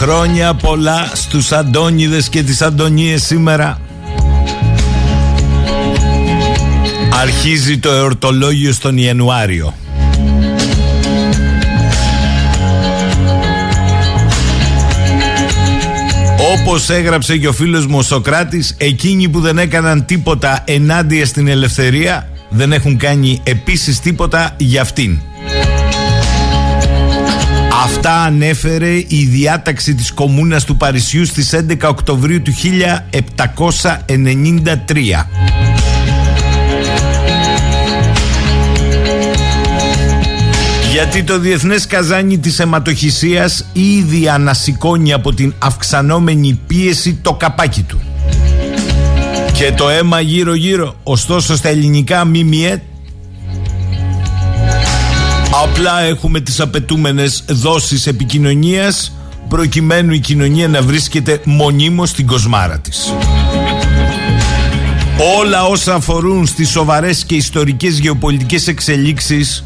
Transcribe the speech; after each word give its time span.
Χρόνια 0.00 0.54
πολλά 0.54 1.10
στους 1.14 1.52
Αντώνιδες 1.52 2.28
και 2.28 2.42
τις 2.42 2.62
Αντωνίες 2.62 3.22
σήμερα. 3.22 3.80
Αρχίζει 7.20 7.78
το 7.78 7.90
εορτολόγιο 7.90 8.72
στον 8.72 8.96
Ιανουάριο. 8.96 9.74
Όπως 16.56 16.90
έγραψε 16.90 17.36
και 17.36 17.48
ο 17.48 17.52
φίλος 17.52 17.86
μου 17.86 17.98
ο 17.98 18.02
Σοκράτης, 18.02 18.74
εκείνοι 18.78 19.28
που 19.28 19.40
δεν 19.40 19.58
έκαναν 19.58 20.04
τίποτα 20.04 20.62
ενάντια 20.66 21.26
στην 21.26 21.48
ελευθερία 21.48 22.28
δεν 22.48 22.72
έχουν 22.72 22.96
κάνει 22.96 23.40
επίσης 23.44 24.00
τίποτα 24.00 24.54
για 24.56 24.80
αυτήν. 24.80 25.18
Αυτά 28.00 28.22
ανέφερε 28.22 28.94
η 28.94 29.28
διάταξη 29.30 29.94
της 29.94 30.12
Κομμούνας 30.12 30.64
του 30.64 30.76
Παρισιού 30.76 31.26
στις 31.26 31.54
11 31.54 31.88
Οκτωβρίου 31.88 32.42
του 32.42 32.52
1793. 32.52 35.26
Γιατί 40.92 41.22
το 41.22 41.38
διεθνές 41.38 41.86
καζάνι 41.86 42.38
της 42.38 42.58
αιματοχυσίας 42.58 43.66
ήδη 43.72 44.28
ανασηκώνει 44.28 45.12
από 45.12 45.34
την 45.34 45.54
αυξανόμενη 45.58 46.60
πίεση 46.66 47.18
το 47.22 47.34
καπάκι 47.34 47.82
του. 47.82 48.00
Και 49.52 49.72
το 49.76 49.88
αίμα 49.88 50.20
γύρω 50.20 50.54
γύρω, 50.54 50.96
ωστόσο 51.02 51.56
στα 51.56 51.68
ελληνικά 51.68 52.24
ΜΜΕ 52.24 52.82
Απλά 55.62 56.00
έχουμε 56.00 56.40
τις 56.40 56.60
απαιτούμενες 56.60 57.44
δόσεις 57.48 58.06
επικοινωνίας 58.06 59.12
προκειμένου 59.48 60.12
η 60.12 60.18
κοινωνία 60.18 60.68
να 60.68 60.82
βρίσκεται 60.82 61.40
μονίμως 61.44 62.08
στην 62.08 62.26
κοσμάρα 62.26 62.78
της. 62.78 63.12
Όλα 65.38 65.64
όσα 65.64 65.94
αφορούν 65.94 66.46
στις 66.46 66.70
σοβαρές 66.70 67.24
και 67.24 67.34
ιστορικές 67.34 67.98
γεωπολιτικές 67.98 68.66
εξελίξεις 68.66 69.64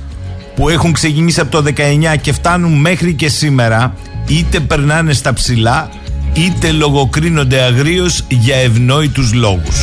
που 0.54 0.69
έχουν 0.69 0.92
ξεκινήσει 0.92 1.41
από 1.41 1.50
το 1.50 1.62
19 1.62 2.16
και 2.20 2.32
φτάνουν 2.32 2.72
μέχρι 2.72 3.14
και 3.14 3.28
σήμερα 3.28 3.94
είτε 4.26 4.60
περνάνε 4.60 5.12
στα 5.12 5.32
ψηλά 5.32 5.88
είτε 6.32 6.70
λογοκρίνονται 6.70 7.60
αγρίως 7.60 8.24
για 8.28 8.56
ευνόητους 8.56 9.32
λόγους. 9.32 9.76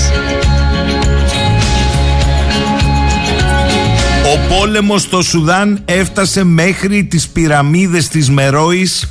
Πόλεμος 4.50 5.02
στο 5.02 5.22
Σουδάν 5.22 5.82
έφτασε 5.86 6.44
μέχρι 6.44 7.04
τις 7.04 7.28
πυραμίδες 7.28 8.08
της 8.08 8.30
Μερόης 8.30 9.10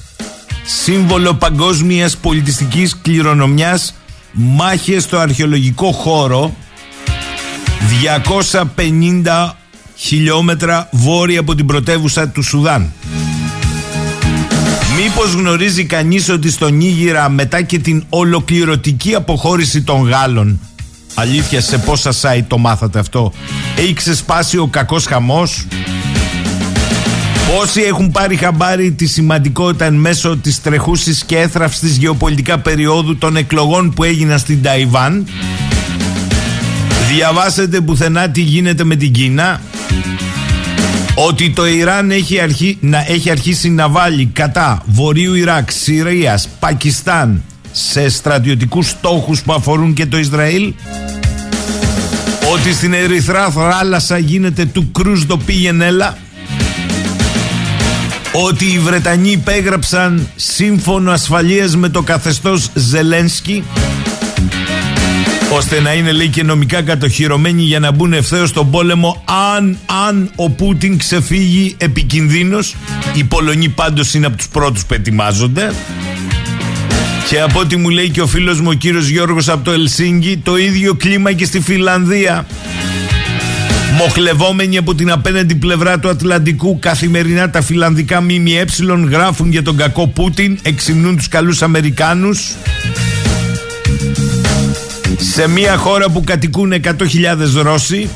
σύμβολο 0.65 1.35
παγκόσμιας 1.35 2.17
πολιτιστικής 2.17 2.97
κληρονομιάς 3.03 3.95
μάχες 4.33 5.03
στο 5.03 5.19
αρχαιολογικό 5.19 5.93
χώρο 5.93 6.55
250 9.25 9.51
χιλιόμετρα 9.95 10.89
βόρεια 10.93 11.41
από 11.41 11.55
την 11.55 11.67
πρωτεύουσα 11.67 12.29
του 12.29 12.43
Σουδάν. 12.43 12.93
Μήπως 14.97 15.33
γνωρίζει 15.33 15.85
κανείς 15.85 16.29
ότι 16.29 16.51
στον 16.51 16.81
Ήγηρα 16.81 17.29
μετά 17.29 17.63
και 17.63 17.79
την 17.79 18.05
ολοκληρωτική 18.09 19.15
αποχώρηση 19.15 19.83
των 19.83 20.09
Γάλλων 20.09 20.61
Αλήθεια 21.21 21.61
σε 21.61 21.79
πόσα 21.79 22.13
site 22.23 22.45
το 22.47 22.59
μάθατε 22.59 22.99
αυτό; 22.99 23.33
Έχει 23.77 23.93
ξεσπάσει 23.93 24.59
ο 24.59 24.67
κακός 24.67 25.07
χαμός; 25.07 25.67
Πόσοι 27.55 27.81
έχουν 27.81 28.11
πάρει 28.11 28.37
χαμπάρι 28.37 28.93
τη 28.93 29.07
σημαντικότητα 29.07 29.85
εν 29.85 29.95
μέσω 29.95 30.37
της 30.37 30.63
τρεχούσης 30.63 31.25
και 31.25 31.39
έθραυστης 31.39 31.97
γεωπολιτικά 31.97 32.59
περίοδου 32.59 33.17
των 33.17 33.37
εκλογών 33.37 33.91
που 33.91 34.05
έγιναν 34.05 34.39
στην 34.39 34.63
Ταϊβάν; 34.63 35.27
Διαβάσετε 37.09 37.81
πουθενά 37.81 38.31
τι 38.31 38.41
γίνεται 38.41 38.85
με 38.85 38.97
την 38.97 39.13
Κίνα. 39.13 39.61
Ότι 41.15 41.51
το 41.51 41.67
Ιράν 41.67 42.11
έχει, 42.11 42.41
αρχί, 42.41 42.79
να, 42.81 43.05
έχει 43.09 43.31
αρχίσει 43.31 43.71
να 43.71 43.89
βάλει 43.89 44.27
κατά 44.27 44.83
Βορείου 44.87 45.35
Ιράκ, 45.35 45.71
Συρίας, 45.71 46.49
Πακιστάν 46.59 47.43
σε 47.73 48.09
στρατιωτικούς 48.09 48.89
στόχους 48.89 49.43
που 49.43 49.53
αφορούν 49.53 49.93
και 49.93 50.07
το 50.07 50.19
Ισραήλ. 50.19 50.73
Ότι 52.53 52.73
στην 52.73 52.93
Ερυθρά 52.93 53.51
θάλασσα 53.51 54.19
γίνεται 54.19 54.65
του 54.65 54.91
κρούς 54.93 55.27
το 55.27 55.37
πήγαινέλα 55.37 56.17
ότι 58.33 58.65
οι 58.65 58.79
Βρετανοί 58.79 59.31
υπέγραψαν 59.31 60.29
σύμφωνο 60.37 61.11
ασφαλείας 61.11 61.77
με 61.77 61.89
το 61.89 62.03
καθεστώς 62.03 62.71
Ζελένσκι 62.75 63.65
ώστε 65.53 65.81
να 65.81 65.93
είναι 65.93 66.13
λέει 66.13 66.29
και 66.29 66.43
νομικά 66.43 66.83
κατοχυρωμένοι 66.83 67.63
για 67.63 67.79
να 67.79 67.91
μπουν 67.91 68.13
ευθέως 68.13 68.49
στον 68.49 68.71
πόλεμο 68.71 69.25
αν, 69.57 69.79
αν 70.07 70.31
ο 70.37 70.51
Πούτιν 70.51 70.99
ξεφύγει 70.99 71.75
επικινδύνος 71.79 72.77
οι 73.15 73.25
Πολωνοί 73.25 73.69
πάντως 73.69 74.15
είναι 74.15 74.27
από 74.27 74.37
τους 74.37 74.49
πρώτους 74.49 74.85
που 74.85 74.95
ετοιμάζονται 74.95 75.73
και 77.29 77.41
από 77.41 77.61
ό,τι 77.61 77.77
μου 77.77 77.89
λέει 77.89 78.11
και 78.11 78.21
ο 78.21 78.27
φίλος 78.27 78.61
μου 78.61 78.69
ο 78.71 78.73
κύριος 78.73 79.09
Γιώργος 79.09 79.49
από 79.49 79.65
το 79.65 79.71
Ελσίνκι 79.71 80.41
το 80.45 80.57
ίδιο 80.57 80.95
κλίμα 80.95 81.33
και 81.33 81.45
στη 81.45 81.61
Φιλανδία 81.61 82.47
Μοχλευόμενοι 83.97 84.77
από 84.77 84.95
την 84.95 85.11
απέναντι 85.11 85.55
πλευρά 85.55 85.99
του 85.99 86.09
Ατλαντικού, 86.09 86.79
καθημερινά 86.79 87.51
τα 87.51 87.63
φιλανδικά 87.63 88.21
ΜΜΕ 88.21 88.65
γράφουν 89.11 89.51
για 89.51 89.63
τον 89.63 89.77
κακό 89.77 90.07
Πούτιν, 90.07 90.59
εξυμνούν 90.63 91.17
τους 91.17 91.29
καλούς 91.29 91.63
Αμερικάνους. 91.63 92.55
Σε 95.19 95.49
μια 95.49 95.77
χώρα 95.77 96.09
που 96.11 96.25
κατοικούν 96.25 96.73
100.000 96.73 96.93
Ρώσοι, 97.63 98.09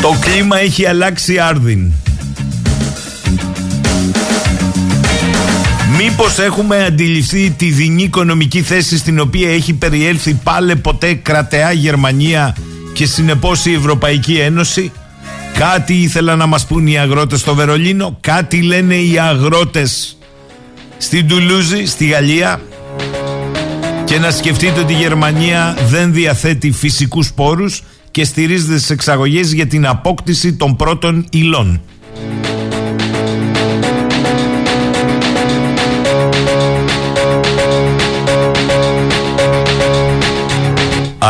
το 0.00 0.16
κλίμα 0.20 0.58
έχει 0.58 0.86
αλλάξει 0.86 1.38
άρδιν. 1.38 1.92
Μήπως 6.16 6.38
έχουμε 6.38 6.84
αντιληφθεί 6.84 7.50
τη 7.50 7.70
δινή 7.70 8.02
οικονομική 8.02 8.62
θέση 8.62 8.98
στην 8.98 9.20
οποία 9.20 9.50
έχει 9.50 9.72
περιέλθει 9.74 10.34
πάλι 10.34 10.76
ποτέ 10.76 11.14
κρατεά 11.14 11.72
Γερμανία 11.72 12.56
και 12.92 13.06
συνεπώς 13.06 13.64
η 13.66 13.72
Ευρωπαϊκή 13.72 14.34
Ένωση; 14.34 14.92
Κάτι 15.58 15.94
ήθελαν 15.94 16.38
να 16.38 16.46
μας 16.46 16.66
πούν 16.66 16.86
οι 16.86 16.98
αγρότες 16.98 17.40
στο 17.40 17.54
Βερολίνο, 17.54 18.16
κάτι 18.20 18.62
λένε 18.62 18.94
οι 18.94 19.18
αγρότες 19.18 20.18
στην 20.98 21.28
Τουλούζη, 21.28 21.86
στη 21.86 22.06
Γαλλία. 22.06 22.60
Και 24.04 24.18
να 24.18 24.30
σκεφτείτε 24.30 24.80
ότι 24.80 24.92
η 24.92 24.96
Γερμανία 24.96 25.76
δεν 25.88 26.12
διαθέτει 26.12 26.70
φυσικούς 26.70 27.32
πόρους 27.32 27.82
και 28.10 28.24
στηρίζεται 28.24 28.76
στις 28.76 28.90
εξαγωγές 28.90 29.52
για 29.52 29.66
την 29.66 29.86
απόκτηση 29.86 30.52
των 30.52 30.76
πρώτων 30.76 31.26
υλών. 31.30 31.80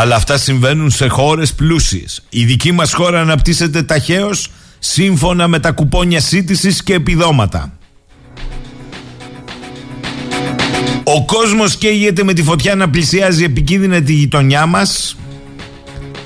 Αλλά 0.05 0.15
αυτά 0.15 0.37
συμβαίνουν 0.37 0.91
σε 0.91 1.07
χώρες 1.07 1.53
πλούσιες. 1.53 2.23
Η 2.29 2.45
δική 2.45 2.71
μας 2.71 2.93
χώρα 2.93 3.21
αναπτύσσεται 3.21 3.83
ταχαίως 3.83 4.51
σύμφωνα 4.79 5.47
με 5.47 5.59
τα 5.59 5.71
κουπόνια 5.71 6.19
σύντησης 6.19 6.83
και 6.83 6.93
επιδόματα. 6.93 7.77
Ο 11.03 11.25
κόσμος 11.25 11.75
καίγεται 11.75 12.23
με 12.23 12.33
τη 12.33 12.43
φωτιά 12.43 12.75
να 12.75 12.89
πλησιάζει 12.89 13.43
επικίνδυνα 13.43 14.01
τη 14.01 14.13
γειτονιά 14.13 14.65
μας 14.65 15.17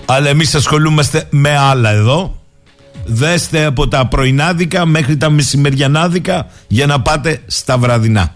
αλλά 0.06 0.30
εμείς 0.30 0.56
ασχολούμαστε 0.56 1.28
με 1.30 1.58
άλλα 1.58 1.90
εδώ 1.90 2.42
Δέστε 3.06 3.66
από 3.66 3.88
τα 3.88 4.08
πρωινάδικα 4.08 4.86
μέχρι 4.86 5.18
τα 5.18 5.30
μεσημεριανάδικα 5.30 6.48
για 6.68 6.86
να 6.86 7.02
πάτε 7.02 7.42
στα 7.48 7.78
βραδινά 7.78 8.34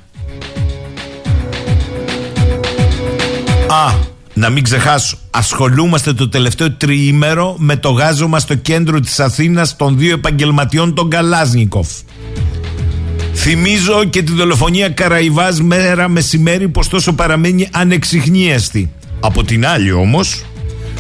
Α, 3.68 4.13
να 4.34 4.50
μην 4.50 4.64
ξεχάσω, 4.64 5.18
ασχολούμαστε 5.32 6.14
το 6.14 6.30
τελευταίο 6.30 6.72
τριήμερο 6.72 7.56
με 7.58 7.76
το 7.76 7.90
γάζωμα 7.90 8.40
στο 8.40 8.56
κέντρο 8.56 9.00
της 9.00 9.20
Αθήνας 9.20 9.76
των 9.76 9.98
δύο 9.98 10.14
επαγγελματιών 10.14 10.94
των 10.94 11.10
Καλάζνικοφ. 11.10 11.88
Θυμίζω 13.34 14.04
και 14.04 14.24
τη 14.24 14.32
δολοφονία 14.32 14.90
Καραϊβάς 14.90 15.62
μέρα 15.62 16.10
μεσημέρι 16.10 16.68
πως 16.68 16.88
τόσο 16.88 17.14
παραμένει 17.14 17.68
ανεξιχνίαστη. 17.72 18.92
Από 19.20 19.44
την 19.44 19.68
άλλη 19.68 19.92
όμως, 19.92 20.44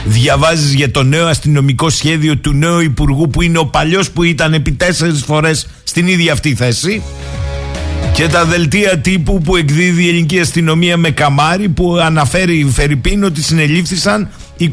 διαβάζεις 0.05 0.73
για 0.73 0.91
το 0.91 1.03
νέο 1.03 1.27
αστυνομικό 1.27 1.89
σχέδιο 1.89 2.37
του 2.37 2.53
νέου 2.53 2.79
υπουργού 2.79 3.29
που 3.29 3.41
είναι 3.41 3.57
ο 3.57 3.65
παλιός 3.65 4.11
που 4.11 4.23
ήταν 4.23 4.53
επί 4.53 4.71
τέσσερις 4.71 5.23
φορές 5.23 5.67
στην 5.83 6.07
ίδια 6.07 6.33
αυτή 6.33 6.55
θέση 6.55 7.01
και 8.13 8.27
τα 8.27 8.45
δελτία 8.45 8.99
τύπου 8.99 9.41
που 9.41 9.55
εκδίδει 9.55 10.03
η 10.03 10.07
ελληνική 10.07 10.39
αστυνομία 10.39 10.97
με 10.97 11.09
καμάρι 11.09 11.69
που 11.69 11.97
αναφέρει 11.97 12.57
η 12.57 12.65
Φερρυπίν 12.65 13.23
ότι 13.23 13.41
συνελήφθησαν 13.41 14.29
28 14.59 14.67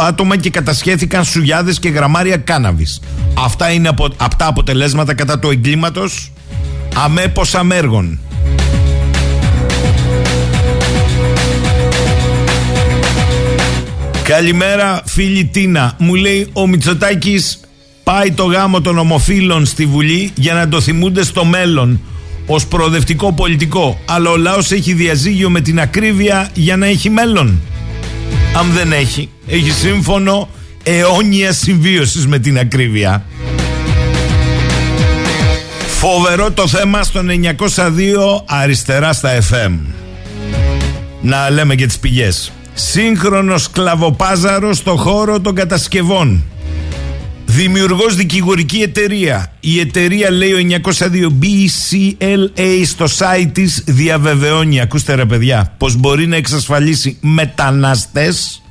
άτομα 0.00 0.36
και 0.36 0.50
κατασχέθηκαν 0.50 1.24
σουγιάδες 1.24 1.78
και 1.78 1.88
γραμμάρια 1.88 2.36
κάναβης. 2.36 3.00
Αυτά 3.38 3.70
είναι 3.70 3.88
από, 3.88 4.08
αυτά 4.16 4.46
αποτελέσματα 4.46 5.14
κατά 5.14 5.38
του 5.38 5.50
εγκλήματος 5.50 6.32
αμέπως 6.94 7.54
αμέργων. 7.54 8.18
Καλημέρα 14.22 15.02
φίλη 15.06 15.44
Τίνα 15.44 15.94
Μου 15.98 16.14
λέει 16.14 16.48
ο 16.52 16.66
Μητσοτάκης 16.66 17.60
πάει 18.02 18.32
το 18.32 18.44
γάμο 18.44 18.80
των 18.80 18.98
ομοφύλων 18.98 19.66
στη 19.66 19.86
Βουλή 19.86 20.30
για 20.34 20.54
να 20.54 20.68
το 20.68 20.80
θυμούνται 20.80 21.24
στο 21.24 21.44
μέλλον 21.44 22.00
ως 22.46 22.66
προοδευτικό 22.66 23.32
πολιτικό 23.32 24.00
αλλά 24.04 24.30
ο 24.30 24.36
λαός 24.36 24.70
έχει 24.70 24.92
διαζύγιο 24.92 25.50
με 25.50 25.60
την 25.60 25.80
ακρίβεια 25.80 26.48
για 26.54 26.76
να 26.76 26.86
έχει 26.86 27.10
μέλλον. 27.10 27.60
Αν 28.56 28.70
δεν 28.72 28.92
έχει 28.92 29.28
έχει 29.46 29.70
σύμφωνο 29.70 30.48
αιώνια 30.82 31.52
συμβίωσης 31.52 32.26
με 32.26 32.38
την 32.38 32.58
ακρίβεια. 32.58 33.24
Φοβερό 35.86 36.50
το 36.50 36.66
θέμα 36.68 37.02
στο 37.02 37.20
902 37.66 38.42
αριστερά 38.46 39.12
στα 39.12 39.38
FM 39.50 39.72
να 41.20 41.50
λέμε 41.50 41.74
και 41.74 41.86
τις 41.86 41.98
πηγές. 41.98 42.52
Σύγχρονος 42.74 43.70
κλαβοπάζαρο 43.70 44.74
στο 44.74 44.96
χώρο 44.96 45.40
των 45.40 45.54
κατασκευών 45.54 46.44
Δημιουργός 47.56 48.16
δικηγορική 48.16 48.78
εταιρεία. 48.78 49.52
Η 49.60 49.80
εταιρεία 49.80 50.30
λέει 50.30 50.52
ο 50.52 50.58
902 50.58 51.32
BCLA 51.42 52.82
στο 52.84 53.04
site 53.04 53.50
της 53.52 53.82
διαβεβαιώνει, 53.86 54.80
ακούστε 54.80 55.14
ρε 55.14 55.24
παιδιά, 55.24 55.74
πως 55.78 55.96
μπορεί 55.96 56.26
να 56.26 56.36
εξασφαλίσει 56.36 57.16
μεταναστές 57.20 58.62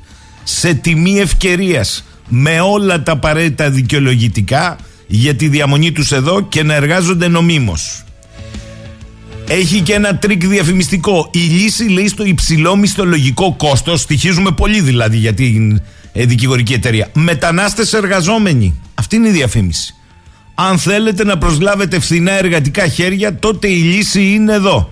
σε 0.44 0.74
τιμή 0.74 1.18
ευκαιρίας 1.18 2.04
με 2.28 2.60
όλα 2.60 3.02
τα 3.02 3.12
απαραίτητα 3.12 3.70
δικαιολογητικά 3.70 4.76
για 5.06 5.34
τη 5.34 5.48
διαμονή 5.48 5.92
τους 5.92 6.12
εδώ 6.12 6.40
και 6.40 6.62
να 6.62 6.74
εργάζονται 6.74 7.28
νομίμως. 7.28 8.04
Έχει 9.48 9.80
και 9.80 9.94
ένα 9.94 10.16
τρικ 10.16 10.46
διαφημιστικό. 10.46 11.30
Η 11.32 11.38
λύση 11.38 11.84
λέει 11.84 12.08
στο 12.08 12.24
υψηλό 12.24 12.76
μισθολογικό 12.76 13.54
κόστος, 13.56 14.00
στοιχίζουμε 14.00 14.50
πολύ 14.50 14.80
δηλαδή 14.80 15.16
γιατί 15.16 15.74
ε, 15.74 15.82
δικηγορική 16.24 16.72
εταιρεία. 16.72 17.08
Μετανάστες 17.12 17.92
εργαζόμενοι. 17.92 18.80
Αυτή 18.94 19.16
είναι 19.16 19.28
η 19.28 19.32
διαφήμιση. 19.32 19.94
Αν 20.54 20.78
θέλετε 20.78 21.24
να 21.24 21.38
προσλάβετε 21.38 22.00
φθηνά 22.00 22.32
εργατικά 22.32 22.86
χέρια, 22.86 23.38
τότε 23.38 23.68
η 23.68 23.76
λύση 23.76 24.22
είναι 24.22 24.52
εδώ. 24.52 24.90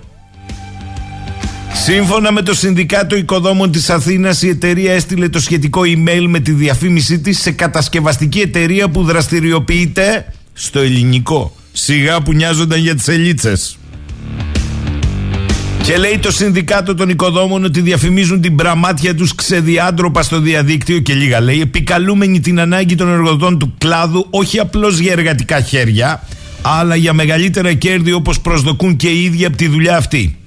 Σύμφωνα 1.85 2.33
με 2.33 2.43
το 2.43 2.55
Συνδικάτο 2.55 3.17
Οικοδόμων 3.17 3.71
της 3.71 3.91
Αθήνας, 3.91 4.43
η 4.43 4.49
εταιρεία 4.49 4.93
έστειλε 4.93 5.29
το 5.29 5.41
σχετικό 5.41 5.81
email 5.85 6.25
με 6.29 6.41
τη 6.41 6.53
διαφήμιση 6.53 7.19
της 7.19 7.41
σε 7.41 7.51
κατασκευαστική 7.51 8.41
εταιρεία 8.41 8.89
που 8.89 9.03
δραστηριοποιείται 9.03 10.27
στο 10.53 10.79
ελληνικό. 10.79 11.57
Σιγά 11.73 12.21
που 12.23 12.33
νοιάζονταν 12.33 12.79
για 12.81 12.95
τις 12.95 13.09
ελίτσες. 13.09 13.79
Και 15.85 15.97
λέει 15.97 16.19
το 16.19 16.31
Συνδικάτο 16.31 16.95
των 16.95 17.09
Οικοδόμων 17.09 17.65
ότι 17.65 17.81
διαφημίζουν 17.81 18.41
την 18.41 18.57
πραμάτια 18.57 19.15
τους 19.15 19.35
ξεδιάντροπα 19.35 20.23
στο 20.23 20.41
διαδίκτυο 20.41 20.99
και 20.99 21.15
λίγα 21.15 21.41
λέει, 21.41 21.61
επικαλούμενοι 21.61 22.41
την 22.41 22.61
ανάγκη 22.61 22.95
των 22.95 23.09
εργοδοτών 23.09 23.59
του 23.59 23.75
κλάδου 23.79 24.27
όχι 24.31 24.59
απλώς 24.59 24.99
για 24.99 25.13
εργατικά 25.13 25.61
χέρια, 25.61 26.23
αλλά 26.63 26.97
για 26.97 27.13
μεγαλύτερα 27.13 27.73
κέρδη 27.73 28.13
όπως 28.13 28.41
προσδοκούν 28.41 28.97
και 28.97 29.09
οι 29.09 29.25
ίδιοι 29.25 29.45
από 29.45 29.57
τη 29.57 29.69
δουλειά 29.69 29.97
αυτή. 29.97 30.39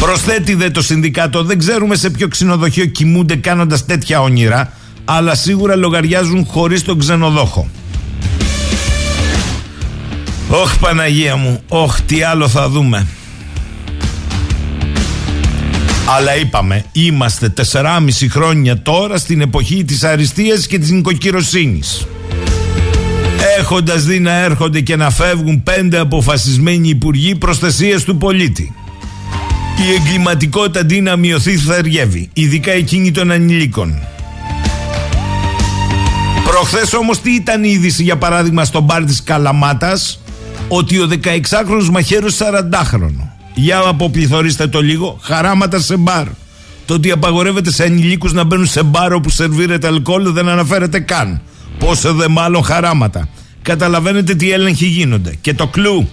Προσθέτει 0.00 0.54
δε 0.54 0.70
το 0.70 0.82
Συνδικάτο, 0.82 1.42
δεν 1.42 1.58
ξέρουμε 1.58 1.96
σε 1.96 2.10
ποιο 2.10 2.28
ξενοδοχείο 2.28 2.84
κοιμούνται 2.84 3.36
κάνοντας 3.36 3.86
τέτοια 3.86 4.20
όνειρα, 4.20 4.72
αλλά 5.04 5.34
σίγουρα 5.34 5.76
λογαριάζουν 5.76 6.44
χωρίς 6.46 6.82
τον 6.82 6.98
ξενοδόχο. 6.98 7.68
Όχ 10.48 10.78
Παναγία 10.78 11.36
μου, 11.36 11.60
όχ 11.68 12.00
τι 12.00 12.22
άλλο 12.22 12.48
θα 12.48 12.68
δούμε. 12.68 13.06
Αλλά 16.06 16.36
είπαμε, 16.36 16.84
είμαστε 16.92 17.52
4,5 17.72 18.28
χρόνια 18.30 18.82
τώρα 18.82 19.16
στην 19.16 19.40
εποχή 19.40 19.84
της 19.84 20.04
αριστείας 20.04 20.66
και 20.66 20.78
της 20.78 20.90
νοικοκυροσύνης. 20.90 22.06
Έχοντας 23.58 24.04
δει 24.04 24.20
να 24.20 24.32
έρχονται 24.32 24.80
και 24.80 24.96
να 24.96 25.10
φεύγουν 25.10 25.62
πέντε 25.62 25.98
αποφασισμένοι 25.98 26.88
υπουργοί 26.88 27.34
προστασίας 27.34 28.02
του 28.02 28.16
πολίτη. 28.16 28.74
Η 29.86 29.94
εγκληματικότητα 29.94 30.80
αντί 30.80 31.00
να 31.00 31.16
μειωθεί 31.16 31.56
θα 31.56 31.74
αργεύει, 31.74 32.28
ειδικά 32.32 32.72
εκείνη 32.72 33.10
των 33.10 33.30
ανηλίκων. 33.30 33.98
Προχθές 36.44 36.92
όμως 36.92 37.20
τι 37.20 37.34
ήταν 37.34 37.64
η 37.64 37.68
είδηση 37.70 38.02
για 38.02 38.16
παράδειγμα 38.16 38.64
στο 38.64 38.80
μπαρ 38.80 39.04
της 39.04 39.22
Καλαμάτας; 39.22 40.22
Ότι 40.68 40.98
ο 40.98 41.08
16χρονος 41.08 41.88
μαχαίρος 41.90 42.36
40χρονο. 42.38 43.33
Για 43.54 43.78
αποπληθωρίστε 43.78 44.66
το 44.66 44.80
λίγο, 44.80 45.18
χαράματα 45.22 45.80
σε 45.80 45.96
μπαρ. 45.96 46.26
Το 46.86 46.94
ότι 46.94 47.10
απαγορεύεται 47.10 47.72
σε 47.72 47.84
ανηλίκους 47.84 48.32
να 48.32 48.44
μπαίνουν 48.44 48.66
σε 48.66 48.82
μπαρ 48.82 49.12
όπου 49.12 49.30
σερβίρεται 49.30 49.86
αλκοόλ 49.86 50.32
δεν 50.32 50.48
αναφέρεται 50.48 51.00
καν. 51.00 51.40
Πόσο 51.78 52.14
δε 52.14 52.28
μάλλον 52.28 52.64
χαράματα. 52.64 53.28
Καταλαβαίνετε 53.62 54.34
τι 54.34 54.52
έλεγχοι 54.52 54.86
γίνονται. 54.86 55.34
Και 55.40 55.54
το 55.54 55.66
κλου. 55.66 56.08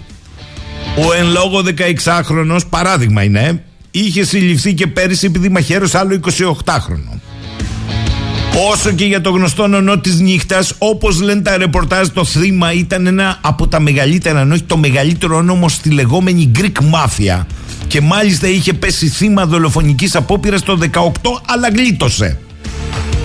Ο 1.06 1.12
εν 1.12 1.26
λόγω 1.30 1.62
16χρονος, 2.04 2.60
παράδειγμα 2.68 3.22
είναι, 3.22 3.64
είχε 3.90 4.24
συλληφθεί 4.24 4.74
και 4.74 4.86
πέρυσι 4.86 5.26
επειδή 5.26 5.48
μαχαίρωσε 5.48 5.98
άλλο 5.98 6.20
28χρονο. 6.64 7.20
Όσο 8.56 8.92
και 8.92 9.04
για 9.04 9.20
το 9.20 9.30
γνωστό 9.30 9.66
νονό 9.66 9.98
της 9.98 10.20
νύχτας, 10.20 10.74
όπως 10.78 11.20
λένε 11.20 11.40
τα 11.40 11.56
ρεπορτάζ, 11.56 12.08
το 12.08 12.24
θύμα 12.24 12.72
ήταν 12.72 13.06
ένα 13.06 13.38
από 13.40 13.68
τα 13.68 13.80
μεγαλύτερα, 13.80 14.40
αν 14.40 14.52
όχι 14.52 14.62
το 14.62 14.76
μεγαλύτερο 14.76 15.36
όνομα 15.36 15.68
στη 15.68 15.90
λεγόμενη 15.90 16.50
Greek 16.58 16.80
Mafia. 16.80 17.44
Και 17.86 18.00
μάλιστα 18.00 18.48
είχε 18.48 18.72
πέσει 18.72 19.08
θύμα 19.08 19.46
δολοφονικής 19.46 20.16
απόπειρας 20.16 20.62
το 20.62 20.78
18, 20.92 21.10
αλλά 21.46 21.68
γλίτωσε. 21.68 22.38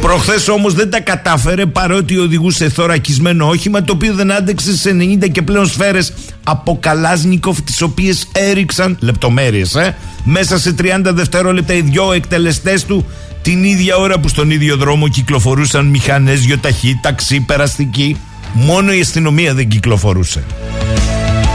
Προχθές 0.01 0.47
όμως 0.47 0.73
δεν 0.73 0.89
τα 0.89 0.99
κατάφερε 0.99 1.65
παρότι 1.65 2.17
οδηγούσε 2.17 2.69
θωρακισμένο 2.69 3.47
όχημα 3.47 3.83
το 3.83 3.93
οποίο 3.93 4.13
δεν 4.13 4.31
άντεξε 4.31 4.77
σε 4.77 4.97
90 5.21 5.29
και 5.31 5.41
πλέον 5.41 5.67
σφαίρες 5.67 6.13
από 6.43 6.77
Καλάζνικοφ 6.79 7.61
τις 7.61 7.81
οποίες 7.81 8.27
έριξαν 8.31 8.97
λεπτομέρειες, 8.99 9.75
ε, 9.75 9.95
μέσα 10.23 10.59
σε 10.59 10.73
30 10.73 11.13
δευτερόλεπτα 11.13 11.73
οι 11.73 11.81
δυο 11.81 12.11
εκτελεστές 12.13 12.85
του 12.85 13.05
την 13.47 13.63
ίδια 13.63 13.95
ώρα 13.95 14.19
που 14.19 14.27
στον 14.27 14.51
ίδιο 14.51 14.77
δρόμο 14.77 15.07
κυκλοφορούσαν 15.07 15.85
μηχανές, 15.85 16.45
γιοταχή, 16.45 16.99
ταξί, 17.01 17.39
περαστική. 17.39 18.17
Μόνο 18.53 18.93
η 18.93 18.99
αστυνομία 18.99 19.53
δεν 19.53 19.67
κυκλοφορούσε. 19.67 20.43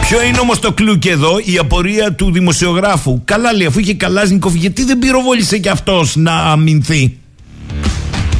Ποιο 0.00 0.22
είναι 0.22 0.38
όμως 0.38 0.58
το 0.58 0.72
κλου 0.72 0.98
και 0.98 1.10
εδώ, 1.10 1.38
η 1.44 1.58
απορία 1.58 2.12
του 2.12 2.32
δημοσιογράφου. 2.32 3.22
Καλά 3.24 3.52
λέει, 3.52 3.66
αφού 3.66 3.78
είχε 3.78 3.94
Καλάζνικοφ, 3.94 4.54
γιατί 4.54 4.84
δεν 4.84 4.98
πυροβόλησε 4.98 5.58
κι 5.58 5.68
αυτός 5.68 6.16
να 6.16 6.32
αμυνθεί; 6.32 7.16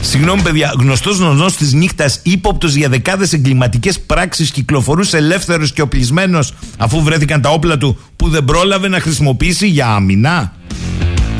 Συγγνώμη, 0.00 0.42
παιδιά, 0.42 0.74
γνωστός 0.78 1.18
νονός 1.18 1.56
της 1.56 1.72
νύχτας, 1.72 2.20
ύποπτος 2.22 2.74
για 2.74 2.88
δεκάδες 2.88 3.32
εγκληματικές 3.32 4.00
πράξεις, 4.00 4.50
κυκλοφορούσε 4.50 5.16
ελεύθερος 5.16 5.72
και 5.72 5.82
οπλισμένος 5.82 6.54
αφού 6.76 7.02
βρέθηκαν 7.02 7.40
τα 7.40 7.48
όπλα 7.50 7.78
του 7.78 7.98
που 8.16 8.28
δεν 8.28 8.44
πρόλαβε 8.44 8.88
να 8.88 9.00
χρησιμοποιήσει 9.00 9.66
για 9.66 9.86
άμυνα; 9.86 10.52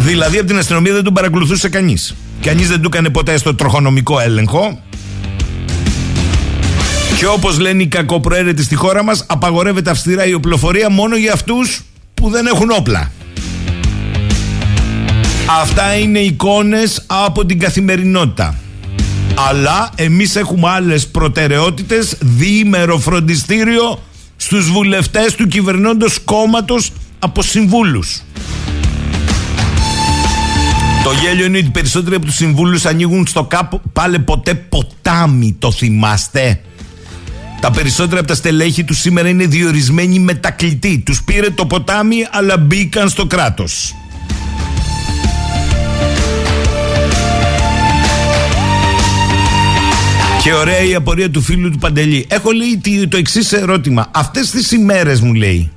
Δηλαδή 0.05 0.39
από 0.39 0.47
την 0.47 0.59
αστυνομία 0.59 0.93
δεν 0.93 1.05
τον 1.05 1.15
παρακολουθούσε 1.15 1.69
κανείς. 1.69 2.15
Κανείς 2.43 2.69
δεν 2.69 2.81
του 2.81 2.89
έκανε 2.93 3.09
ποτέ 3.09 3.37
στο 3.37 3.55
τροχονομικό 3.55 4.21
έλεγχο. 4.21 4.83
Και 7.19 7.27
όπως 7.27 7.59
λένε 7.59 7.83
οι 7.83 7.87
κακοπροαίρετοι 7.87 8.63
στη 8.63 8.75
χώρα 8.75 9.05
μας, 9.05 9.25
απαγορεύεται 9.27 9.91
αυστηρά 9.91 10.27
η 10.27 10.35
οπλοφορία 10.35 10.91
μόνο 10.91 11.17
για 11.17 11.33
αυτούς 11.33 11.83
που 12.15 12.31
δεν 12.31 12.47
έχουν 12.47 12.71
όπλα. 12.71 13.13
Αυτά 15.61 15.95
είναι 15.95 16.19
εικόνες 16.19 17.03
από 17.07 17.47
την 17.47 17.59
καθημερινότητα. 17.59 18.55
Αλλά 19.49 19.91
εμείς 19.95 20.37
έχουμε 20.37 20.69
άλλες 20.69 21.07
προτεραιότητες, 21.07 22.17
διήμερο 22.21 22.99
φροντιστήριο 22.99 24.03
στους 24.37 24.71
βουλευτές 24.71 25.35
του 25.35 25.47
κυβερνώντος 25.47 26.19
κόμματος 26.25 26.93
από 27.19 27.43
συμβούλους. 27.43 28.23
Το 31.05 31.13
γέλιο 31.13 31.45
είναι 31.45 31.59
ότι 31.59 31.71
περισσότεροι 31.71 32.17
από 32.17 32.25
τους 32.25 32.35
συμβούλους 32.35 32.85
ανοίγουν 32.85 33.27
στο 33.27 33.45
κάπου 33.45 33.81
πάλι 33.93 34.19
ποτέ 34.19 34.55
ποτάμι, 34.55 35.57
το 35.59 35.73
θυμάστε; 35.73 36.61
Τα 37.61 37.71
περισσότερα 37.71 38.19
από 38.19 38.29
τα 38.29 38.35
στελέχη 38.35 38.85
του 38.85 38.95
σήμερα 38.95 39.29
είναι 39.29 39.47
διορισμένοι 39.47 40.19
μετακλητοί. 40.19 41.03
Τους 41.07 41.23
πήρε 41.23 41.51
το 41.51 41.67
ποτάμι 41.67 42.17
αλλά 42.31 42.59
μπήκαν 42.59 43.09
στο 43.09 43.27
κράτος. 43.27 43.95
Και 50.43 50.53
ωραία 50.53 50.83
η 50.83 50.95
απορία 50.95 51.31
του 51.31 51.43
φίλου 51.43 51.71
του 51.71 51.79
Παντελή. 51.79 52.27
Έχω 52.29 52.51
λέει 52.51 53.07
το 53.09 53.17
εξής 53.17 53.53
ερώτημα. 53.53 54.11
Αυτές 54.11 54.51
τις 54.51 54.73
ημέρες 54.73 55.21
μου 55.21 55.35
λέει, 55.35 55.71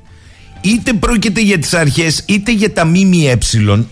είτε 0.65 0.93
πρόκειται 0.93 1.41
για 1.41 1.59
τις 1.59 1.73
αρχές 1.73 2.23
είτε 2.25 2.51
για 2.51 2.73
τα 2.73 2.85
ΜΜΕ, 2.85 3.37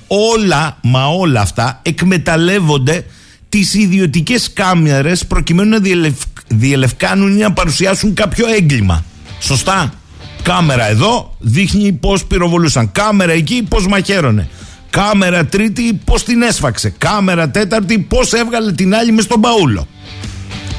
όλα, 0.08 0.78
μα 0.82 1.06
όλα 1.06 1.42
αυτά 1.42 1.80
εκμεταλλεύονται 1.82 3.06
τις 3.50 3.74
ιδιωτικές 3.74 4.54
κάμερες 4.54 5.26
προκειμένου 5.26 5.70
να 5.70 5.80
διελευ... 5.80 6.14
διελευκάνουν 6.48 7.36
ή 7.38 7.40
να 7.40 7.54
παρουσιάσουν 7.54 8.14
κάποιο 8.14 8.46
έγκλημα. 8.48 9.04
Σωστά. 9.40 9.94
Κάμερα 10.42 10.90
εδώ 10.90 11.36
δείχνει 11.40 11.92
πώς 11.92 12.26
πυροβολούσαν. 12.26 12.92
Κάμερα 12.92 13.32
εκεί 13.32 13.66
πώς 13.70 13.88
μαχαίρωνε. 13.88 14.50
Κάμερα 14.90 15.46
τρίτη 15.46 16.00
πώς 16.06 16.24
την 16.24 16.42
έσφαξε. 16.42 16.94
Κάμερα 16.98 17.50
τέταρτη 17.50 18.00
πώς 18.00 18.34
έβγαλε 18.34 18.72
την 18.72 18.96
άλλη 18.96 19.12
μες 19.12 19.24
στον 19.24 19.42
παούλο. 19.42 19.88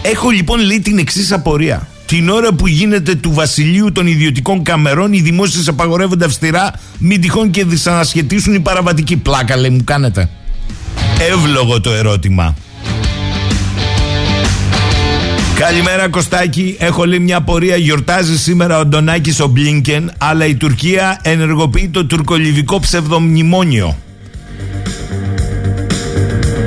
Έχω 0.02 0.30
λοιπόν 0.30 0.60
λέει 0.60 0.80
την 0.80 0.98
εξής 0.98 1.32
απορία. 1.32 1.88
Την 2.14 2.28
ώρα 2.28 2.52
που 2.52 2.66
γίνεται 2.66 3.14
του 3.14 3.32
βασιλείου 3.32 3.92
των 3.92 4.06
ιδιωτικών 4.06 4.62
καμερών, 4.62 5.12
οι 5.12 5.20
δημόσιες 5.20 5.68
απαγορεύονται 5.68 6.24
αυστηρά, 6.24 6.72
μην 6.98 7.20
τυχόν 7.20 7.50
και 7.50 7.64
δυσανασχετήσουν 7.64 8.54
η 8.54 8.60
παραβατική 8.60 9.16
πλάκα, 9.16 9.56
λέει, 9.56 9.70
μου 9.70 9.84
κάνετε. 9.84 10.28
Εύλογο 11.32 11.80
το 11.80 11.90
ερώτημα. 11.92 12.56
Καλημέρα 15.54 16.08
Κωστάκη, 16.08 16.76
έχω 16.78 17.04
λέει 17.04 17.18
μια 17.18 17.36
απορία. 17.36 17.76
Γιορτάζει 17.76 18.38
σήμερα 18.38 18.78
ο 18.78 18.84
Ντονάκης 18.84 19.40
ο 19.40 19.46
Μπλίνκεν 19.46 20.12
Αλλά 20.18 20.46
η 20.46 20.54
Τουρκία 20.54 21.20
ενεργοποιεί 21.22 21.88
το 21.88 22.04
τουρκολιβικό 22.04 22.80
ψευδομνημόνιο. 22.80 23.96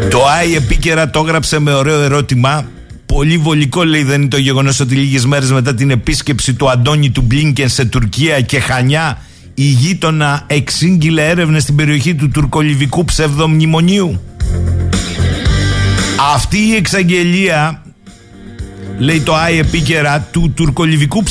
Το 0.09 0.19
ΆΙ 0.41 0.55
επίκαιρα 0.55 1.09
το 1.09 1.19
έγραψε 1.19 1.59
με 1.59 1.73
ωραίο 1.73 2.01
ερώτημα 2.01 2.65
Πολύ 3.07 3.37
βολικό 3.37 3.83
λέει 3.83 4.03
δεν 4.03 4.21
είναι 4.21 4.29
το 4.29 4.37
γεγονός 4.37 4.79
ότι 4.79 4.95
λίγες 4.95 5.25
μέρες 5.25 5.51
μετά 5.51 5.73
την 5.73 5.89
επίσκεψη 5.89 6.53
του 6.53 6.69
Αντώνη 6.69 7.09
του 7.09 7.21
Μπλίνκεν 7.21 7.69
σε 7.69 7.85
Τουρκία 7.85 8.41
και 8.41 8.59
Χανιά 8.59 9.21
η 9.53 9.63
γείτονα 9.63 10.43
εξήγηλε 10.47 11.27
έρευνες 11.27 11.63
στην 11.63 11.75
περιοχή 11.75 12.15
του 12.15 12.29
τουρκολιβικού 12.29 13.05
ψευδομνημονίου. 13.05 14.21
Αυτή 16.33 16.57
η 16.57 16.75
εξαγγελία 16.75 17.81
λέει 18.97 19.19
το 19.21 19.35
ΆΙ 19.35 19.57
επίκαιρα 19.59 20.27
του 20.31 20.51
τουρκολιβικού 20.55 21.23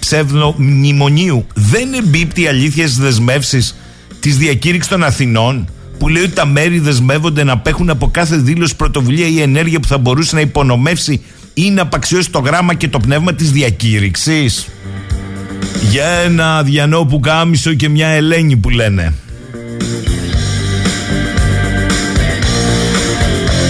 ψευδομνημονίου 0.00 1.46
δεν 1.54 1.92
εμπίπτει 1.92 2.46
αλήθεια 2.46 2.88
στι 2.88 3.00
δεσμεύσεις 3.00 3.76
της 4.20 4.36
διακήρυξης 4.36 4.90
των 4.90 5.04
Αθηνών 5.04 5.68
που 6.04 6.10
λέει 6.10 6.22
ότι 6.22 6.32
τα 6.32 6.46
μέρη 6.46 6.78
δεσμεύονται 6.78 7.44
να 7.44 7.52
απέχουν 7.52 7.90
από 7.90 8.08
κάθε 8.08 8.36
δήλωση, 8.36 8.76
πρωτοβουλία 8.76 9.26
ή 9.26 9.40
ενέργεια 9.40 9.80
που 9.80 9.86
θα 9.86 9.98
μπορούσε 9.98 10.34
να 10.34 10.40
υπονομεύσει 10.40 11.22
ή 11.54 11.70
να 11.70 11.82
απαξιώσει 11.82 12.30
το 12.30 12.38
γράμμα 12.38 12.74
και 12.74 12.88
το 12.88 12.98
πνεύμα 12.98 13.34
της 13.34 13.50
διακήρυξης. 13.50 14.68
Για 15.90 16.06
ένα 16.06 16.62
διανό 16.62 17.04
που 17.04 17.20
κάμισο 17.20 17.74
και 17.74 17.88
μια 17.88 18.08
Ελένη 18.08 18.56
που 18.56 18.70
λένε. 18.70 19.14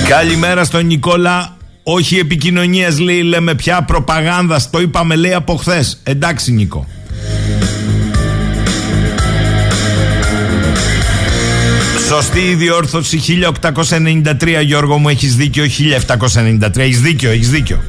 Καλημέρα 0.08 0.64
στον 0.64 0.86
Νικόλα. 0.86 1.56
Όχι 1.82 2.18
επικοινωνίας 2.18 2.98
λέει, 2.98 3.22
λέμε 3.22 3.54
πια 3.54 3.82
προπαγάνδα. 3.82 4.60
Το 4.70 4.80
είπαμε 4.80 5.16
λέει 5.16 5.34
από 5.34 5.56
χθες. 5.56 6.00
Εντάξει, 6.02 6.52
Νίκο. 6.52 6.86
Σωστή 12.14 12.40
η 12.40 12.54
διόρθωση 12.54 13.20
1893 13.60 14.62
Γιώργο 14.64 14.98
μου 14.98 15.08
έχεις 15.08 15.36
δίκιο 15.36 15.64
1793 15.64 16.76
Έχεις 16.76 17.00
δίκιο, 17.00 17.30
έχεις 17.30 17.50
δίκιο 17.50 17.82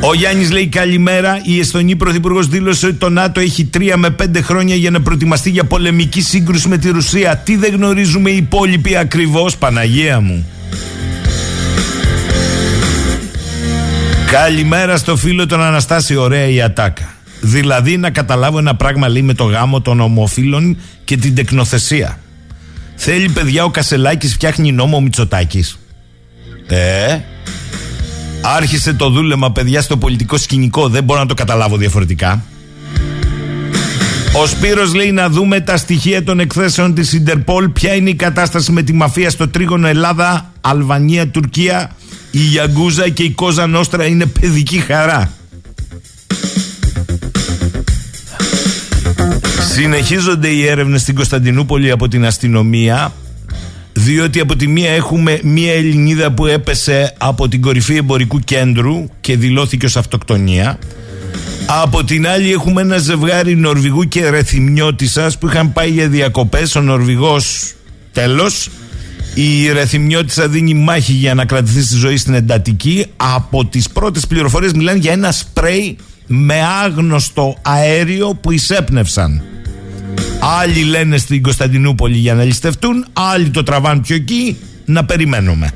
ο 0.00 0.14
Γιάννης 0.14 0.50
λέει 0.50 0.66
καλημέρα. 0.66 1.40
Η 1.42 1.58
Εστονή 1.58 1.96
Πρωθυπουργός 1.96 2.48
δήλωσε 2.48 2.86
ότι 2.86 2.94
το 2.94 3.08
ΝΑΤΟ 3.08 3.40
έχει 3.40 3.70
3 3.76 3.92
με 3.96 4.16
5 4.22 4.42
χρόνια 4.42 4.74
για 4.74 4.90
να 4.90 5.00
προετοιμαστεί 5.00 5.50
για 5.50 5.64
πολεμική 5.64 6.20
σύγκρουση 6.20 6.68
με 6.68 6.78
τη 6.78 6.90
Ρουσία. 6.90 7.36
Τι 7.36 7.56
δεν 7.56 7.74
γνωρίζουμε 7.74 8.30
οι 8.30 8.36
υπόλοιποι 8.36 8.96
ακριβώς, 8.96 9.56
Παναγία 9.56 10.20
μου. 10.20 10.46
Καλημέρα 14.30 14.96
στο 14.96 15.16
φίλο 15.16 15.46
τον 15.46 15.62
Αναστάση. 15.62 16.16
Ωραία 16.16 16.48
η 16.48 16.62
ατάκα. 16.62 17.14
Δηλαδή 17.40 17.96
να 17.96 18.10
καταλάβω 18.10 18.58
ένα 18.58 18.74
πράγμα 18.74 19.08
λέει 19.08 19.22
με 19.22 19.34
το 19.34 19.44
γάμο 19.44 19.80
των 19.80 20.00
ομοφύλων 20.00 20.76
και 21.04 21.16
την 21.16 21.34
τεκνοθεσία. 21.34 22.18
Θέλει 23.00 23.28
παιδιά 23.28 23.64
ο 23.64 23.70
Κασελάκης 23.70 24.32
φτιάχνει 24.32 24.72
νόμο 24.72 24.96
ο 24.96 25.00
Μητσοτάκης. 25.00 25.78
Ε, 26.66 27.18
άρχισε 28.42 28.92
το 28.92 29.10
δούλεμα 29.10 29.52
παιδιά 29.52 29.82
στο 29.82 29.96
πολιτικό 29.96 30.36
σκηνικό. 30.36 30.88
Δεν 30.88 31.04
μπορώ 31.04 31.20
να 31.20 31.26
το 31.26 31.34
καταλάβω 31.34 31.76
διαφορετικά. 31.76 32.44
Ο 34.42 34.46
Σπύρος 34.46 34.94
λέει 34.94 35.12
να 35.12 35.28
δούμε 35.28 35.60
τα 35.60 35.76
στοιχεία 35.76 36.24
των 36.24 36.40
εκθέσεων 36.40 36.94
της 36.94 37.12
Ιντερπολ. 37.12 37.68
Ποια 37.68 37.94
είναι 37.94 38.10
η 38.10 38.14
κατάσταση 38.14 38.72
με 38.72 38.82
τη 38.82 38.92
μαφία 38.92 39.30
στο 39.30 39.48
τρίγωνο 39.48 39.86
Ελλάδα, 39.86 40.52
Αλβανία, 40.60 41.28
Τουρκία. 41.28 41.90
Η 42.30 42.38
Γιαγκούζα 42.38 43.08
και 43.08 43.22
η 43.22 43.30
Κόζα 43.30 43.66
Νόστρα 43.66 44.06
είναι 44.06 44.26
παιδική 44.26 44.78
χαρά. 44.78 45.32
Συνεχίζονται 49.72 50.48
οι 50.48 50.66
έρευνες 50.66 51.00
στην 51.00 51.14
Κωνσταντινούπολη 51.14 51.90
από 51.90 52.08
την 52.08 52.24
αστυνομία 52.24 53.12
διότι 53.92 54.40
από 54.40 54.56
τη 54.56 54.68
μία 54.68 54.90
έχουμε 54.90 55.40
μία 55.42 55.72
Ελληνίδα 55.72 56.32
που 56.32 56.46
έπεσε 56.46 57.14
από 57.18 57.48
την 57.48 57.60
κορυφή 57.60 57.96
εμπορικού 57.96 58.38
κέντρου 58.38 59.08
και 59.20 59.36
δηλώθηκε 59.36 59.86
ως 59.86 59.96
αυτοκτονία. 59.96 60.78
Από 61.66 62.04
την 62.04 62.28
άλλη 62.28 62.52
έχουμε 62.52 62.80
ένα 62.80 62.98
ζευγάρι 62.98 63.56
Νορβηγού 63.56 64.02
και 64.02 64.30
Ρεθυμιώτισσας 64.30 65.38
που 65.38 65.46
είχαν 65.46 65.72
πάει 65.72 65.90
για 65.90 66.08
διακοπές. 66.08 66.76
Ο 66.76 66.80
Νορβηγός 66.80 67.74
τέλος 68.12 68.70
η 69.34 69.72
Ρεθυμιώτισσα 69.72 70.48
δίνει 70.48 70.74
μάχη 70.74 71.12
για 71.12 71.34
να 71.34 71.44
κρατηθεί 71.44 71.82
στη 71.82 71.96
ζωή 71.96 72.16
στην 72.16 72.34
εντατική. 72.34 73.06
Από 73.16 73.66
τις 73.66 73.88
πρώτες 73.88 74.26
πληροφορίες 74.26 74.72
μιλάνε 74.72 74.98
για 74.98 75.12
ένα 75.12 75.32
σπρέι 75.32 75.96
με 76.26 76.54
άγνωστο 76.84 77.56
αέριο 77.62 78.38
που 78.40 78.52
εισέπνευσαν 78.52 79.42
Άλλοι 80.50 80.84
λένε 80.84 81.16
στην 81.16 81.42
Κωνσταντινούπολη 81.42 82.16
για 82.16 82.34
να 82.34 82.44
ληστευτούν, 82.44 83.06
άλλοι 83.12 83.48
το 83.48 83.62
τραβάν 83.62 84.00
πιο 84.00 84.16
εκεί, 84.16 84.56
να 84.84 85.04
περιμένουμε. 85.04 85.70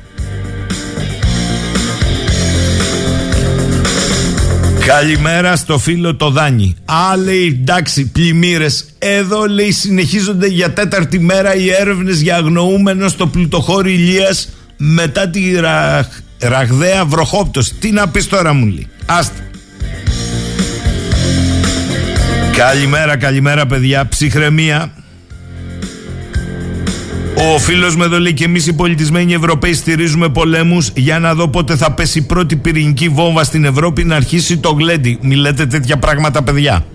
Καλημέρα 4.85 5.55
στο 5.55 5.77
φίλο 5.77 6.15
το 6.15 6.29
Δάνι. 6.29 6.75
Α, 6.85 7.17
λέει, 7.17 7.59
εντάξει, 7.61 8.07
πλημμύρες. 8.07 8.85
Εδώ, 8.99 9.45
λέει, 9.45 9.71
συνεχίζονται 9.71 10.47
για 10.47 10.73
τέταρτη 10.73 11.19
μέρα 11.19 11.55
οι 11.55 11.69
έρευνες 11.69 12.21
για 12.21 12.35
αγνοούμενο 12.35 13.07
στο 13.07 13.27
πλουτοχώρι 13.27 13.93
Ηλίας 13.93 14.49
μετά 14.77 15.29
τη 15.29 15.51
ραχ, 15.59 16.07
ραγδαία 16.39 17.05
βροχόπτωση. 17.05 17.75
Τι 17.75 17.91
να 17.91 18.07
πεις 18.07 18.27
τώρα, 18.27 18.53
μου 18.53 18.65
λέει. 18.65 18.87
Άστα. 19.05 19.52
Καλημέρα, 22.57 23.17
καλημέρα 23.17 23.65
παιδιά. 23.65 24.07
Ψυχραιμία. 24.07 24.91
Ο 27.35 27.59
φίλος 27.59 27.95
με 27.95 28.05
εδώ 28.05 28.19
λέει 28.19 28.33
και 28.33 28.43
εμείς 28.43 28.67
οι 28.67 28.73
πολιτισμένοι 28.73 29.33
Ευρωπαίοι 29.33 29.73
στηρίζουμε 29.73 30.29
πολέμους 30.29 30.91
για 30.95 31.19
να 31.19 31.33
δω 31.33 31.47
πότε 31.47 31.75
θα 31.75 31.91
πέσει 31.91 32.17
η 32.17 32.21
πρώτη 32.21 32.55
πυρηνική 32.55 33.09
βόμβα 33.09 33.43
στην 33.43 33.65
Ευρώπη 33.65 34.03
να 34.03 34.15
αρχίσει 34.15 34.57
το 34.57 34.71
γλέντι. 34.71 35.17
Μιλάτε 35.21 35.65
τέτοια 35.65 35.97
πράγματα, 35.97 36.43
παιδιά. 36.43 36.85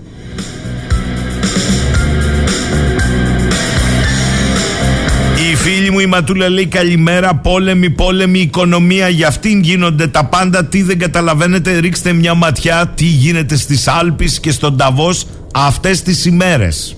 Η 5.53 5.57
φίλη 5.57 5.91
μου 5.91 5.99
η 5.99 6.07
Ματούλα 6.07 6.49
λέει 6.49 6.67
καλημέρα, 6.67 7.35
πόλεμη, 7.35 7.91
πόλεμη, 7.91 8.39
οικονομία. 8.39 9.09
Για 9.09 9.29
αυτήν 9.29 9.61
γίνονται 9.61 10.07
τα 10.07 10.25
πάντα. 10.25 10.65
Τι 10.65 10.83
δεν 10.83 10.99
καταλαβαίνετε, 10.99 11.79
ρίξτε 11.79 12.13
μια 12.13 12.35
ματιά 12.35 12.93
τι 12.95 13.05
γίνεται 13.05 13.57
στις 13.57 13.89
Άλπεις 13.89 14.41
και 14.41 14.51
στον 14.51 14.77
Ταβός 14.77 15.27
αυτές 15.55 16.03
τις 16.03 16.25
ημέρες. 16.25 16.97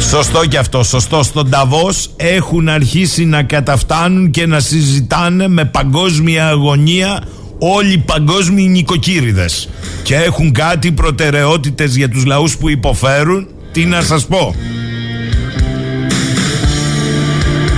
Σωστό 0.00 0.46
και 0.46 0.58
αυτό, 0.58 0.82
σωστό. 0.82 1.22
Στον 1.22 1.50
Ταβός 1.50 2.10
έχουν 2.16 2.68
αρχίσει 2.68 3.24
να 3.24 3.42
καταφτάνουν 3.42 4.30
και 4.30 4.46
να 4.46 4.60
συζητάνε 4.60 5.48
με 5.48 5.64
παγκόσμια 5.64 6.48
αγωνία 6.48 7.22
όλοι 7.58 7.92
οι 7.92 7.98
παγκόσμιοι 7.98 8.66
νοικοκύριδες 8.70 9.68
και 10.02 10.14
έχουν 10.14 10.52
κάτι 10.52 10.92
προτεραιότητες 10.92 11.96
για 11.96 12.08
τους 12.08 12.24
λαούς 12.24 12.56
που 12.56 12.68
υποφέρουν. 12.68 13.48
Τι 13.72 13.84
να 13.84 14.02
σας 14.02 14.26
πω. 14.26 14.54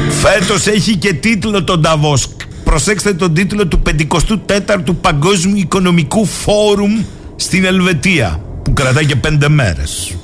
Φέτος 0.09 0.67
έχει 0.67 0.97
και 0.97 1.13
τίτλο 1.13 1.65
τον 1.65 1.83
Ταβός. 1.83 2.27
Προσέξτε 2.65 3.13
τον 3.13 3.35
τίτλο 3.35 3.67
του 3.67 3.83
54ου 3.87 4.95
Παγκόσμιου 5.01 5.57
Οικονομικού 5.57 6.27
Φόρουμ 6.27 7.03
στην 7.37 7.65
Ελβετία 7.65 8.41
που 8.71 8.83
κρατάει 8.83 9.07
και 9.07 9.17
πέντε 9.17 9.49
μέρες. 9.49 10.17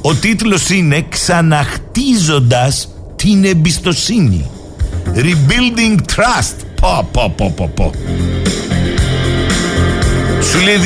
Ο 0.00 0.14
τίτλος 0.14 0.70
είναι 0.70 1.06
«Ξαναχτίζοντας 1.08 2.88
την 3.16 3.44
εμπιστοσύνη». 3.44 4.50
Rebuilding 5.14 5.94
Trust. 5.94 6.56
Πω, 6.80 7.08
πω, 7.12 7.34
πω, 7.36 7.52
πω, 7.56 7.70
πω. 7.74 7.92
Σου 10.42 10.60
λέει 10.60 10.76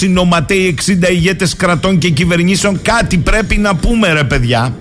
2.800 0.00 0.08
νοματέοι 0.08 0.74
60 0.86 1.10
ηγέτες 1.10 1.56
κρατών 1.56 1.98
και 1.98 2.10
κυβερνήσεων 2.10 2.82
κάτι 2.82 3.18
πρέπει 3.18 3.56
να 3.56 3.74
πούμε 3.74 4.12
ρε 4.12 4.24
παιδιά. 4.24 4.74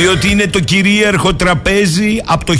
Διότι 0.00 0.30
είναι 0.30 0.46
το 0.46 0.60
κυρίαρχο 0.60 1.34
τραπέζι 1.34 2.20
από 2.24 2.44
το 2.44 2.54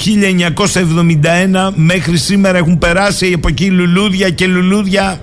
1971 1.71 1.73
μέχρι 1.75 2.17
σήμερα 2.17 2.59
έχουν 2.59 2.79
περάσει 2.79 3.33
από 3.35 3.49
εκεί 3.49 3.71
λουλούδια 3.71 4.31
και 4.31 4.47
λουλούδια 4.47 5.21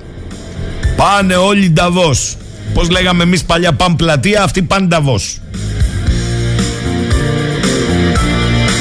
πάνε 0.95 1.36
όλοι 1.36 1.69
Νταβός. 1.69 2.38
Πώς 2.73 2.89
λέγαμε 2.89 3.23
εμείς 3.23 3.43
παλιά 3.43 3.73
παν 3.73 3.95
πλατεία, 3.95 4.43
αυτοί 4.43 4.62
πάνε 4.62 4.88
Νταβός. 4.88 5.41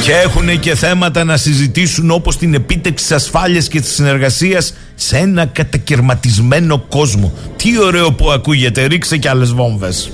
Και 0.02 0.12
έχουν 0.12 0.60
και 0.60 0.74
θέματα 0.74 1.24
να 1.24 1.36
συζητήσουν 1.36 2.10
όπως 2.10 2.36
την 2.36 2.54
επίτευξη 2.54 3.06
της 3.06 3.14
ασφάλειας 3.14 3.68
και 3.68 3.80
της 3.80 3.94
συνεργασίας 3.94 4.74
σε 4.94 5.16
ένα 5.16 5.46
κατακαιρματισμένο 5.46 6.78
κόσμο. 6.78 7.32
Τι 7.56 7.78
ωραίο 7.82 8.12
που 8.12 8.30
ακούγεται, 8.30 8.84
ρίξε 8.84 9.16
και 9.16 9.28
άλλες 9.28 9.52
βόμβες. 9.52 10.10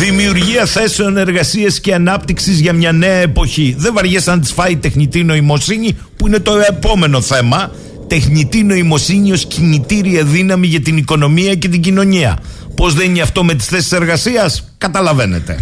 Δημιουργία 0.00 0.66
θέσεων 0.66 1.16
εργασίας 1.16 1.80
και 1.80 1.94
ανάπτυξης 1.94 2.60
για 2.60 2.72
μια 2.72 2.92
νέα 2.92 3.16
εποχή. 3.16 3.74
Δεν 3.78 3.92
βαριέσαι 3.94 4.30
να 4.30 4.38
της 4.38 4.52
φάει 4.52 4.76
τεχνητή 4.76 5.24
νοημοσύνη, 5.24 5.96
που 6.16 6.26
είναι 6.26 6.38
το 6.38 6.52
επόμενο 6.68 7.20
θέμα. 7.20 7.70
Τεχνητή 8.06 8.62
νοημοσύνη 8.62 9.32
ως 9.32 9.46
κινητήρια 9.46 10.24
δύναμη 10.24 10.66
για 10.66 10.80
την 10.80 10.96
οικονομία 10.96 11.54
και 11.54 11.68
την 11.68 11.80
κοινωνία. 11.80 12.38
Πώς 12.74 12.94
δεν 12.94 13.08
είναι 13.08 13.20
αυτό 13.20 13.44
με 13.44 13.54
τις 13.54 13.66
θέσεις 13.66 13.92
εργασίας, 13.92 14.72
καταλαβαίνετε. 14.78 15.58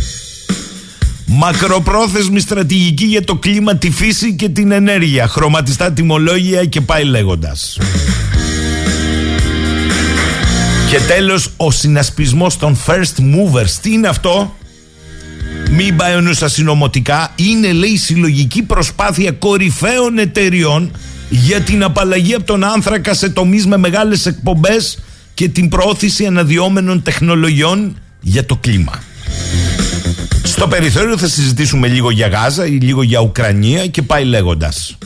Μακροπρόθεσμη 1.26 2.40
στρατηγική 2.40 3.04
για 3.04 3.24
το 3.24 3.34
κλίμα, 3.34 3.76
τη 3.76 3.90
φύση 3.90 4.34
και 4.34 4.48
την 4.48 4.70
ενέργεια. 4.70 5.28
Χρωματιστά 5.28 5.92
τιμολόγια 5.92 6.64
και 6.64 6.80
πάει 6.80 7.04
λέγοντας. 7.04 7.78
Και 10.90 10.98
τέλος 11.00 11.50
ο 11.56 11.70
συνασπισμός 11.70 12.56
των 12.56 12.78
first 12.86 13.20
movers. 13.20 13.70
Τι 13.82 13.92
είναι 13.92 14.08
αυτό; 14.08 14.56
Μην 15.70 15.96
πάει 15.96 16.14
ο 16.14 16.20
νους 16.20 16.42
ασυνομωτικά 16.42 17.32
Είναι 17.36 17.72
λέει 17.72 17.96
συλλογική 17.96 18.62
προσπάθεια 18.62 19.32
κορυφαίων 19.32 20.18
εταιριών 20.18 20.90
Για 21.28 21.60
την 21.60 21.82
απαλλαγή 21.82 22.34
από 22.34 22.44
τον 22.44 22.64
άνθρακα 22.64 23.14
σε 23.14 23.28
τομείς 23.28 23.66
με 23.66 23.76
μεγάλες 23.76 24.26
εκπομπές 24.26 24.98
Και 25.34 25.48
την 25.48 25.68
προώθηση 25.68 26.26
αναδυόμενων 26.26 27.02
τεχνολογιών 27.02 27.96
για 28.20 28.46
το 28.46 28.56
κλίμα. 28.56 29.02
Στο 30.42 30.68
περιθώριο 30.68 31.18
θα 31.18 31.28
συζητήσουμε 31.28 31.88
λίγο 31.88 32.10
για 32.10 32.28
Γάζα 32.28 32.66
ή 32.66 32.70
λίγο 32.70 33.02
για 33.02 33.20
Ουκρανία 33.20 33.86
και 33.86 34.02
πάει 34.02 34.24
λέγοντας 34.24 34.98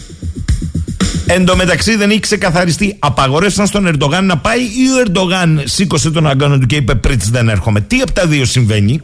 Εν 1.26 1.44
τω 1.44 1.56
μεταξύ 1.56 1.96
δεν 1.96 2.11
έχει 2.11 2.20
ξεκαθαριστεί. 2.20 2.96
Απαγορεύσαν 2.98 3.66
στον 3.66 3.87
Ερντογάν 3.87 4.26
να 4.26 4.38
πάει 4.38 4.61
ή 4.61 4.88
ο 4.90 5.02
Ερντογάν 5.06 5.62
σήκωσε 5.64 6.11
τον 6.11 6.26
αγκόνο 6.26 6.58
του 6.58 6.66
και 6.66 6.76
είπε 6.76 6.94
Πρίτς 6.94 7.30
δεν 7.30 7.48
έρχομαι. 7.48 7.80
Τι 7.80 8.00
από 8.00 8.12
τα 8.12 8.26
δύο 8.26 8.44
συμβαίνει; 8.44 9.00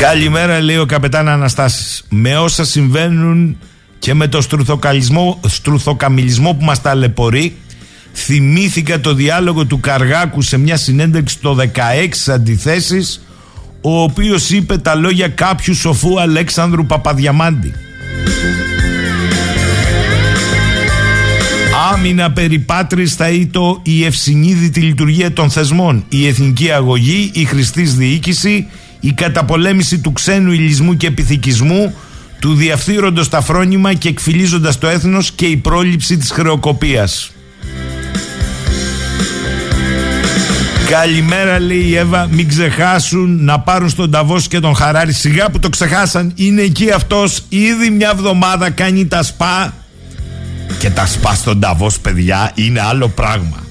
Καλημέρα 0.00 0.60
λέει 0.60 0.76
ο 0.76 0.86
καπετάν 0.86 1.28
Αναστάσης 1.28 2.04
Με 2.08 2.36
όσα 2.36 2.64
συμβαίνουν 2.64 3.56
και 3.98 4.14
με 4.14 4.28
το 4.28 4.40
στρουθοκαμιλισμό 5.46 6.54
που 6.54 6.64
μας 6.64 6.82
ταλαιπωρεί 6.82 7.56
Θυμήθηκα 8.14 9.00
το 9.00 9.14
διάλογο 9.14 9.64
του 9.64 9.80
Καργάκου 9.80 10.42
σε 10.42 10.56
μια 10.58 10.76
συνέντευξη 10.76 11.38
το 11.38 11.56
16 11.74 12.32
αντιθέσεις 12.32 13.20
ο 13.80 14.02
οποίος 14.02 14.50
είπε 14.50 14.78
τα 14.78 14.94
λόγια 14.94 15.28
κάποιου 15.28 15.74
σοφού 15.74 16.20
Αλέξανδρου 16.20 16.86
Παπαδιαμάντη. 16.86 17.74
Άμυνα 21.92 22.30
περιπάτρις 22.32 23.14
θα 23.14 23.28
ήτο 23.28 23.80
η 23.82 24.04
ευσυνείδητη 24.04 24.80
λειτουργία 24.80 25.32
των 25.32 25.50
θεσμών, 25.50 26.04
η 26.08 26.26
εθνική 26.26 26.70
αγωγή, 26.70 27.30
η 27.34 27.44
χρηστής 27.44 27.94
διοίκηση, 27.94 28.66
η 29.00 29.12
καταπολέμηση 29.12 29.98
του 29.98 30.12
ξένου 30.12 30.52
ηλισμού 30.52 30.96
και 30.96 31.06
επιθηκισμού, 31.06 31.94
του 32.40 32.54
διαφθείροντος 32.54 33.28
τα 33.28 33.40
φρόνημα 33.40 33.94
και 33.94 34.08
εκφυλίζοντας 34.08 34.78
το 34.78 34.86
έθνος 34.86 35.32
και 35.32 35.46
η 35.46 35.56
πρόληψη 35.56 36.16
της 36.16 36.30
χρεοκοπίας. 36.30 37.30
Καλημέρα 40.90 41.60
λέει 41.60 41.78
η 41.78 41.96
Εύα. 41.96 42.28
Μην 42.30 42.48
ξεχάσουν 42.48 43.44
να 43.44 43.60
πάρουν 43.60 43.88
στον 43.88 44.10
Ταβός 44.10 44.48
και 44.48 44.60
τον 44.60 44.74
Χαράρη 44.74 45.12
Σιγά 45.12 45.50
που 45.50 45.58
το 45.58 45.68
ξεχάσαν 45.68 46.32
Είναι 46.34 46.62
εκεί 46.62 46.90
αυτός. 46.90 47.44
Ήδη 47.48 47.90
μια 47.90 48.10
εβδομάδα 48.14 48.70
κάνει 48.70 49.06
τα 49.06 49.22
σπα. 49.22 49.74
Και 50.78 50.90
τα 50.90 51.06
σπα 51.06 51.34
στον 51.34 51.60
Ταβός 51.60 52.00
παιδιά 52.00 52.52
Είναι 52.54 52.80
άλλο 52.80 53.08
πράγμα. 53.08 53.64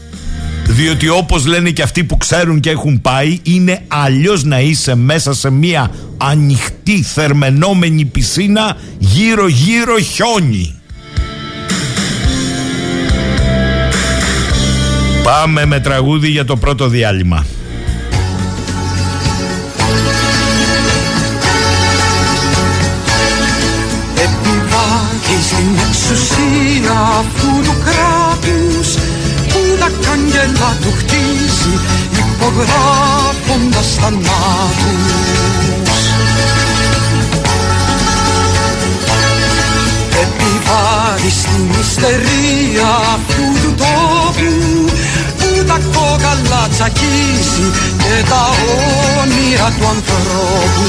Διότι 0.66 1.10
όπως 1.10 1.46
λένε 1.46 1.70
και 1.70 1.82
αυτοί 1.82 2.04
που 2.04 2.18
ξέρουν 2.18 2.60
και 2.60 2.70
έχουν 2.70 3.02
πάει 3.02 3.40
είναι 3.44 3.82
αλλιώς 3.88 4.44
να 4.44 4.60
είσαι 4.60 4.96
μέσα 4.96 5.34
σε 5.34 5.50
μια 5.50 5.92
ανοιχτή 6.18 7.04
θερμενόμενη 7.04 8.06
πισίνα 8.06 8.78
γύρω 8.98 9.48
γύρω 9.48 10.00
χιόνι 10.00 10.79
Πάμε 15.30 15.66
με 15.66 15.80
τραγούδι 15.80 16.30
για 16.30 16.46
το 16.46 16.56
πρώτο 16.56 16.88
διάλειμμα. 16.88 17.46
Επιβάλλει 24.16 25.38
στην 25.48 25.68
εξουσία 25.88 27.00
αυτού 27.20 27.62
του 27.64 27.76
κράτους 27.84 28.94
που 29.48 29.60
τα 29.80 29.90
καγγέλα 30.06 30.78
του 30.82 30.94
χτίζει 30.98 31.74
υπογράφοντας 32.18 33.98
θανάτους. 34.00 35.20
Επιβάλλει 40.24 41.30
στην 41.30 41.82
ιστερία 41.82 42.90
αυτού 43.16 43.44
του 43.64 43.76
τόπου 43.78 44.49
τα 46.10 46.16
κόκαλα 46.16 46.68
τσακίζει 46.70 47.72
και 47.98 48.24
τα 48.30 48.50
όνειρα 49.22 49.74
του 49.80 49.88
ανθρώπου. 49.88 50.86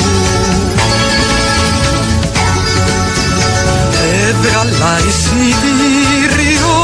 Έβγαλα 4.28 4.98
εισιτήριο 5.08 6.78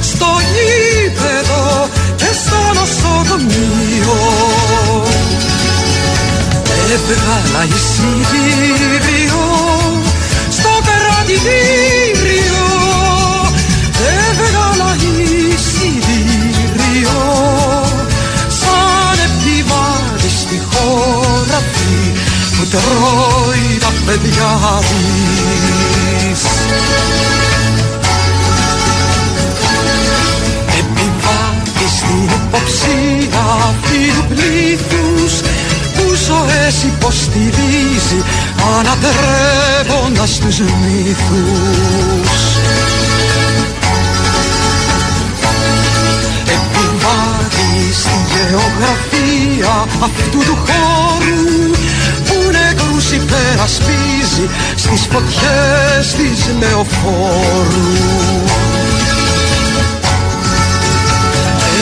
στο 0.00 0.26
γήπεδο 0.52 1.88
και 2.16 2.30
στο 2.44 2.80
νοσοκομείο. 2.80 4.18
Έβγαλα 6.92 7.64
εισιτήριο 7.64 9.15
που 22.76 22.82
τρώει 22.82 23.78
τα 23.80 23.92
παιδιά 24.06 24.52
της. 26.30 26.42
Επιβάτη 30.78 31.86
στην 31.96 32.28
υποψία 32.38 33.44
αυτή 33.68 34.00
του 34.14 34.24
πλήθους 34.28 35.34
που 35.94 36.04
ζωές 36.26 36.76
υποστηρίζει 36.82 38.20
ανατρέποντας 38.78 40.38
τους 40.38 40.58
μύθους. 40.58 42.44
στη 47.92 48.16
γεωγραφία 48.30 49.86
αυτού 50.02 50.38
του 50.38 50.56
χώρου 50.66 51.70
που 52.24 52.35
νεκρούς 52.35 52.35
υπερασπίζει 53.16 54.46
στις 54.76 55.08
φωτιές 55.10 56.06
της 56.16 56.40
λεωφόρου. 56.58 57.94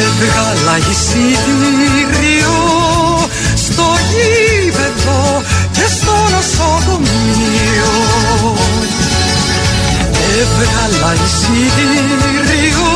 Έβγαλα 0.05 0.77
εισιτήριο 0.91 2.59
στο 3.55 3.87
γήπεδο 4.11 5.43
και 5.73 5.87
στο 5.97 6.17
νοσοκομείο 6.35 7.93
Έβγαλα 10.41 11.13
εισιτήριο 11.25 12.94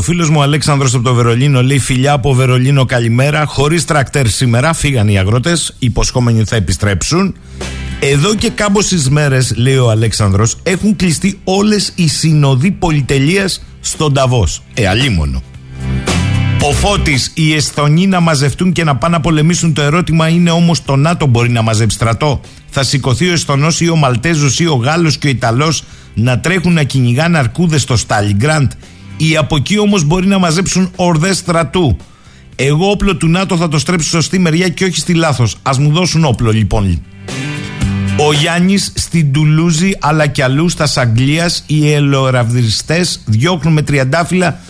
Ο 0.00 0.02
φίλος 0.02 0.30
μου 0.30 0.42
Αλέξανδρος 0.42 0.94
από 0.94 1.04
το 1.04 1.14
Βερολίνο 1.14 1.62
λέει: 1.62 1.78
Φιλιά 1.78 2.12
από 2.12 2.32
Βερολίνο, 2.32 2.84
καλημέρα. 2.84 3.44
Χωρίς 3.44 3.84
τρακτέρ 3.84 4.28
σήμερα 4.28 4.72
φύγαν 4.72 5.08
οι 5.08 5.18
αγρότες, 5.18 5.76
υποσχόμενοι 5.78 6.44
θα 6.44 6.56
επιστρέψουν. 6.56 7.34
Εδώ 8.00 8.34
και 8.34 8.50
κάμποσες 8.50 9.08
μέρες, 9.08 9.52
λέει 9.56 9.76
ο 9.76 9.90
Αλέξανδρος, 9.90 10.56
έχουν 10.62 10.96
κλειστεί 10.96 11.40
όλες 11.44 11.92
οι 11.94 12.08
συνοδοί 12.08 12.70
πολυτελείας 12.70 13.62
στον 13.80 14.14
Ταβός. 14.14 14.62
Ε, 14.74 14.88
αλίμονο. 14.88 15.42
Ο 16.62 16.72
Φώτης, 16.72 17.30
οι 17.34 17.54
Εσθονοί 17.54 18.06
να 18.06 18.20
μαζευτούν 18.20 18.72
και 18.72 18.84
να 18.84 18.96
πάνε 18.96 19.16
να 19.16 19.20
πολεμήσουν. 19.20 19.72
Το 19.72 19.82
ερώτημα 19.82 20.28
είναι 20.28 20.50
όμως 20.50 20.84
το 20.84 20.96
ΝΑΤΟ 20.96 21.26
μπορεί 21.26 21.50
να 21.50 21.62
μαζέψει 21.62 21.96
στρατό. 21.96 22.40
Θα 22.70 22.82
σηκωθεί 22.82 23.28
ο 23.28 23.32
Εσθονός 23.32 23.80
ή 23.80 23.88
ο 23.88 23.96
Μαλτέζος 23.96 24.60
ή 24.60 24.66
ο 24.66 24.74
Γάλλος 24.74 25.18
και 25.18 25.26
ο 25.26 25.30
Ιταλός 25.30 25.84
να 26.14 26.40
τρέχουν 26.40 26.72
να 26.72 26.82
κυνηγάνε 26.82 27.38
αρκούδες 27.38 27.82
στο 27.82 27.96
Στάλιγκραντ. 27.96 28.70
Οι 29.22 29.36
από 29.36 29.56
εκεί 29.56 29.78
όμως 29.78 30.04
μπορεί 30.04 30.26
να 30.26 30.38
μαζέψουν 30.38 30.90
ορδές 30.96 31.36
στρατού. 31.36 31.96
Εγώ 32.56 32.90
όπλο 32.90 33.16
του 33.16 33.28
ΝΑΤΟ 33.28 33.56
θα 33.56 33.68
το 33.68 33.78
στρέψω 33.78 34.08
σωστή 34.08 34.38
μεριά 34.38 34.68
και 34.68 34.84
όχι 34.84 34.96
στη 34.96 35.14
λάθος. 35.14 35.56
Α 35.62 35.70
μου 35.78 35.92
δώσουν 35.92 36.24
όπλο 36.24 36.50
λοιπόν. 36.50 37.02
Ο 38.16 38.32
Γιάννης 38.32 38.92
στην 38.94 39.32
Τουλούζη 39.32 39.92
αλλά 40.00 40.26
και 40.26 40.42
αλλού 40.42 40.68
στα 40.68 40.88
Αγγλίας 40.94 41.64
οι 41.66 41.92
ελαιοραβδιστές 41.92 43.22
διώχνουν 43.26 43.72
με 43.72 43.82
τριαντάφυλλα 43.82 44.60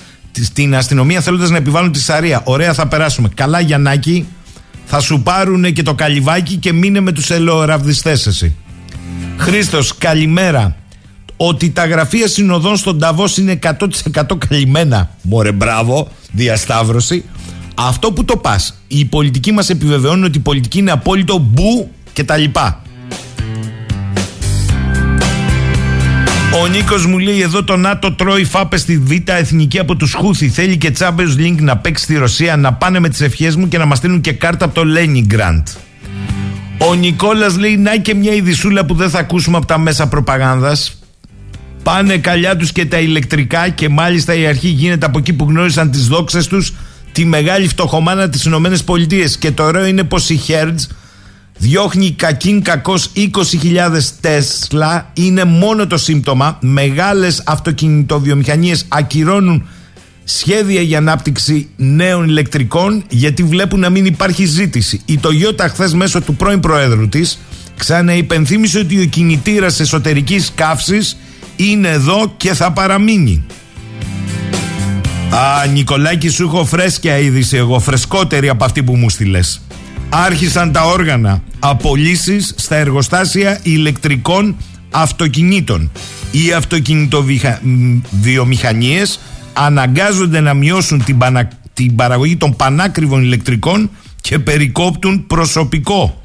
στην 0.43 0.75
αστυνομία 0.77 1.21
θέλοντας 1.21 1.51
να 1.51 1.57
επιβάλλουν 1.57 1.93
τη 1.93 2.01
Σαρία. 2.01 2.41
Ωραία, 2.45 2.75
θα 2.75 2.87
περάσουμε. 2.87 3.29
Καλά, 3.35 3.61
Γιαννάκη, 3.61 4.27
θα 4.87 5.01
σου 5.01 5.23
πάρουν 5.23 5.73
και 5.73 5.83
το 5.83 5.95
καλυβάκι 5.95 6.57
και 6.57 6.73
μείνε 6.73 7.01
με 7.01 7.13
τους 7.13 7.31
ελαιοραβδιστές 7.31 8.27
εσύ. 8.27 8.57
Χρήστος, 9.37 9.99
καλημέρα. 9.99 10.80
Ότι 11.43 11.71
τα 11.71 11.87
γραφεία 11.87 12.29
συνοδών 12.29 12.77
στον 12.77 12.99
Ταβός 12.99 13.37
είναι 13.37 13.59
100% 13.63 13.79
καλυμμένα. 14.49 15.11
Μωρέ, 15.23 15.53
μπράβο, 15.53 16.09
διασταύρωση. 16.33 17.25
Αυτό 17.75 18.13
που 18.13 18.25
το 18.25 18.37
πας, 18.37 18.81
οι 18.89 19.05
πολιτικοί 19.05 19.53
μας 19.53 19.69
επιβεβαιώνουν 19.69 20.25
ότι 20.25 20.39
η 20.39 20.41
πολιτική 20.41 20.79
είναι 20.79 20.91
απόλυτο 20.91 21.39
μπου 21.39 21.91
και 22.13 22.25
τα 22.25 22.37
λοιπά. 22.37 22.83
Ο 26.63 26.67
Νίκος 26.67 27.07
μου 27.07 27.19
λέει 27.19 27.41
εδώ 27.41 27.65
το 27.65 27.77
ΝΑΤΟ 27.77 28.13
τρώει 28.13 28.45
φάπε 28.45 28.77
στη 28.77 28.99
Β' 28.99 29.29
εθνική 29.31 29.79
από 29.79 29.97
τους 29.97 30.13
Χούθη. 30.15 30.49
Θέλει 30.49 30.77
και 30.77 30.93
Champions 30.99 31.37
Link 31.39 31.57
να 31.61 31.77
παίξει 31.77 32.05
στη 32.05 32.17
Ρωσία, 32.17 32.57
να 32.57 32.73
πάνε 32.73 32.99
με 32.99 33.09
τις 33.09 33.21
ευχές 33.21 33.57
μου 33.57 33.69
και 33.69 33.79
να 33.79 33.87
μας 33.87 33.99
στείλουν 33.99 34.21
και 34.21 34.33
κάρτα 34.33 34.65
από 34.65 34.75
το 34.75 34.83
Leningrad. 34.97 35.63
Ο 36.79 36.95
Νικόλας 36.95 37.59
λέει 37.59 37.77
να 37.77 37.97
και 37.97 38.15
μια 38.15 38.33
ειδισούλα 38.33 38.85
που 38.85 38.95
δεν 38.95 39.11
θα 39.11 39.19
ακούσουμε 39.19 39.57
από 39.57 39.67
τα 39.67 39.79
μέσα 39.79 40.09
προπαγάνδας. 40.09 41.00
Πάνε 41.83 42.19
καλιά 42.19 42.57
τους 42.57 42.73
και 42.73 42.87
τα 42.87 42.99
ηλεκτρικά 42.99 43.69
και 43.69 43.89
μάλιστα 43.89 44.35
η 44.35 44.47
αρχή 44.47 44.69
γίνεται 44.69 45.07
από 45.07 45.19
εκεί 45.19 45.33
που 45.33 45.45
γνώρισαν 45.49 45.91
τις 45.91 46.07
δόξες 46.07 46.47
τους 46.47 46.73
τη 47.13 47.25
μεγάλη 47.25 47.69
φτωχομάνα 47.69 48.29
της 48.29 48.45
Ηνωμένες 48.45 48.85
Πολιτείες. 48.85 49.39
Και 49.39 49.51
το 49.51 49.63
ωραίο 49.63 49.85
είναι 49.85 50.05
πως 50.05 50.31
η 50.31 50.41
Hertz 50.49 50.87
διώχνει 51.59 52.11
κακήν 52.11 52.63
κακός 52.63 53.11
20.000 53.17 53.31
Τέσλα 54.21 55.11
είναι 55.15 55.45
μόνο 55.45 55.87
το 55.87 55.97
σύμπτωμα. 55.97 56.59
Μεγάλες 56.61 57.43
αυτοκινητοβιομηχανίες 57.47 58.85
ακυρώνουν 58.89 59.69
σχέδια 60.25 60.81
για 60.81 60.99
ανάπτυξη 60.99 61.69
νέων 61.77 62.29
ηλεκτρικών 62.29 63.05
γιατί 63.09 63.43
βλέπουν 63.43 63.81
να 63.81 63.91
μην 63.91 64.05
υπάρχει 64.05 64.45
ζήτηση. 64.45 65.01
Η 65.05 65.21
Toyota 65.23 65.67
χθες 65.69 65.95
μέσω 65.95 66.21
του 66.21 66.35
πρώην 66.35 66.61
προέδρου 66.61 67.09
της 67.09 67.39
ξαναυπενθύμησε 67.77 68.79
ότι 68.79 69.01
ο 69.01 69.05
κινητήρας 69.05 69.81
εσωτερικής 69.81 70.53
καύσης 70.55 71.17
είναι 71.61 71.89
εδώ 71.89 72.33
και 72.37 72.55
θα 72.55 72.73
παραμείνει 72.73 73.45
Α, 75.35 75.67
Νικολάκη, 75.67 76.29
σου 76.29 76.45
έχω 76.45 76.65
φρέσκια 76.65 77.19
είδηση 77.19 77.57
εγώ, 77.57 77.81
φρεσκότερη 77.81 78.49
από 78.49 78.65
αυτή 78.65 78.83
που 78.83 78.97
μου 78.97 79.09
στείλες 79.09 79.61
άρχισαν 80.11 80.73
τα 80.73 80.85
όργανα 80.85 81.43
απολύσεις 81.59 82.55
στα 82.57 82.77
εργοστάσια 82.77 83.59
ηλεκτρικών 83.63 84.57
αυτοκινήτων. 84.91 85.91
Οι 86.31 86.53
αυτοκινητοβιομηχανίες 86.53 89.21
αναγκάζονται 89.53 90.41
να 90.41 90.55
μειώσουν 90.55 91.05
την, 91.05 91.19
την 91.75 91.95
παραγωγή 91.95 92.37
των 92.37 92.57
πανάκριβων 92.57 93.23
ηλεκτρικών 93.23 93.91
και 94.21 94.39
περικόπτουν 94.39 95.27
προσωπικό. 95.27 96.23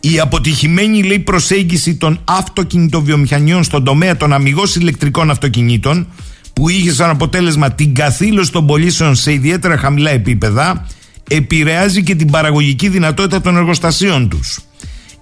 Η 0.00 0.20
αποτυχημένη 0.20 1.02
λέει 1.02 1.18
προσέγγιση 1.18 1.96
των 1.96 2.20
αυτοκινητοβιομηχανιών 2.24 3.64
στον 3.64 3.84
τομέα 3.84 4.16
των 4.16 4.32
αμυγός 4.32 4.76
ηλεκτρικών 4.76 5.30
αυτοκινήτων 5.30 6.06
που 6.52 6.68
είχε 6.68 6.92
σαν 6.92 7.10
αποτέλεσμα 7.10 7.72
την 7.72 7.94
καθήλωση 7.94 8.52
των 8.52 8.66
πωλήσεων 8.66 9.14
σε 9.14 9.32
ιδιαίτερα 9.32 9.76
χαμηλά 9.76 10.10
επίπεδα 10.10 10.86
επηρεάζει 11.28 12.02
και 12.02 12.14
την 12.14 12.30
παραγωγική 12.30 12.88
δυνατότητα 12.88 13.40
των 13.40 13.56
εργοστασίων 13.56 14.28
τους. 14.28 14.60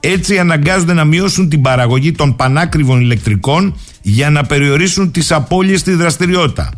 Έτσι 0.00 0.38
αναγκάζονται 0.38 0.92
να 0.92 1.04
μειώσουν 1.04 1.48
την 1.48 1.60
παραγωγή 1.60 2.12
των 2.12 2.36
πανάκριβων 2.36 3.00
ηλεκτρικών 3.00 3.76
για 4.02 4.30
να 4.30 4.44
περιορίσουν 4.44 5.10
τις 5.10 5.32
απώλειες 5.32 5.80
στη 5.80 5.92
δραστηριότητα. 5.92 6.70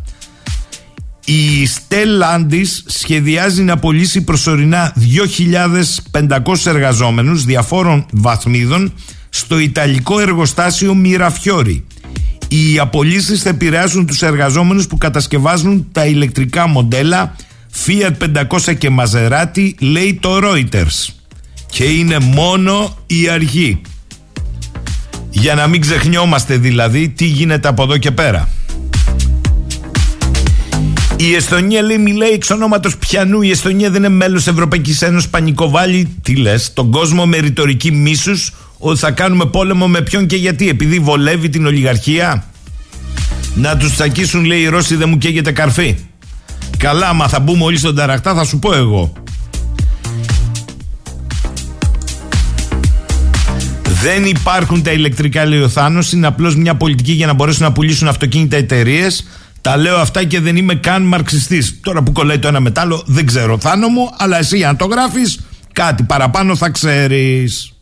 Η 1.29 1.67
Stellantis 1.75 2.67
σχεδιάζει 2.85 3.61
να 3.63 3.77
πωλήσει 3.77 4.21
προσωρινά 4.21 4.93
2.500 6.13 6.65
εργαζόμενους 6.65 7.43
διαφόρων 7.43 8.05
βαθμίδων 8.11 8.93
στο 9.29 9.59
Ιταλικό 9.59 10.19
εργοστάσιο 10.19 10.95
Μυραφιόρι. 10.95 11.83
Οι 12.47 12.79
απολύσεις 12.79 13.41
θα 13.41 13.49
επηρεάσουν 13.49 14.05
τους 14.05 14.21
εργαζόμενους 14.21 14.87
που 14.87 14.97
κατασκευάζουν 14.97 15.87
τα 15.91 16.05
ηλεκτρικά 16.05 16.67
μοντέλα 16.67 17.35
Fiat 17.85 18.45
500 18.67 18.77
και 18.77 18.89
Maserati 18.99 19.73
λέει 19.79 20.17
το 20.21 20.39
Reuters. 20.43 21.13
Και 21.69 21.83
είναι 21.83 22.19
μόνο 22.19 22.97
η 23.05 23.29
αρχή 23.29 23.81
για 25.29 25.55
να 25.55 25.67
μην 25.67 25.81
ξεχνιόμαστε 25.81 26.57
δηλαδή 26.57 27.09
τι 27.09 27.25
γίνεται 27.25 27.67
από 27.67 27.83
εδώ 27.83 27.97
και 27.97 28.11
πέρα 28.11 28.49
η 31.21 31.35
Εστονία 31.35 31.81
λέει 31.81 31.97
μιλάει 31.97 32.29
εξ 32.29 32.49
ονόματος 32.49 32.97
πιανού 32.97 33.41
η 33.41 33.49
Εστονία 33.49 33.89
δεν 33.89 34.03
είναι 34.03 34.15
μέλος 34.15 34.47
Ευρωπαϊκής 34.47 35.01
Ένωσης 35.01 35.29
πανικοβάλλει 35.29 36.17
τι 36.21 36.35
λες 36.35 36.73
τον 36.73 36.91
κόσμο 36.91 37.25
με 37.25 37.37
ρητορική 37.37 37.91
μίσους 37.91 38.53
ότι 38.77 38.99
θα 38.99 39.11
κάνουμε 39.11 39.45
πόλεμο 39.45 39.87
με 39.87 40.01
ποιον 40.01 40.25
και 40.25 40.35
γιατί 40.35 40.69
επειδή 40.69 40.99
βολεύει 40.99 41.49
την 41.49 41.65
ολιγαρχία; 41.65 42.45
Να 43.55 43.77
τους 43.77 43.93
τσακίσουν 43.93 44.45
λέει 44.45 44.59
οι 44.59 44.67
Ρώσοι 44.67 44.95
δεν 44.95 45.09
μου 45.09 45.17
καίγεται 45.17 45.51
καρφί 45.51 45.95
Καλά, 46.77 47.13
μα 47.13 47.27
θα 47.27 47.39
μπούμε 47.39 47.63
όλοι 47.63 47.77
στον 47.77 47.95
ταρακτά, 47.95 48.35
θα 48.35 48.45
σου 48.45 48.59
πω 48.59 48.75
εγώ. 48.75 49.13
Δεν 54.01 54.25
υπάρχουν 54.25 54.83
τα 54.83 54.91
ηλεκτρικά, 54.91 55.45
λέει 55.45 55.59
ο 55.59 55.69
Θάνος, 55.69 56.11
είναι 56.11 56.27
απλώς 56.27 56.55
μια 56.55 56.75
πολιτική 56.75 57.11
για 57.11 57.27
να 57.27 57.33
μπορέσουν 57.33 57.63
να 57.63 57.71
πουλήσουν 57.71 58.07
αυτοκίνητα 58.07 58.57
εταιρείες. 58.57 59.25
Τα 59.61 59.77
λέω 59.77 59.97
αυτά 59.97 60.23
και 60.23 60.39
δεν 60.39 60.55
είμαι 60.55 60.75
καν 60.75 61.03
μαρξιστής. 61.03 61.79
Τώρα 61.83 62.03
που 62.03 62.11
κολλάει 62.11 62.39
το 62.39 62.47
ένα 62.47 62.59
μετάλλο 62.59 63.03
δεν 63.05 63.25
ξέρω 63.25 63.57
Θάνο 63.59 63.87
μου, 63.87 64.09
αλλά 64.17 64.37
εσύ 64.37 64.63
αν 64.63 64.77
το 64.77 64.85
γράφεις 64.85 65.39
κάτι 65.73 66.03
παραπάνω 66.03 66.55
θα 66.55 66.69
ξέρεις. 66.69 67.73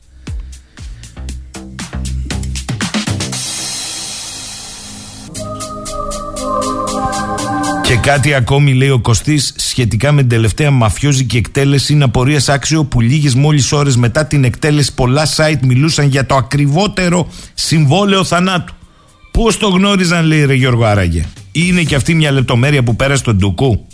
Και 7.82 7.96
κάτι 7.96 8.34
ακόμη 8.34 8.74
λέει 8.74 8.90
ο 8.90 9.00
Κωστής 9.00 9.54
σχετικά 9.56 10.12
με 10.12 10.20
την 10.20 10.30
τελευταία 10.30 10.72
μαφιόζικη 10.72 11.38
εκτέλεση 11.38 11.94
είναι 11.94 12.04
απορίας 12.04 12.50
άξιο 12.50 12.86
που 12.86 13.02
λίγες 13.02 13.36
μόλις 13.36 13.72
ώρες 13.72 13.96
μετά 13.96 14.26
την 14.26 14.44
εκτέλεση 14.44 14.94
πολλά 14.94 15.28
site 15.36 15.60
μιλούσαν 15.62 16.08
για 16.08 16.26
το 16.26 16.36
ακριβότερο 16.36 17.28
συμβόλαιο 17.54 18.24
θανάτου. 18.24 18.77
Πώς 19.38 19.58
το 19.58 19.68
γνώριζαν, 19.68 20.26
λέει 20.26 20.46
ρε 20.46 20.54
Γιώργο 20.54 20.86
Άραγε; 20.86 21.26
Είναι 21.52 21.84
και 21.84 21.96
αυτή 21.96 22.14
μια 22.14 22.32
λεπτομέρεια 22.32 22.84
που 22.84 22.96
πέρασε 22.96 23.24
τον 23.24 23.36
Ντουκού. 23.36 23.88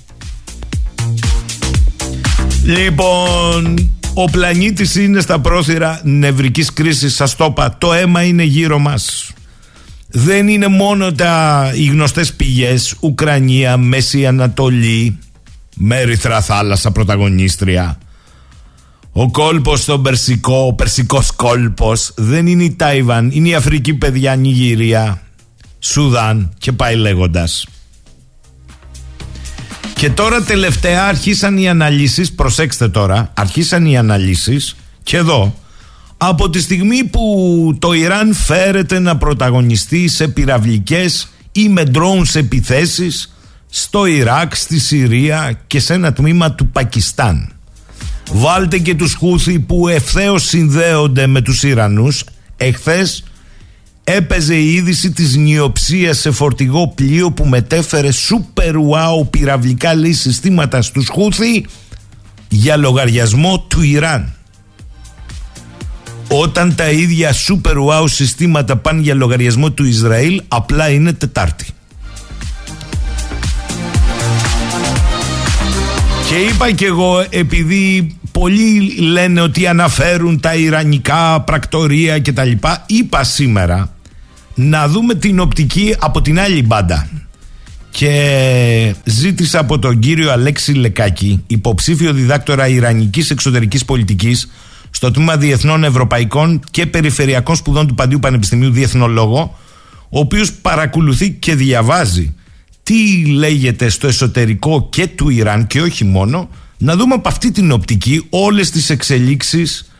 Λοιπόν, 2.63 3.91
ο 4.13 4.25
πλανήτης 4.25 4.95
είναι 4.95 5.21
στα 5.21 5.39
πρόθυρα 5.39 6.01
νευρικής 6.03 6.73
κρίσης, 6.73 7.15
σας 7.15 7.35
το 7.35 7.45
είπα, 7.45 7.75
το 7.77 7.93
αίμα 7.93 8.23
είναι 8.23 8.43
γύρω 8.43 8.79
μας 8.79 9.31
δεν 10.07 10.47
είναι 10.47 10.67
μόνο 10.67 11.11
τα, 11.11 11.71
οι 11.75 11.85
γνωστές 11.85 12.33
πηγές 12.33 12.95
Ουκρανία, 12.99 13.77
Μέση 13.77 14.25
Ανατολή 14.25 15.19
Μέριθρα 15.75 16.41
θάλασσα 16.41 16.91
πρωταγωνίστρια 16.91 17.97
ο 19.11 19.31
κόλπος 19.31 19.81
στον 19.81 20.01
Περσικό, 20.01 20.65
ο 20.67 20.73
Περσικός 20.73 21.31
κόλπος 21.31 22.13
δεν 22.15 22.47
είναι 22.47 22.63
η 22.63 22.71
Τάιβαν, 22.71 23.29
είναι 23.33 23.47
η 23.47 23.55
Αφρική 23.55 23.93
παιδιά, 23.93 24.35
Νιγηρία, 24.35 25.21
Σουδάν 25.85 26.53
και 26.57 26.71
πάει 26.71 26.95
λέγοντας. 26.95 27.67
Και 29.95 30.09
τώρα 30.09 30.41
τελευταία 30.41 31.07
αρχίσαν 31.07 31.57
οι 31.57 31.69
αναλύσεις, 31.69 32.33
προσέξτε 32.33 32.89
τώρα, 32.89 33.31
αρχίσαν 33.33 33.85
οι 33.85 33.97
αναλύσεις 33.97 34.75
και 35.03 35.17
εδώ 35.17 35.55
από 36.17 36.49
τη 36.49 36.61
στιγμή 36.61 37.03
που 37.03 37.75
το 37.79 37.93
Ιράν 37.93 38.33
φέρεται 38.33 38.99
να 38.99 39.17
πρωταγωνιστεί 39.17 40.07
σε 40.07 40.27
πυραυλικές 40.27 41.27
ή 41.51 41.69
με 41.69 41.83
drones 41.93 42.35
επιθέσεις 42.35 43.33
στο 43.69 44.05
Ιράκ, 44.05 44.55
στη 44.55 44.79
Συρία 44.79 45.59
και 45.67 45.79
σε 45.79 45.93
ένα 45.93 46.13
τμήμα 46.13 46.51
του 46.51 46.67
Πακιστάν. 46.67 47.51
Βάλτε 48.31 48.77
και 48.77 48.95
τους 48.95 49.13
Χούθη 49.13 49.59
που 49.59 49.87
ευθέως 49.87 50.43
συνδέονται 50.43 51.27
με 51.27 51.41
τους 51.41 51.63
Ιρανούς. 51.63 52.23
Εχθές 52.57 53.23
έπαιζε 54.03 54.55
η 54.55 54.73
είδηση 54.73 55.11
της 55.11 55.35
νιοψίας 55.35 56.19
σε 56.19 56.31
φορτηγό 56.31 56.87
πλοίο 56.87 57.31
που 57.31 57.45
μετέφερε 57.45 58.09
super 58.11 58.73
wow 58.73 59.29
πυραυλικά 59.29 59.95
λέει 59.95 60.13
συστήματα 60.13 60.81
στους 60.81 61.07
Χούθη 61.07 61.65
για 62.49 62.77
λογαριασμό 62.77 63.59
του 63.59 63.81
Ιράν. 63.81 64.33
Όταν 66.27 66.75
τα 66.75 66.89
ίδια 66.89 67.33
super 67.33 67.75
wow 67.75 68.03
συστήματα 68.05 68.77
πάνε 68.77 69.01
για 69.01 69.13
λογαριασμό 69.13 69.71
του 69.71 69.85
Ισραήλ, 69.85 70.41
απλά 70.47 70.89
είναι 70.89 71.13
Τετάρτη. 71.13 71.65
Και 76.27 76.35
είπα 76.35 76.71
και 76.71 76.85
εγώ, 76.85 77.25
επειδή 77.29 78.15
πολλοί 78.43 78.95
λένε 78.99 79.41
ότι 79.41 79.67
αναφέρουν 79.67 80.39
τα 80.39 80.55
Ιρανικά 80.55 81.41
πρακτορία 81.41 82.19
κτλ. 82.19 82.51
Είπα 82.85 83.23
σήμερα 83.23 83.95
να 84.55 84.87
δούμε 84.87 85.13
την 85.13 85.39
οπτική 85.39 85.95
από 85.99 86.21
την 86.21 86.39
άλλη 86.39 86.63
μπάντα. 86.63 87.09
Και 87.91 88.95
ζήτησα 89.03 89.59
από 89.59 89.79
τον 89.79 89.99
κύριο 89.99 90.31
Αλέξη 90.31 90.73
Λεκάκη, 90.73 91.43
υποψήφιο 91.47 92.13
διδάκτορα 92.13 92.67
Ιρανικής 92.67 93.29
εξωτερικής 93.29 93.85
πολιτικής, 93.85 94.51
στο 94.89 95.11
τμήμα 95.11 95.37
Διεθνών 95.37 95.83
Ευρωπαϊκών 95.83 96.61
και 96.71 96.85
Περιφερειακών 96.85 97.55
Σπουδών 97.55 97.87
του 97.87 97.95
Παντίου 97.95 98.19
Πανεπιστημίου 98.19 98.71
Διεθνολόγο, 98.71 99.57
ο 100.09 100.19
οποίος 100.19 100.53
παρακολουθεί 100.53 101.31
και 101.31 101.55
διαβάζει 101.55 102.33
τι 102.83 103.25
λέγεται 103.25 103.89
στο 103.89 104.07
εσωτερικό 104.07 104.87
και 104.91 105.07
του 105.07 105.29
Ιράν 105.29 105.67
και 105.67 105.81
όχι 105.81 106.03
μόνο, 106.03 106.49
Να 106.83 106.95
δούμε 106.95 107.13
από 107.13 107.27
αυτή 107.27 107.51
την 107.51 107.71
οπτική 107.71 108.27
όλες 108.29 108.71
τις 108.71 108.89
εξελίξεις 108.89 109.91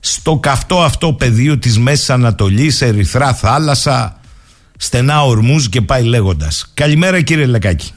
στο 0.00 0.36
καυτό 0.36 0.80
αυτό 0.80 1.12
πεδίο 1.12 1.58
της 1.58 1.78
Μέσης 1.78 2.10
Ανατολής, 2.10 2.82
Ερυθρά 2.82 3.34
Θάλασσα, 3.34 4.20
στενά 4.76 5.22
ορμούς 5.22 5.68
και 5.68 5.80
πάει 5.80 6.02
λέγοντας. 6.02 6.72
Καλημέρα 6.74 7.20
κύριε 7.20 7.46
Λεκάκη. 7.46 7.92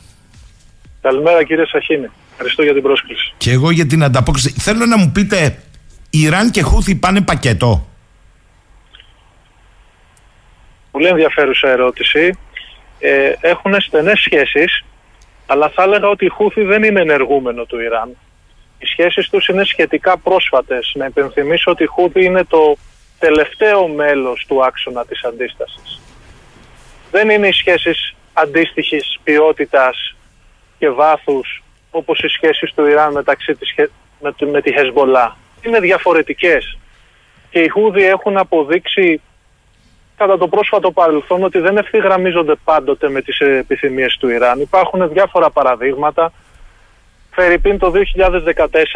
Καλημέρα 1.01 1.43
κύριε 1.43 1.65
Σαχίνη. 1.65 2.09
Ευχαριστώ 2.31 2.63
για 2.63 2.73
την 2.73 2.81
πρόσκληση. 2.81 3.33
Και 3.37 3.51
εγώ 3.51 3.71
για 3.71 3.85
την 3.85 4.03
ανταπόκριση. 4.03 4.53
Θέλω 4.59 4.85
να 4.85 4.97
μου 4.97 5.11
πείτε, 5.11 5.57
Ιράν 6.09 6.51
και 6.51 6.61
Χούθη 6.61 6.95
πάνε 6.95 7.21
πακέτο; 7.21 7.87
Πολύ 10.91 11.07
ενδιαφέρουσα 11.07 11.69
ερώτηση. 11.69 12.37
Ε, 12.99 13.33
έχουν 13.41 13.81
στενές 13.81 14.19
σχέσεις, 14.19 14.83
αλλά 15.45 15.69
θα 15.69 15.83
έλεγα 15.83 16.07
ότι 16.07 16.25
η 16.25 16.29
Χούθη 16.29 16.61
δεν 16.63 16.83
είναι 16.83 17.01
ενεργούμενο 17.01 17.63
του 17.65 17.79
Ιράν. 17.79 18.09
Οι 18.83 18.85
σχέσεις 18.85 19.29
τους 19.29 19.47
είναι 19.47 19.63
σχετικά 19.63 20.17
πρόσφατες. 20.17 20.91
Να 20.95 21.05
υπενθυμίσω 21.05 21.71
ότι 21.71 21.83
η 21.83 21.85
Χούθη 21.85 22.25
είναι 22.25 22.43
το 22.43 22.75
τελευταίο 23.19 23.87
μέλος 23.87 24.45
του 24.47 24.65
άξονα 24.65 25.05
της 25.05 25.23
αντίστασης. 25.23 26.01
Δεν 27.11 27.29
είναι 27.29 27.47
οι 27.47 27.51
σχέσεις 27.51 28.15
αντίστοιχης 28.33 29.19
ποιότητας 29.23 30.15
και 30.79 30.89
βάθους 30.89 31.63
όπως 31.91 32.19
οι 32.19 32.27
σχέσεις 32.27 32.73
του 32.73 32.85
Ιράν 32.85 33.11
μεταξύ 33.11 33.55
της, 33.55 33.73
με, 34.19 34.33
με 34.51 34.61
τη 34.61 34.73
Χεσμολά. 34.73 35.37
Είναι 35.61 35.79
διαφορετικές 35.79 36.77
και 37.49 37.59
οι 37.59 37.67
Χούδοι 37.67 38.05
έχουν 38.05 38.37
αποδείξει 38.37 39.21
κατά 40.17 40.37
το 40.37 40.47
πρόσφατο 40.47 40.91
παρελθόν 40.91 41.43
ότι 41.43 41.59
δεν 41.59 41.77
ευθυγραμμίζονται 41.77 42.55
πάντοτε 42.63 43.09
με 43.09 43.21
τις 43.21 43.39
επιθυμίες 43.39 44.17
του 44.19 44.29
Ιράν. 44.29 44.59
Υπάρχουν 44.59 45.09
διάφορα 45.09 45.49
παραδείγματα. 45.49 46.31
Φερρυπίν 47.35 47.77
το 47.77 47.91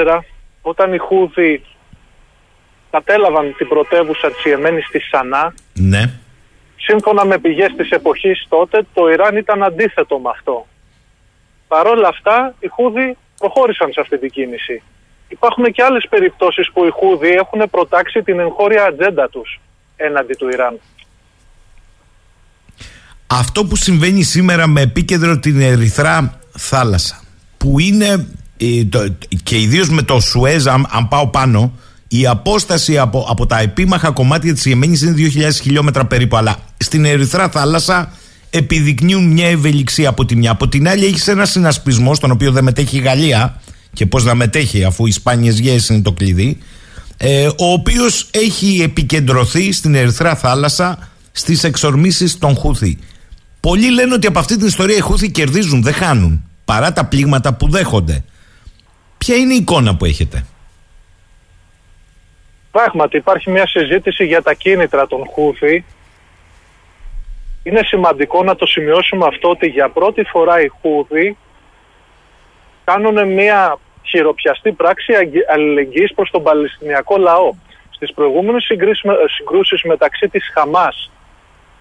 2014 0.05 0.19
όταν 0.61 0.93
οι 0.93 0.97
Χούδοι 0.97 1.63
κατέλαβαν 2.91 3.55
την 3.57 3.67
πρωτεύουσα 3.67 4.31
της 4.31 4.45
Ιεμένης 4.45 4.85
στη 4.85 4.99
Σανά 4.99 5.53
ναι. 5.73 6.09
σύμφωνα 6.77 7.25
με 7.25 7.37
πηγές 7.37 7.73
της 7.77 7.89
εποχής 7.89 8.45
τότε 8.49 8.85
το 8.93 9.09
Ιράν 9.09 9.37
ήταν 9.37 9.63
αντίθετο 9.63 10.19
με 10.19 10.29
αυτό. 10.29 10.67
Παρ' 11.67 11.87
όλα 11.87 12.07
αυτά 12.07 12.55
οι 12.59 12.67
Χούδοι 12.67 13.17
προχώρησαν 13.37 13.91
σε 13.91 14.01
αυτή 14.01 14.19
την 14.19 14.29
κίνηση. 14.29 14.81
Υπάρχουν 15.27 15.71
και 15.71 15.83
άλλες 15.83 16.05
περιπτώσεις 16.09 16.71
που 16.73 16.85
οι 16.85 16.89
Χούδοι 16.89 17.29
έχουν 17.29 17.69
προτάξει 17.71 18.23
την 18.23 18.39
εγχώρια 18.39 18.83
ατζέντα 18.83 19.29
τους 19.29 19.59
έναντι 19.95 20.33
του 20.33 20.49
Ιράν. 20.49 20.79
Αυτό 23.27 23.65
που 23.65 23.75
συμβαίνει 23.75 24.23
σήμερα 24.23 24.67
με 24.67 24.81
επίκεντρο 24.81 25.39
την 25.39 25.61
Ερυθρά 25.61 26.39
θάλασσα 26.57 27.26
που 27.67 27.79
είναι 27.79 28.25
ε, 28.57 28.83
και 29.43 29.59
ιδίως 29.59 29.89
με 29.89 30.01
το 30.01 30.19
Σουέζ 30.19 30.67
αν, 30.67 30.87
αν, 30.89 31.07
πάω 31.07 31.27
πάνω 31.27 31.73
η 32.07 32.27
απόσταση 32.27 32.97
από, 32.97 33.25
από 33.29 33.45
τα 33.45 33.59
επίμαχα 33.59 34.11
κομμάτια 34.11 34.53
της 34.53 34.65
Ιεμένης 34.65 35.01
είναι 35.01 35.15
2.000 35.17 35.49
χιλιόμετρα 35.61 36.05
περίπου 36.05 36.37
αλλά 36.37 36.55
στην 36.77 37.05
Ερυθρά 37.05 37.49
θάλασσα 37.49 38.11
επιδεικνύουν 38.49 39.31
μια 39.31 39.47
ευελιξία 39.47 40.09
από 40.09 40.25
τη 40.25 40.35
μια. 40.35 40.51
Από 40.51 40.67
την 40.67 40.87
άλλη, 40.87 41.05
έχεις 41.05 41.27
ένα 41.27 41.45
συνασπισμό 41.45 42.15
στον 42.15 42.31
οποίο 42.31 42.51
δεν 42.51 42.63
μετέχει 42.63 42.97
η 42.97 42.99
Γαλλία 42.99 43.61
και 43.93 44.05
πώς 44.05 44.23
να 44.23 44.35
μετέχει, 44.35 44.83
αφού 44.83 45.05
οι 45.05 45.11
σπάνιες 45.11 45.59
γέες 45.59 45.89
είναι 45.89 46.01
το 46.01 46.11
κλειδί. 46.11 46.57
Ε, 47.17 47.45
ο 47.45 47.71
οποίος 47.71 48.27
έχει 48.31 48.81
επικεντρωθεί 48.83 49.71
στην 49.71 49.95
Ερυθρά 49.95 50.35
θάλασσα 50.35 51.09
στις 51.31 51.63
εξορμήσεις 51.63 52.37
των 52.37 52.55
Χούθη. 52.55 52.97
Πολλοί 53.59 53.91
λένε 53.91 54.13
ότι 54.13 54.27
από 54.27 54.39
αυτή 54.39 54.57
την 54.57 54.67
ιστορία 54.67 54.95
οι 54.95 54.99
Χούθη 54.99 55.31
κερδίζουν, 55.31 55.83
δεν 55.83 55.93
χάνουν, 55.93 56.46
παρά 56.67 56.93
τα 56.93 57.05
πλήγματα 57.05 57.53
που 57.53 57.69
δέχονται. 57.69 58.23
Ποια 59.17 59.35
είναι 59.35 59.53
η 59.53 59.57
εικόνα 59.57 59.95
που 59.95 60.05
έχετε; 60.05 60.45
Πράγματι 62.71 63.17
υπάρχει 63.17 63.51
μια 63.51 63.67
συζήτηση 63.67 64.25
για 64.25 64.41
τα 64.41 64.53
κίνητρα 64.53 65.07
των 65.07 65.23
Χούθη 65.33 65.85
είναι 67.63 67.81
σημαντικό 67.83 68.43
να 68.43 68.55
το 68.55 68.65
σημειώσουμε 68.65 69.25
αυτό 69.25 69.49
ότι 69.49 69.67
για 69.67 69.89
πρώτη 69.89 70.23
φορά 70.23 70.61
οι 70.61 70.67
Χούδοι 70.81 71.37
κάνουν 72.83 73.33
μια 73.33 73.79
χειροπιαστή 74.03 74.71
πράξη 74.71 75.13
αλληλεγγύης 75.53 76.13
προς 76.13 76.29
τον 76.29 76.43
Παλαιστινιακό 76.43 77.17
λαό. 77.17 77.53
Στις 77.89 78.13
προηγούμενες 78.13 78.63
συγκρούσεις 79.37 79.83
μεταξύ 79.83 80.27
της 80.29 80.51
Χαμάς 80.53 81.11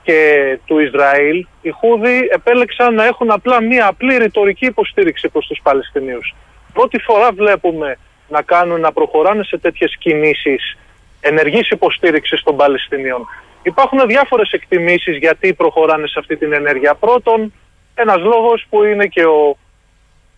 και 0.06 0.58
του 0.66 0.78
Ισραήλ, 0.78 1.46
οι 1.62 1.70
Χούδοι 1.70 2.28
επέλεξαν 2.30 2.94
να 2.94 3.04
έχουν 3.04 3.30
απλά 3.30 3.62
μια 3.62 3.86
απλή 3.86 4.16
ρητορική 4.16 4.66
υποστήριξη 4.66 5.28
προς 5.28 5.46
τους 5.46 5.60
Παλαιστινίους. 5.62 6.34
Πρώτη 6.72 6.98
φορά 6.98 7.32
βλέπουμε 7.32 7.98
να 8.28 8.42
κάνουν, 8.42 8.80
να 8.80 8.92
προχωράνε 8.92 9.44
σε 9.44 9.58
τέτοιες 9.58 9.96
κινήσεις 9.98 10.76
ενεργής 11.20 11.70
υποστήριξης 11.70 12.42
των 12.42 12.56
Παλαιστινίων. 12.56 13.26
Υπάρχουν 13.62 14.06
διάφορες 14.06 14.50
εκτιμήσεις 14.50 15.16
γιατί 15.16 15.54
προχωράνε 15.54 16.06
σε 16.06 16.18
αυτή 16.18 16.36
την 16.36 16.52
ενέργεια. 16.52 16.94
Πρώτον, 16.94 17.52
ένας 17.94 18.20
λόγος 18.20 18.66
που 18.70 18.84
είναι 18.84 19.06
και 19.06 19.24
ο, 19.24 19.56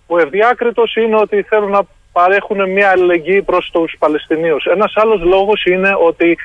ο 0.06 0.18
ευδιάκριτος 0.18 0.96
είναι 0.96 1.16
ότι 1.16 1.42
θέλουν 1.42 1.70
να 1.70 1.82
παρέχουν 2.12 2.70
μια 2.70 2.90
αλληλεγγύη 2.90 3.42
προς 3.42 3.70
τους 3.72 3.96
Παλαιστινίους. 3.98 4.64
Ένας 4.64 4.92
άλλος 4.96 5.20
λόγος 5.20 5.64
είναι 5.64 5.96
ότι 6.00 6.38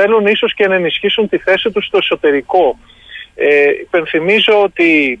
θέλουν 0.00 0.26
ίσως 0.26 0.54
και 0.54 0.66
να 0.66 0.74
ενισχύσουν 0.74 1.28
τη 1.28 1.38
θέση 1.38 1.70
τους 1.70 1.86
στο 1.86 1.98
εσωτερικό. 1.98 2.78
Ε, 3.34 3.68
υπενθυμίζω 3.80 4.62
ότι 4.62 5.20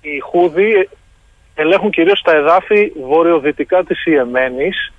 οι 0.00 0.18
Χούδοι 0.18 0.88
ελέγχουν 1.54 1.90
κυρίως 1.90 2.22
τα 2.22 2.36
εδάφη 2.36 2.92
βορειοδυτικά 3.02 3.84
της 3.84 4.04
Ιεμένης. 4.06 4.92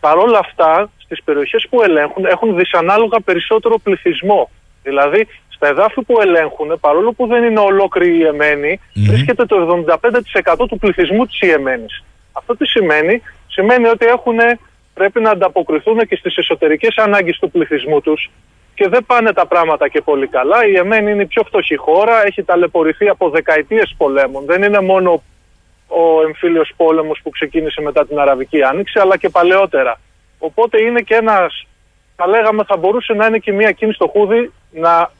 Παρ' 0.00 0.18
όλα 0.18 0.38
αυτά, 0.38 0.90
στις 0.98 1.22
περιοχές 1.22 1.66
που 1.70 1.82
ελέγχουν 1.82 2.24
έχουν 2.24 2.56
δυσανάλογα 2.56 3.20
περισσότερο 3.20 3.78
πληθυσμό. 3.78 4.50
Δηλαδή, 4.82 5.26
στα 5.48 5.68
εδάφη 5.68 6.02
που 6.02 6.20
ελέγχουν, 6.20 6.78
παρόλο 6.80 7.12
που 7.12 7.26
δεν 7.26 7.42
είναι 7.44 7.60
ολόκληρη 7.60 8.14
η 8.14 8.18
Ιεμένη, 8.22 8.80
βρίσκεται 8.94 9.44
το 9.44 9.56
75% 9.56 10.66
του 10.68 10.78
πληθυσμού 10.78 11.26
της 11.26 11.40
Ιεμένης. 11.40 12.04
Αυτό 12.32 12.56
τι 12.56 12.66
σημαίνει, 12.66 13.22
σημαίνει 13.46 13.86
ότι 13.86 14.06
έχουν, 14.06 14.38
πρέπει 15.00 15.20
να 15.20 15.30
ανταποκριθούν 15.30 15.98
και 16.08 16.16
στις 16.16 16.36
εσωτερικές 16.36 16.96
ανάγκες 16.96 17.38
του 17.38 17.50
πληθυσμού 17.50 18.00
τους 18.00 18.30
και 18.74 18.88
δεν 18.88 19.04
πάνε 19.06 19.32
τα 19.32 19.46
πράγματα 19.46 19.88
και 19.88 20.00
πολύ 20.00 20.26
καλά. 20.26 20.66
Η 20.66 20.70
Ιεμένη 20.74 21.10
είναι 21.10 21.22
η 21.22 21.26
πιο 21.26 21.42
φτωχή 21.46 21.76
χώρα, 21.76 22.26
έχει 22.26 22.42
ταλαιπωρηθεί 22.42 23.08
από 23.08 23.30
δεκαετίες 23.30 23.94
πολέμων. 23.96 24.44
Δεν 24.44 24.62
είναι 24.62 24.80
μόνο 24.80 25.22
ο 25.86 26.22
εμφύλιος 26.26 26.72
πόλεμος 26.76 27.20
που 27.22 27.30
ξεκίνησε 27.30 27.80
μετά 27.80 28.06
την 28.06 28.18
Αραβική 28.18 28.62
Άνοιξη, 28.62 28.98
αλλά 28.98 29.16
και 29.16 29.28
παλαιότερα. 29.28 30.00
Οπότε 30.38 30.82
είναι 30.82 31.00
και 31.00 31.14
ένας, 31.14 31.66
θα 32.16 32.26
λέγαμε 32.26 32.64
θα 32.64 32.76
μπορούσε 32.76 33.12
να 33.12 33.26
είναι 33.26 33.38
και 33.38 33.52
μια 33.52 33.72
κίνηση 33.72 33.96
στο 33.96 34.08
Χούδι 34.08 34.52
να 34.70 35.10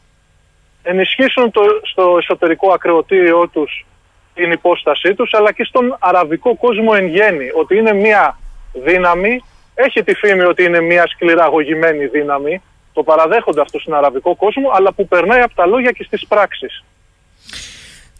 ενισχύσουν 0.82 1.50
το, 1.50 1.62
στο 1.82 2.16
εσωτερικό 2.18 2.72
ακρεωτήριό 2.72 3.48
τους 3.48 3.86
την 4.34 4.50
υπόστασή 4.52 5.14
τους 5.14 5.34
αλλά 5.34 5.52
και 5.52 5.64
στον 5.64 5.96
αραβικό 5.98 6.56
κόσμο 6.56 6.92
εν 6.96 7.06
γέννη 7.06 7.48
ότι 7.54 7.76
είναι 7.76 7.92
μια 7.92 8.38
δύναμη 8.72 9.40
έχει 9.74 10.02
τη 10.02 10.14
φήμη 10.14 10.42
ότι 10.42 10.64
είναι 10.64 10.80
μια 10.80 11.06
σκληραγωγημένη 11.06 12.06
δύναμη 12.06 12.62
το 12.92 13.02
παραδέχονται 13.02 13.60
αυτό 13.60 13.78
στον 13.78 13.94
αραβικό 13.94 14.36
κόσμο 14.36 14.70
αλλά 14.74 14.92
που 14.92 15.08
περνάει 15.08 15.40
από 15.40 15.54
τα 15.54 15.66
λόγια 15.66 15.90
και 15.90 16.04
στις 16.04 16.26
πράξεις 16.26 16.84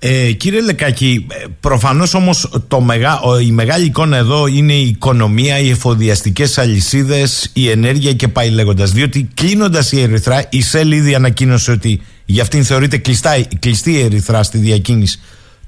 ε, 0.02 0.32
κύριε 0.32 0.60
Λεκάκη, 0.60 1.26
ε, 1.30 1.44
προφανώς 1.60 2.14
όμως 2.14 2.50
η 3.46 3.50
μεγάλη 3.50 3.84
εικόνα 3.84 4.16
εδώ 4.16 4.46
είναι 4.46 4.72
η 4.72 4.86
οικονομία, 4.86 5.58
οι 5.58 5.70
εφοδιαστικές 5.70 6.58
αλυσίδες, 6.58 7.50
η 7.54 7.70
ενέργεια 7.70 8.12
και 8.12 8.28
πάει 8.28 8.50
λέγοντας. 8.50 8.92
Διότι 8.92 9.30
κλείνοντας 9.34 9.92
η 9.92 10.00
Ερυθρά, 10.00 10.44
η 10.48 10.62
ΣΕΛ 10.62 10.92
ήδη 10.92 11.14
ανακοίνωσε 11.14 11.70
ότι 11.70 12.02
για 12.24 12.42
αυτήν 12.42 12.64
θεωρείται 12.64 12.98
κλειστά, 12.98 13.42
κλειστή 13.58 13.92
η 13.92 14.00
Ερυθρά 14.00 14.42
στη 14.42 14.58
διακίνηση 14.58 15.20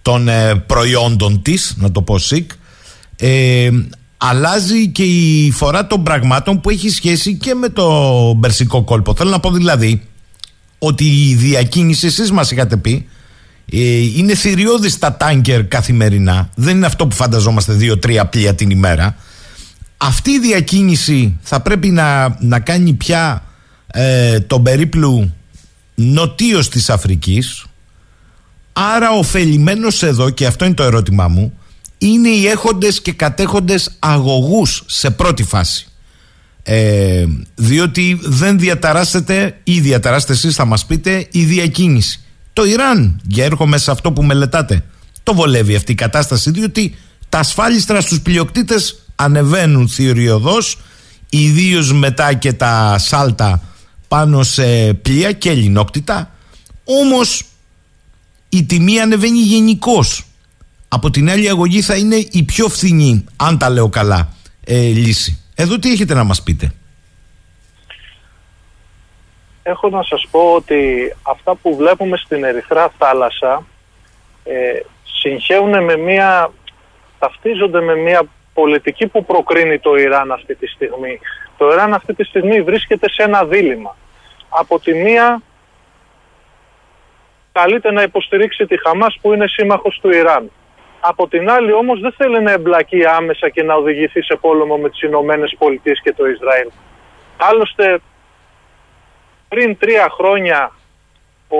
των 0.02 0.28
ε, 0.28 0.54
προϊόντων 0.66 1.42
της, 1.42 1.74
να 1.78 1.92
το 1.92 2.02
πω 2.02 2.18
ΣΥΚ. 2.18 2.50
Ε, 3.16 3.70
αλλάζει 4.24 4.88
και 4.88 5.02
η 5.02 5.50
φορά 5.50 5.86
των 5.86 6.02
πραγμάτων 6.02 6.60
που 6.60 6.70
έχει 6.70 6.90
σχέση 6.90 7.36
και 7.36 7.54
με 7.54 7.68
το 7.68 8.32
Μπερσικό 8.32 8.82
κόλπο. 8.84 9.14
Θέλω 9.14 9.30
να 9.30 9.40
πω 9.40 9.50
δηλαδή 9.50 10.02
ότι 10.78 11.04
η 11.04 11.34
διακίνηση, 11.34 12.06
εσείς 12.06 12.30
μας 12.30 12.50
είχατε 12.50 12.76
πει, 12.76 13.08
ε, 13.72 13.78
είναι 13.98 14.34
θηριώδης 14.34 14.98
τα 14.98 15.16
τάνκερ 15.16 15.66
καθημερινά. 15.66 16.50
Δεν 16.54 16.76
είναι 16.76 16.86
αυτό 16.86 17.06
που 17.06 17.14
φανταζόμαστε 17.14 17.72
δύο-τρία 17.72 18.26
πλοία 18.26 18.54
την 18.54 18.70
ημέρα. 18.70 19.16
Αυτή 19.96 20.30
η 20.30 20.38
διακίνηση 20.38 21.38
θα 21.42 21.60
πρέπει 21.60 21.88
να, 21.88 22.36
να 22.40 22.60
κάνει 22.60 22.92
πια 22.92 23.42
ε, 23.86 24.40
τον 24.40 24.62
περίπλου 24.62 25.34
νοτίως 25.94 26.68
της 26.68 26.90
Αφρικής 26.90 27.64
άρα 28.72 29.10
ωφελημένος 29.10 30.02
εδώ 30.02 30.30
και 30.30 30.46
αυτό 30.46 30.64
είναι 30.64 30.74
το 30.74 30.82
ερώτημά 30.82 31.28
μου 31.28 31.52
είναι 32.06 32.28
οι 32.28 32.46
έχοντες 32.46 33.02
και 33.02 33.12
κατέχοντες 33.12 33.90
αγωγούς 33.98 34.82
σε 34.86 35.10
πρώτη 35.10 35.42
φάση 35.42 35.86
ε, 36.62 37.24
διότι 37.54 38.18
δεν 38.22 38.58
διαταράσσεται 38.58 39.60
ή 39.64 39.80
διαταράσσεται 39.80 40.32
εσείς 40.32 40.54
θα 40.54 40.64
μας 40.64 40.86
πείτε 40.86 41.26
η 41.30 41.44
διακίνηση 41.44 42.22
το 42.52 42.64
Ιράν, 42.64 43.20
για 43.26 43.44
έρχομαι 43.44 43.78
σε 43.78 43.90
αυτό 43.90 44.12
που 44.12 44.22
μελετάτε, 44.22 44.84
το 45.22 45.34
βολεύει 45.34 45.74
αυτή 45.74 45.92
η 45.92 45.94
κατάσταση, 45.94 46.50
διότι 46.50 46.94
Τα 47.28 47.38
ασφάλιστρα 47.38 48.00
στους 48.00 48.20
πλειοκτήτες 48.20 49.02
ανεβαίνουν 49.14 49.88
θηριωδώς, 49.88 50.78
ιδίως 51.28 51.92
μετά 51.92 52.34
και 52.34 52.52
τα 52.52 52.98
σάλτα 52.98 53.62
πάνω 54.08 54.42
σε 54.42 54.94
πλοία 54.94 55.32
και 55.32 55.50
ελληνόκτητα. 55.50 56.34
Όμως 56.84 57.42
η 58.48 58.64
τιμή 58.64 59.00
ανεβαίνει 59.00 59.38
γενικώς. 59.38 60.24
Από 60.94 61.10
την 61.10 61.30
άλλη 61.30 61.48
αγωγή 61.48 61.80
θα 61.80 61.96
είναι 61.96 62.16
η 62.30 62.42
πιο 62.42 62.68
φθηνή, 62.68 63.24
αν 63.36 63.58
τα 63.58 63.70
λέω 63.70 63.88
καλά, 63.88 64.28
ε, 64.66 64.74
λύση. 64.74 65.52
Εδώ 65.54 65.78
τι 65.78 65.90
έχετε 65.92 66.14
να 66.14 66.24
μας 66.24 66.42
πείτε; 66.42 66.72
Έχω 69.62 69.88
να 69.88 70.02
σας 70.02 70.26
πω 70.30 70.54
ότι 70.54 71.12
αυτά 71.22 71.54
που 71.54 71.76
βλέπουμε 71.76 72.16
στην 72.16 72.44
Ερυθρά 72.44 72.92
θάλασσα 72.98 73.66
ε, 74.44 74.80
συγχέουν 75.02 75.84
με 75.84 75.96
μια, 75.96 76.52
ταυτίζονται 77.18 77.80
με 77.80 77.94
μια 77.94 78.22
πολιτική 78.54 79.06
που 79.06 79.24
προκρίνει 79.24 79.78
το 79.78 79.96
Ιράν 79.96 80.32
αυτή 80.32 80.54
τη 80.54 80.66
στιγμή. 80.66 81.18
Το 81.56 81.70
Ιράν 81.72 81.94
αυτή 81.94 82.14
τη 82.14 82.24
στιγμή 82.24 82.62
βρίσκεται 82.62 83.10
σε 83.10 83.22
ένα 83.22 83.44
δίλημα. 83.44 83.96
Από 84.48 84.80
τη 84.80 84.94
μία 84.94 85.42
καλείται 87.52 87.92
να 87.92 88.02
υποστηρίξει 88.02 88.66
τη 88.66 88.80
Χαμάς 88.80 89.18
που 89.20 89.32
είναι 89.32 89.46
σύμμαχος 89.48 89.98
του 90.02 90.10
Ιράν. 90.10 90.50
Από 91.04 91.28
την 91.28 91.50
άλλη 91.50 91.72
όμως 91.72 92.00
δεν 92.00 92.12
θέλει 92.12 92.42
να 92.42 92.52
εμπλακεί 92.52 93.04
άμεσα 93.04 93.48
και 93.48 93.62
να 93.62 93.74
οδηγηθεί 93.74 94.22
σε 94.22 94.36
πόλεμο 94.40 94.76
με 94.76 94.90
τις 94.90 95.02
Ηνωμένες 95.02 95.54
Πολιτείες 95.58 96.00
και 96.02 96.12
το 96.12 96.26
Ισραήλ. 96.26 96.68
Άλλωστε 97.36 98.00
πριν 99.48 99.78
τρία 99.78 100.08
χρόνια 100.10 100.72
ο, 101.48 101.58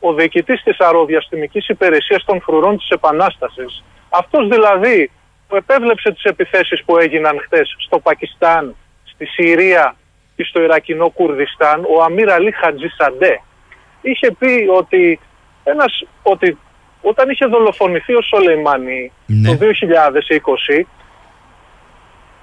ο 0.00 0.12
διοικητής 0.14 0.62
της 0.62 0.78
αεροδιαστημικής 0.80 1.68
υπηρεσίας 1.68 2.24
των 2.24 2.40
φρουρών 2.40 2.76
της 2.76 2.88
Επανάστασης, 2.88 3.84
αυτός 4.08 4.48
δηλαδή 4.48 5.10
που 5.48 5.56
επέβλεψε 5.56 6.12
τις 6.12 6.24
επιθέσεις 6.24 6.84
που 6.84 6.98
έγιναν 6.98 7.40
χτες 7.44 7.76
στο 7.78 7.98
Πακιστάν, 7.98 8.76
στη 9.04 9.26
Συρία 9.26 9.96
και 10.36 10.44
στο 10.44 10.62
Ιρακινό 10.62 11.08
Κουρδιστάν, 11.10 11.84
ο 11.96 12.02
Αμύρ 12.02 12.30
Αλή 12.30 12.50
Χατζησαντέ, 12.50 13.40
είχε 14.00 14.32
πει 14.38 14.68
ότι, 14.76 15.20
ένας, 15.64 16.04
ότι 16.22 16.58
όταν 17.10 17.30
είχε 17.30 17.46
δολοφονηθεί 17.46 18.14
ο 18.14 18.22
Σολεϊμάνι 18.22 19.12
ναι. 19.26 19.48
το 19.48 19.58
2020, 20.78 20.84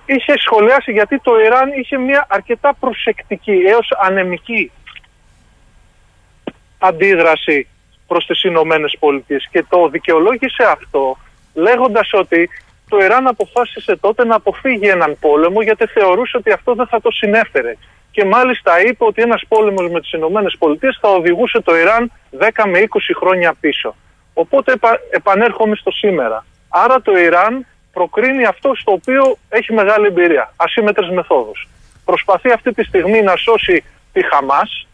είχε 0.05 0.33
σχολιάσει 0.37 0.91
γιατί 0.91 1.19
το 1.19 1.39
Ιράν 1.39 1.71
είχε 1.79 1.97
μια 1.97 2.25
αρκετά 2.29 2.73
προσεκτική 2.79 3.63
έως 3.67 3.87
ανεμική 4.01 4.71
αντίδραση 6.77 7.67
προς 8.07 8.25
τις 8.25 8.43
Ηνωμένες 8.43 8.95
Πολιτείες 8.99 9.47
και 9.51 9.65
το 9.69 9.87
δικαιολόγησε 9.89 10.63
αυτό 10.71 11.17
λέγοντας 11.53 12.09
ότι 12.13 12.49
το 12.89 12.97
Ιράν 12.97 13.27
αποφάσισε 13.27 13.95
τότε 13.95 14.25
να 14.25 14.35
αποφύγει 14.35 14.87
έναν 14.87 15.17
πόλεμο 15.19 15.61
γιατί 15.61 15.85
θεωρούσε 15.85 16.37
ότι 16.37 16.51
αυτό 16.51 16.73
δεν 16.73 16.87
θα 16.87 17.01
το 17.01 17.11
συνέφερε. 17.11 17.73
Και 18.11 18.25
μάλιστα 18.25 18.81
είπε 18.81 19.03
ότι 19.05 19.21
ένας 19.21 19.43
πόλεμος 19.47 19.89
με 19.91 19.99
τις 19.99 20.11
Ηνωμένες 20.11 20.55
Πολιτείες 20.59 20.97
θα 21.01 21.09
οδηγούσε 21.09 21.61
το 21.61 21.77
Ιράν 21.77 22.11
10 22.39 22.47
με 22.65 22.79
20 22.79 22.83
χρόνια 23.19 23.53
πίσω. 23.59 23.95
Οπότε 24.33 24.73
επανέρχομαι 25.09 25.75
στο 25.75 25.91
σήμερα. 25.91 26.45
Άρα 26.69 27.01
το 27.01 27.17
Ιράν 27.17 27.65
προκρίνει 27.93 28.45
αυτό 28.45 28.75
στο 28.75 28.91
οποίο 28.91 29.37
έχει 29.49 29.73
μεγάλη 29.73 30.05
εμπειρία, 30.05 30.53
ασύμετρες 30.55 31.09
μεθόδους. 31.09 31.69
Προσπαθεί 32.05 32.51
αυτή 32.51 32.73
τη 32.73 32.83
στιγμή 32.83 33.21
να 33.21 33.35
σώσει 33.35 33.83
τη 34.13 34.25
Χαμάς 34.25 34.87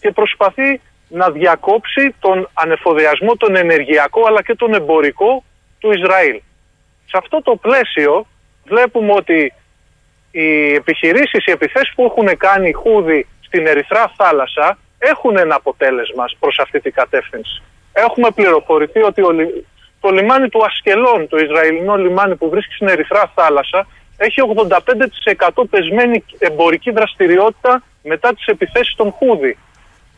και 0.00 0.10
προσπαθεί 0.10 0.80
να 1.08 1.30
διακόψει 1.30 2.14
τον 2.20 2.48
ανεφοδιασμό, 2.52 3.36
τον 3.36 3.56
ενεργειακό 3.56 4.26
αλλά 4.26 4.42
και 4.42 4.54
τον 4.54 4.74
εμπορικό 4.74 5.44
του 5.78 5.92
Ισραήλ. 5.92 6.40
Σε 7.06 7.16
αυτό 7.16 7.42
το 7.42 7.56
πλαίσιο 7.56 8.26
βλέπουμε 8.64 9.12
ότι 9.12 9.52
οι 10.30 10.74
επιχειρήσεις, 10.74 11.46
οι 11.46 11.50
επιθέσεις 11.50 11.94
που 11.94 12.04
έχουν 12.04 12.36
κάνει 12.36 12.68
οι 12.68 12.72
Χούδοι 12.72 13.26
στην 13.40 13.66
Ερυθρά 13.66 14.12
θάλασσα 14.16 14.78
έχουν 14.98 15.36
ένα 15.36 15.54
αποτέλεσμα 15.54 16.24
προς 16.40 16.58
αυτή 16.58 16.80
την 16.80 16.92
κατεύθυνση. 16.92 17.62
Έχουμε 17.92 18.30
πληροφορηθεί 18.30 19.02
ότι 19.02 19.22
το 20.00 20.08
λιμάνι 20.10 20.48
του 20.48 20.64
Ασκελών, 20.64 21.28
το 21.28 21.36
Ισραηλινό 21.36 21.96
λιμάνι 21.96 22.36
που 22.36 22.48
βρίσκει 22.48 22.74
στην 22.74 22.88
Ερυθρά 22.88 23.32
θάλασσα, 23.34 23.86
έχει 24.16 24.40
85% 25.54 25.64
πεσμένη 25.70 26.24
εμπορική 26.38 26.90
δραστηριότητα 26.90 27.82
μετά 28.02 28.34
τις 28.34 28.46
επιθέσεις 28.46 28.94
των 28.94 29.10
Χούδη. 29.10 29.58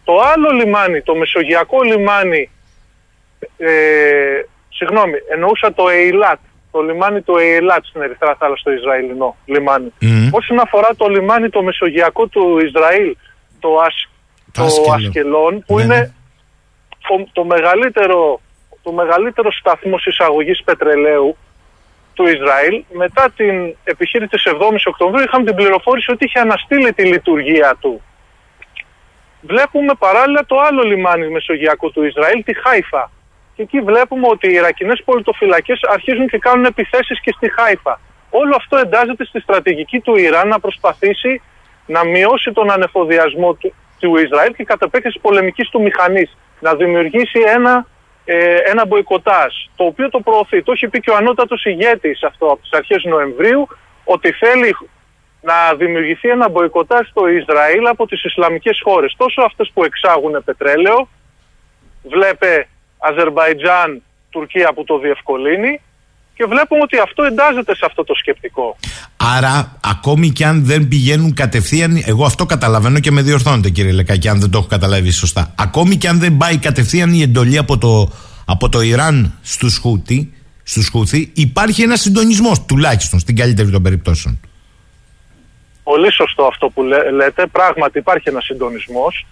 Το 0.05 0.21
άλλο 0.21 0.51
λιμάνι, 0.51 1.03
το 1.03 1.15
μεσογειακό 1.15 1.83
λιμάνι, 1.83 2.51
ε, 3.57 3.71
συγγνώμη, 4.69 5.15
εννοούσα 5.33 5.73
το 5.73 5.91
Ειλάτ, 5.91 6.39
το 6.71 6.81
λιμάνι 6.81 7.21
του 7.21 7.39
Ειλάτ 7.39 7.85
στην 7.85 8.03
Ερυθρά 8.03 8.35
θάλασσα, 8.39 8.63
το 8.65 8.73
Ισραηλινό 8.73 9.37
λιμάνι. 9.45 9.93
Mm. 10.01 10.29
Όσον 10.31 10.59
αφορά 10.59 10.89
το 10.97 11.07
λιμάνι 11.07 11.49
το 11.49 11.63
μεσογειακό 11.63 12.27
του 12.27 12.59
Ισραήλ, 12.59 13.17
το, 13.61 13.69
Ασ, 13.79 14.09
το, 14.53 14.93
Ασκελόν, 14.93 15.65
που 15.67 15.77
ναι, 15.77 15.83
είναι 15.83 15.97
ναι. 15.97 16.11
Το, 17.09 17.29
το 17.33 17.45
μεγαλύτερο 17.45 18.41
το 18.85 18.93
μεγαλύτερο 18.93 19.53
σταθμό 19.53 19.97
εισαγωγής 20.05 20.63
πετρελαίου 20.65 21.37
του 22.15 22.25
Ισραήλ. 22.27 22.85
Μετά 22.93 23.31
την 23.37 23.77
επιχείρηση 23.85 24.31
της 24.31 24.43
7ης 24.47 24.85
Οκτωβρίου 24.85 25.25
είχαμε 25.25 25.45
την 25.45 25.55
πληροφόρηση 25.55 26.11
ότι 26.11 26.25
είχε 26.25 26.39
αναστείλει 26.39 26.93
τη 26.93 27.05
λειτουργία 27.05 27.77
του. 27.81 28.03
Βλέπουμε 29.41 29.95
παράλληλα 29.99 30.47
το 30.47 30.61
άλλο 30.61 30.83
λιμάνι 30.83 31.29
μεσογειακό 31.29 31.91
του 31.91 32.05
Ισραήλ, 32.05 32.45
τη 32.45 32.55
Χάιφα. 32.63 33.11
Και 33.55 33.63
εκεί 33.63 33.81
βλέπουμε 33.81 34.27
ότι 34.29 34.47
οι 34.49 34.53
Ιρακινές 34.53 35.03
πολιτοφυλακές 35.05 35.81
αρχίζουν 35.83 36.29
και 36.29 36.39
κάνουν 36.39 36.65
επιθέσεις 36.65 37.21
και 37.21 37.33
στη 37.37 37.53
Χάιφα. 37.53 38.01
Όλο 38.31 38.55
αυτό 38.57 38.77
εντάζεται 38.77 39.25
στη 39.25 39.41
στρατηγική 39.41 40.01
του 40.01 40.17
Ιράν 40.17 40.49
να 40.49 40.61
προσπαθήσει 40.61 41.43
να 41.87 42.05
μειώσει 42.05 42.53
τον 42.53 42.71
ανεφοδιασμό 42.71 43.55
του, 43.55 43.75
του 43.99 44.17
Ισραήλ 44.17 44.55
και 44.55 44.65
κατ' 44.65 44.83
επέκταση 44.83 45.19
πολεμικής 45.21 45.69
του 45.69 45.83
μηχανής. 45.83 46.37
Να 46.61 46.75
δημιουργήσει 46.75 47.41
ένα 47.47 47.87
ε, 48.25 48.57
ένα 48.57 48.87
μποϊκοτάζ, 48.87 49.53
το 49.77 49.85
οποίο 49.85 50.09
το 50.09 50.21
προωθεί. 50.21 50.63
Το 50.63 50.73
έχει 50.73 50.89
πει 50.89 51.01
και 51.01 51.11
ο 51.11 51.17
ανώτατος 51.17 51.65
ηγέτης 51.65 52.23
αυτό 52.23 52.47
από 52.47 52.61
τις 52.61 52.73
αρχές 52.73 53.05
Νοεμβρίου, 53.05 53.69
ότι 54.05 54.33
θέλει 54.33 54.77
να 55.41 55.75
δημιουργηθεί 55.75 56.29
ένα 56.29 56.49
μποϊκοτάζ 56.49 57.09
στο 57.09 57.29
Ισραήλ 57.29 57.87
από 57.87 58.07
τις 58.07 58.25
Ισλαμικές 58.25 58.81
χώρες. 58.85 59.15
Τόσο 59.17 59.43
αυτές 59.43 59.71
που 59.75 59.85
εξάγουν 59.85 60.45
πετρέλαιο, 60.45 61.09
βλέπε 62.03 62.69
Αζερβαϊτζάν, 62.99 64.03
Τουρκία 64.31 64.73
που 64.73 64.85
το 64.85 64.99
διευκολύνει, 64.99 65.81
και 66.35 66.45
βλέπουμε 66.45 66.81
ότι 66.83 66.99
αυτό 66.99 67.23
εντάζεται 67.23 67.75
σε 67.75 67.85
αυτό 67.87 68.05
το 68.05 68.15
σκεπτικό. 68.15 68.77
Άρα, 69.17 69.79
ακόμη 69.83 70.31
και 70.31 70.45
αν 70.45 70.65
δεν 70.65 70.89
πηγαίνουν 70.89 71.35
κατευθείαν. 71.35 72.03
Εγώ 72.07 72.25
αυτό 72.25 72.47
καταλαβαίνω 72.47 73.01
και 73.01 73.11
με 73.11 73.23
διορθώνετε, 73.23 73.71
κύριε 73.71 73.93
Λεκάκη, 73.93 74.29
αν 74.29 74.41
δεν 74.41 74.51
το 74.51 74.59
έχω 74.59 74.67
καταλάβει 74.67 75.11
σωστά. 75.11 75.55
Ακόμη 75.59 75.97
και 75.97 76.09
αν 76.09 76.19
δεν 76.19 76.37
πάει 76.37 76.59
κατευθείαν 76.59 77.13
η 77.13 77.23
εντολή 77.23 77.59
από 77.59 77.79
το, 77.79 78.11
από 78.47 78.69
το 78.69 78.81
Ιράν 78.81 79.39
στους 79.43 79.79
Χούτι, 79.79 80.33
στους 80.63 80.89
Χούθη, 80.89 81.31
υπάρχει 81.35 81.83
ένας 81.83 82.01
συντονισμός 82.01 82.65
τουλάχιστον 82.65 83.19
στην 83.19 83.37
καλύτερη 83.37 83.71
των 83.71 83.83
περιπτώσεων. 83.83 84.41
Πολύ 85.83 86.13
σωστό 86.13 86.45
αυτό 86.45 86.69
που 86.69 86.83
λέτε. 87.13 87.47
Πράγματι 87.47 87.99
υπάρχει 87.99 88.29
ένας 88.29 88.45
συντονισμός. 88.45 89.27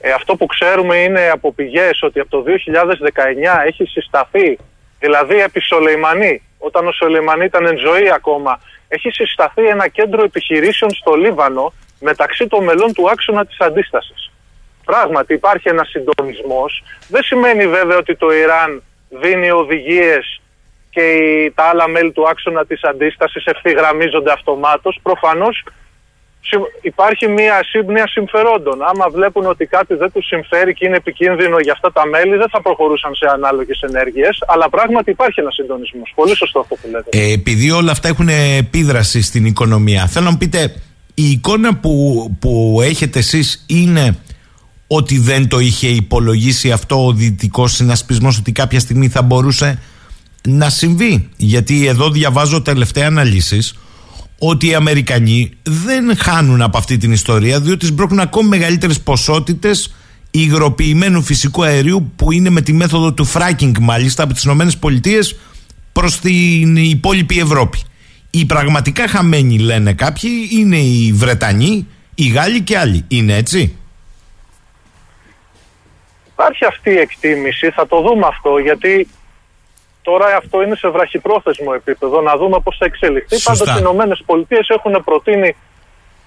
Ε, 0.00 0.10
αυτό 0.12 0.36
που 0.36 0.46
ξέρουμε 0.46 0.96
είναι 0.96 1.28
από 1.32 1.52
πηγές 1.52 2.02
ότι 2.02 2.20
από 2.20 2.30
το 2.30 2.44
2019 2.46 3.66
έχει 3.66 3.84
συσταθεί 3.84 4.58
Δηλαδή 5.00 5.40
επί 5.40 5.60
Σολεϊμανί, 5.60 6.42
όταν 6.58 6.86
ο 6.86 6.92
Σολεϊμανί 6.92 7.44
ήταν 7.44 7.66
εν 7.66 7.78
ζωή 7.78 8.12
ακόμα, 8.12 8.60
έχει 8.88 9.10
συσταθεί 9.10 9.66
ένα 9.66 9.88
κέντρο 9.88 10.22
επιχειρήσεων 10.24 10.90
στο 10.90 11.14
Λίβανο 11.14 11.72
μεταξύ 12.00 12.46
των 12.46 12.64
μελών 12.64 12.92
του 12.92 13.10
άξονα 13.10 13.46
της 13.46 13.60
αντίστασης. 13.60 14.30
Πράγματι 14.84 15.34
υπάρχει 15.34 15.68
ένας 15.68 15.88
συντονισμός. 15.88 16.82
Δεν 17.08 17.22
σημαίνει 17.22 17.66
βέβαια 17.66 17.96
ότι 17.96 18.16
το 18.16 18.32
Ιράν 18.32 18.82
δίνει 19.08 19.50
οδηγίες 19.50 20.40
και 20.90 21.06
τα 21.54 21.64
άλλα 21.64 21.88
μέλη 21.88 22.12
του 22.12 22.28
άξονα 22.28 22.66
της 22.66 22.82
αντίστασης 22.84 23.44
ευθυγραμμίζονται 23.44 24.32
αυτομάτως. 24.32 24.98
Προφανώς 25.02 25.64
υπάρχει 26.82 27.28
μια 27.28 27.64
σύμπνοια 27.64 28.06
συμφερόντων. 28.08 28.82
Άμα 28.82 29.08
βλέπουν 29.08 29.46
ότι 29.46 29.66
κάτι 29.66 29.94
δεν 29.94 30.12
τους 30.12 30.26
συμφέρει 30.26 30.74
και 30.74 30.86
είναι 30.86 30.96
επικίνδυνο 30.96 31.58
για 31.58 31.72
αυτά 31.72 31.92
τα 31.92 32.06
μέλη, 32.06 32.36
δεν 32.36 32.48
θα 32.48 32.62
προχωρούσαν 32.62 33.14
σε 33.14 33.26
ανάλογες 33.32 33.80
ενέργειες. 33.80 34.38
Αλλά 34.46 34.68
πράγματι 34.68 35.10
υπάρχει 35.10 35.40
ένας 35.40 35.54
συντονισμός. 35.54 36.12
Πολύ 36.14 36.36
σωστό 36.36 36.60
αυτό 36.60 36.74
που 36.74 36.88
λέτε. 36.90 37.18
Ε, 37.18 37.32
επειδή 37.32 37.70
όλα 37.70 37.90
αυτά 37.90 38.08
έχουν 38.08 38.28
επίδραση 38.58 39.22
στην 39.22 39.44
οικονομία, 39.44 40.06
θέλω 40.06 40.24
να 40.24 40.30
μου 40.30 40.38
πείτε, 40.38 40.74
η 41.14 41.30
εικόνα 41.30 41.76
που, 41.76 41.92
που 42.40 42.80
έχετε 42.82 43.18
εσείς 43.18 43.64
είναι 43.68 44.16
ότι 44.86 45.18
δεν 45.18 45.48
το 45.48 45.58
είχε 45.58 45.88
υπολογίσει 45.88 46.72
αυτό 46.72 47.06
ο 47.06 47.12
δυτικός 47.12 47.72
συνασπισμός 47.72 48.38
ότι 48.38 48.52
κάποια 48.52 48.80
στιγμή 48.80 49.08
θα 49.08 49.22
μπορούσε 49.22 49.78
να 50.48 50.70
συμβεί; 50.70 51.28
Γιατί 51.36 51.86
εδώ 51.86 52.10
διαβάζω 52.10 52.62
τελευταία 52.62 53.06
αναλύσεις 53.06 53.74
ότι 54.42 54.68
οι 54.68 54.74
Αμερικανοί 54.74 55.50
δεν 55.62 56.16
χάνουν 56.16 56.62
από 56.62 56.78
αυτή 56.78 56.96
την 56.96 57.12
ιστορία 57.12 57.60
διότι 57.60 57.86
σμπρώχνουν 57.86 58.20
ακόμη 58.20 58.48
μεγαλύτερες 58.48 59.00
ποσότητες 59.00 59.94
υγροποιημένου 60.30 61.22
φυσικού 61.22 61.64
αερίου 61.64 62.12
που 62.16 62.32
είναι 62.32 62.50
με 62.50 62.60
τη 62.60 62.72
μέθοδο 62.72 63.12
του 63.12 63.26
fracking 63.32 63.72
μάλιστα 63.80 64.22
από 64.22 64.32
τις 64.32 64.42
Ηνωμένες 64.42 64.76
Πολιτείες 64.76 65.38
προς 65.92 66.18
την 66.18 66.76
υπόλοιπη 66.76 67.38
Ευρώπη. 67.38 67.78
Οι 68.30 68.46
πραγματικά 68.46 69.08
χαμένοι 69.08 69.58
λένε 69.58 69.92
κάποιοι 69.92 70.48
είναι 70.52 70.76
οι 70.76 71.12
Βρετανοί, 71.12 71.86
οι 72.14 72.28
Γάλλοι 72.28 72.60
και 72.60 72.78
άλλοι. 72.78 73.04
Είναι 73.08 73.36
έτσι; 73.36 73.76
Υπάρχει 76.32 76.64
αυτή 76.64 76.90
η 76.90 76.98
εκτίμηση, 76.98 77.70
θα 77.70 77.86
το 77.86 78.00
δούμε 78.00 78.26
αυτό, 78.26 78.58
γιατί 78.58 79.08
τώρα 80.02 80.36
αυτό 80.36 80.62
είναι 80.62 80.76
σε 80.76 80.88
βραχυπρόθεσμο 80.88 81.72
επίπεδο, 81.74 82.20
να 82.20 82.36
δούμε 82.36 82.60
πώς 82.60 82.76
θα 82.78 82.84
εξελιχθεί. 82.84 83.36
Σωστά. 83.38 83.52
Πάντως 83.52 83.74
οι 83.74 83.78
Ηνωμένες 83.80 84.22
Πολιτείες 84.26 84.68
έχουν 84.68 85.04
προτείνει, 85.04 85.56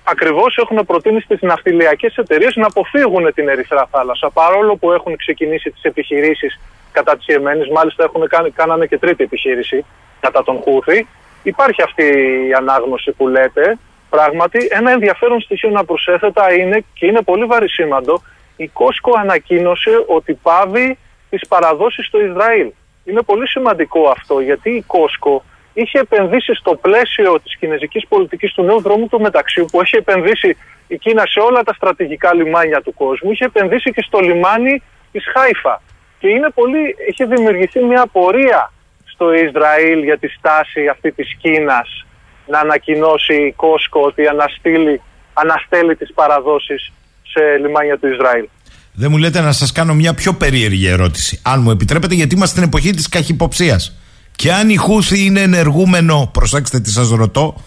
ακριβώς 0.03 0.57
έχουν 0.57 0.85
προτείνει 0.85 1.21
στις 1.21 1.41
ναυτιλιακές 1.41 2.15
εταιρείες 2.17 2.55
να 2.55 2.67
αποφύγουν 2.67 3.33
την 3.33 3.49
Ερυθρά 3.49 3.87
Θάλασσα, 3.91 4.29
παρόλο 4.29 4.75
που 4.75 4.91
έχουν 4.91 5.15
ξεκινήσει 5.15 5.71
τις 5.71 5.83
επιχειρήσεις 5.83 6.59
κατά 6.91 7.17
της 7.17 7.27
Ιεμένης, 7.27 7.69
μάλιστα 7.69 8.03
έχουν 8.03 8.27
κάνει, 8.27 8.51
κάνανε 8.51 8.85
και 8.85 8.97
τρίτη 8.97 9.23
επιχείρηση 9.23 9.85
κατά 10.19 10.43
τον 10.43 10.57
Χούθη. 10.61 11.07
Υπάρχει 11.43 11.81
αυτή 11.81 12.03
η 12.49 12.53
ανάγνωση 12.53 13.11
που 13.11 13.27
λέτε. 13.27 13.77
Πράγματι, 14.09 14.67
ένα 14.71 14.91
ενδιαφέρον 14.91 15.41
στοιχείο 15.41 15.69
να 15.69 15.85
προσέθετα 15.85 16.53
είναι 16.53 16.83
και 16.93 17.05
είναι 17.05 17.21
πολύ 17.21 17.45
βαρισίμαντο. 17.45 18.21
Η 18.55 18.67
Κόσκο 18.67 19.11
ανακοίνωσε 19.17 20.03
ότι 20.07 20.33
πάβει 20.33 20.97
τις 21.29 21.47
παραδόσεις 21.47 22.05
στο 22.05 22.19
Ισραήλ. 22.21 22.71
Είναι 23.03 23.21
πολύ 23.21 23.47
σημαντικό 23.47 24.09
αυτό 24.09 24.39
γιατί 24.39 24.69
η 24.69 24.81
Κόσκο 24.87 25.43
είχε 25.73 25.99
επενδύσει 25.99 26.53
στο 26.53 26.75
πλαίσιο 26.75 27.39
της 27.43 27.57
κινέζικης 27.57 28.07
πολιτικής 28.07 28.53
του 28.53 28.63
νέου 28.63 28.81
δρόμου 28.81 29.07
του 29.07 29.21
μεταξύ 29.21 29.65
που 29.65 29.81
έχει 29.81 29.95
επενδύσει 29.95 30.57
η 30.87 30.97
Κίνα 30.97 31.25
σε 31.25 31.39
όλα 31.39 31.63
τα 31.63 31.73
στρατηγικά 31.73 32.33
λιμάνια 32.33 32.81
του 32.81 32.93
κόσμου, 32.93 33.31
είχε 33.31 33.45
επενδύσει 33.45 33.91
και 33.91 34.01
στο 34.01 34.19
λιμάνι 34.19 34.83
της 35.11 35.23
Χάιφα. 35.33 35.81
Και 36.19 36.27
είναι 36.27 36.49
πολύ, 36.49 36.95
έχει 37.09 37.25
δημιουργηθεί 37.25 37.83
μια 37.83 38.05
πορεία 38.11 38.71
στο 39.05 39.33
Ισραήλ 39.33 40.03
για 40.03 40.17
τη 40.17 40.27
στάση 40.27 40.87
αυτή 40.87 41.11
της 41.11 41.35
Κίνας 41.41 42.05
να 42.45 42.59
ανακοινώσει 42.59 43.33
η 43.33 43.51
Κόσκο 43.51 44.01
ότι 44.01 44.27
αναστείλει, 44.27 45.01
αναστέλει 45.33 45.95
τις 45.95 46.13
παραδόσεις 46.13 46.91
σε 47.23 47.57
λιμάνια 47.57 47.97
του 47.97 48.07
Ισραήλ. 48.07 48.47
Δεν 48.93 49.11
μου 49.11 49.17
λέτε 49.17 49.41
να 49.41 49.51
σας 49.51 49.71
κάνω 49.71 49.93
μια 49.93 50.13
πιο 50.13 50.33
περίεργη 50.33 50.85
ερώτηση. 50.85 51.39
Αν 51.41 51.61
μου 51.61 51.71
επιτρέπετε, 51.71 52.15
γιατί 52.15 52.35
είμαστε 52.35 52.55
στην 52.55 52.67
εποχή 52.67 52.91
της 52.91 53.09
καχυποψίας. 53.09 53.93
Και 54.35 54.53
αν 54.53 54.69
η 54.69 54.75
Χούθη 54.75 55.25
είναι 55.25 55.41
ενεργούμενο, 55.41 56.29
προσέξτε 56.33 56.79
τι 56.79 56.91
σας 56.91 57.09
ρωτώ, 57.09 57.61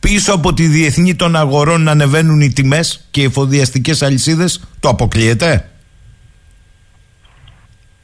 πίσω 0.00 0.32
από 0.32 0.54
τη 0.54 0.66
διεθνή 0.66 1.14
των 1.14 1.36
αγορών 1.36 1.82
να 1.82 1.90
ανεβαίνουν 1.90 2.40
οι 2.40 2.52
τιμές 2.52 3.06
και 3.10 3.20
οι 3.20 3.24
εφοδιαστικές 3.24 4.02
αλυσίδες, 4.02 4.60
το 4.80 4.88
αποκλείεται; 4.88 5.70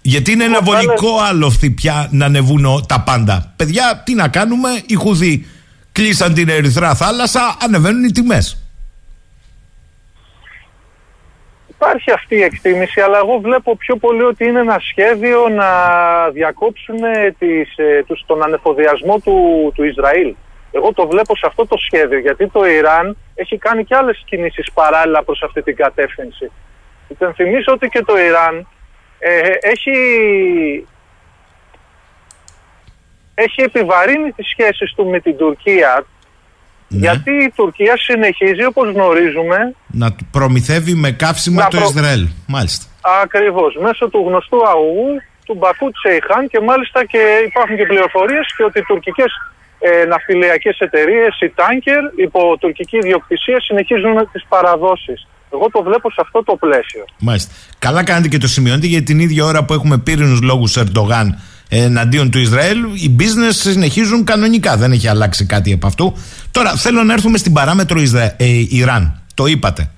Γιατί 0.02 0.32
είναι 0.32 0.44
ένα 0.44 0.58
Εγώ 0.62 0.72
θα 0.72 0.80
βολικό 0.80 1.18
άλοθη 1.20 1.70
πια 1.70 2.08
να 2.10 2.24
ανεβούν 2.24 2.64
ο- 2.64 2.80
τα 2.80 3.00
πάντα. 3.00 3.52
Παιδιά, 3.56 4.02
τι 4.04 4.14
να 4.14 4.28
κάνουμε, 4.28 4.68
οι 4.86 4.94
Χούθη 4.94 5.46
κλείσαν 5.92 6.34
την 6.34 6.48
Ερυθρά 6.48 6.94
θάλασσα, 6.94 7.56
ανεβαίνουν 7.62 8.04
οι 8.04 8.12
τιμές. 8.12 8.56
Υπάρχει 11.76 12.10
αυτή 12.10 12.34
η 12.34 12.42
εκτίμηση, 12.42 13.00
αλλά 13.00 13.18
εγώ 13.18 13.38
βλέπω 13.38 13.76
πιο 13.76 13.96
πολύ 13.96 14.22
ότι 14.22 14.44
είναι 14.44 14.60
ένα 14.60 14.78
σχέδιο 14.78 15.48
να 15.48 15.70
διακόψουν 16.30 17.04
ε, 17.04 17.34
τις, 17.38 17.76
ε, 17.76 18.04
τους, 18.06 18.24
τον 18.26 18.42
ανεφοδιασμό 18.42 19.18
του, 19.18 19.72
του 19.74 19.84
Ισραήλ. 19.84 20.34
Εγώ 20.70 20.92
το 20.92 21.06
βλέπω 21.06 21.36
σε 21.36 21.46
αυτό 21.46 21.66
το 21.66 21.76
σχέδιο, 21.76 22.18
γιατί 22.18 22.48
το 22.48 22.66
Ιράν 22.66 23.16
έχει 23.34 23.58
κάνει 23.58 23.84
και 23.84 23.94
άλλες 23.94 24.22
κινήσεις 24.26 24.72
παράλληλα 24.72 25.22
προς 25.22 25.42
αυτή 25.42 25.62
την 25.62 25.76
κατεύθυνση. 25.76 26.50
Υπενθυμίσω 27.08 27.72
ότι 27.72 27.88
και 27.88 28.02
το 28.02 28.18
Ιράν 28.18 28.66
ε, 29.18 29.50
έχει, 29.60 29.96
έχει 33.34 33.62
επιβαρύνει 33.62 34.32
τις 34.32 34.48
σχέσεις 34.48 34.94
του 34.94 35.06
με 35.06 35.20
την 35.20 35.36
Τουρκία, 35.36 36.06
Ναι. 36.88 36.98
γιατί 37.06 37.30
η 37.30 37.52
Τουρκία 37.56 37.94
συνεχίζει, 37.96 38.64
όπως 38.64 38.86
γνωρίζουμε, 38.96 39.58
Να 40.02 40.12
του 40.12 40.24
προμηθεύει 40.30 40.94
με 40.94 41.10
καύσιμα 41.10 41.62
Να 41.62 41.68
το 41.68 41.76
προ- 41.76 41.88
Ισραήλ. 41.94 42.24
Μάλιστα. 42.46 42.84
Ακριβώς, 43.22 43.70
μέσω 43.86 44.08
του 44.08 44.20
γνωστού 44.28 44.58
αγωγού 44.72 45.10
του 45.46 45.54
Μπακού 45.60 45.90
Τσέιχαν 45.96 46.42
και 46.52 46.60
μάλιστα 46.68 47.04
και 47.12 47.20
υπάρχουν 47.48 47.76
και 47.76 47.86
πληροφορίες 47.92 48.46
και 48.56 48.62
ότι 48.68 48.78
οι 48.78 48.82
τουρκικές 48.90 49.30
ε, 49.78 50.04
ναυτιλιακές 50.04 50.76
εταιρείες, 50.78 51.32
οι 51.40 51.48
τάνκερ, 51.60 52.02
υπό 52.26 52.40
τουρκική 52.60 52.96
ιδιοκτησία 52.96 53.60
συνεχίζουν 53.60 54.28
τις 54.32 54.44
παραδόσεις. 54.48 55.26
Εγώ 55.52 55.70
το 55.70 55.82
βλέπω 55.82 56.10
σε 56.10 56.20
αυτό 56.20 56.42
το 56.42 56.56
πλαίσιο. 56.56 57.04
Μάλιστα. 57.18 57.52
Καλά 57.78 58.04
κάνετε 58.04 58.28
και 58.28 58.38
το 58.38 58.46
σημειώνετε 58.48 58.86
γιατί 58.86 59.04
την 59.04 59.18
ίδια 59.20 59.44
ώρα 59.44 59.64
που 59.64 59.72
έχουμε 59.72 59.98
πύρινους 59.98 60.40
λόγους 60.42 60.76
Ερντογάν 60.76 61.38
εναντίον 61.68 62.30
του 62.30 62.38
Ισραήλ, 62.38 62.78
οι 62.94 63.16
business 63.18 63.52
συνεχίζουν 63.52 64.24
κανονικά. 64.24 64.76
Δεν 64.76 64.92
έχει 64.92 65.08
αλλάξει 65.08 65.44
κάτι 65.44 65.72
από 65.72 65.86
αυτού. 65.86 66.16
Τώρα 66.50 66.76
θέλω 66.76 67.02
να 67.02 67.12
έρθουμε 67.12 67.38
στην 67.38 67.52
παράμετρο 67.52 68.00
Ισρα... 68.00 68.34
ε, 68.36 68.46
Ιράν. 68.68 69.20
Το 69.34 69.46
είπατε. 69.46 69.90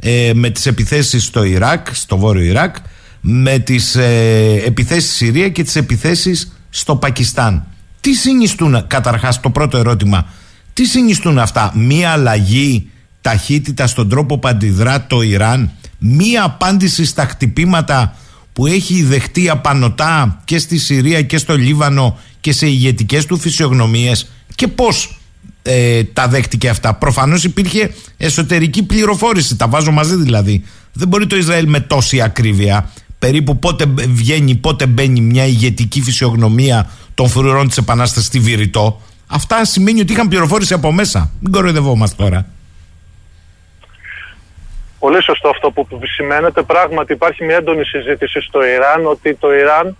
Ε, 0.00 0.30
με 0.34 0.50
τις 0.50 0.66
επιθέσεις 0.66 1.24
στο 1.24 1.42
Ιράκ, 1.42 1.94
στο 1.94 2.16
βόρειο 2.16 2.42
Ιράκ, 2.42 2.76
με 3.20 3.58
τις 3.58 3.94
ε, 3.94 4.62
επιθέσεις 4.66 5.04
στη 5.04 5.24
Συρία 5.24 5.48
και 5.48 5.62
τις 5.62 5.76
επιθέσεις 5.76 6.52
στο 6.70 6.96
Πακιστάν. 6.96 7.64
Τι 8.00 8.14
συνιστούν, 8.14 8.86
καταρχάς 8.86 9.40
το 9.40 9.50
πρώτο 9.50 9.78
ερώτημα, 9.78 10.26
τι 10.72 10.84
συνιστούν 10.84 11.38
αυτά, 11.38 11.72
μία 11.74 12.10
αλλαγή 12.10 12.90
ταχύτητα 13.20 13.86
στον 13.86 14.08
τρόπο 14.08 14.38
που 14.38 14.48
αντιδρά 14.48 15.06
το 15.06 15.22
Ιράν, 15.22 15.70
μία 15.98 16.42
απάντηση 16.42 17.04
στα 17.04 17.26
χτυπήματα 17.26 18.14
που 18.52 18.66
έχει 18.66 19.02
δεχτεί 19.02 19.48
απανοτά 19.48 20.42
και 20.44 20.58
στη 20.58 20.78
Συρία 20.78 21.22
και 21.22 21.38
στο 21.38 21.56
Λίβανο 21.56 22.18
και 22.40 22.52
σε 22.52 22.66
ηγετικές 22.66 23.26
του 23.26 23.38
φυσιογνωμίες 23.38 24.30
και 24.54 24.68
πώς 24.68 25.18
ε, 25.62 26.04
τα 26.04 26.28
δέχτηκε 26.28 26.68
αυτά. 26.68 26.94
Προφανώς 26.94 27.44
υπήρχε 27.44 27.90
εσωτερική 28.16 28.82
πληροφόρηση, 28.82 29.56
τα 29.56 29.68
βάζω 29.68 29.90
μαζί 29.90 30.16
δηλαδή. 30.16 30.64
Δεν 30.92 31.08
μπορεί 31.08 31.26
το 31.26 31.36
Ισραήλ 31.36 31.68
με 31.68 31.80
τόση 31.80 32.20
ακρίβεια 32.20 32.90
περίπου 33.20 33.58
πότε 33.58 33.84
βγαίνει, 34.08 34.54
πότε 34.54 34.86
μπαίνει 34.86 35.20
μια 35.20 35.46
ηγετική 35.46 36.00
φυσιογνωμία 36.02 36.90
των 37.14 37.28
φρουρών 37.28 37.68
της 37.68 37.76
Επανάστασης 37.76 38.28
στη 38.28 38.38
Βηρητό. 38.38 39.00
Αυτά 39.26 39.64
σημαίνει 39.64 40.00
ότι 40.00 40.12
είχαν 40.12 40.28
πληροφόρηση 40.28 40.74
από 40.74 40.92
μέσα. 40.92 41.30
Μην 41.40 41.52
κοροϊδευόμαστε 41.52 42.22
τώρα. 42.22 42.46
Πολύ 45.00 45.22
σωστό 45.22 45.48
αυτό 45.48 45.70
που 45.70 45.86
σημαίνεται. 46.16 46.62
Πράγματι 46.62 47.12
υπάρχει 47.12 47.44
μια 47.44 47.56
έντονη 47.56 47.84
συζήτηση 47.84 48.40
στο 48.40 48.64
Ιράν 48.66 49.06
ότι 49.06 49.34
το 49.34 49.54
Ιράν 49.54 49.96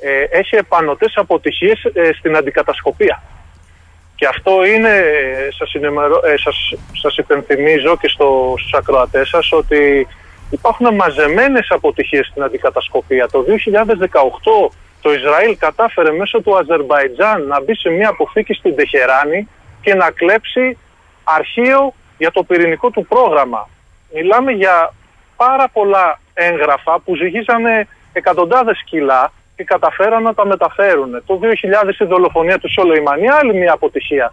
ε, 0.00 0.38
έχει 0.38 0.56
επανωτές 0.56 1.12
αποτυχίες 1.16 1.84
ε, 1.92 2.12
στην 2.12 2.36
αντικατασκοπία. 2.36 3.22
Και 4.14 4.26
αυτό 4.26 4.64
είναι, 4.64 4.88
ε, 4.88 5.48
σας, 5.58 5.74
ενημερώ- 5.74 6.24
ε, 6.24 6.36
σας, 6.36 6.74
σας 6.92 7.16
υπενθυμίζω 7.16 7.96
και 7.96 8.08
στο, 8.08 8.54
στους 8.58 8.72
ακροατές 8.74 9.28
σας 9.28 9.52
ότι 9.52 10.06
υπάρχουν 10.50 10.94
μαζεμένες 10.94 11.66
αποτυχίες 11.70 12.26
στην 12.26 12.42
αντικατασκοπία. 12.42 13.28
Το 13.28 13.42
2018 13.42 14.70
το 15.00 15.12
Ισραήλ 15.12 15.56
κατάφερε 15.58 16.10
μέσω 16.12 16.40
του 16.40 16.56
Αζερβαϊτζάν 16.56 17.46
να 17.46 17.62
μπει 17.62 17.74
σε 17.76 17.88
μια 17.88 18.08
αποθήκη 18.08 18.52
στην 18.52 18.76
Τεχεράνη 18.76 19.48
και 19.80 19.94
να 19.94 20.10
κλέψει 20.10 20.78
αρχείο 21.24 21.94
για 22.18 22.30
το 22.30 22.42
πυρηνικό 22.42 22.90
του 22.90 23.06
πρόγραμμα. 23.06 23.68
Μιλάμε 24.14 24.52
για 24.52 24.92
πάρα 25.36 25.68
πολλά 25.68 26.18
έγγραφα 26.34 27.00
που 27.00 27.16
ζυγίζανε 27.16 27.88
εκατοντάδες 28.12 28.82
κιλά 28.84 29.32
και 29.56 29.64
καταφέραν 29.64 30.22
να 30.22 30.34
τα 30.34 30.46
μεταφέρουν. 30.46 31.22
Το 31.26 31.40
2000 31.42 32.00
η 32.00 32.04
δολοφονία 32.04 32.58
του 32.58 32.72
Σολεϊμανί, 32.72 33.28
άλλη 33.28 33.54
μια 33.54 33.72
αποτυχία. 33.72 34.32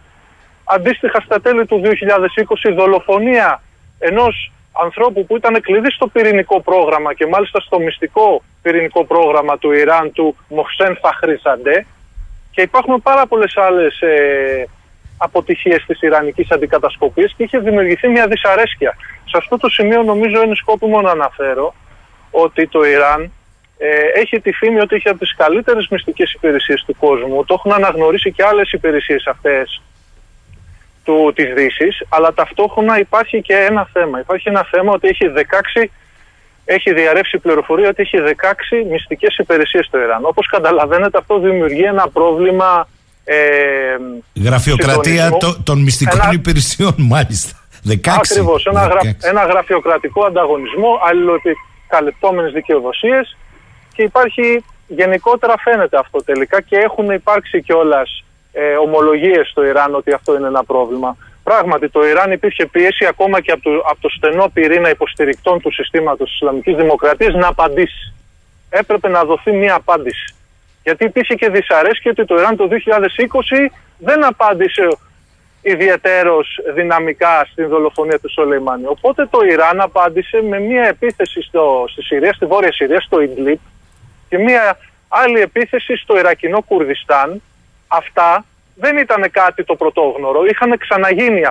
Αντίστοιχα 0.64 1.20
στα 1.20 1.42
τέλη 1.42 1.66
του 1.66 1.82
2020 1.84 2.70
η 2.70 2.74
δολοφονία 2.74 3.62
ενός 4.00 4.52
ανθρώπου 4.84 5.26
που 5.26 5.36
ήταν 5.36 5.62
κλειδί 5.62 5.92
στο 5.92 6.08
πυρηνικό 6.08 6.62
πρόγραμμα 6.62 7.14
και 7.14 7.26
μάλιστα 7.26 7.60
στο 7.60 7.80
μυστικό 7.80 8.44
πυρηνικό 8.62 9.06
πρόγραμμα 9.06 9.58
του 9.58 9.72
Ιράν 9.72 10.12
του 10.12 10.36
Μοχσέν 10.50 10.98
Φαχρίζαντέ 11.02 11.86
και 12.52 12.62
υπάρχουν 12.62 13.02
πάρα 13.02 13.26
πολλές 13.28 13.58
άλλες 13.58 14.02
ε, 14.02 14.68
αποτυχίες 15.18 15.84
της 15.88 16.02
Ιρανικής 16.02 16.52
αντικατασκοπής 16.52 17.34
και 17.38 17.44
είχε 17.44 17.60
δημιουργηθεί 17.60 18.08
μια 18.08 18.28
δυσαρέσκεια. 18.28 18.98
Σε 19.26 19.38
αυτό 19.38 19.58
το 19.58 19.70
σημείο 19.70 20.04
νομίζω 20.04 20.42
είναι 20.44 20.56
σκόπιμο 20.56 21.02
να 21.02 21.12
αναφέρω 21.12 21.74
ότι 22.32 22.68
το 22.68 22.84
Ιράν 22.86 23.32
ε, 23.78 24.20
έχει 24.20 24.40
τη 24.40 24.52
φήμη 24.52 24.80
ότι 24.80 24.96
έχει 24.96 25.10
από 25.10 25.20
τις 25.20 25.36
καλύτερες 25.36 25.88
μυστικές 25.88 26.34
υπηρεσίες 26.34 26.84
του 26.88 26.96
κόσμου. 27.00 27.46
Το 27.46 27.54
έχουν 27.54 27.72
αναγνωρίσει 27.72 28.32
και 28.32 28.44
άλλες 28.44 28.72
υπηρεσίες 28.72 29.28
αυτές 29.28 29.82
του, 31.04 31.32
της 31.36 31.54
Δύσης, 31.54 32.02
αλλά 32.10 32.34
ταυτόχρονα 32.34 33.00
υπάρχει 33.00 33.42
και 33.42 33.56
ένα 33.56 33.90
θέμα. 33.94 34.20
Υπάρχει 34.20 34.50
ένα 34.50 34.64
θέμα 34.72 34.92
ότι 34.94 35.08
έχει 35.08 35.26
16 35.36 35.90
έχει 36.70 36.94
διαρρεύσει 36.94 37.38
πληροφορία 37.38 37.90
ότι 37.90 38.02
έχει 38.02 38.18
16 38.82 38.86
μυστικές 38.90 39.38
υπηρεσίες 39.38 39.86
στο 39.86 40.00
Ιράν. 40.00 40.26
Όπως 40.26 40.48
καταλαβαίνετε 40.48 41.18
αυτό 41.18 41.40
δημιουργεί 41.40 41.84
ένα 41.84 42.10
πρόβλημα 42.10 42.88
ε, 43.30 43.98
Γραφειοκρατία 44.44 45.24
συντονισμού. 45.24 45.38
το- 45.54 45.64
των 45.64 45.80
μυστικών 45.82 46.20
Ένα- 46.24 46.34
υπηρεσιών, 46.34 46.96
μάλιστα. 47.14 47.52
16. 47.84 48.12
Ακριβώς, 48.16 48.66
ένα, 48.66 48.86
γρα, 48.88 49.00
16. 49.04 49.28
ένα 49.30 49.46
γραφειοκρατικό 49.46 50.26
ανταγωνισμό, 50.26 50.90
αλληλοεπικαλυπτόμενες 51.10 52.52
δικαιοδοσίες 52.52 53.38
και 53.96 54.04
υπάρχει 54.04 54.64
γενικότερα 54.88 55.54
φαίνεται 55.58 55.98
αυτό 55.98 56.24
τελικά 56.24 56.62
και 56.62 56.76
έχουν 56.78 57.10
υπάρξει 57.12 57.62
κιόλας 57.62 58.24
ε, 58.52 58.76
ομολογίες 58.76 59.48
στο 59.50 59.66
Ιράν 59.66 59.96
ότι 59.96 60.12
αυτό 60.14 60.36
είναι 60.38 60.48
ένα 60.48 60.64
πρόβλημα. 60.64 61.18
Πράγματι, 61.44 61.90
το 61.90 62.08
Ιράν 62.08 62.32
υπήρχε 62.32 62.66
πίεση 62.66 63.06
ακόμα 63.06 63.42
και 63.42 63.52
από 63.52 63.62
το, 63.64 63.70
από 63.92 63.98
το 64.02 64.10
στενό 64.10 64.50
πυρήνα 64.54 64.90
υποστηρικτών 64.90 65.62
του 65.62 65.72
συστήματος 65.74 66.28
της 66.30 66.36
Ισλαμικής 66.36 66.76
Δημοκρατίας 66.76 67.34
να 67.34 67.48
απαντήσει. 67.48 68.14
Έπρεπε 68.70 69.08
να 69.10 69.24
δοθεί 69.24 69.52
μία 69.52 69.76
απάντηση. 69.76 70.36
Γιατί 70.88 71.04
υπήρχε 71.06 71.36
και 71.36 71.50
δυσαρέσκεια 71.50 72.12
ότι 72.12 72.26
το 72.26 72.36
Ιράν 72.36 72.56
το 72.56 72.68
2020 72.72 73.70
δεν 73.98 74.26
απάντησε 74.26 74.88
ιδιαίτερο 75.62 76.40
δυναμικά 76.76 77.46
στην 77.52 77.68
δολοφονία 77.68 78.20
του 78.20 78.32
Σολεϊμάνη. 78.32 78.86
Οπότε 78.86 79.26
το 79.26 79.40
Ιράν 79.52 79.82
απάντησε 79.82 80.42
με 80.42 80.60
μία 80.60 80.84
επίθεση 80.88 81.42
στο, 81.42 81.86
στη 81.88 82.04
Συρία, 82.04 82.34
στη 82.34 82.46
Βόρεια 82.46 82.74
Συρία, 82.74 83.00
στο 83.00 83.22
Ιγκλίπ 83.22 83.60
και 84.30 84.38
μία 84.38 84.78
άλλη 85.08 85.40
επίθεση 85.40 85.96
στο 85.96 86.18
Ιρακινό 86.18 86.62
Κουρδιστάν. 86.62 87.42
Αυτά 87.88 88.46
δεν 88.76 88.98
ήταν 88.98 89.32
κάτι 89.32 89.64
το 89.64 89.76
πρωτόγνωρο, 89.76 90.46
είχαν 90.46 90.78
ξαναγίνει 90.78 91.42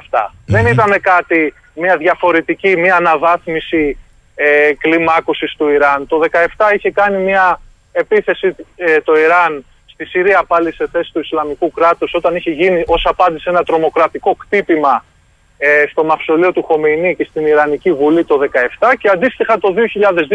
Δεν 0.46 0.66
ήταν 0.66 1.00
κάτι 1.00 1.54
μια 1.74 1.96
διαφορετική, 1.96 2.76
μια 2.76 2.96
αναβάθμιση 2.96 3.98
ε, 4.34 4.72
κλιμάκωσης 4.78 5.54
του 5.56 5.68
Ιράν. 5.68 6.06
Το 6.06 6.20
2017 6.32 6.74
είχε 6.74 6.90
κάνει 6.90 7.18
μια 7.22 7.60
επίθεση 7.96 8.56
ε, 8.76 9.00
το 9.00 9.18
Ιράν 9.18 9.64
στη 9.86 10.04
Συρία 10.04 10.44
πάλι 10.46 10.72
σε 10.72 10.88
θέση 10.92 11.12
του 11.12 11.20
Ισλαμικού 11.20 11.70
κράτους 11.70 12.14
όταν 12.14 12.36
είχε 12.36 12.50
γίνει 12.50 12.82
ως 12.86 13.06
απάντηση 13.06 13.44
ένα 13.48 13.62
τρομοκρατικό 13.64 14.34
κτύπημα 14.34 15.04
ε, 15.58 15.84
στο 15.90 16.04
μαυσολείο 16.04 16.52
του 16.52 16.62
Χομεϊνή 16.62 17.16
και 17.16 17.26
στην 17.30 17.46
Ιρανική 17.46 17.92
Βουλή 17.92 18.24
το 18.24 18.38
2017 18.80 18.94
και 18.98 19.08
αντίστοιχα 19.08 19.58
το 19.58 19.74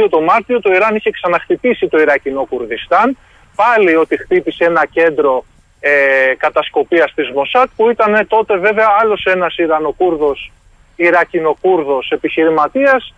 2002 0.03 0.07
το 0.09 0.22
Μάρτιο 0.22 0.62
το 0.62 0.72
Ιράν 0.72 0.95
είχε 0.95 1.09
ξαναχτυπήσει 1.09 1.88
το 1.88 1.99
Ιρακινό 1.99 2.45
Κουρδιστάν 2.49 3.18
πάλι 3.55 3.95
ότι 3.95 4.18
χτύπησε 4.18 4.64
ένα 4.66 4.86
κέντρο 4.86 5.45
ε, 5.80 5.91
κατασκοπίας 6.38 7.14
της 7.14 7.30
Μοσάτ 7.30 7.70
που 7.76 7.89
ήταν 7.89 8.28
τότε 8.28 8.57
βέβαια 8.57 8.88
άλλος 9.01 9.26
ένας 9.26 9.57
Ιρανοκούρδος 9.57 10.51
Ιρακινοκούρδος 10.95 12.12
επιχειρηματίας 12.12 13.14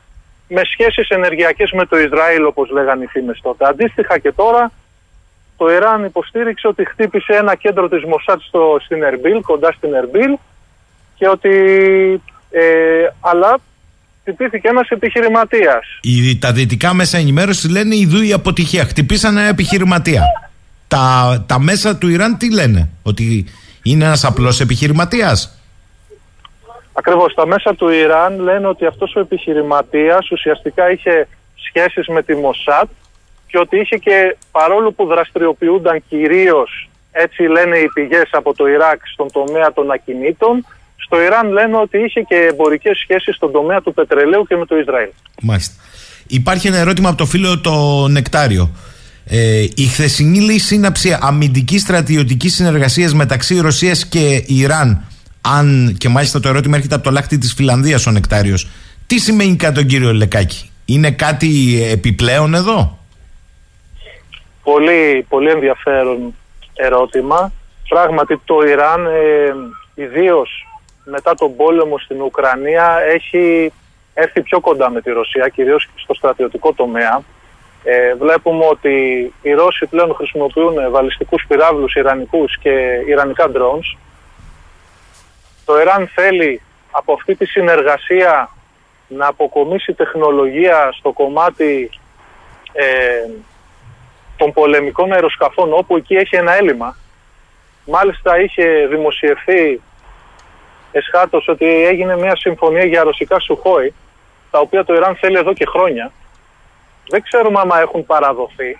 με 0.47 0.61
σχέσεις 0.63 1.09
ενεργειακές 1.09 1.71
με 1.71 1.85
το 1.85 1.99
Ισραήλ 1.99 2.45
όπως 2.45 2.69
λέγανε 2.69 3.03
οι 3.03 3.07
φήμες 3.07 3.39
τότε. 3.41 3.67
Αντίστοιχα 3.67 4.17
και 4.17 4.31
τώρα 4.31 4.71
το 5.57 5.71
Ιράν 5.71 6.03
υποστήριξε 6.03 6.67
ότι 6.67 6.85
χτύπησε 6.85 7.33
ένα 7.33 7.55
κέντρο 7.55 7.89
της 7.89 8.03
Μοσάτ 8.03 8.41
στο, 8.41 8.77
στην 8.83 9.03
Ερμπίλ, 9.03 9.41
κοντά 9.41 9.71
στην 9.71 9.93
Ερμπίλ 9.93 10.37
και 11.15 11.27
ότι 11.27 11.49
ε, 12.51 12.61
αλλά 13.19 13.59
χτυπήθηκε 14.19 14.67
ένας 14.67 14.89
επιχειρηματίας. 14.89 15.85
Οι, 16.01 16.37
τα 16.37 16.51
δυτικά 16.51 16.93
μέσα 16.93 17.17
ενημέρωσης 17.17 17.69
λένε 17.69 17.95
ιδού 17.95 18.21
η 18.21 18.33
αποτυχία. 18.33 18.85
Χτυπήσαν 18.85 19.37
ένα 19.37 19.47
επιχειρηματία. 19.47 20.23
Τα, 20.87 21.43
τα 21.47 21.59
μέσα 21.59 21.97
του 21.97 22.07
Ιράν 22.07 22.37
τι 22.37 22.53
λένε, 22.53 22.89
ότι 23.03 23.45
είναι 23.83 24.05
ένας 24.05 24.23
απλός 24.23 24.59
επιχειρηματίας; 24.59 25.62
Ακριβώς, 26.93 27.33
τα 27.33 27.45
μέσα 27.47 27.75
του 27.75 27.89
Ιράν 27.89 28.39
λένε 28.39 28.67
ότι 28.67 28.85
αυτός 28.85 29.15
ο 29.15 29.19
επιχειρηματίας 29.19 30.31
ουσιαστικά 30.31 30.91
είχε 30.91 31.27
σχέσεις 31.55 32.07
με 32.07 32.23
τη 32.23 32.35
Μοσάτ 32.35 32.89
και 33.47 33.59
ότι 33.59 33.79
είχε 33.79 33.97
και 33.97 34.37
παρόλο 34.51 34.91
που 34.91 35.05
δραστηριοποιούνταν 35.05 36.03
κυρίως, 36.09 36.89
έτσι 37.11 37.41
λένε 37.41 37.77
οι 37.77 37.89
πηγές 37.93 38.29
από 38.31 38.55
το 38.55 38.67
Ιράκ 38.67 38.99
στον 39.13 39.27
τομέα 39.31 39.73
των 39.73 39.91
ακινήτων, 39.91 40.65
στο 40.95 41.21
Ιράν 41.21 41.51
λένε 41.51 41.77
ότι 41.77 41.97
είχε 41.97 42.21
και 42.21 42.35
εμπορικές 42.35 42.97
σχέσεις 42.97 43.35
στον 43.35 43.51
τομέα 43.51 43.81
του 43.81 43.93
πετρελαίου 43.93 44.45
και 44.47 44.55
με 44.55 44.65
το 44.65 44.77
Ισραήλ. 44.77 45.09
Μάλιστα. 45.41 45.73
Υπάρχει 46.27 46.67
ένα 46.67 46.77
ερώτημα 46.77 47.09
από 47.09 47.17
το 47.17 47.25
φίλο 47.25 47.59
το 47.59 48.07
Νεκτάριο. 48.07 48.69
Ε, 49.25 49.65
η 49.75 49.83
χθεσινή 49.83 50.39
λέει 50.39 50.59
σύναψη 50.59 51.17
αμυντικής 51.21 51.81
στρατιωτικής 51.81 52.53
συνεργασίας 52.55 53.13
μεταξύ 53.13 53.59
Ρωσίας 53.59 54.07
και 54.07 54.43
Ιράν, 54.47 55.05
αν 55.47 55.95
και 55.97 56.09
μάλιστα 56.09 56.39
το 56.39 56.49
ερώτημα 56.49 56.75
έρχεται 56.75 56.95
από 56.95 57.03
το 57.03 57.11
λάκτη 57.11 57.37
της 57.37 57.53
Φιλανδίας 57.53 58.07
ο 58.07 58.11
Νεκτάριος, 58.11 58.67
τι 59.07 59.19
σημαίνει 59.19 59.55
κατά 59.55 59.73
τον 59.73 59.85
κύριο 59.85 60.13
Λεκάκη, 60.13 60.69
Είναι 60.85 61.11
κάτι 61.11 61.81
επιπλέον 61.91 62.53
εδώ; 62.53 62.97
Πολύ, 64.63 65.25
πολύ 65.29 65.49
ενδιαφέρον 65.49 66.33
ερώτημα. 66.73 67.51
Πράγματι 67.89 68.41
το 68.45 68.61
Ιράν, 68.67 69.05
ε, 69.05 69.53
ιδίως 69.95 70.67
μετά 71.05 71.35
τον 71.35 71.55
πόλεμο 71.55 71.99
στην 71.99 72.21
Ουκρανία, 72.21 72.97
έχει 73.13 73.71
έρθει 74.13 74.41
πιο 74.41 74.59
κοντά 74.59 74.89
με 74.89 75.01
τη 75.01 75.11
Ρωσία, 75.11 75.49
κυρίως 75.49 75.89
στο 75.95 76.13
στρατιωτικό 76.13 76.73
τομέα. 76.73 77.21
Ε, 77.83 78.15
βλέπουμε 78.15 78.65
ότι 78.65 78.93
οι 79.41 79.51
Ρώσοι 79.51 79.85
πλέον 79.85 80.13
χρησιμοποιούν 80.15 80.73
βαλιστικούς 80.91 81.45
πυράβλους 81.47 81.95
Ιρανικούς 81.95 82.57
και 82.57 82.71
Ιρανικά 83.07 83.51
drones. 83.51 83.97
Το 85.65 85.79
Ιράν 85.79 86.07
θέλει 86.07 86.61
από 86.91 87.13
αυτή 87.13 87.35
τη 87.35 87.45
συνεργασία 87.45 88.49
να 89.07 89.27
αποκομίσει 89.27 89.93
τεχνολογία 89.93 90.91
στο 90.91 91.11
κομμάτι 91.11 91.89
ε, 92.73 92.85
των 94.37 94.53
πολεμικών 94.53 95.13
αεροσκαφών 95.13 95.73
όπου 95.73 95.97
εκεί 95.97 96.15
έχει 96.15 96.35
ένα 96.35 96.53
έλλειμμα. 96.53 96.97
Μάλιστα 97.85 98.39
είχε 98.39 98.87
δημοσιευθεί 98.89 99.81
εσχάτως 100.91 101.47
ότι 101.47 101.85
έγινε 101.85 102.17
μια 102.17 102.35
συμφωνία 102.35 102.85
για 102.85 103.03
ρωσικά 103.03 103.39
σουχόη 103.39 103.93
τα 104.51 104.59
οποία 104.59 104.85
το 104.85 104.93
Ιράν 104.93 105.15
θέλει 105.15 105.37
εδώ 105.37 105.53
και 105.53 105.65
χρόνια 105.65 106.11
δεν 107.07 107.21
ξέρουμε 107.21 107.59
άμα 107.59 107.79
έχουν 107.79 108.05
παραδοθεί 108.05 108.79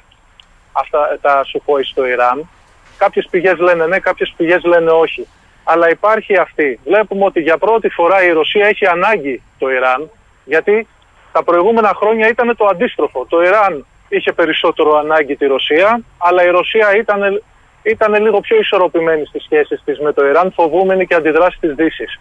αυτά 0.72 1.20
τα 1.22 1.44
σουχόη 1.44 1.84
στο 1.84 2.06
Ιράν. 2.06 2.50
Κάποιες 2.98 3.28
πηγές 3.30 3.58
λένε 3.58 3.86
ναι, 3.86 4.00
κάποιες 4.00 4.34
πηγές 4.38 4.64
λένε 4.64 4.92
όχι. 4.92 5.28
Αλλά 5.64 5.90
υπάρχει 5.90 6.38
αυτή. 6.38 6.80
Βλέπουμε 6.84 7.26
ότι 7.26 7.40
για 7.40 7.58
πρώτη 7.58 7.90
φορά 7.90 8.24
η 8.24 8.32
Ρωσία 8.32 8.68
έχει 8.68 8.86
ανάγκη 8.86 9.42
το 9.58 9.70
Ιράν, 9.70 10.10
γιατί 10.46 10.88
τα 11.32 11.44
προηγούμενα 11.44 11.94
χρόνια 11.96 12.28
ήταν 12.28 12.56
το 12.58 12.66
αντίστροφο. 12.66 13.26
Το 13.30 13.42
Ιράν 13.42 13.86
είχε 14.10 14.32
περισσότερο 14.32 14.98
ανάγκη 14.98 15.36
τη 15.36 15.46
Ρωσία, 15.46 16.02
αλλά 16.18 16.44
η 16.44 16.50
Ρωσία 16.50 16.96
ήταν, 16.96 17.44
ήταν 17.84 18.14
λίγο 18.14 18.40
πιο 18.40 18.58
ισορροπημένη 18.58 19.26
στις 19.26 19.44
σχέσεις 19.44 19.82
της 19.86 20.00
με 20.00 20.14
το 20.14 20.26
Ιράν, 20.26 20.52
φοβούμενη 20.52 21.08
και 21.08 21.16
αντιδράσει 21.16 21.58
της 21.60 21.76
Δύσης. 21.76 22.20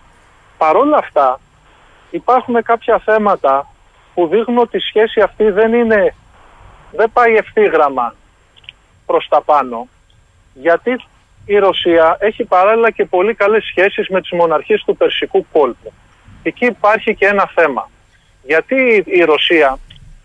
Παρ' 0.59 0.77
όλα 0.77 0.97
αυτά, 0.97 1.41
υπάρχουν 2.11 2.63
κάποια 2.63 2.99
θέματα 2.99 3.67
που 4.15 4.27
δείχνουν 4.27 4.59
ότι 4.59 4.77
η 4.77 4.81
σχέση 4.81 5.21
αυτή 5.21 5.51
δεν 5.51 5.73
είναι, 5.73 6.15
δεν 6.93 7.11
πάει 7.13 7.35
ευθύγραμμα 7.35 8.15
προς 9.07 9.27
τα 9.29 9.41
πάνω. 9.43 9.89
Γιατί 10.55 11.05
η 11.47 11.59
Ρωσία 11.59 12.17
έχει 12.21 12.45
παράλληλα 12.45 12.91
και 12.91 13.05
πολύ 13.05 13.35
καλές 13.35 13.65
σχέσεις 13.65 14.09
με 14.09 14.21
τις 14.21 14.31
μοναρχίες 14.31 14.83
του 14.87 14.97
Περσικού 14.97 15.47
κόλπου. 15.53 15.93
Εκεί 16.43 16.65
υπάρχει 16.67 17.15
και 17.15 17.27
ένα 17.27 17.51
θέμα. 17.55 17.91
Γιατί 18.43 19.05
η 19.07 19.23
Ρωσία 19.25 19.79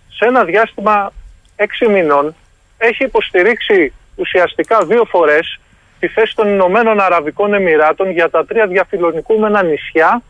σε 0.09 0.25
ένα 0.25 0.43
διάστημα 0.43 1.13
έξι 1.55 1.87
μηνών 1.87 2.35
έχει 2.77 3.03
υποστηρίξει 3.03 3.93
ουσιαστικά 4.15 4.85
δύο 4.85 5.05
φορές 5.05 5.59
τη 5.99 6.07
θέση 6.07 6.35
των 6.35 6.47
Ηνωμένων 6.47 6.99
Αραβικών 6.99 7.53
Εμμυράτων 7.53 8.11
για 8.11 8.29
τα 8.29 8.45
τρία 8.45 8.67
διαφιλονικούμενα 8.67 9.63
νησιά 9.63 10.21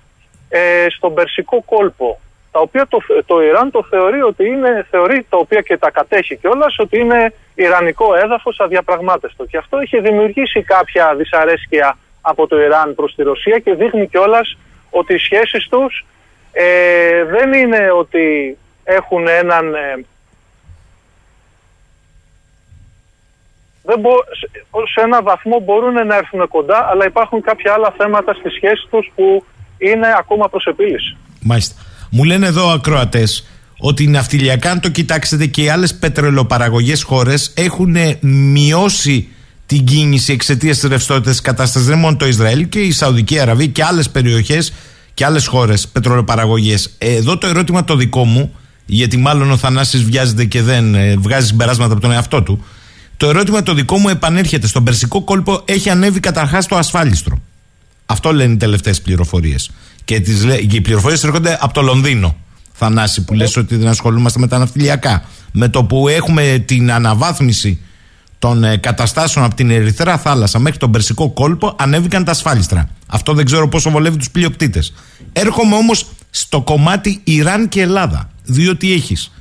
ε, 0.49 0.85
στον 0.89 1.13
Περσικό 1.13 1.63
κόλπο 1.65 2.19
τα 2.57 2.63
οποία 2.63 2.87
το, 2.87 2.99
το 3.25 3.41
Ιράν 3.41 3.71
το 3.71 3.85
θεωρεί 3.89 4.21
ότι 4.21 4.45
είναι, 4.45 4.87
θεωρεί 4.89 5.25
τα 5.29 5.37
οποία 5.37 5.61
και 5.61 5.77
τα 5.77 5.91
κατέχει 5.91 6.35
κιόλας 6.35 6.75
ότι 6.79 6.99
είναι 6.99 7.33
Ιρανικό 7.55 8.15
έδαφος 8.15 8.59
αδιαπραγμάτευτο. 8.59 9.45
Και 9.45 9.57
αυτό 9.57 9.77
έχει 9.77 9.99
δημιουργήσει 9.99 10.61
κάποια 10.61 11.15
δυσαρέσκεια 11.15 11.97
από 12.21 12.47
το 12.47 12.61
Ιράν 12.61 12.95
προς 12.95 13.15
τη 13.15 13.23
Ρωσία 13.23 13.59
και 13.59 13.73
δείχνει 13.73 14.07
κιόλας 14.07 14.57
ότι 14.89 15.13
οι 15.13 15.17
σχέσεις 15.17 15.67
τους 15.67 16.05
ε, 16.51 17.23
δεν 17.23 17.53
είναι 17.53 17.91
ότι 17.91 18.57
έχουν 18.83 19.27
έναν... 19.27 19.75
Ε, 19.75 20.05
δεν 23.83 23.99
μπο, 23.99 24.11
σε 24.93 25.01
ένα 25.01 25.21
βαθμό 25.21 25.59
μπορούν 25.59 26.07
να 26.07 26.15
έρθουν 26.15 26.47
κοντά, 26.47 26.87
αλλά 26.89 27.05
υπάρχουν 27.05 27.41
κάποια 27.41 27.73
άλλα 27.73 27.93
θέματα 27.97 28.33
στις 28.33 28.53
σχέσεις 28.53 28.87
τους 28.89 29.11
που 29.15 29.45
είναι 29.77 30.07
ακόμα 30.17 30.49
προς 30.49 30.65
επίλυση. 30.65 31.17
Μάλιστα. 31.41 31.86
Μου 32.09 32.23
λένε 32.23 32.45
εδώ 32.45 32.69
ακροατές 32.69 33.47
ότι 33.77 34.07
ναυτιλιακά, 34.07 34.71
αν 34.71 34.79
το 34.79 34.89
κοιτάξετε 34.89 35.45
και 35.45 35.61
οι 35.61 35.69
άλλες 35.69 35.95
πετρελοπαραγωγές 35.95 37.03
χώρες 37.03 37.51
έχουν 37.53 37.95
μειώσει 38.21 39.27
την 39.65 39.83
κίνηση 39.83 40.33
εξαιτίας 40.33 40.79
της 40.79 40.89
ρευστότητας 40.89 41.31
της 41.31 41.41
κατάστασης. 41.41 41.87
Δεν 41.87 41.97
μόνο 41.97 42.15
το 42.15 42.27
Ισραήλ 42.27 42.69
και 42.69 42.79
η 42.79 42.91
Σαουδική 42.91 43.39
Αραβία 43.39 43.67
και 43.67 43.83
άλλες 43.83 44.09
περιοχές 44.09 44.73
και 45.13 45.25
άλλες 45.25 45.47
χώρες 45.47 45.87
πετρελοπαραγωγές. 45.87 46.89
Εδώ 46.97 47.37
το 47.37 47.47
ερώτημα 47.47 47.83
το 47.83 47.95
δικό 47.95 48.25
μου, 48.25 48.53
γιατί 48.85 49.17
μάλλον 49.17 49.51
ο 49.51 49.57
Θανάσης 49.57 50.03
βιάζεται 50.03 50.45
και 50.45 50.61
δεν 50.61 50.95
ε, 50.95 51.15
βγάζει 51.17 51.47
συμπεράσματα 51.47 51.91
από 51.91 52.01
τον 52.01 52.11
εαυτό 52.11 52.43
του. 52.43 52.65
Το 53.17 53.29
ερώτημα 53.29 53.63
το 53.63 53.73
δικό 53.73 53.97
μου 53.97 54.09
επανέρχεται. 54.09 54.67
Στον 54.67 54.83
Περσικό 54.83 55.23
κόλπο 55.23 55.61
έχει 55.65 55.89
ανέβει 55.89 56.19
καταρχάς 56.19 56.65
το 56.65 56.75
ασφάλιστρο. 56.75 57.41
Αυτό 58.05 58.33
λένε 58.33 58.53
οι 58.53 58.57
τελευταίες 58.57 59.01
πληροφορίες. 59.01 59.71
Και, 60.07 60.19
τις, 60.19 60.43
οι 60.69 60.81
πληροφορίες 60.81 61.23
έρχονται 61.23 61.57
από 61.61 61.73
το 61.73 61.81
Λονδίνο. 61.81 62.35
Θανάση, 62.73 63.23
που 63.23 63.33
λες 63.33 63.57
ότι 63.57 63.75
δεν 63.75 63.87
ασχολούμαστε 63.87 64.39
με 64.39 64.47
τα 64.47 64.57
ναυτιλιακά. 64.57 65.23
Με 65.51 65.67
το 65.67 65.83
που 65.83 66.07
έχουμε 66.07 66.63
την 66.65 66.91
αναβάθμιση 66.91 67.79
των 68.39 68.63
ε, 68.63 68.77
καταστάσεων 68.77 69.45
από 69.45 69.55
την 69.55 69.69
Ερυθρά 69.69 70.17
θάλασσα 70.17 70.59
μέχρι 70.59 70.79
τον 70.79 70.91
Περσικό 70.91 71.29
κόλπο 71.29 71.75
ανέβηκαν 71.79 72.23
τα 72.23 72.31
ασφάλιστρα. 72.31 72.89
Αυτό 73.07 73.33
δεν 73.33 73.45
ξέρω 73.45 73.67
πόσο 73.67 73.89
βολεύει 73.89 74.17
τους 74.17 74.29
πλειοκτήτες. 74.29 74.93
Έρχομαι 75.33 75.75
όμως 75.75 76.05
στο 76.29 76.61
κομμάτι 76.61 77.21
Ιράν 77.23 77.69
και 77.69 77.81
Ελλάδα. 77.81 78.29
Διότι 78.43 78.93
έχεις 78.93 79.31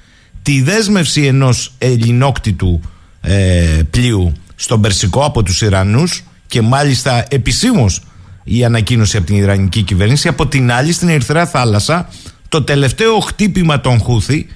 τη 0.42 0.62
δέσμευση 0.62 1.22
ενός 1.26 1.72
ελληνόκτητου 1.78 2.80
ε, 3.20 3.80
πλοίου 3.90 4.32
στον 4.54 4.80
Περσικό 4.80 5.24
από 5.24 5.42
τους 5.42 5.60
Ιρανούς 5.60 6.22
και 6.46 6.62
μάλιστα 6.62 7.24
επισήμως 7.28 8.00
η 8.48 8.64
ανακοίνωση 8.64 9.16
από 9.16 9.26
την 9.26 9.36
Ιρανική 9.36 9.82
κυβέρνηση. 9.82 10.28
Από 10.28 10.46
την 10.46 10.72
άλλη, 10.72 10.92
στην 10.92 11.08
Ερυθρά 11.08 11.46
θάλασσα, 11.46 12.08
το 12.48 12.62
τελευταίο 12.62 13.18
χτύπημα 13.18 13.80
των 13.80 13.98
Χούθη 13.98 14.46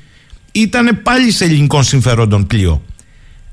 ήταν 0.52 1.00
πάλι 1.02 1.30
σε 1.30 1.44
ελληνικών 1.44 1.84
συμφερόντων 1.84 2.46
πλοίο. 2.46 2.82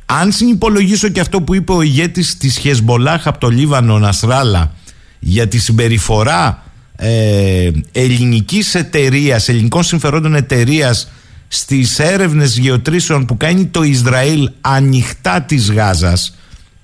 Αν 0.05 0.31
συνυπολογίσω 0.31 1.07
και 1.07 1.19
αυτό 1.19 1.41
που 1.41 1.55
είπε 1.55 1.71
ο 1.71 1.81
ηγέτης 1.81 2.37
της 2.37 2.57
Χεσμολάχ 2.57 3.27
από 3.27 3.39
το 3.39 3.49
Λίβανο 3.49 3.99
Νασράλα 3.99 4.73
για 5.19 5.47
τη 5.47 5.57
συμπεριφορά 5.57 6.63
ε, 6.95 7.71
ελληνικής 7.91 8.75
εταιρείας, 8.75 9.49
ελληνικών 9.49 9.83
συμφερόντων 9.83 10.35
εταιρείας 10.35 11.11
στις 11.47 11.99
έρευνες 11.99 12.57
γεωτρήσεων 12.57 13.25
που 13.25 13.37
κάνει 13.37 13.65
το 13.65 13.83
Ισραήλ 13.83 14.49
ανοιχτά 14.61 15.41
της 15.41 15.71
Γάζας 15.71 16.33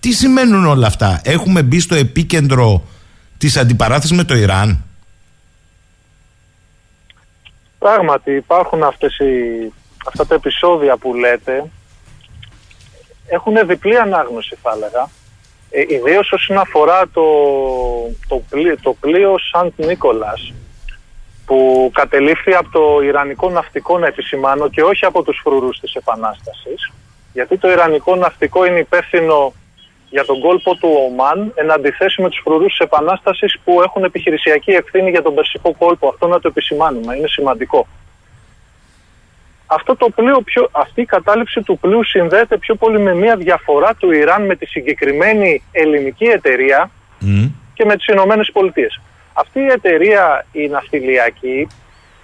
τι 0.03 0.11
σημαίνουν 0.11 0.65
όλα 0.65 0.87
αυτά; 0.87 1.21
Έχουμε 1.23 1.63
μπει 1.63 1.79
στο 1.79 1.95
επίκεντρο 1.95 2.87
της 3.43 3.57
αντιπαράθεσης 3.57 4.17
με 4.17 4.23
το 4.23 4.35
Ιράν 4.35 4.83
Πράγματι 7.79 8.31
υπάρχουν 8.31 8.83
αυτές 8.83 9.17
οι, 9.17 9.31
αυτά 10.07 10.25
τα 10.25 10.35
επεισόδια 10.35 10.97
που 10.97 11.13
λέτε 11.13 11.63
έχουν 13.27 13.67
διπλή 13.67 13.97
ανάγνωση 13.97 14.57
θα 14.61 14.71
έλεγα. 14.75 15.09
Ε, 15.69 15.81
Ιδίως 15.95 16.31
όσον 16.31 16.57
αφορά 16.57 17.07
το, 17.13 17.23
το, 18.27 18.41
πλοίο, 18.49 18.75
το 18.81 18.93
πλοίο 18.99 19.35
Σαντ 19.51 19.71
Νίκολας 19.75 20.53
που 21.45 21.89
κατελήφθη 21.93 22.53
από 22.53 22.69
το 22.71 23.01
Ιρανικό 23.01 23.49
ναυτικό 23.49 23.97
να 23.97 24.07
επισημάνω 24.07 24.69
και 24.69 24.81
όχι 24.81 25.05
από 25.05 25.23
τους 25.23 25.39
φρουρούς 25.43 25.79
της 25.79 25.93
Επανάστασης 25.93 26.91
γιατί 27.33 27.57
το 27.57 27.71
Ιρανικό 27.71 28.15
ναυτικό 28.15 28.65
είναι 28.65 28.79
υπεύθυνο 28.79 29.53
για 30.15 30.25
τον 30.25 30.39
κόλπο 30.39 30.75
του 30.75 30.89
Ομάν 31.07 31.51
εν 31.55 31.71
αντιθέσει 31.71 32.21
με 32.21 32.29
τους 32.29 32.41
φρουρούς 32.43 32.71
της 32.75 32.79
Επανάστασης 32.79 33.59
που 33.63 33.81
έχουν 33.81 34.03
επιχειρησιακή 34.03 34.71
ευθύνη 34.71 35.09
για 35.09 35.21
τον 35.21 35.33
Περσικό 35.33 35.75
κόλπο. 35.77 36.07
Αυτό 36.07 36.27
να 36.27 36.39
το 36.39 36.47
επισημάνουμε, 36.47 37.15
είναι 37.15 37.27
σημαντικό 37.27 37.87
αυτό 39.75 39.95
το 39.95 40.09
πλοίο 40.09 40.41
πιο, 40.41 40.69
αυτή 40.71 41.01
η 41.01 41.05
κατάληψη 41.05 41.61
του 41.61 41.77
πλοίου 41.79 42.03
συνδέεται 42.03 42.57
πιο 42.57 42.75
πολύ 42.75 42.99
με 42.99 43.13
μια 43.15 43.35
διαφορά 43.35 43.95
του 43.95 44.11
Ιράν 44.11 44.45
με 44.45 44.55
τη 44.55 44.65
συγκεκριμένη 44.65 45.63
ελληνική 45.71 46.25
εταιρεία 46.25 46.89
και 47.73 47.85
με 47.85 47.95
τις 47.95 48.07
Ηνωμένες 48.07 48.49
Πολιτείες. 48.53 49.01
Αυτή 49.33 49.59
η 49.59 49.67
εταιρεία 49.67 50.45
η 50.51 50.67
ναυτιλιακή 50.67 51.67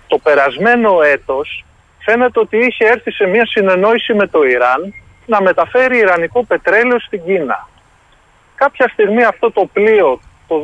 το 0.08 0.18
περασμένο 0.18 1.02
έτος 1.02 1.66
φαίνεται 2.00 2.40
ότι 2.40 2.58
είχε 2.58 2.86
έρθει 2.86 3.12
σε 3.12 3.26
μια 3.26 3.46
συνεννόηση 3.46 4.14
με 4.14 4.28
το 4.28 4.44
Ιράν 4.44 4.94
να 5.26 5.42
μεταφέρει 5.42 5.98
Ιρανικό 5.98 6.44
πετρέλαιο 6.44 7.00
στην 7.00 7.24
Κίνα. 7.26 7.68
Κάποια 8.60 8.88
στιγμή 8.88 9.24
αυτό 9.24 9.52
το 9.52 9.66
πλοίο 9.74 10.20
το 10.48 10.62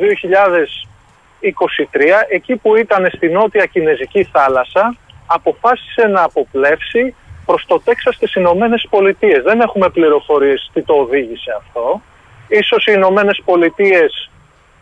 2023 1.42 2.00
εκεί 2.28 2.56
που 2.56 2.76
ήταν 2.76 3.10
στη 3.14 3.28
νότια 3.28 3.66
Κινέζικη 3.66 4.24
θάλασσα 4.24 4.96
αποφάσισε 5.26 6.06
να 6.06 6.22
αποπλέψει 6.22 7.14
προς 7.46 7.64
το 7.66 7.80
Τέξας 7.80 8.14
στις 8.14 8.34
Ηνωμένες 8.34 8.86
Πολιτείες. 8.90 9.42
Δεν 9.42 9.60
έχουμε 9.60 9.90
πληροφορίες 9.90 10.70
τι 10.72 10.82
το 10.82 10.94
οδήγησε 10.94 11.54
αυτό. 11.58 12.02
Ίσως 12.48 12.86
οι 12.86 12.92
Ηνωμένες 12.94 13.42
Πολιτείες 13.44 14.30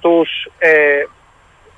τους... 0.00 0.48
Ε, 0.58 1.04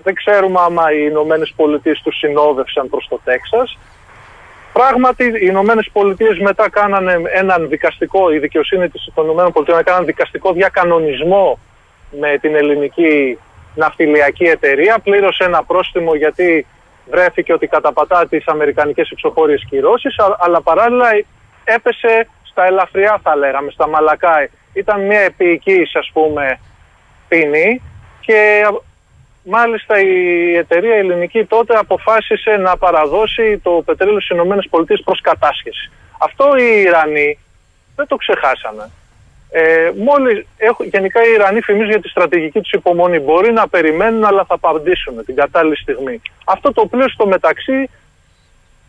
δεν 0.03 0.15
ξέρουμε 0.15 0.61
άμα 0.61 0.93
οι 0.93 1.07
Ηνωμένες 1.09 1.53
Πολιτείες 1.57 2.01
τους 2.05 2.19
συνόδευσαν 2.19 2.89
προς 2.89 3.07
το 3.09 3.21
Τέξας. 3.25 3.79
Πράγματι, 4.79 5.25
οι 5.25 5.39
Ηνωμένες 5.41 5.89
Πολιτείες 5.93 6.39
μετά 6.39 6.71
κάνανε 6.71 7.21
έναν 7.35 7.69
δικαστικό, 7.69 8.33
η 8.33 8.39
δικαιοσύνη 8.39 8.89
της 8.89 9.11
Ηνωμένων 9.19 9.53
Πολιτείων 9.53 9.79
έκαναν 9.79 10.05
δικαστικό 10.05 10.53
διακανονισμό 10.53 11.59
με 12.21 12.39
την 12.41 12.55
ελληνική 12.55 13.39
ναυτιλιακή 13.75 14.45
εταιρεία. 14.45 14.99
Πλήρωσε 14.99 15.45
ένα 15.45 15.65
πρόστιμο 15.65 16.15
γιατί 16.15 16.67
βρέθηκε 17.11 17.53
ότι 17.53 17.67
καταπατά 17.67 18.27
τις 18.29 18.47
αμερικανικές 18.47 19.11
εξωχώριες 19.11 19.67
κυρώσεις, 19.69 20.17
αλλά 20.39 20.61
παράλληλα 20.61 21.09
έπεσε 21.65 22.29
στα 22.43 22.65
ελαφριά 22.65 23.21
θα 23.23 23.37
λέγαμε, 23.37 23.71
στα 23.71 23.89
μαλακά. 23.89 24.49
Ήταν 24.73 25.01
μια 25.01 25.21
επίοικη 25.21 25.89
ας 25.95 26.11
πούμε 26.13 26.59
ποινή 27.29 27.83
και 28.21 28.67
μάλιστα 29.49 30.01
η 30.01 30.55
εταιρεία 30.57 30.95
ελληνική 30.95 31.45
τότε 31.45 31.77
αποφάσισε 31.77 32.51
να 32.57 32.77
παραδώσει 32.77 33.59
το 33.59 33.83
πετρέλαιο 33.85 34.21
στις 34.21 34.39
ΗΠΑ 34.39 34.83
προς 35.05 35.21
κατάσχεση. 35.21 35.91
Αυτό 36.19 36.57
οι 36.57 36.81
Ιρανοί 36.81 37.39
δεν 37.97 38.07
το 38.07 38.17
ξεχάσανε. 38.17 38.91
Ε, 39.51 39.91
μόλις, 39.97 40.47
έχω, 40.57 40.85
γενικά 40.85 41.27
οι 41.27 41.33
Ιρανοί 41.33 41.61
φημίζουν 41.61 41.91
για 41.91 42.01
τη 42.01 42.09
στρατηγική 42.09 42.61
τους 42.61 42.73
υπομονή. 42.73 43.19
Μπορεί 43.19 43.53
να 43.53 43.69
περιμένουν, 43.69 44.25
αλλά 44.25 44.45
θα 44.45 44.55
απαντήσουν 44.55 45.25
την 45.25 45.35
κατάλληλη 45.35 45.77
στιγμή. 45.77 46.21
Αυτό 46.45 46.73
το 46.73 46.87
πλοίο 46.87 47.09
στο 47.09 47.27
μεταξύ 47.27 47.91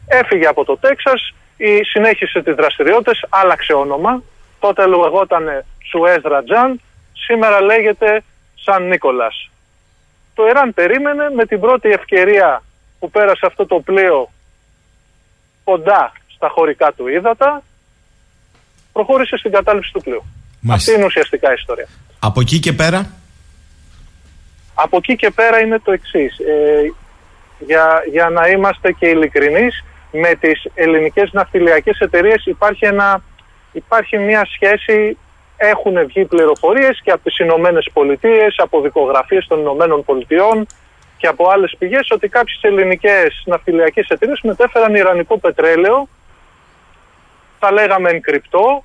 έφυγε 0.07 0.45
από 0.45 0.65
το 0.65 0.77
Τέξας, 0.77 1.33
ή 1.57 1.83
συνέχισε 1.83 2.41
τις 2.41 2.55
δραστηριότητες, 2.55 3.25
άλλαξε 3.29 3.73
όνομα. 3.73 4.23
Τότε 4.59 4.87
λεγόταν 4.87 5.65
Σουέζ 5.89 6.21
Ρατζάν, 6.23 6.81
σήμερα 7.13 7.61
λέγεται 7.61 8.23
Σαν 8.55 8.87
Νίκολας. 8.87 9.49
Το 10.37 10.47
Ιράν 10.47 10.73
περίμενε 10.73 11.29
με 11.35 11.45
την 11.45 11.59
πρώτη 11.59 11.89
ευκαιρία 11.89 12.63
που 12.99 13.09
πέρασε 13.09 13.45
αυτό 13.45 13.65
το 13.65 13.79
πλοίο 13.79 14.29
κοντά 15.63 16.11
στα 16.27 16.49
χωρικά 16.49 16.93
του 16.97 17.07
ύδατα, 17.07 17.63
προχώρησε 18.93 19.37
στην 19.37 19.51
κατάληψη 19.51 19.91
του 19.93 20.01
πλοίου. 20.01 20.23
Αυτή 20.69 20.91
είναι 20.91 21.05
ουσιαστικά 21.05 21.49
η 21.49 21.53
ιστορία. 21.57 21.87
Από 22.19 22.41
εκεί 22.41 22.59
και 22.59 22.73
πέρα; 22.73 23.11
Από 24.73 24.97
εκεί 24.97 25.15
και 25.15 25.29
πέρα 25.29 25.59
είναι 25.59 25.79
το 25.79 25.91
εξής. 25.91 26.37
Ε, 26.39 26.93
για, 27.59 28.03
για 28.11 28.29
να 28.29 28.47
είμαστε 28.47 28.91
και 28.91 29.07
ειλικρινεί, 29.07 29.67
με 30.11 30.35
τις 30.39 30.65
ελληνικές 30.73 31.29
ναυτιλιακές 31.31 31.99
εταιρείες 31.99 32.45
υπάρχει, 32.45 32.85
ένα, 32.85 33.23
υπάρχει 33.71 34.17
μια 34.17 34.47
σχέση, 34.53 35.17
έχουν 35.57 36.05
βγει 36.05 36.25
πληροφορίες 36.25 37.01
και 37.03 37.11
από 37.11 37.23
τις 37.23 37.37
Ηνωμένες 37.37 37.89
Πολιτείες, 37.93 38.55
από 38.57 38.81
δικογραφίες 38.81 39.47
των 39.47 39.59
Ηνωμένων 39.59 40.03
Πολιτειών 40.03 40.67
και 41.17 41.27
από 41.27 41.49
άλλες 41.49 41.75
πηγές 41.77 42.11
ότι 42.11 42.27
κάποιες 42.27 42.59
ελληνικές 42.61 43.43
ναυτιλιακές 43.45 44.07
εταιρείες 44.09 44.39
μετέφεραν 44.43 44.95
ιρανικό 44.95 45.37
πετρέλαιο, 45.37 46.07
θα 47.59 47.71
λέγαμε 47.71 48.09
εγκρυπτό, 48.09 48.83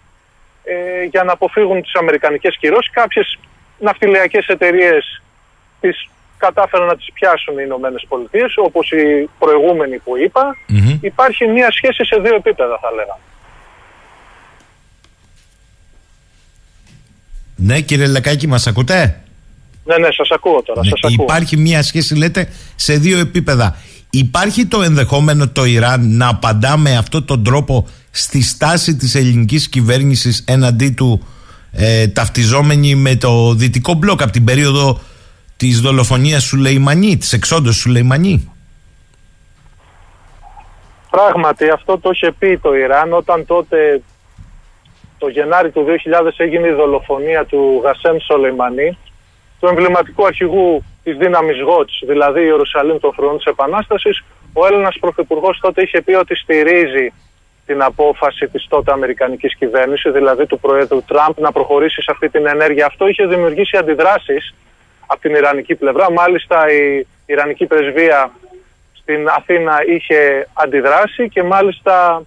ε, 0.64 1.02
για 1.02 1.24
να 1.24 1.32
αποφύγουν 1.32 1.82
τις 1.82 1.94
αμερικανικές 1.94 2.56
κυρώσεις. 2.56 2.90
Κάποιες 2.92 3.38
ναυτιλιακές 3.78 4.46
εταιρείες 4.46 5.22
τις 5.80 6.08
κατάφεραν 6.38 6.86
να 6.86 6.96
τις 6.96 7.12
πιάσουν 7.12 7.58
οι 7.58 7.62
Ηνωμένες 7.64 8.04
Πολιτείες, 8.08 8.54
όπως 8.56 8.90
η 8.90 9.30
προηγούμενη 9.38 9.98
που 9.98 10.16
ειπα 10.16 10.56
Υπάρχει 11.00 11.46
μια 11.46 11.70
σχέση 11.70 12.04
σε 12.04 12.16
δύο 12.20 12.34
επίπεδα 12.34 12.78
θα 12.82 12.90
λέγαμε. 12.90 13.22
Ναι 17.64 17.80
κύριε 17.80 18.06
Λεκάκη 18.06 18.46
μας 18.46 18.66
ακούτε; 18.66 19.20
Ναι, 19.84 19.96
ναι, 19.96 20.08
σας 20.12 20.30
ακούω 20.30 20.62
τώρα. 20.62 20.80
Ναι, 20.84 20.88
σας 20.88 21.00
ακούω. 21.12 21.24
Υπάρχει 21.24 21.56
μια 21.56 21.82
σχέση 21.82 22.14
λέτε 22.14 22.48
σε 22.76 22.96
δύο 22.96 23.18
επίπεδα. 23.18 23.76
Υπάρχει 24.10 24.66
το 24.66 24.82
ενδεχόμενο 24.82 25.48
το 25.48 25.64
Ιράν 25.64 26.16
να 26.16 26.28
απαντά 26.28 26.76
με 26.76 26.96
αυτόν 26.96 27.24
τον 27.24 27.44
τρόπο 27.44 27.88
στη 28.10 28.42
στάση 28.42 28.96
της 28.96 29.14
ελληνικής 29.14 29.68
κυβέρνησης 29.68 30.44
έναντί 30.48 30.90
του 30.90 31.26
ε, 31.72 32.08
ταυτιζόμενη 32.08 32.94
με 32.94 33.16
το 33.16 33.54
δυτικό 33.54 33.94
μπλοκ 33.94 34.22
από 34.22 34.32
την 34.32 34.44
περίοδο 34.44 35.00
της 35.56 35.80
δολοφονίας 35.80 36.42
σου 36.42 36.56
Λεϊμανί, 36.56 37.16
της 37.16 37.32
εξόντωσης 37.32 37.80
σου 37.80 37.90
Λεϊμανί. 37.90 38.52
Πράγματι 41.10 41.70
αυτό 41.70 41.98
το 41.98 42.10
είχε 42.12 42.32
πει 42.38 42.58
το 42.58 42.74
Ιράν 42.74 43.12
όταν 43.12 43.46
τότε 43.46 44.02
το 45.22 45.28
Γενάρη 45.28 45.70
του 45.70 45.84
2000 45.86 46.30
έγινε 46.36 46.68
η 46.68 46.72
δολοφονία 46.72 47.44
του 47.44 47.80
Γασέμ 47.84 48.16
Σολεϊμανί 48.18 48.98
του 49.60 49.66
εμβληματικού 49.66 50.26
αρχηγού 50.26 50.84
της 51.02 51.16
δύναμης 51.16 51.60
ΓΟΤΣ, 51.60 52.02
δηλαδή 52.06 52.40
Ιερουσαλήμ 52.42 52.98
των 52.98 53.12
Φρουρών 53.12 53.36
της 53.36 53.44
Επανάστασης. 53.44 54.24
Ο 54.52 54.66
Έλληνας 54.66 54.96
Πρωθυπουργός 55.00 55.58
τότε 55.60 55.82
είχε 55.82 56.00
πει 56.00 56.12
ότι 56.12 56.34
στηρίζει 56.34 57.12
την 57.66 57.82
απόφαση 57.82 58.48
της 58.48 58.66
τότε 58.68 58.92
Αμερικανικής 58.92 59.56
κυβέρνησης, 59.56 60.12
δηλαδή 60.12 60.46
του 60.46 60.58
Προέδρου 60.58 61.02
Τραμπ, 61.06 61.34
να 61.38 61.52
προχωρήσει 61.52 62.02
σε 62.02 62.10
αυτή 62.10 62.28
την 62.28 62.46
ενέργεια. 62.46 62.86
Αυτό 62.86 63.06
είχε 63.08 63.26
δημιουργήσει 63.26 63.76
αντιδράσεις 63.76 64.54
από 65.06 65.20
την 65.20 65.34
Ιρανική 65.34 65.74
πλευρά. 65.74 66.10
Μάλιστα 66.10 66.72
η 66.72 67.06
Ιρανική 67.26 67.66
πρεσβεία 67.66 68.30
στην 68.92 69.28
Αθήνα 69.28 69.74
είχε 69.86 70.48
αντιδράσει 70.52 71.28
και 71.28 71.42
μάλιστα 71.42 72.22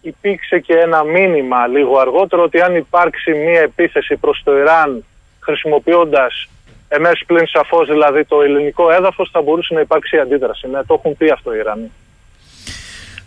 υπήρξε 0.00 0.58
και 0.58 0.74
ένα 0.74 1.04
μήνυμα 1.04 1.66
λίγο 1.66 1.98
αργότερο 1.98 2.42
ότι 2.42 2.60
αν 2.60 2.76
υπάρξει 2.76 3.30
μία 3.32 3.60
επίθεση 3.60 4.16
προς 4.16 4.40
το 4.44 4.56
Ιράν 4.56 5.04
χρησιμοποιώντας 5.40 6.48
εμές 6.88 7.22
πλην 7.26 7.46
σαφώς 7.46 7.88
δηλαδή 7.88 8.24
το 8.24 8.42
ελληνικό 8.42 8.90
έδαφος 8.90 9.28
θα 9.32 9.42
μπορούσε 9.42 9.74
να 9.74 9.80
υπάρξει 9.80 10.16
αντίδραση. 10.18 10.68
Ναι, 10.68 10.84
το 10.84 10.94
έχουν 10.98 11.16
πει 11.16 11.30
αυτό 11.30 11.54
οι 11.54 11.58
Ιρανοί. 11.58 11.90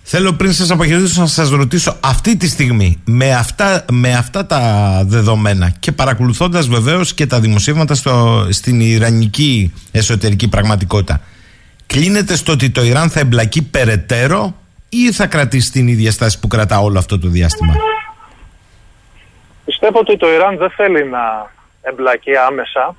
Θέλω 0.05 0.33
πριν 0.33 0.53
σας 0.53 0.71
αποχαιρετήσω 0.71 1.21
να 1.21 1.27
σας 1.27 1.49
ρωτήσω 1.49 1.97
αυτή 2.03 2.37
τη 2.37 2.47
στιγμή 2.47 3.01
με 3.05 3.33
αυτά, 3.33 3.85
με 3.91 4.13
αυτά 4.13 4.45
τα 4.45 4.61
δεδομένα 5.05 5.73
και 5.79 5.91
παρακολουθώντας 5.91 6.67
βεβαίως 6.67 7.13
και 7.13 7.25
τα 7.25 7.39
δημοσίευματα 7.39 7.95
στο, 7.95 8.47
στην 8.49 8.79
Ιρανική 8.79 9.73
εσωτερική 9.91 10.49
πραγματικότητα 10.49 11.21
κλείνεται 11.85 12.35
στο 12.35 12.51
ότι 12.51 12.69
το 12.69 12.83
Ιράν 12.83 13.09
θα 13.09 13.19
εμπλακεί 13.19 13.61
περαιτέρω 13.61 14.55
ή 14.93 15.11
θα 15.11 15.27
κρατήσει 15.27 15.71
την 15.71 15.87
ίδια 15.87 16.11
στάση 16.11 16.39
που 16.39 16.47
κρατά 16.47 16.79
όλο 16.79 16.97
αυτό 16.99 17.19
το 17.19 17.27
διάστημα; 17.27 17.73
Πιστεύω 19.65 19.99
ότι 19.99 20.17
το 20.17 20.31
Ιράν 20.31 20.57
δεν 20.57 20.69
θέλει 20.69 21.05
να 21.05 21.51
εμπλακεί 21.81 22.35
άμεσα. 22.37 22.95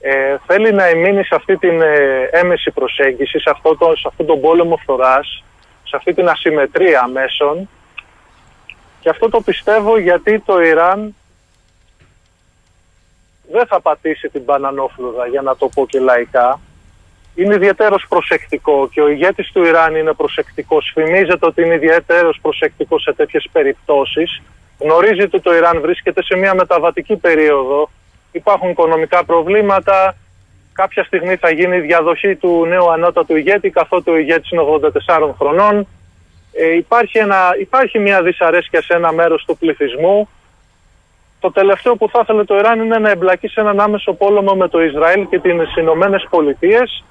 Ε, 0.00 0.36
θέλει 0.46 0.72
να 0.72 0.84
εμείνει 0.84 1.24
σε 1.24 1.34
αυτή 1.34 1.56
την 1.56 1.80
ε, 1.80 2.28
έμεση 2.30 2.70
προσέγγιση, 2.70 3.38
σε, 3.38 3.50
αυτό 3.50 3.76
το, 3.76 3.96
σε 3.96 4.04
αυτόν 4.08 4.26
τον 4.26 4.40
πόλεμο 4.40 4.76
φθοράς, 4.76 5.44
σε 5.82 5.96
αυτή 5.96 6.14
την 6.14 6.28
ασυμμετρία 6.28 7.08
μέσων. 7.12 7.68
Και 9.00 9.08
αυτό 9.08 9.28
το 9.28 9.40
πιστεύω 9.40 9.98
γιατί 9.98 10.38
το 10.40 10.60
Ιράν 10.60 11.14
δεν 13.52 13.66
θα 13.66 13.80
πατήσει 13.80 14.28
την 14.28 14.42
μπανανόφλουδα, 14.42 15.26
για 15.26 15.42
να 15.42 15.56
το 15.56 15.68
πω 15.68 15.86
και 15.86 16.00
λαϊκά 16.00 16.60
είναι 17.38 17.54
ιδιαίτερος 17.54 18.06
προσεκτικό 18.08 18.88
και 18.92 19.00
ο 19.00 19.08
ηγέτης 19.08 19.50
του 19.52 19.64
Ιράν 19.64 19.94
είναι 19.94 20.12
προσεκτικός. 20.12 20.90
Φημίζεται 20.94 21.46
ότι 21.46 21.62
είναι 21.62 21.74
ιδιαίτερος 21.74 22.38
προσεκτικός 22.42 23.02
σε 23.02 23.12
τέτοιες 23.12 23.48
περιπτώσεις. 23.52 24.42
Γνωρίζει 24.78 25.22
ότι 25.22 25.40
το 25.40 25.54
Ιράν 25.54 25.80
βρίσκεται 25.80 26.22
σε 26.22 26.36
μια 26.36 26.54
μεταβατική 26.54 27.16
περίοδο. 27.16 27.90
Υπάρχουν 28.32 28.70
οικονομικά 28.70 29.24
προβλήματα. 29.24 30.16
Κάποια 30.72 31.04
στιγμή 31.04 31.36
θα 31.36 31.50
γίνει 31.50 31.76
η 31.76 31.80
διαδοχή 31.80 32.36
του 32.36 32.66
νέου 32.66 32.90
ανώτατου 32.90 33.36
ηγέτη, 33.36 33.70
καθότι 33.70 34.10
ο 34.10 34.16
ηγέτης 34.16 34.50
είναι 34.50 34.62
84 35.06 35.34
χρονών. 35.38 35.86
Ε, 36.52 36.76
υπάρχει, 36.76 37.18
ένα, 37.18 37.54
υπάρχει 37.60 37.98
μια 37.98 38.22
δυσαρέσκεια 38.22 38.82
σε 38.82 38.94
ένα 38.94 39.12
μέρος 39.12 39.44
του 39.44 39.56
πληθυσμού. 39.56 40.28
Το 41.40 41.52
τελευταίο 41.52 41.96
που 41.96 42.08
θα 42.08 42.20
ήθελε 42.22 42.44
το 42.44 42.56
Ιράν 42.56 42.80
είναι 42.80 42.98
να 42.98 43.10
εμπλακεί 43.10 43.48
σε 43.48 43.60
έναν 43.60 43.80
άμεσο 43.80 44.12
πόλεμο 44.12 44.54
με 44.54 44.68
το 44.68 44.82
Ισραήλ 44.82 45.28
και 45.28 45.38
τις 45.38 45.76
Ηνωμένες 45.76 46.26
Πολιτείες 46.30 47.02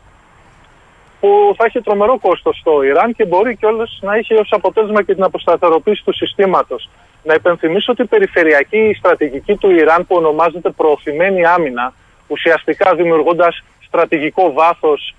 που 1.20 1.56
θα 1.58 1.66
έχει 1.66 1.82
τρομερό 1.82 2.20
κόστος 2.20 2.58
στο 2.58 2.84
Ιράν 2.84 3.14
και 3.14 3.26
μπορεί 3.26 3.56
κιόλας 3.56 4.00
να 4.02 4.16
έχει 4.16 4.34
ως 4.34 4.50
αποτέλεσμα 4.52 5.04
και 5.04 5.14
την 5.14 5.24
αποσταθεροποίηση 5.24 6.04
του 6.04 6.14
συστήματος. 6.14 6.90
Να 7.24 7.34
υπενθυμίσω 7.34 7.92
ότι 7.92 8.02
η 8.02 8.06
περιφερειακή 8.06 8.96
στρατηγική 8.98 9.56
του 9.56 9.72
Ιράν 9.72 10.08
που 10.08 10.16
ονομάζεται 10.16 10.70
προωθημένη 10.70 11.46
άμυνα, 11.46 11.94
ουσιαστικά 12.28 12.96
δημιουργώντας 12.96 13.64
στρατηγικό 13.88 14.54
βάθος 14.54 15.16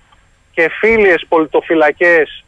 και 0.53 0.69
φίλιες 0.79 1.25
πολιτοφυλακές 1.29 2.43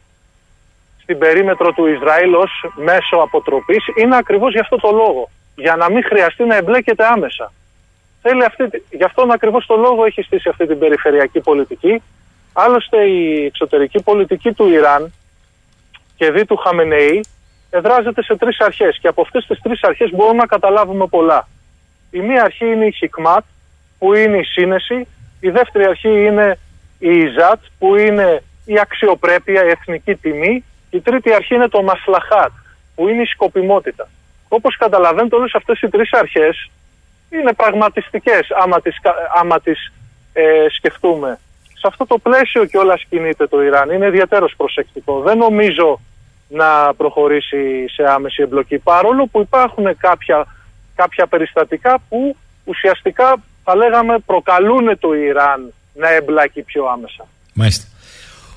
στην 1.02 1.18
περίμετρο 1.18 1.72
του 1.72 1.86
Ισραήλ 1.86 2.34
ως 2.34 2.50
μέσο 2.74 3.16
αποτροπής, 3.16 3.84
είναι 3.96 4.16
ακριβώς 4.16 4.52
γι' 4.52 4.60
αυτό 4.60 4.76
το 4.76 4.90
λόγο. 4.90 5.30
Για 5.56 5.76
να 5.76 5.90
μην 5.90 6.04
χρειαστεί 6.04 6.44
να 6.44 6.56
εμπλέκεται 6.56 7.04
άμεσα. 7.06 7.52
Θέλει 8.22 8.44
αυτή, 8.44 8.84
γι' 8.90 9.04
αυτόν 9.04 9.30
ακριβώς 9.30 9.66
το 9.66 9.76
λόγο 9.76 10.04
έχει 10.04 10.22
στήσει 10.22 10.48
αυτή 10.48 10.66
την 10.66 10.78
περιφερειακή 10.78 11.40
πολιτική 11.40 12.02
Άλλωστε 12.52 13.04
η 13.04 13.44
εξωτερική 13.44 14.02
πολιτική 14.02 14.52
του 14.52 14.68
Ιράν 14.68 15.12
και 16.16 16.30
δι 16.30 16.44
του 16.44 16.56
Χαμενεή 16.56 17.20
εδράζεται 17.70 18.22
σε 18.22 18.36
τρεις 18.36 18.60
αρχές 18.60 18.98
και 19.00 19.08
από 19.08 19.22
αυτές 19.22 19.46
τις 19.46 19.60
τρεις 19.62 19.82
αρχές 19.82 20.10
μπορούμε 20.10 20.36
να 20.36 20.46
καταλάβουμε 20.46 21.06
πολλά. 21.06 21.48
Η 22.10 22.20
μία 22.20 22.42
αρχή 22.42 22.66
είναι 22.66 22.86
η 22.86 22.92
Χικμάτ 22.92 23.44
που 23.98 24.14
είναι 24.14 24.38
η 24.38 24.44
σύνεση, 24.44 25.06
η 25.40 25.50
δεύτερη 25.50 25.86
αρχή 25.86 26.24
είναι 26.24 26.58
η 26.98 27.18
Ιζάτ 27.18 27.60
που 27.78 27.96
είναι 27.96 28.42
η 28.64 28.78
αξιοπρέπεια, 28.78 29.64
η 29.64 29.68
εθνική 29.68 30.14
τιμή, 30.14 30.64
η 30.90 31.00
τρίτη 31.00 31.32
αρχή 31.32 31.54
είναι 31.54 31.68
το 31.68 31.82
Μασλαχάτ 31.82 32.52
που 32.94 33.08
είναι 33.08 33.22
η 33.22 33.26
σκοπιμότητα. 33.26 34.08
Όπως 34.48 34.76
καταλαβαίνετε 34.76 35.36
όλες 35.36 35.54
αυτές 35.54 35.80
οι 35.80 35.88
τρεις 35.88 36.12
αρχές 36.12 36.70
είναι 37.30 37.52
πραγματιστικές 37.52 38.50
άμα 38.50 38.80
τις, 38.80 38.96
άμα 39.34 39.60
τις 39.60 39.92
ε, 40.32 40.66
σκεφτούμε 40.68 41.38
σε 41.82 41.88
αυτό 41.90 42.06
το 42.06 42.18
πλαίσιο 42.18 42.64
και 42.64 42.78
όλα 42.78 42.96
κινείται 43.08 43.46
το 43.46 43.62
Ιράν. 43.62 43.90
Είναι 43.90 44.06
ιδιαίτερος 44.06 44.54
προσεκτικό. 44.56 45.20
Δεν 45.20 45.38
νομίζω 45.38 46.00
να 46.48 46.94
προχωρήσει 46.96 47.62
σε 47.94 48.02
άμεση 48.16 48.42
εμπλοκή. 48.42 48.78
Παρόλο 48.78 49.26
που 49.26 49.40
υπάρχουν 49.40 49.84
κάποια, 49.98 50.46
κάποια 50.94 51.26
περιστατικά 51.26 51.98
που 52.08 52.36
ουσιαστικά 52.64 53.36
θα 53.64 53.76
λέγαμε 53.76 54.18
προκαλούν 54.26 54.98
το 54.98 55.14
Ιράν 55.14 55.72
να 55.94 56.08
εμπλακεί 56.14 56.62
πιο 56.62 56.84
άμεσα. 56.94 57.26
Μάλιστα. 57.54 57.86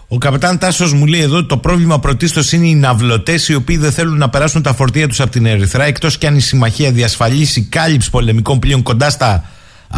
Ο 0.08 0.18
καπετάν 0.18 0.58
Τάσος 0.58 0.94
μου 0.94 1.06
λέει 1.06 1.22
εδώ 1.22 1.38
ότι 1.38 1.48
το 1.48 1.58
πρόβλημα 1.58 2.00
πρωτίστως 2.00 2.52
είναι 2.52 2.68
οι 2.68 2.76
ναυλωτές 2.76 3.50
οι 3.50 3.56
οποίοι 3.56 3.78
δεν 3.78 3.92
θέλουν 3.92 4.18
να 4.18 4.30
περάσουν 4.30 4.62
τα 4.62 4.74
φορτία 4.74 5.08
τους 5.08 5.20
από 5.20 5.32
την 5.32 5.46
Ερυθρά 5.46 5.84
εκτός 5.84 6.18
και 6.18 6.28
αν 6.28 6.36
η 6.36 6.42
συμμαχία 6.42 6.92
διασφαλίσει 6.92 7.64
κάλυψη 7.64 8.10
πολεμικών 8.10 8.60
πλοίων 8.60 8.84
κοντά 8.84 9.10
στα 9.10 9.50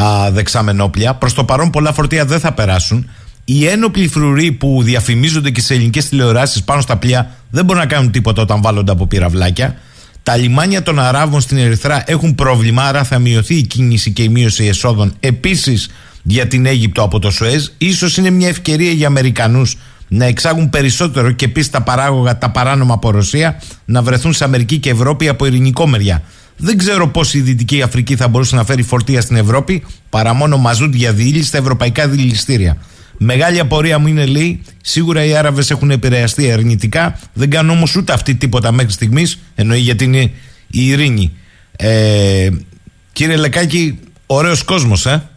α, 0.01 0.31
δεξαμενόπλια. 0.31 1.13
Προς 1.13 1.33
το 1.33 1.43
παρόν, 1.43 1.69
πολλά 1.69 1.93
φορτία 1.93 2.25
δεν 2.25 2.39
θα 2.39 2.53
περάσουν. 2.53 3.09
Οι 3.45 3.67
ένοπλοι 3.67 4.07
φρουροί 4.07 4.51
που 4.51 4.81
διαφημίζονται 4.83 5.49
και 5.49 5.61
σε 5.61 5.73
ελληνικές 5.73 6.09
τηλεοράσεις 6.09 6.63
πάνω 6.63 6.81
στα 6.81 6.97
πλοία 6.97 7.29
δεν 7.49 7.65
μπορούν 7.65 7.81
να 7.81 7.87
κάνουν 7.87 8.11
τίποτα 8.11 8.41
όταν 8.41 8.61
βάλλονται 8.61 8.91
από 8.91 9.07
πυραυλάκια. 9.07 9.75
Τα 10.23 10.35
λιμάνια 10.35 10.83
των 10.83 10.99
Αράβων 10.99 11.41
στην 11.41 11.57
Ερυθρά 11.57 12.03
έχουν 12.05 12.35
πρόβλημα, 12.35 12.83
άρα 12.83 13.03
θα 13.03 13.19
μειωθεί 13.19 13.55
η 13.55 13.61
κίνηση 13.61 14.11
και 14.11 14.23
η 14.23 14.29
μείωση 14.29 14.65
εσόδων 14.65 15.13
επίσης 15.19 15.89
για 16.23 16.47
την 16.47 16.65
Αίγυπτο 16.65 17.01
από 17.01 17.19
το 17.19 17.31
Σουέζ. 17.31 17.67
Ίσως 17.77 18.17
είναι 18.17 18.29
μια 18.29 18.47
ευκαιρία 18.47 18.91
για 18.91 19.07
Αμερικανούς 19.07 19.77
να 20.07 20.25
εξάγουν 20.25 20.69
περισσότερο 20.69 21.31
και 21.31 21.45
επίσης 21.45 21.69
τα 21.69 21.81
παράγωγα, 21.81 22.37
τα 22.37 22.49
παράνομα 22.49 22.93
από 22.93 23.11
Ρωσία, 23.11 23.61
να 23.85 24.01
βρεθούν 24.01 24.33
σε 24.33 24.43
Αμερική 24.43 24.77
και 24.77 24.89
Ευρώπη 24.89 25.27
από 25.27 25.45
ειρηνικό 25.45 25.87
μεριά. 25.87 26.23
Δεν 26.57 26.77
ξέρω 26.77 27.07
πώς 27.07 27.33
η 27.33 27.41
Δυτική 27.41 27.81
Αφρική 27.81 28.15
θα 28.15 28.27
μπορούσε 28.27 28.55
να 28.55 28.63
φέρει 28.63 28.83
φορτία 28.83 29.21
στην 29.21 29.35
Ευρώπη 29.35 29.85
παρά 30.09 30.33
μόνο 30.33 30.57
μαζούτ 30.57 30.93
για 30.93 31.13
διήλυση 31.13 31.47
στα 31.47 31.57
ευρωπαϊκά 31.57 32.07
δηληστήρια. 32.07 32.77
Μεγάλη 33.17 33.59
απορία 33.59 33.99
μου 33.99 34.07
είναι 34.07 34.25
λέει, 34.25 34.63
σίγουρα 34.81 35.23
οι 35.23 35.35
Άραβες 35.35 35.71
έχουν 35.71 35.91
επηρεαστεί 35.91 36.51
αρνητικά, 36.51 37.19
δεν 37.33 37.49
κάνουν 37.49 37.71
όμως 37.71 37.95
ούτε 37.95 38.13
αυτοί 38.13 38.35
τίποτα 38.35 38.71
μέχρι 38.71 38.91
στιγμής, 38.91 39.39
εννοεί 39.55 39.79
γιατί 39.79 40.03
είναι 40.03 40.31
η 40.67 40.87
ειρήνη. 40.87 41.37
Ε, 41.77 42.49
κύριε 43.13 43.35
Λεκάκη, 43.35 43.99
ωραίος 44.25 44.63
κόσμος, 44.63 45.05
ε; 45.05 45.29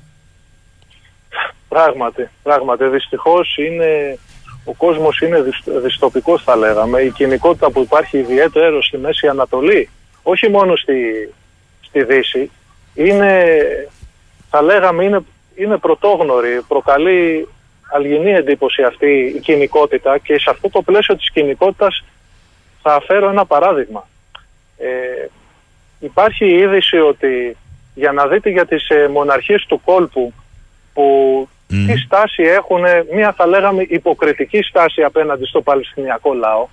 Πράγματι, 1.70 2.28
πράγματι. 2.42 2.84
Δυστυχώς 2.88 3.56
είναι. 3.56 4.18
Ο 4.64 4.72
κόσμος 4.72 5.18
είναι 5.20 5.44
δυστοπικός 5.82 6.42
θα 6.42 6.56
λέγαμε. 6.56 7.00
Η 7.00 7.10
κοινικότητα 7.10 7.70
που 7.70 7.80
υπάρχει 7.80 8.18
ιδιαίτερο 8.18 8.82
στη 8.82 8.98
Μέση 8.98 9.26
Ανατολή 9.26 9.88
όχι 10.22 10.48
μόνο 10.48 10.76
στη, 10.76 11.28
στη 11.80 12.04
Δύση, 12.04 12.50
είναι, 12.94 13.44
θα 14.50 14.62
λέγαμε, 14.62 15.04
είναι, 15.04 15.20
είναι 15.54 15.76
πρωτόγνωρη, 15.76 16.62
προκαλεί 16.68 17.48
αλγινή 17.92 18.30
εντύπωση 18.30 18.82
αυτή 18.82 19.32
η 19.36 19.40
κοινικότητα 19.40 20.18
και 20.18 20.38
σε 20.38 20.50
αυτό 20.50 20.70
το 20.70 20.82
πλαίσιο 20.82 21.16
της 21.16 21.30
κοινικότητας 21.30 22.04
θα 22.82 23.02
φέρω 23.06 23.28
ένα 23.28 23.44
παράδειγμα. 23.44 24.08
Ε, 24.78 25.26
υπάρχει 25.98 26.44
η 26.44 26.58
είδηση 26.58 26.98
ότι 26.98 27.56
για 27.94 28.12
να 28.12 28.26
δείτε 28.26 28.50
για 28.50 28.66
τις 28.66 28.88
ε, 28.88 29.08
μοναρχίες 29.08 29.64
του 29.68 29.80
κόλπου 29.84 30.32
που 30.94 31.48
τι 31.66 31.98
στάση 31.98 32.42
έχουν, 32.42 32.82
μία 33.14 33.32
θα 33.32 33.46
λέγαμε 33.46 33.82
υποκριτική 33.88 34.62
στάση 34.62 35.02
απέναντι 35.02 35.44
στο 35.44 35.60
Παλαιστινιακό 35.60 36.34
λαό, 36.34 36.68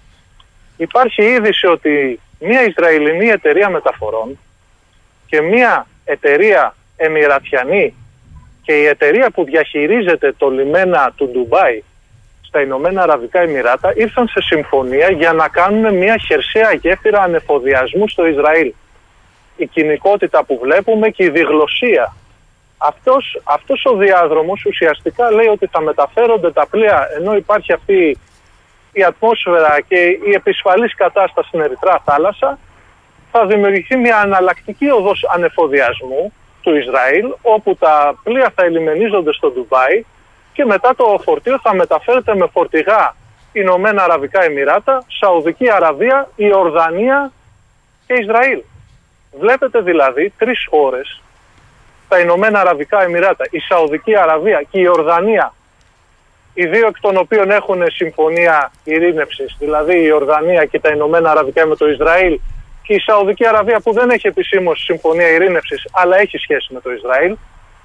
υπάρχει 0.78 1.24
η 1.24 1.32
είδηση 1.32 1.68
ότι 1.68 2.20
μια 2.40 2.64
Ισραηλινή 2.64 3.28
εταιρεία 3.28 3.70
μεταφορών 3.70 4.40
και 5.28 5.42
μια 5.42 5.88
εταιρεία 6.06 6.76
εμιρατιανή 6.98 7.94
και 8.62 8.74
η 8.74 8.86
εταιρεία 8.86 9.30
που 9.30 9.44
διαχειρίζεται 9.44 10.34
το 10.38 10.50
λιμένα 10.50 11.14
του 11.16 11.30
Ντουμπάι 11.30 11.84
στα 12.42 12.62
Ηνωμένα 12.62 13.02
Αραβικά 13.02 13.40
Εμμυράτα 13.40 13.94
ήρθαν 13.96 14.28
σε 14.28 14.42
συμφωνία 14.42 15.12
για 15.12 15.34
να 15.34 15.48
κάνουν 15.48 15.96
μια 15.96 16.18
χερσαία 16.18 16.74
γέφυρα 16.74 17.22
ανεφοδιασμού 17.22 18.08
στο 18.08 18.28
Ισραήλ. 18.28 18.74
Η 19.56 19.68
κοινικότητα 19.68 20.44
που 20.44 20.60
βλέπουμε 20.64 21.10
και 21.10 21.24
η 21.24 21.30
διγλωσία. 21.30 22.16
Αυτός, 22.78 23.42
αυτός 23.44 23.86
ο 23.86 23.96
διάδρομος 23.96 24.66
ουσιαστικά 24.66 25.32
λέει 25.32 25.48
ότι 25.48 25.68
θα 25.68 25.82
μεταφέρονται 25.82 26.52
τα 26.52 26.68
πλοία 26.68 27.08
ενώ 27.18 27.36
υπάρχει 27.36 27.74
αυτή 27.74 28.18
η 28.98 29.04
ατμόσφαιρα 29.04 29.80
και 29.88 30.00
η 30.30 30.32
επισφαλής 30.36 30.95
κατάσταση 30.95 31.48
στην 31.48 31.62
Ερυθρά 31.62 32.02
θάλασσα 32.06 32.60
θα 33.32 33.45
δημιουργηθεί 33.45 33.95
μια 33.95 34.18
αναλλακτική 34.18 34.89
οδός 34.89 35.26
ανεφοδιασμού 35.34 36.34
του 36.62 36.76
Ισραήλ 36.76 37.26
όπου 37.41 37.76
τα 37.76 38.16
πλοία 38.24 38.52
θα 38.56 38.66
ελιμενίζονται 38.66 39.34
στο 39.34 39.52
Ντουμπάι 39.52 40.06
και 40.54 40.66
μετά 40.66 40.95
το 40.95 41.20
φορτίο 41.24 41.60
θα 41.60 41.76
μεταφέρεται 41.76 42.36
με 42.36 42.48
φορτηγά 42.54 43.16
Ηνωμένα 43.52 44.04
Αραβικά 44.04 44.43
Εμμυράτα, 44.43 45.06
Σαουδική 45.08 45.72
Αραβία, 45.72 46.30
η 46.36 46.54
Ορδανία 46.54 47.32
και 48.08 48.14
Ισραήλ. 48.14 48.62
Βλέπετε 49.39 49.82
δηλαδή 49.82 50.34
τρεις 50.38 50.68
ώρες 50.70 51.22
τα 52.08 52.20
Ηνωμένα 52.20 52.60
Αραβικά 52.60 53.02
Εμμυράτα, 53.02 53.45
η 53.50 53.60
Σαουδική 53.60 54.18
Αραβία 54.18 54.62
και 54.72 54.80
η 54.80 54.88
Ορδανία, 54.88 55.54
οι 56.60 56.66
δύο 56.66 56.88
εκ 56.88 56.99
των 56.99 57.18
οποίων 57.18 57.51
έχουν 57.51 57.84
συμφωνία 57.88 58.72
ειρήνευσης, 58.84 59.55
δηλαδή 59.60 60.03
η 60.03 60.12
Ορδανία 60.12 60.66
και 60.66 60.80
τα 60.80 60.89
Ηνωμένα 60.89 61.32
Αραβικά 61.32 61.66
με 61.66 61.76
το 61.76 61.89
Ισραήλ 61.89 62.39
και 62.84 62.93
η 62.93 62.99
Σαουδική 62.99 63.47
Αραβία 63.47 63.80
που 63.80 63.93
δεν 63.93 64.10
έχει 64.10 64.28
επισήμως 64.28 64.84
συμφωνία 64.84 65.30
ειρήνευσης 65.30 65.88
αλλά 65.91 66.18
έχει 66.18 66.38
σχέση 66.38 66.74
με 66.74 66.80
το 66.80 66.91
Ισραήλ, 66.91 67.36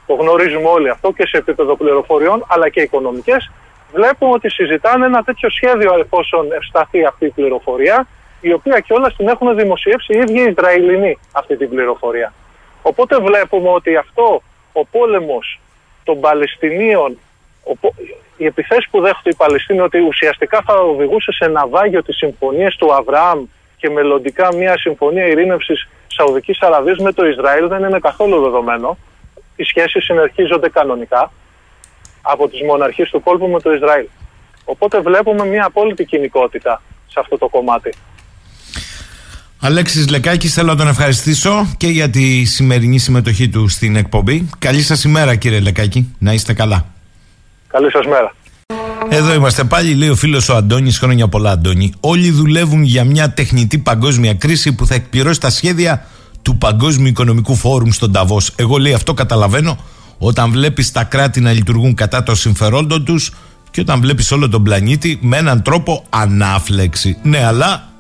το 0.07 0.15
γνωρίζουμε 0.15 0.69
όλοι 0.69 0.89
αυτό 0.89 1.13
και 1.13 1.27
σε 1.27 1.37
επίπεδο 1.37 1.77
πληροφοριών 1.77 2.45
αλλά 2.49 2.69
και 2.69 2.81
οικονομικές, 2.81 3.51
βλέπουμε 3.93 4.33
ότι 4.33 4.51
συζητάνε 4.51 5.07
ένα 5.07 5.23
τέτοιο 5.23 5.51
σχέδιο 5.51 5.99
εφόσον 5.99 6.53
ευσταθεί 6.53 7.05
αυτή 7.05 7.27
η 7.27 7.31
πληροφορία, 7.31 8.07
η 8.41 8.53
οποία 8.53 8.81
κιόλας 8.81 9.17
την 9.17 9.29
έχουν 9.29 9.57
δημοσιεύσει 9.57 10.15
οι 10.15 10.19
ίδιοι 10.19 10.41
οι 10.41 10.55
Ισραηλινοί 10.57 11.19
αυτή 11.33 11.57
την 11.57 11.69
πληροφορία. 11.69 12.33
Οπότε 12.83 13.19
βλέπουμε 13.19 13.69
ότι 13.69 13.97
αυτό 13.97 14.43
ο 14.73 14.85
πόλεμος 14.85 15.61
των 16.05 16.21
Παλαιστινίων, 16.21 17.19
οι 18.37 18.45
επιθέσει 18.45 18.89
που 18.91 19.01
δέχονται 19.01 19.31
οι 19.31 19.35
Παλαιστίνοι 19.35 19.81
ότι 19.81 19.99
ουσιαστικά 19.99 20.63
θα 20.67 20.75
οδηγούσε 20.75 21.33
σε 21.33 21.47
ναυάγιο 21.47 22.03
τις 22.03 22.17
συμφωνίες 22.17 22.77
του 22.77 22.95
Αβραάμ 22.95 23.45
και 23.77 23.91
μελλοντικά 23.91 24.55
μια 24.55 24.79
συμφωνία 24.79 25.27
ειρήνευσης 25.27 25.89
Σαουδικής 26.07 26.61
Αραβίας 26.61 26.99
με 26.99 27.13
το 27.13 27.27
Ισραήλ 27.27 27.69
δεν 27.69 27.83
είναι 27.85 27.99
καθόλου 27.99 28.43
δεδομένο. 28.43 28.99
Οι 29.57 29.63
σχέσεις 29.65 30.05
συνεχίζονται 30.05 30.69
κανονικά 30.69 31.33
από 32.23 32.49
τις 32.49 32.63
μοναρχίες 32.63 33.11
του 33.11 33.21
κόλπου 33.23 33.49
με 33.49 33.61
το 33.61 33.73
Ισραήλ. 33.73 34.07
Οπότε 34.65 35.01
βλέπουμε 35.01 35.47
μια 35.47 35.65
απόλυτη 35.65 36.05
κοινικότητα 36.05 36.83
σε 37.07 37.21
αυτό 37.21 37.39
το 37.39 37.49
κομμάτι. 37.49 37.95
Αλέξης 39.61 40.09
Λεκάκης 40.09 40.55
θέλω 40.55 40.67
να 40.67 40.77
τον 40.77 40.89
ευχαριστήσω 40.89 41.75
και 41.77 41.87
για 41.87 42.11
τη 42.11 42.45
σημερινή 42.45 42.99
συμμετοχή 42.99 43.49
του 43.49 43.69
στην 43.69 43.97
εκπομπή. 43.97 44.49
Καλή 44.59 44.83
σας 44.83 45.05
ημέρα 45.05 45.37
κύριε 45.37 45.61
Λεκάκη, 45.61 46.15
να 46.19 46.33
είστε 46.33 46.53
καλά. 46.53 46.92
Καλή 47.73 47.91
σας 47.91 48.07
μέρα. 48.07 48.35
Εδώ 49.09 49.35
είμαστε 49.35 49.65
πάλι, 49.65 49.95
λέει 49.95 50.09
ο 50.09 50.15
φίλος 50.15 50.49
ο 50.49 50.57
Αντώνης. 50.57 50.99
Χρόνια 50.99 51.29
πολλά, 51.29 51.51
Αντώνη. 51.51 51.93
Όλοι 52.01 52.31
δουλεύουν 52.31 52.83
για 52.83 53.05
μια 53.05 53.31
τεχνητή 53.31 53.79
παγκόσμια 53.79 54.35
κρίση 54.35 54.73
που 54.73 54.87
θα 54.87 54.95
εκπληρώσει 54.95 55.41
τα 55.41 55.51
σχέδια 55.51 56.07
του 56.43 56.59
Παγκόσμιου 56.59 57.07
Οικονομικού 57.07 57.55
Φόρουμ 57.55 57.91
στον 57.91 58.13
Ταβός. 58.13 58.53
Εγώ 58.57 58.77
λέει 58.77 58.93
αυτό 58.93 59.15
καταλαβαίνω 59.15 59.79
όταν 60.19 60.51
βλέπεις 60.51 60.93
τα 60.93 61.05
κράτη 61.05 61.41
να 61.41 61.53
λειτουργούν 61.53 61.95
κατά 61.95 62.23
το 62.23 62.35
συμφερόντων 62.35 63.05
τους 63.05 63.33
και 63.71 63.81
όταν 63.81 64.01
βλέπεις 64.01 64.33
όλο 64.33 64.49
τον 64.49 64.63
πλανήτη 64.63 65.19
με 65.23 65.37
έναν 65.37 65.63
τρόπο 65.63 66.05
ανάφλεξη. 66.11 67.19
Ναι, 67.23 67.45
αλλά 67.45 67.93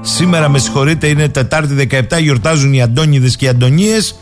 Σήμερα 0.00 0.48
με 0.48 0.58
συγχωρείτε 0.58 1.06
είναι 1.06 1.28
Τετάρτη 1.28 1.88
17 2.10 2.20
γιορτάζουν 2.20 2.72
οι 2.72 2.82
Αντώνιδες 2.82 3.36
και 3.36 3.44
οι 3.44 3.48
Αντωνίες 3.48 4.14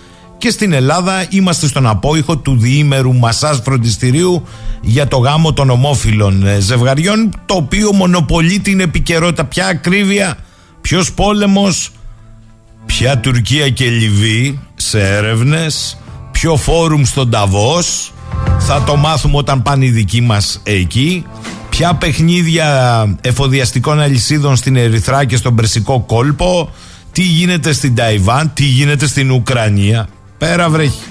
και 0.43 0.51
στην 0.51 0.72
Ελλάδα 0.72 1.26
είμαστε 1.28 1.66
στον 1.66 1.86
απόϊχο 1.86 2.36
του 2.36 2.57
διήμερου 2.59 3.14
μασάζ 3.14 3.59
φροντιστηρίου 3.59 4.43
για 4.80 5.09
το 5.09 5.16
γάμο 5.16 5.53
των 5.53 5.70
ομόφυλων 5.70 6.47
ε, 6.47 6.61
ζευγαριών 6.61 7.40
το 7.47 7.55
οποίο 7.55 7.93
μονοπολεί 7.93 8.59
την 8.59 8.80
επικαιρότητα. 8.80 9.45
Ποια 9.45 9.66
ακρίβεια, 9.66 10.36
ποιος 10.80 11.12
πόλεμος 11.12 11.90
ποια 12.86 13.18
Τουρκία 13.18 13.68
και 13.68 13.90
Λιβύη 13.90 14.61
σε 14.74 15.01
έρευνες 15.01 15.99
ποιο 16.30 16.57
φόρουμ 16.57 17.03
στον 17.05 17.30
Ταβός. 17.30 18.12
Θα 18.59 18.82
το 18.82 18.97
μάθουμε 18.97 19.36
όταν 19.36 19.62
πάνε 19.62 19.84
οι 19.84 19.90
δικοί 19.90 20.20
μας 20.20 20.61
εκεί. 20.62 21.24
Ποια 21.68 21.95
παιχνίδια 21.95 23.18
εφοδιαστικών 23.20 24.01
αλυσίδων 24.01 24.57
στην 24.57 24.76
Ερυθρά 24.76 25.24
και 25.24 25.36
στον 25.36 25.55
Περσικό 25.55 26.01
κόλπο, 26.01 26.70
τι 27.12 27.22
γίνεται 27.22 27.72
στην 27.72 27.95
Ταϊβάν, 27.95 28.53
τι 28.55 28.64
γίνεται 28.64 29.07
στην 29.07 29.30
Ουκρανία, 29.30 30.09
πέρα 30.43 30.68
βρέχει. 30.68 31.05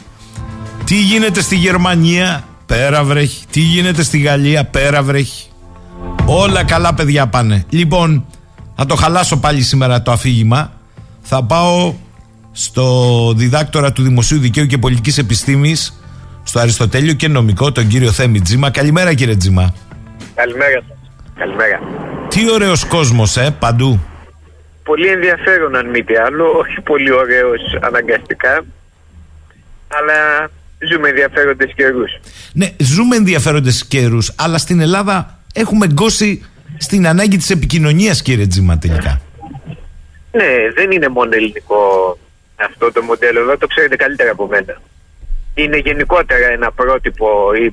Τι 0.86 0.96
γίνεται 0.96 1.42
στη 1.42 1.56
Γερμανία, 1.56 2.44
πέρα 2.66 3.04
βρέχει. 3.04 3.46
Τι 3.52 3.60
γίνεται 3.60 4.04
στη 4.04 4.18
Γαλλία, 4.18 4.66
πέρα 4.66 5.04
βρέχει. 5.04 5.50
Όλα 6.26 6.64
καλά 6.64 6.94
παιδιά 6.94 7.28
πάνε. 7.28 7.66
Λοιπόν, 7.70 8.26
θα 8.76 8.86
το 8.86 8.96
χαλάσω 8.96 9.40
πάλι 9.40 9.62
σήμερα 9.62 10.02
το 10.02 10.12
αφήγημα. 10.12 10.72
Θα 11.22 11.44
πάω 11.44 11.94
στο 12.52 12.86
διδάκτορα 13.36 13.92
του 13.92 14.04
Δημοσίου 14.04 14.40
Δικαίου 14.40 14.66
και 14.66 14.78
Πολιτικής 14.78 15.18
Επιστήμης, 15.18 16.02
στο 16.44 16.60
Αριστοτέλειο 16.60 17.14
και 17.14 17.28
νομικό, 17.28 17.72
τον 17.72 17.88
κύριο 17.88 18.12
Θέμη 18.12 18.42
Τζίμα. 18.42 18.70
Καλημέρα 18.70 19.14
κύριε 19.14 19.36
Τζίμα. 19.36 19.74
Καλημέρα 20.36 20.82
σας. 20.88 20.98
Καλημέρα. 21.38 21.80
Τι 22.28 22.52
ωραίος 22.52 22.86
κόσμος, 22.86 23.38
ε, 23.38 23.56
παντού. 23.60 24.00
Πολύ 24.84 25.08
ενδιαφέρον 25.08 25.76
αν 25.76 25.90
μη 25.90 26.04
τι 26.04 26.16
άλλο, 26.16 26.46
όχι 26.58 26.82
πολύ 26.82 27.12
ωραίος 27.12 27.62
αναγκαστικά, 27.82 28.64
αλλά 29.98 30.50
ζούμε 30.92 31.10
ενδιαφέροντες 31.10 31.72
καιρούς. 31.76 32.12
Ναι, 32.54 32.76
ζούμε 32.78 33.16
ενδιαφέροντες 33.16 33.86
καιρούς, 33.86 34.34
αλλά 34.38 34.58
στην 34.58 34.80
Ελλάδα 34.80 35.40
έχουμε 35.54 35.88
γκώσει 35.88 36.46
στην 36.78 37.08
ανάγκη 37.08 37.38
της 37.38 37.50
επικοινωνίας, 37.50 38.22
κύριε 38.22 38.48
Τζίμα, 38.48 38.78
τελικά. 38.78 39.22
Ναι, 40.32 40.72
δεν 40.76 40.92
είναι 40.92 41.08
μόνο 41.08 41.30
ελληνικό 41.34 42.18
αυτό 42.56 42.92
το 42.92 43.02
μοντέλο, 43.02 43.40
εδώ 43.40 43.58
το 43.58 43.68
ξέρετε 43.68 43.96
καλύτερα 43.96 44.32
από 44.32 44.48
μένα. 44.48 44.82
Είναι 45.54 45.78
γενικότερα 45.78 46.48
ένα 46.48 46.72
πρότυπο, 46.72 47.28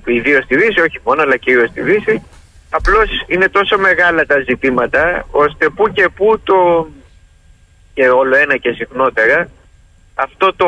ιδίως 0.06 0.44
στη 0.44 0.56
Δύση, 0.56 0.80
όχι 0.80 0.98
μόνο, 1.04 1.22
αλλά 1.22 1.36
κυρίως 1.36 1.68
στη 1.68 1.80
Δύση, 1.80 2.22
Απλώς 2.70 3.08
είναι 3.26 3.48
τόσο 3.48 3.78
μεγάλα 3.78 4.26
τα 4.26 4.40
ζητήματα 4.40 5.26
ώστε 5.30 5.68
που 5.68 5.92
και 5.92 6.08
που 6.08 6.40
το 6.44 6.88
και 7.94 8.08
όλο 8.08 8.36
ένα 8.36 8.56
και 8.56 8.72
συχνότερα 8.72 9.48
αυτό 10.14 10.54
το 10.56 10.66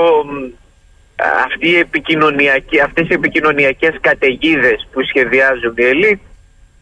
αυτή 1.45 1.69
η 1.69 1.79
επικοινωνιακή, 1.79 2.81
αυτές 2.81 3.09
οι 3.09 3.13
επικοινωνιακές 3.13 3.95
καταιγίδες 4.01 4.89
που 4.93 5.01
σχεδιάζουν 5.09 5.75
οι 5.77 5.85
ελίτ 5.85 6.21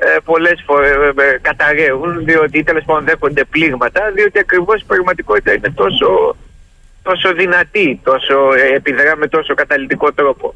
ε, 0.00 0.06
πολλές 0.24 0.62
φορές 0.66 0.90
ε, 0.90 1.22
ε, 1.22 1.38
καταραίουν 1.40 2.24
διότι 2.24 2.62
τέλος 2.62 2.84
πάντων 2.84 3.04
δέχονται 3.04 3.44
πλήγματα 3.44 4.00
διότι 4.14 4.38
ακριβώς 4.38 4.80
η 4.80 4.84
πραγματικότητα 4.86 5.52
είναι 5.52 5.70
τόσο, 5.70 6.36
τόσο 7.02 7.34
δυνατή, 7.34 8.00
τόσο, 8.04 8.34
ε, 8.56 8.76
επιδρά 8.76 9.16
με 9.16 9.26
τόσο 9.26 9.54
καταλητικό 9.54 10.12
τρόπο. 10.12 10.54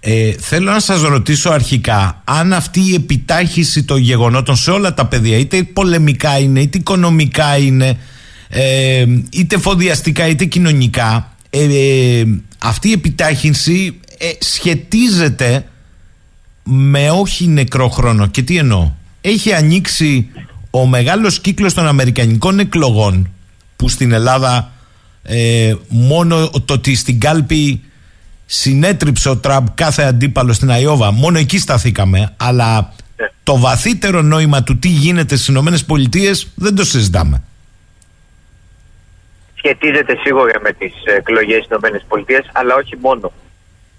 Ε, 0.00 0.32
θέλω 0.32 0.70
να 0.70 0.80
σας 0.80 1.02
ρωτήσω 1.02 1.50
αρχικά 1.50 2.22
αν 2.24 2.52
αυτή 2.52 2.80
η 2.80 2.94
επιτάχυση 2.94 3.84
των 3.84 3.98
γεγονότων 3.98 4.56
σε 4.56 4.70
όλα 4.70 4.94
τα 4.94 5.06
παιδιά 5.06 5.36
είτε 5.36 5.62
πολεμικά 5.62 6.38
είναι 6.38 6.60
είτε 6.60 6.78
οικονομικά 6.78 7.56
είναι 7.56 7.98
ε, 8.48 9.04
είτε 9.32 9.58
φοδιαστικά 9.58 10.28
είτε 10.28 10.44
κοινωνικά 10.44 11.36
ε, 11.50 12.24
αυτή 12.64 12.88
η 12.88 12.92
επιτάχυνση 12.92 14.00
σχετίζεται 14.38 15.64
με 16.62 17.10
όχι 17.10 17.46
νεκρό 17.46 17.88
χρόνο 17.88 18.26
και 18.26 18.42
τι 18.42 18.56
εννοώ; 18.56 18.92
Έχει 19.20 19.54
ανοίξει 19.54 20.28
ο 20.70 20.86
μεγάλος 20.86 21.40
κύκλος 21.40 21.74
των 21.74 21.86
αμερικανικών 21.86 22.58
εκλογών 22.58 23.30
που 23.76 23.88
στην 23.88 24.12
Ελλάδα 24.12 24.72
μόνο 25.88 26.50
το 26.64 26.74
ότι 26.74 26.94
στην 26.94 27.20
κάλπη 27.20 27.82
συνέτριψε 28.46 29.28
ο 29.28 29.36
Τραμπ 29.36 29.66
κάθε 29.74 30.02
αντίπαλο 30.02 30.52
στην 30.52 30.70
Αϊόβα. 30.70 31.10
Μόνο 31.10 31.38
εκεί 31.38 31.58
σταθήκαμε. 31.58 32.32
Αλλά 32.36 32.92
ναι. 33.16 33.26
το 33.42 33.58
βαθύτερο 33.58 34.22
νόημα 34.22 34.62
του 34.62 34.78
τι 34.78 34.88
γίνεται 34.88 35.36
στις 35.36 35.54
ΗΠΑ 35.54 36.48
δεν 36.54 36.74
το 36.74 36.84
συζητάμε. 36.84 37.42
Σχετίζεται 39.66 40.16
σίγουρα 40.22 40.60
με 40.60 40.72
τις 40.72 40.92
εκλογές 41.04 41.64
στις 41.64 41.78
ΗΠΑ, 42.16 42.44
αλλά 42.52 42.74
όχι 42.74 42.96
μόνο. 43.00 43.32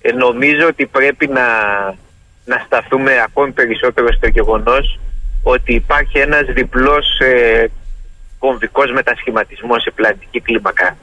Ε, 0.02 0.12
νομίζω 0.12 0.68
ότι 0.68 0.86
πρέπει 0.86 1.28
να, 1.28 1.48
να 2.46 2.64
σταθούμε 2.66 3.22
ακόμη 3.24 3.52
περισσότερο 3.52 4.14
στο 4.14 4.28
γεγονός 4.28 5.00
ότι 5.44 5.74
υπάρχει 5.74 6.18
ένας 6.20 6.46
διπλός 6.46 7.20
ε, 7.20 7.68
κομβικός 8.40 8.92
μετασχηματισμός 8.92 9.82
σε 9.82 9.92
πλανητική 9.92 10.40
κλίμακα. 10.42 10.98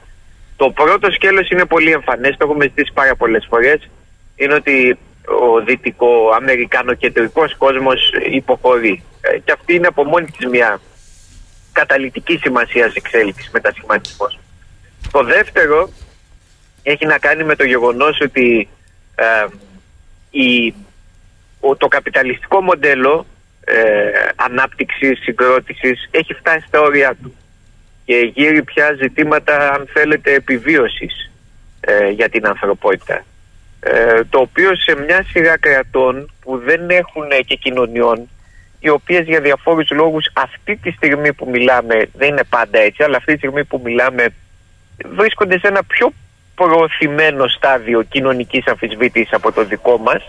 Το 0.55 0.69
πρώτο 0.69 1.11
σκέλος 1.11 1.49
είναι 1.49 1.65
πολύ 1.65 1.91
εμφανές, 1.91 2.37
το 2.37 2.45
έχουμε 2.45 2.63
ζητήσει 2.65 2.91
πάρα 2.93 3.15
πολλές 3.15 3.45
φορές. 3.49 3.89
Είναι 4.35 4.53
ότι 4.53 4.97
ο 5.25 5.61
δυτικο-αμερικανο-κεντρικός 5.65 7.55
κόσμος 7.57 8.11
υποχωρεί. 8.31 9.03
Ε, 9.21 9.37
και 9.37 9.51
αυτή 9.51 9.73
είναι 9.73 9.87
από 9.87 10.03
μόνη 10.03 10.25
της 10.25 10.45
μια 10.47 10.79
καταλητική 11.71 12.37
σημασίας 12.37 12.93
εξέλιξης 12.93 13.49
μετασχηματισμός. 13.51 14.37
Το 15.13 15.23
δεύτερο 15.23 15.89
έχει 16.83 17.05
να 17.05 17.17
κάνει 17.17 17.43
με 17.43 17.55
το 17.55 17.63
γεγονός 17.63 18.19
ότι 18.21 18.69
ε, 19.15 19.45
η, 20.29 20.73
το 21.77 21.87
καπιταλιστικό 21.87 22.61
μοντέλο 22.61 23.25
ε, 23.65 23.75
ανάπτυξης, 24.35 25.19
συγκρότησης 25.19 26.07
έχει 26.11 26.33
φτάσει 26.33 26.65
στα 26.67 26.81
όρια 26.81 27.15
του 27.21 27.35
και 28.05 28.31
γύρει 28.33 28.63
πια 28.63 28.93
ζητήματα 29.01 29.71
αν 29.73 29.87
θέλετε 29.93 30.33
επιβίωσης 30.33 31.31
ε, 31.79 32.09
για 32.09 32.29
την 32.29 32.47
ανθρωπότητα. 32.47 33.25
Ε, 33.79 34.23
το 34.29 34.39
οποίο 34.39 34.75
σε 34.75 34.95
μια 34.95 35.25
σειρά 35.29 35.57
κρατών 35.57 36.31
που 36.41 36.57
δεν 36.57 36.89
έχουν 36.89 37.27
και 37.45 37.55
κοινωνιών 37.55 38.29
οι 38.79 38.89
οποίες 38.89 39.25
για 39.25 39.41
διαφόρους 39.41 39.89
λόγους 39.91 40.25
αυτή 40.33 40.75
τη 40.75 40.91
στιγμή 40.91 41.33
που 41.33 41.49
μιλάμε 41.49 42.09
δεν 42.13 42.29
είναι 42.29 42.43
πάντα 42.49 42.79
έτσι 42.79 43.03
αλλά 43.03 43.17
αυτή 43.17 43.31
τη 43.31 43.37
στιγμή 43.37 43.63
που 43.63 43.81
μιλάμε 43.83 44.25
βρίσκονται 45.15 45.59
σε 45.59 45.67
ένα 45.67 45.83
πιο 45.83 46.13
προωθημένο 46.55 47.47
στάδιο 47.47 48.01
κοινωνικής 48.01 48.67
αμφισβήτησης 48.67 49.33
από 49.33 49.51
το 49.51 49.65
δικό 49.65 49.97
μας 49.97 50.23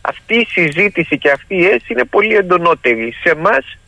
αυτή 0.00 0.34
η 0.34 0.46
συζήτηση 0.50 1.18
και 1.18 1.30
αυτή 1.30 1.54
η 1.54 1.64
αίσθηση 1.64 1.92
είναι 1.92 2.04
πολύ 2.04 2.34
εντονότερη. 2.34 3.14
Σε 3.22 3.30
εμάς, 3.30 3.78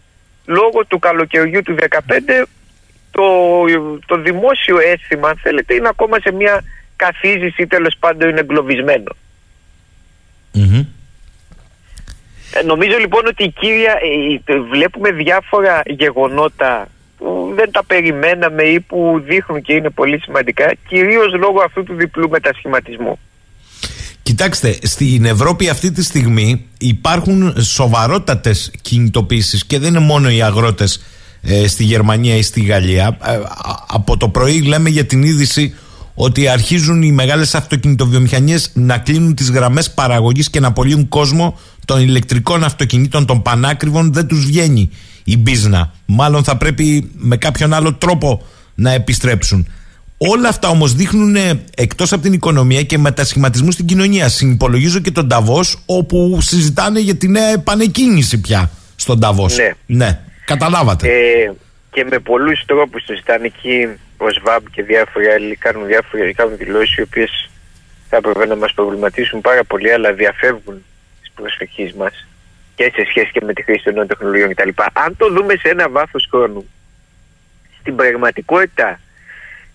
λόγω 0.46 0.86
του 0.88 0.98
καλοκαιριού 0.98 1.62
του 1.62 1.76
2015, 1.78 2.44
το, 3.10 3.24
το 4.06 4.16
δημόσιο 4.16 4.78
αίσθημα, 4.78 5.28
αν 5.28 5.36
θέλετε, 5.36 5.74
είναι 5.74 5.88
ακόμα 5.88 6.18
σε 6.18 6.32
μια 6.32 6.64
καθίζηση 6.96 7.62
ή 7.62 7.66
τέλος 7.66 7.96
πάντων 7.98 8.28
είναι 8.28 8.40
εγκλωβισμένο. 8.40 9.16
Ε, 12.54 12.62
νομίζω 12.62 12.96
λοιπόν 12.98 13.26
ότι 13.26 13.44
η 13.44 13.50
κύρια, 13.50 13.98
ε, 14.44 14.58
βλέπουμε 14.58 15.10
διάφορα 15.10 15.82
γεγονότα 15.86 16.88
που 17.20 17.52
δεν 17.54 17.70
τα 17.70 17.84
περιμέναμε 17.84 18.62
ή 18.62 18.80
που 18.80 19.22
δείχνουν 19.24 19.62
και 19.62 19.72
είναι 19.72 19.90
πολύ 19.90 20.20
σημαντικά, 20.20 20.74
κυρίως 20.88 21.32
λόγω 21.32 21.60
αυτού 21.64 21.82
του 21.82 21.94
διπλού 21.94 22.28
μετασχηματισμού. 22.28 23.18
Κοιτάξτε, 24.22 24.78
στην 24.82 25.24
Ευρώπη 25.24 25.68
αυτή 25.68 25.92
τη 25.92 26.02
στιγμή 26.04 26.66
υπάρχουν 26.78 27.62
σοβαρότατες 27.62 28.72
κινητοποίησεις 28.82 29.64
και 29.64 29.78
δεν 29.78 29.88
είναι 29.88 30.04
μόνο 30.04 30.30
οι 30.30 30.42
αγρότες 30.42 31.04
ε, 31.42 31.68
στη 31.68 31.84
Γερμανία 31.84 32.36
ή 32.36 32.42
στη 32.42 32.60
Γαλλία. 32.60 33.18
Ε, 33.24 33.38
από 33.86 34.16
το 34.16 34.28
πρωί 34.28 34.62
λέμε 34.62 34.88
για 34.88 35.04
την 35.04 35.22
είδηση 35.22 35.74
ότι 36.14 36.48
αρχίζουν 36.48 37.02
οι 37.02 37.12
μεγάλες 37.12 37.54
αυτοκινητοβιομηχανίες 37.54 38.70
να 38.74 38.98
κλείνουν 38.98 39.34
τις 39.34 39.50
γραμμές 39.50 39.90
παραγωγής 39.90 40.50
και 40.50 40.60
να 40.60 40.66
απολύουν 40.66 41.08
κόσμο 41.08 41.58
των 41.84 42.00
ηλεκτρικών 42.00 42.64
αυτοκινήτων, 42.64 43.26
των 43.26 43.42
πανάκριβων. 43.42 44.12
Δεν 44.12 44.26
τους 44.26 44.44
βγαίνει 44.44 44.90
η 45.30 45.36
μπίζνα. 45.36 45.92
Μάλλον 46.06 46.44
θα 46.44 46.56
πρέπει 46.56 47.10
με 47.14 47.36
κάποιον 47.36 47.72
άλλο 47.74 47.94
τρόπο 47.94 48.46
να 48.74 48.92
επιστρέψουν. 48.92 49.68
Όλα 50.18 50.48
αυτά 50.48 50.68
όμως 50.68 50.94
δείχνουν 50.94 51.36
εκτός 51.76 52.12
από 52.12 52.22
την 52.22 52.32
οικονομία 52.32 52.82
και 52.82 52.98
μετασχηματισμού 52.98 53.70
στην 53.70 53.86
κοινωνία. 53.86 54.28
Συνυπολογίζω 54.28 54.98
και 55.00 55.10
τον 55.10 55.28
Ταβό, 55.28 55.60
όπου 55.86 56.38
συζητάνε 56.40 57.00
για 57.00 57.14
τη 57.14 57.28
νέα 57.28 57.48
επανεκκίνηση 57.48 58.40
πια 58.40 58.70
στον 58.96 59.20
Ταβό. 59.20 59.46
Ναι. 59.56 59.70
ναι. 59.86 60.20
Καταλάβατε. 60.44 61.08
Ε, 61.08 61.52
και 61.90 62.06
με 62.10 62.18
πολλούς 62.18 62.64
τρόπους 62.66 63.04
συζητάνε 63.04 63.46
εκεί 63.46 63.88
ο 64.16 64.30
ΣΒΑΜ 64.30 64.62
και 64.70 64.82
διάφοροι 64.82 65.26
άλλοι 65.26 65.56
κάνουν, 65.56 65.86
διάφοροι, 65.86 66.32
κάνουν 66.32 66.56
δηλώσεις 66.56 66.96
οι 66.96 67.02
οποίες 67.02 67.50
θα 68.08 68.16
έπρεπε 68.16 68.46
να 68.46 68.56
μας 68.56 68.72
προβληματίσουν 68.74 69.40
πάρα 69.40 69.64
πολύ, 69.64 69.92
αλλά 69.92 70.12
διαφεύγουν 70.12 70.84
της 71.20 71.30
προσοχή 71.34 71.94
μας 71.98 72.26
και 72.80 72.92
σε 72.94 73.04
σχέση 73.08 73.30
και 73.32 73.40
με 73.44 73.52
τη 73.52 73.62
χρήση 73.62 73.84
των 73.84 73.94
νέων 73.94 74.06
τεχνολογιών 74.06 74.54
κτλ. 74.54 74.68
Αν 74.92 75.16
το 75.16 75.28
δούμε 75.28 75.54
σε 75.56 75.68
ένα 75.68 75.88
βάθος 75.88 76.28
χρόνου, 76.30 76.70
στην 77.80 77.96
πραγματικότητα 77.96 79.00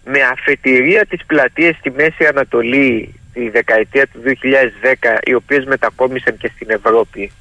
με 0.06 0.22
αφετηρία 0.22 1.06
τις 1.06 1.26
πλατείες 1.26 1.76
στη 1.76 1.92
Μέση 1.92 2.26
Ανατολή 2.26 3.20
τη 3.34 3.50
δεκαετία 3.50 4.08
του 4.08 4.22
2010 4.24 5.18
οι 5.24 5.34
οποίες 5.34 5.66
μετακόμισαν 5.66 6.38
και 6.38 6.52
στην 6.56 6.70
Ευρώπη 6.70 7.32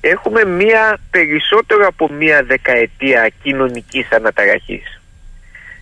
έχουμε 0.00 0.44
μία 0.44 0.98
περισσότερο 1.10 1.86
από 1.86 2.12
μία 2.12 2.42
δεκαετία 2.42 3.30
κοινωνικής 3.42 4.12
αναταραχής 4.12 4.93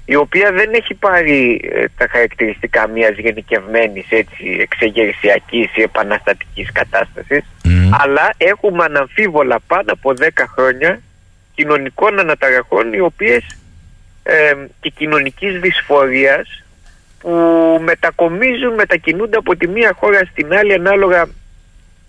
η 0.05 0.15
οποία 0.15 0.53
δεν 0.53 0.73
έχει 0.73 0.95
πάρει 0.95 1.61
ε, 1.73 1.85
τα 1.97 2.07
χαρακτηριστικά 2.11 2.89
μιας 2.89 3.17
γενικευμένης 3.19 4.07
έτσι 4.09 4.57
εξεγερσιακής 4.61 5.77
ή 5.77 5.83
επαναστατικής 5.83 6.73
κατάστασης 6.73 7.45
αλλά 7.91 8.33
έχουμε 8.37 8.85
αναμφίβολα 8.85 9.61
πάνω 9.67 9.93
από 9.93 10.13
10 10.21 10.29
χρόνια 10.55 11.01
κοινωνικών 11.55 12.19
αναταραχών 12.19 12.93
οι 12.93 13.01
οποίες 13.01 13.45
ε, 14.23 14.55
και 14.81 14.89
κοινωνικής 14.89 15.61
δυσφορίας 15.61 16.63
που 17.19 17.31
μετακομίζουν, 17.83 18.75
μετακινούνται 18.75 19.37
από 19.37 19.57
τη 19.57 19.69
μία 19.69 19.97
χώρα 19.99 20.25
στην 20.31 20.53
άλλη 20.55 20.73
ανάλογα 20.73 21.27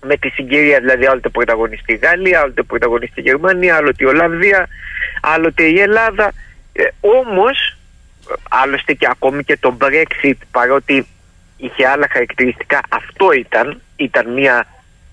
με 0.05 0.17
τη 0.17 0.29
συγκυρία, 0.29 0.79
δηλαδή 0.79 1.05
άλλοτε 1.05 1.29
πρωταγωνιστή 1.29 1.93
η 1.93 1.99
Γαλλία, 2.03 2.39
άλλοτε 2.39 2.63
πρωταγωνιστή 2.63 3.19
η 3.19 3.23
Γερμανία, 3.23 3.75
άλλοτε 3.75 4.03
η 4.03 4.07
Ολλανδία, 4.07 4.67
άλλοτε 5.21 5.63
η 5.63 5.79
Ελλάδα. 5.79 6.31
Ε, 6.73 6.83
όμως, 6.99 7.77
άλλωστε 8.49 8.93
και 8.93 9.07
ακόμη 9.09 9.43
και 9.43 9.57
το 9.57 9.77
Brexit, 9.81 10.37
παρότι 10.51 11.07
είχε 11.57 11.87
άλλα 11.87 12.07
χαρακτηριστικά, 12.11 12.79
αυτό 12.89 13.31
ήταν, 13.31 13.81
ήταν 13.95 14.33
μια 14.33 14.67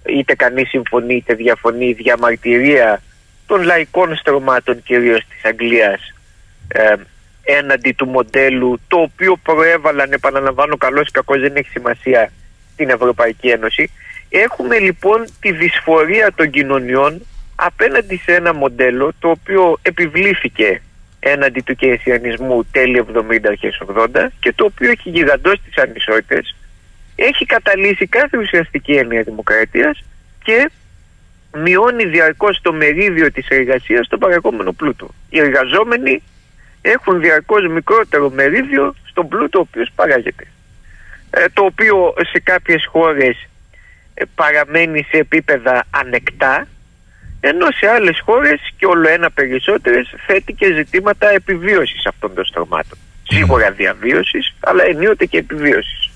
είτε 0.07 0.35
κανείς 0.35 0.69
συμφωνεί 0.69 1.15
είτε 1.15 1.35
διαφωνεί 1.35 1.93
διαμαρτυρία 1.93 3.03
των 3.47 3.63
λαϊκών 3.63 4.17
στρωμάτων 4.17 4.83
κυρίως 4.83 5.21
της 5.29 5.45
Αγγλίας 5.45 6.15
ε, 6.69 6.95
έναντι 7.43 7.93
του 7.93 8.07
μοντέλου 8.07 8.81
το 8.89 8.97
οποίο 8.97 9.37
προέβαλαν, 9.43 10.13
επαναλαμβάνω 10.13 10.77
καλώς 10.77 11.09
ή 11.09 11.11
κακώς 11.11 11.41
δεν 11.41 11.57
έχει 11.57 11.69
σημασία 11.69 12.33
στην 12.73 12.91
Ευρωπαϊκή 12.91 13.49
Ένωση. 13.49 13.91
Έχουμε 14.29 14.79
λοιπόν 14.79 15.25
τη 15.41 15.53
δυσφορία 15.53 16.33
των 16.35 16.51
κοινωνιών 16.51 17.27
απέναντι 17.55 18.17
σε 18.17 18.35
ένα 18.35 18.55
μοντέλο 18.55 19.13
το 19.19 19.31
οποίο 19.31 19.79
επιβλήθηκε 19.83 20.83
έναντι 21.21 21.61
του 21.61 21.75
κεϊσιανισμού 21.75 22.65
τέλη 22.73 23.05
70 23.15 23.39
αρχές 23.47 23.83
80 23.87 24.27
και 24.41 24.53
το 24.53 24.65
οποίο 24.65 24.91
έχει 24.91 25.11
γιγαντώσει 25.11 25.61
τις 25.65 25.77
ανισότητες 25.77 26.55
έχει 27.23 27.47
καταλύσει 27.47 28.07
κάθε 28.07 28.39
ουσιαστική 28.39 28.93
έννοια 28.93 29.23
δημοκρατίας 29.23 30.05
και 30.43 30.71
μειώνει 31.53 32.05
διαρκώς 32.05 32.61
το 32.63 32.73
μερίδιο 32.73 33.33
της 33.33 33.49
εργασίας 33.49 34.07
στον 34.07 34.19
παρακόμενο 34.19 34.73
πλούτο. 34.73 35.09
Οι 35.31 35.39
εργαζόμενοι 35.39 36.23
έχουν 36.83 37.21
διαρκώς 37.21 37.67
μικρότερο 37.67 38.31
μερίδιο 38.31 38.95
στον 39.05 39.29
πλούτο 39.29 39.59
ο 39.59 39.61
οποίος 39.69 39.91
παράγεται. 39.95 40.47
Ε, 41.31 41.45
το 41.53 41.65
οποίο 41.65 42.15
σε 42.33 42.41
κάποιες 42.41 42.87
χώρες 42.87 43.49
ε, 44.15 44.25
παραμένει 44.35 45.07
σε 45.11 45.17
επίπεδα 45.17 45.85
ανεκτά 45.91 46.67
ενώ 47.41 47.67
σε 47.79 47.87
άλλες 47.87 48.21
χώρες 48.25 48.61
και 48.77 48.87
όλο 48.87 49.09
ένα 49.09 49.31
περισσότερες 49.31 50.15
θέτει 50.27 50.53
και 50.53 50.73
ζητήματα 50.73 51.31
επιβίωσης 51.31 52.07
αυτών 52.07 52.35
των 52.35 52.45
στρωμάτων. 52.45 52.99
Σίγουρα 53.23 53.71
διαβίωσης 53.71 54.55
αλλά 54.61 54.85
ενίοτε 54.85 55.25
και 55.25 55.39
επιβίωσης. 55.39 56.11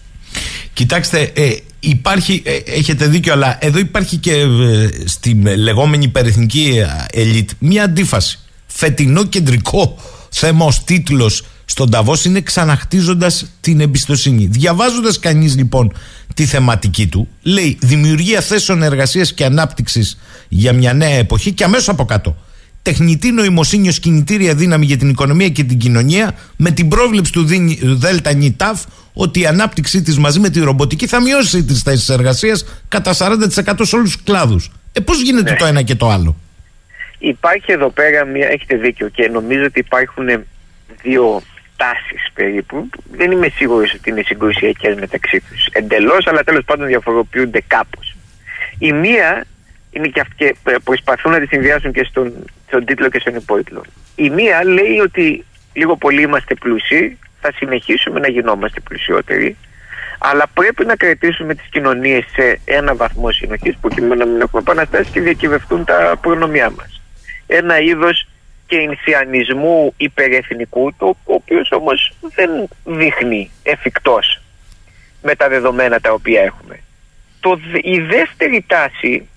Κοιτάξτε, 0.72 1.32
ε, 1.34 1.50
υπάρχει, 1.80 2.42
ε, 2.44 2.56
έχετε 2.72 3.06
δίκιο, 3.06 3.32
αλλά 3.32 3.58
εδώ 3.60 3.78
υπάρχει 3.78 4.16
και 4.16 4.32
ε, 4.32 4.88
στη 5.04 5.42
λεγόμενη 5.56 6.04
υπερεθνική 6.04 6.84
ελίτ 7.12 7.50
μια 7.58 7.84
αντίφαση. 7.84 8.38
Φετινό 8.66 9.24
κεντρικό 9.24 9.96
θέμα 10.30 10.64
ω 10.64 10.70
τίτλος 10.84 11.44
στον 11.64 11.90
Ταβό 11.90 12.14
είναι 12.24 12.40
ξαναχτίζοντας 12.40 13.46
την 13.60 13.80
εμπιστοσύνη. 13.80 14.46
Διαβάζοντας 14.46 15.18
κανείς 15.18 15.56
λοιπόν 15.56 15.92
τη 16.34 16.44
θεματική 16.44 17.06
του, 17.06 17.28
λέει 17.42 17.78
δημιουργία 17.80 18.40
θέσεων 18.40 18.82
εργασίας 18.82 19.32
και 19.34 19.44
ανάπτυξης 19.44 20.18
για 20.48 20.72
μια 20.72 20.92
νέα 20.92 21.14
εποχή 21.18 21.52
και 21.52 21.64
αμέσως 21.64 21.88
από 21.88 22.04
κάτω. 22.04 22.36
Τεχνητή 22.82 23.30
νοημοσύνη 23.30 23.88
ως 23.88 23.98
κινητήρια 23.98 24.54
δύναμη 24.54 24.86
για 24.86 24.96
την 24.96 25.08
οικονομία 25.08 25.48
και 25.48 25.64
την 25.64 25.78
κοινωνία, 25.78 26.34
με 26.56 26.70
την 26.70 26.88
πρόβλεψη 26.88 27.32
του 27.32 27.46
ΔΕΛΤΑ 27.82 28.34
ΝΙΤΑΦ 28.34 28.84
ότι 29.12 29.40
η 29.40 29.46
ανάπτυξή 29.46 30.02
της 30.02 30.18
μαζί 30.18 30.40
με 30.40 30.50
τη 30.50 30.60
ρομποτική 30.60 31.06
θα 31.06 31.22
μειώσει 31.22 31.64
τις 31.64 31.82
θέσεις 31.82 32.08
εργασίας 32.08 32.64
κατά 32.88 33.14
40% 33.18 33.74
σε 33.80 33.96
όλους 33.96 34.12
τους 34.12 34.22
κλάδους. 34.22 34.70
Ε, 34.92 35.00
πώς 35.00 35.22
γίνεται 35.22 35.50
ναι. 35.50 35.56
το 35.56 35.64
ένα 35.64 35.82
και 35.82 35.94
το 35.94 36.08
άλλο; 36.08 36.36
Υπάρχει 37.18 37.72
εδώ 37.72 37.90
πέρα 37.90 38.24
μια, 38.24 38.48
έχετε 38.48 38.76
δίκιο 38.76 39.08
και 39.08 39.28
νομίζω 39.28 39.64
ότι 39.64 39.78
υπάρχουν 39.78 40.26
δύο 41.02 41.42
τάσει 41.84 42.16
περίπου. 42.34 42.88
Δεν 43.10 43.30
είμαι 43.30 43.48
σίγουρος 43.48 43.94
ότι 43.94 44.10
είναι 44.10 44.22
συγκρουσιακές 44.22 44.94
μεταξύ 44.94 45.40
τους 45.40 45.66
εντελώς, 45.72 46.26
αλλά 46.26 46.42
τέλος 46.44 46.64
πάντων 46.64 46.86
διαφοροποιούνται 46.86 47.62
κάπως. 47.66 48.16
Η 48.78 48.92
μία 48.92 49.44
είναι 49.90 50.08
και 50.08 50.20
αυτή 50.20 50.34
και 50.36 50.56
προσπαθούν 50.84 51.32
να 51.32 51.40
τη 51.40 51.46
συνδυάσουν 51.46 51.92
και 51.92 52.04
στον, 52.04 52.32
στον 52.66 52.84
τίτλο 52.84 53.08
και 53.08 53.18
στον 53.18 53.34
υπότιτλο. 53.34 53.84
Η 54.16 54.30
μία 54.30 54.64
λέει 54.64 54.98
ότι 54.98 55.44
λίγο 55.72 55.96
πολύ 55.96 56.22
είμαστε 56.22 56.54
πλούσιοι, 56.54 57.18
θα 57.40 57.52
συνεχίσουμε 57.56 58.20
να 58.20 58.28
γινόμαστε 58.28 58.80
πλουσιότεροι, 58.80 59.56
αλλά 60.18 60.44
πρέπει 60.54 60.84
να 60.84 60.96
κρατήσουμε 60.96 61.54
τις 61.54 61.66
κοινωνίες 61.70 62.24
σε 62.32 62.60
ένα 62.64 62.94
βαθμό 62.94 63.30
συνοχής 63.30 63.76
προκειμένου 63.80 64.14
να 64.14 64.26
μην 64.26 64.40
έχουμε 64.40 64.62
επαναστάσεις 64.62 65.12
και 65.12 65.20
διακυβευτούν 65.20 65.84
τα 65.84 66.18
προνομιά 66.20 66.70
μας 66.70 66.94
ένα 67.46 67.80
είδος 67.80 68.28
κεινσιανισμού 68.66 69.94
υπερεθνικού 69.96 70.94
το 70.98 71.16
οποίος 71.24 71.72
όμως 71.72 72.12
δεν 72.34 72.50
δείχνει 72.84 73.50
εφικτός 73.62 74.40
με 75.22 75.34
τα 75.34 75.48
δεδομένα 75.48 76.00
τα 76.00 76.12
οποία 76.12 76.42
έχουμε. 76.42 76.80
Το, 77.40 77.58
η 77.82 77.98
δεύτερη 78.00 78.64
τάση 78.66 79.28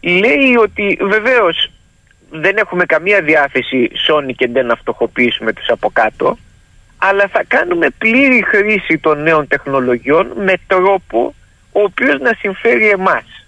λέει 0.00 0.56
ότι 0.56 0.98
βεβαίως 1.00 1.70
δεν 2.30 2.56
έχουμε 2.56 2.84
καμία 2.84 3.22
διάθεση 3.22 3.90
σώνη 4.06 4.34
και 4.34 4.48
δεν 4.48 4.66
να 4.66 4.76
φτωχοποιήσουμε 4.76 5.52
τους 5.52 5.68
από 5.68 5.90
κάτω 5.92 6.38
αλλά 7.02 7.28
θα 7.28 7.44
κάνουμε 7.48 7.86
πλήρη 7.98 8.44
χρήση 8.46 8.98
των 8.98 9.22
νέων 9.22 9.46
τεχνολογιών 9.46 10.32
με 10.36 10.54
τρόπο 10.66 11.34
ο 11.72 11.80
οποίος 11.82 12.18
να 12.20 12.32
συμφέρει 12.38 12.88
εμάς. 12.88 13.46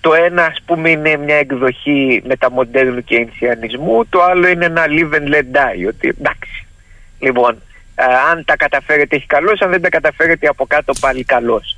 Το 0.00 0.14
ένα 0.14 0.44
ας 0.44 0.62
πούμε 0.66 0.90
είναι 0.90 1.16
μια 1.16 1.36
εκδοχή 1.36 2.22
μεταμοντέρνου 2.26 3.04
και 3.04 3.16
ενσιανισμού, 3.16 4.06
το 4.06 4.22
άλλο 4.22 4.48
είναι 4.48 4.64
ένα 4.64 4.84
live 4.88 5.14
and 5.14 5.28
let 5.28 5.56
die, 5.56 5.88
ότι 5.88 6.08
εντάξει. 6.08 6.66
Λοιπόν, 7.18 7.62
αν 8.30 8.44
τα 8.44 8.56
καταφέρετε 8.56 9.16
έχει 9.16 9.26
καλός, 9.26 9.60
αν 9.60 9.70
δεν 9.70 9.80
τα 9.80 9.88
καταφέρετε 9.88 10.46
από 10.46 10.66
κάτω 10.66 10.92
πάλι 11.00 11.24
καλός. 11.24 11.76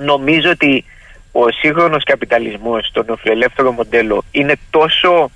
Νομίζω 0.00 0.50
ότι 0.50 0.84
ο 1.32 1.50
σύγχρονος 1.50 2.04
καπιταλισμός, 2.04 2.90
το 2.92 3.02
νεοφιλελεύθερο 3.02 3.72
μοντέλο 3.72 4.24
είναι 4.30 4.54
τόσο 4.70 5.30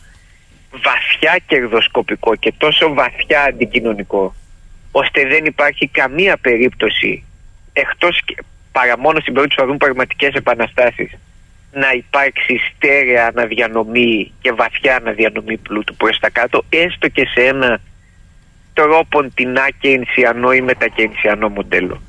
βαθιά 0.71 1.39
κερδοσκοπικό 1.47 2.35
και 2.35 2.53
τόσο 2.59 2.95
βαθιά 2.95 3.43
αντικοινωνικό 3.43 4.35
ώστε 4.91 5.27
δεν 5.27 5.45
υπάρχει 5.45 5.89
καμία 5.89 6.37
περίπτωση 6.37 7.25
εκτός 7.73 8.23
παρά 8.73 8.99
μόνο 8.99 9.21
στην 9.21 9.33
περίπτωση 9.33 9.57
που 9.57 9.63
θα 9.63 9.67
δουν 9.67 9.77
πραγματικές 9.77 10.35
επαναστάσεις 10.35 11.11
να 11.77 11.91
υπάρξει 11.93 12.61
στέρεα 12.69 13.27
αναδιανομή 13.27 14.33
και 14.41 14.53
βαθιά 14.53 14.97
αναδιανομή 14.97 15.57
πλούτου 15.57 15.97
προς 15.97 16.19
τα 16.19 16.31
κάτω 16.31 16.65
έστω 16.69 17.09
και 17.09 17.27
σε 17.35 17.41
ένα 17.47 17.81
τρόπο 18.75 19.25
την 19.35 19.59
ακενσιανό 19.59 20.53
ή 20.53 20.61
μετακενσιανό 20.61 21.49
μοντέλο. 21.49 22.03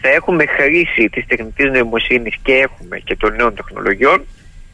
Θα 0.00 0.08
έχουμε 0.08 0.46
χρήση 0.46 1.08
της 1.08 1.26
τεχνητής 1.26 1.70
νοημοσύνης 1.70 2.34
και 2.42 2.52
έχουμε 2.52 2.98
και 2.98 3.16
των 3.16 3.34
νέων 3.34 3.54
τεχνολογιών 3.54 4.26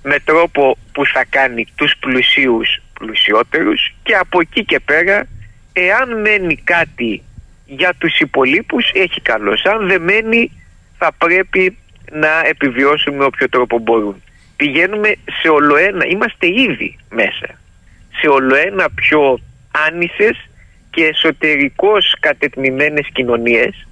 με 0.02 0.18
τρόπο 0.24 0.76
που 0.92 1.06
θα 1.06 1.24
κάνει 1.28 1.66
τους 1.74 1.92
πλουσίους 2.00 2.82
πλουσιότερους 2.98 3.94
και 4.02 4.14
από 4.14 4.40
εκεί 4.40 4.64
και 4.64 4.80
πέρα 4.80 5.26
εάν 5.72 6.20
μένει 6.20 6.56
κάτι 6.56 7.22
για 7.66 7.94
τους 7.98 8.18
υπολοίπους 8.18 8.90
έχει 8.94 9.20
καλώς. 9.20 9.64
Αν 9.64 9.88
δεν 9.88 10.02
μένει 10.02 10.50
θα 10.98 11.12
πρέπει 11.18 11.78
να 12.12 12.40
επιβιώσουν 12.44 13.11
με 13.11 13.24
όποιο 13.24 13.48
τρόπο 13.48 13.78
μπορούν. 13.78 14.22
Πηγαίνουμε 14.56 15.14
σε 15.40 15.48
ολοένα, 15.48 16.04
είμαστε 16.06 16.46
ήδη 16.46 16.98
μέσα, 17.10 17.58
σε 18.20 18.28
ολοένα 18.28 18.90
πιο 18.94 19.38
άνισες 19.88 20.48
και 20.90 21.04
εσωτερικώς 21.04 22.16
κατετμημένες 22.20 23.06
κοινωνίες. 23.12 23.86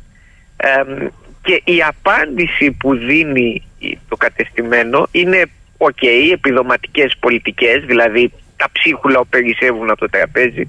Και 1.43 1.62
η 1.64 1.82
απάντηση 1.82 2.70
που 2.70 2.97
δίνει 2.97 3.62
το 4.09 4.16
κατεστημένο 4.16 5.09
είναι 5.10 5.44
OK, 5.76 5.96
okay, 6.02 6.32
επιδοματικές 6.32 7.16
πολιτικές, 7.20 7.84
δηλαδή 7.84 8.32
τα 8.56 8.68
ψίχουλα 8.72 9.11
που 9.11 9.24
περισσεύουν 9.24 9.90
από 9.90 10.01
το 10.01 10.09
τραπέζι. 10.10 10.68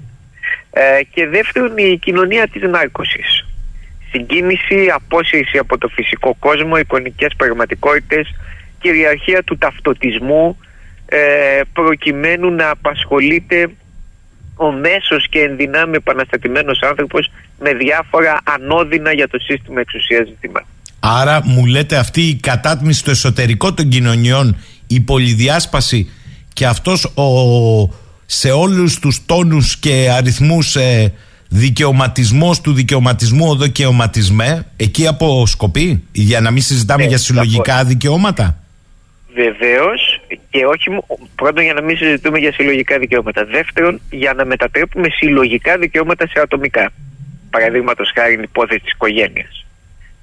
Ε, 0.70 1.02
και 1.10 1.26
δεύτερον 1.26 1.76
η 1.76 1.98
κοινωνία 1.98 2.48
της 2.48 2.62
νάρκωσης. 2.62 3.46
Συγκίνηση, 4.10 4.90
απόσυρση 4.94 5.58
από 5.58 5.78
το 5.78 5.88
φυσικό 5.88 6.36
κόσμο, 6.38 6.76
εικονικές 6.76 7.32
πραγματικότητες, 7.36 8.34
κυριαρχία 8.84 9.42
του 9.42 9.56
ταυτοτισμού 9.58 10.58
ε, 11.06 11.18
προκειμένου 11.72 12.50
να 12.50 12.70
απασχολείται 12.70 13.70
ο 14.56 14.72
μέσος 14.72 15.28
και 15.30 15.38
ενδυνάμει 15.38 15.96
επαναστατημένος 15.96 16.82
άνθρωπος 16.82 17.30
με 17.60 17.74
διάφορα 17.74 18.40
ανώδυνα 18.44 19.12
για 19.12 19.28
το 19.28 19.38
σύστημα 19.38 19.80
εξουσίας 19.80 20.26
ζητήματα. 20.28 20.66
Άρα 21.00 21.40
μου 21.44 21.66
λέτε 21.66 21.96
αυτή 21.96 22.20
η 22.20 22.34
κατάτμιση 22.34 22.98
στο 22.98 23.10
εσωτερικό 23.10 23.74
των 23.74 23.88
κοινωνιών, 23.88 24.56
η 24.86 25.00
πολυδιάσπαση 25.00 26.10
και 26.52 26.66
αυτός 26.66 27.04
ο, 27.04 27.28
σε 28.26 28.50
όλους 28.50 28.98
τους 28.98 29.26
τόνους 29.26 29.76
και 29.76 30.10
αριθμούς 30.16 30.76
ε, 30.76 31.12
δικαιωματισμός 31.48 32.60
του 32.60 32.72
δικαιωματισμού 32.72 33.48
ο 33.48 33.56
δικαιωματισμέ 33.56 34.66
εκεί 34.76 35.06
αποσκοπεί 35.06 36.04
για 36.12 36.40
να 36.40 36.50
μην 36.50 36.62
συζητάμε 36.62 37.02
ναι, 37.02 37.08
για 37.08 37.18
συλλογικά 37.18 37.84
δικαιώματα; 37.84 38.63
Βεβαίως 39.34 40.20
και 40.50 40.66
όχι 40.66 40.98
πρώτον 41.36 41.64
για 41.64 41.74
να 41.74 41.82
μην 41.82 41.96
συζητούμε 41.96 42.38
για 42.38 42.52
συλλογικά 42.52 42.98
δικαιώματα. 42.98 43.44
Δεύτερον, 43.44 44.00
για 44.10 44.32
να 44.34 44.44
μετατρέπουμε 44.44 45.08
συλλογικά 45.08 45.78
δικαιώματα 45.78 46.26
σε 46.26 46.40
ατομικά. 46.40 46.90
Παραδείγματος 47.50 48.12
χάρη 48.14 48.34
η 48.34 48.40
υπόθεση 48.42 48.80
της 48.80 48.92
οικογένειας. 48.92 49.66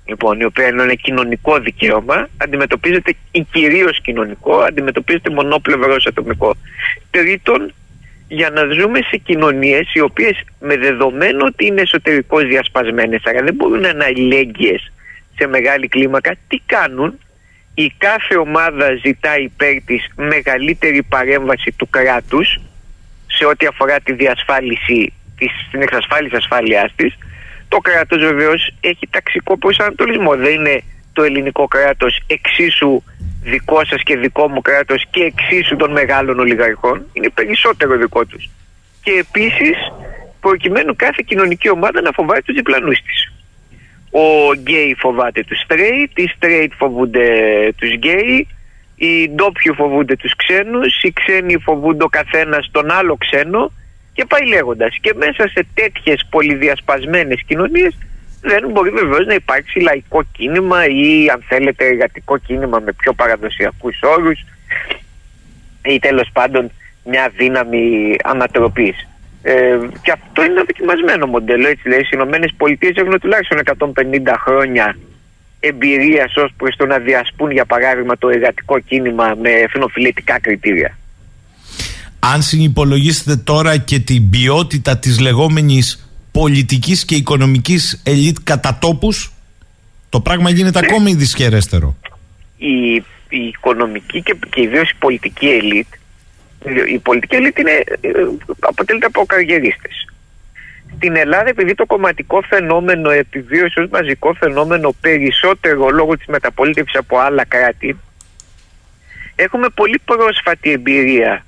Λοιπόν, 0.05 0.39
η 0.39 0.43
οποία 0.43 0.67
είναι 0.67 0.95
κοινωνικό 0.95 1.59
δικαίωμα, 1.59 2.29
αντιμετωπίζεται 2.37 3.13
ή 3.31 3.43
κυρίως 3.51 4.01
κοινωνικό, 4.01 4.55
αντιμετωπίζεται 4.55 5.29
μονόπλευρος 5.29 6.05
ατομικό. 6.05 6.55
Τρίτον, 7.11 7.73
για 8.27 8.49
να 8.49 8.63
ζούμε 8.63 8.99
σε 9.09 9.17
κοινωνίες 9.17 9.93
οι 9.93 9.99
οποίες 9.99 10.43
με 10.59 10.77
δεδομένο 10.77 11.45
ότι 11.45 11.65
είναι 11.65 11.81
εσωτερικώς 11.81 12.43
διασπασμένες, 12.45 13.21
άρα 13.25 13.43
δεν 13.43 13.53
μπορούν 13.53 13.79
να 13.79 13.89
είναι 13.89 14.03
αλληλέγγυες 14.03 14.91
σε 15.35 15.47
μεγάλη 15.47 15.87
κλίμακα, 15.87 16.35
τι 16.47 16.59
κάνουν, 16.65 17.19
η 17.73 17.93
κάθε 17.97 18.37
ομάδα 18.37 18.95
ζητά 19.05 19.37
υπέρ 19.37 19.81
της 19.85 20.07
μεγαλύτερη 20.15 21.03
παρέμβαση 21.03 21.71
του 21.77 21.89
κράτους 21.89 22.59
σε 23.27 23.45
ό,τι 23.45 23.65
αφορά 23.65 23.99
τη 23.99 24.13
διασφάλιση, 24.13 25.13
της, 25.37 25.51
την 25.71 25.81
εξασφάλιση 25.81 26.35
ασφάλειάς 26.35 26.91
της. 26.95 27.17
Το 27.67 27.77
κράτος 27.77 28.19
βεβαίως 28.19 28.73
έχει 28.81 29.07
ταξικό 29.09 29.57
προσανατολισμό. 29.57 30.35
Δεν 30.35 30.53
είναι 30.53 30.83
το 31.13 31.23
ελληνικό 31.23 31.67
κράτος 31.67 32.19
εξίσου 32.27 33.03
δικό 33.43 33.85
σας 33.85 34.01
και 34.03 34.17
δικό 34.17 34.47
μου 34.47 34.61
κράτος 34.61 35.05
και 35.11 35.23
εξίσου 35.23 35.75
των 35.75 35.91
μεγάλων 35.91 36.39
ολιγαρχών. 36.39 37.05
Είναι 37.13 37.29
περισσότερο 37.29 37.97
δικό 37.97 38.25
τους. 38.25 38.49
Και 39.03 39.11
επίσης 39.11 39.77
προκειμένου 40.39 40.95
κάθε 40.95 41.23
κοινωνική 41.25 41.69
ομάδα 41.69 42.01
να 42.01 42.11
φοβάται 42.11 42.41
τους 42.41 42.55
διπλανούς 42.55 42.99
της. 43.01 43.31
Ο 44.11 44.53
γκέι 44.53 44.95
φοβάται 44.99 45.43
τους 45.43 45.61
straight, 45.67 46.09
οι 46.13 46.29
straight 46.39 46.69
φοβούνται 46.77 47.27
τους 47.77 47.93
γκέι, 47.93 48.47
οι 48.95 49.29
ντόπιοι 49.29 49.73
φοβούνται 49.75 50.15
τους 50.15 50.35
ξένους, 50.35 51.03
οι 51.03 51.13
ξένοι 51.13 51.57
φοβούνται 51.57 52.03
ο 52.03 52.07
καθένας 52.07 52.69
τον 52.71 52.91
άλλο 52.91 53.17
ξένο 53.17 53.71
και 54.13 54.25
πάει 54.25 54.47
λέγοντας. 54.47 54.97
Και 55.01 55.13
μέσα 55.15 55.47
σε 55.47 55.65
τέτοιες 55.73 56.25
πολυδιασπασμένες 56.29 57.41
κοινωνίες 57.47 57.97
δεν 58.41 58.69
μπορεί 58.69 58.89
βεβαίως 58.89 59.25
να 59.25 59.33
υπάρξει 59.33 59.79
λαϊκό 59.79 60.23
κίνημα 60.31 60.85
ή 60.87 61.29
αν 61.29 61.43
θέλετε 61.47 61.85
εργατικό 61.85 62.37
κίνημα 62.37 62.79
με 62.79 62.93
πιο 62.93 63.13
παραδοσιακούς 63.13 63.99
όρους 64.01 64.45
ή 65.85 65.99
τέλος 65.99 66.29
πάντων 66.33 66.71
μια 67.03 67.31
δύναμη 67.37 68.15
ανατροπής. 68.23 69.07
Ε, 69.43 69.77
και 70.01 70.11
αυτό 70.11 70.43
είναι 70.43 70.51
ένα 70.51 70.63
δοκιμασμένο 70.63 71.27
μοντέλο. 71.27 71.67
Έτσι 71.67 71.87
λέει, 71.87 71.99
οι 71.99 72.09
Ηνωμένες 72.13 72.53
Πολιτείες 72.57 72.95
έχουν 72.95 73.19
τουλάχιστον 73.19 73.59
150 73.65 74.35
χρόνια 74.45 74.97
εμπειρίας 75.59 76.35
ως 76.35 76.51
προς 76.57 76.75
το 76.75 76.85
να 76.85 76.97
διασπούν, 76.97 77.51
για 77.51 77.65
παράδειγμα, 77.65 78.17
το 78.17 78.29
εργατικό 78.29 78.79
κίνημα 78.79 79.35
με 79.41 79.49
εθνοφιλετικά 79.49 80.39
κριτήρια. 80.39 80.97
Αν 82.19 82.41
συνυπολογίσετε 82.41 83.35
τώρα 83.35 83.77
και 83.77 83.99
την 83.99 84.29
ποιότητα 84.29 84.97
της 84.97 85.19
λεγόμενης 85.19 86.09
πολιτικής 86.31 87.05
και 87.05 87.15
οικονομικής 87.15 88.01
ελίτ 88.05 88.37
κατά 88.43 88.77
τόπους, 88.81 89.31
το 90.09 90.21
πράγμα 90.21 90.49
γίνεται 90.49 90.79
ναι. 90.79 90.87
ακόμη 90.89 91.13
δυσχερέστερο. 91.13 91.95
Η, 92.57 92.95
η 93.29 93.47
οικονομική 93.47 94.21
και, 94.21 94.35
και 94.49 94.61
ιδίως 94.61 94.89
η 94.89 94.95
πολιτική 94.99 95.47
ελίτ 95.47 95.87
η 96.87 96.99
πολιτική 96.99 97.35
ελίτ 97.35 97.57
είναι, 97.59 97.83
ε, 98.01 98.11
αποτελείται 98.59 99.05
από 99.05 99.25
καριερίστες. 99.25 100.05
Στην 100.95 101.15
Ελλάδα 101.15 101.49
επειδή 101.49 101.75
το 101.75 101.85
κομματικό 101.85 102.41
φαινόμενο 102.41 103.09
επιβίωσε 103.09 103.79
ως 103.79 103.89
μαζικό 103.89 104.33
φαινόμενο 104.33 104.95
περισσότερο 105.01 105.89
λόγω 105.89 106.17
της 106.17 106.25
μεταπολίτευσης 106.25 106.95
από 106.95 107.17
άλλα 107.17 107.45
κράτη 107.45 107.97
έχουμε 109.35 109.69
πολύ 109.69 110.01
πρόσφατη 110.05 110.71
εμπειρία 110.71 111.45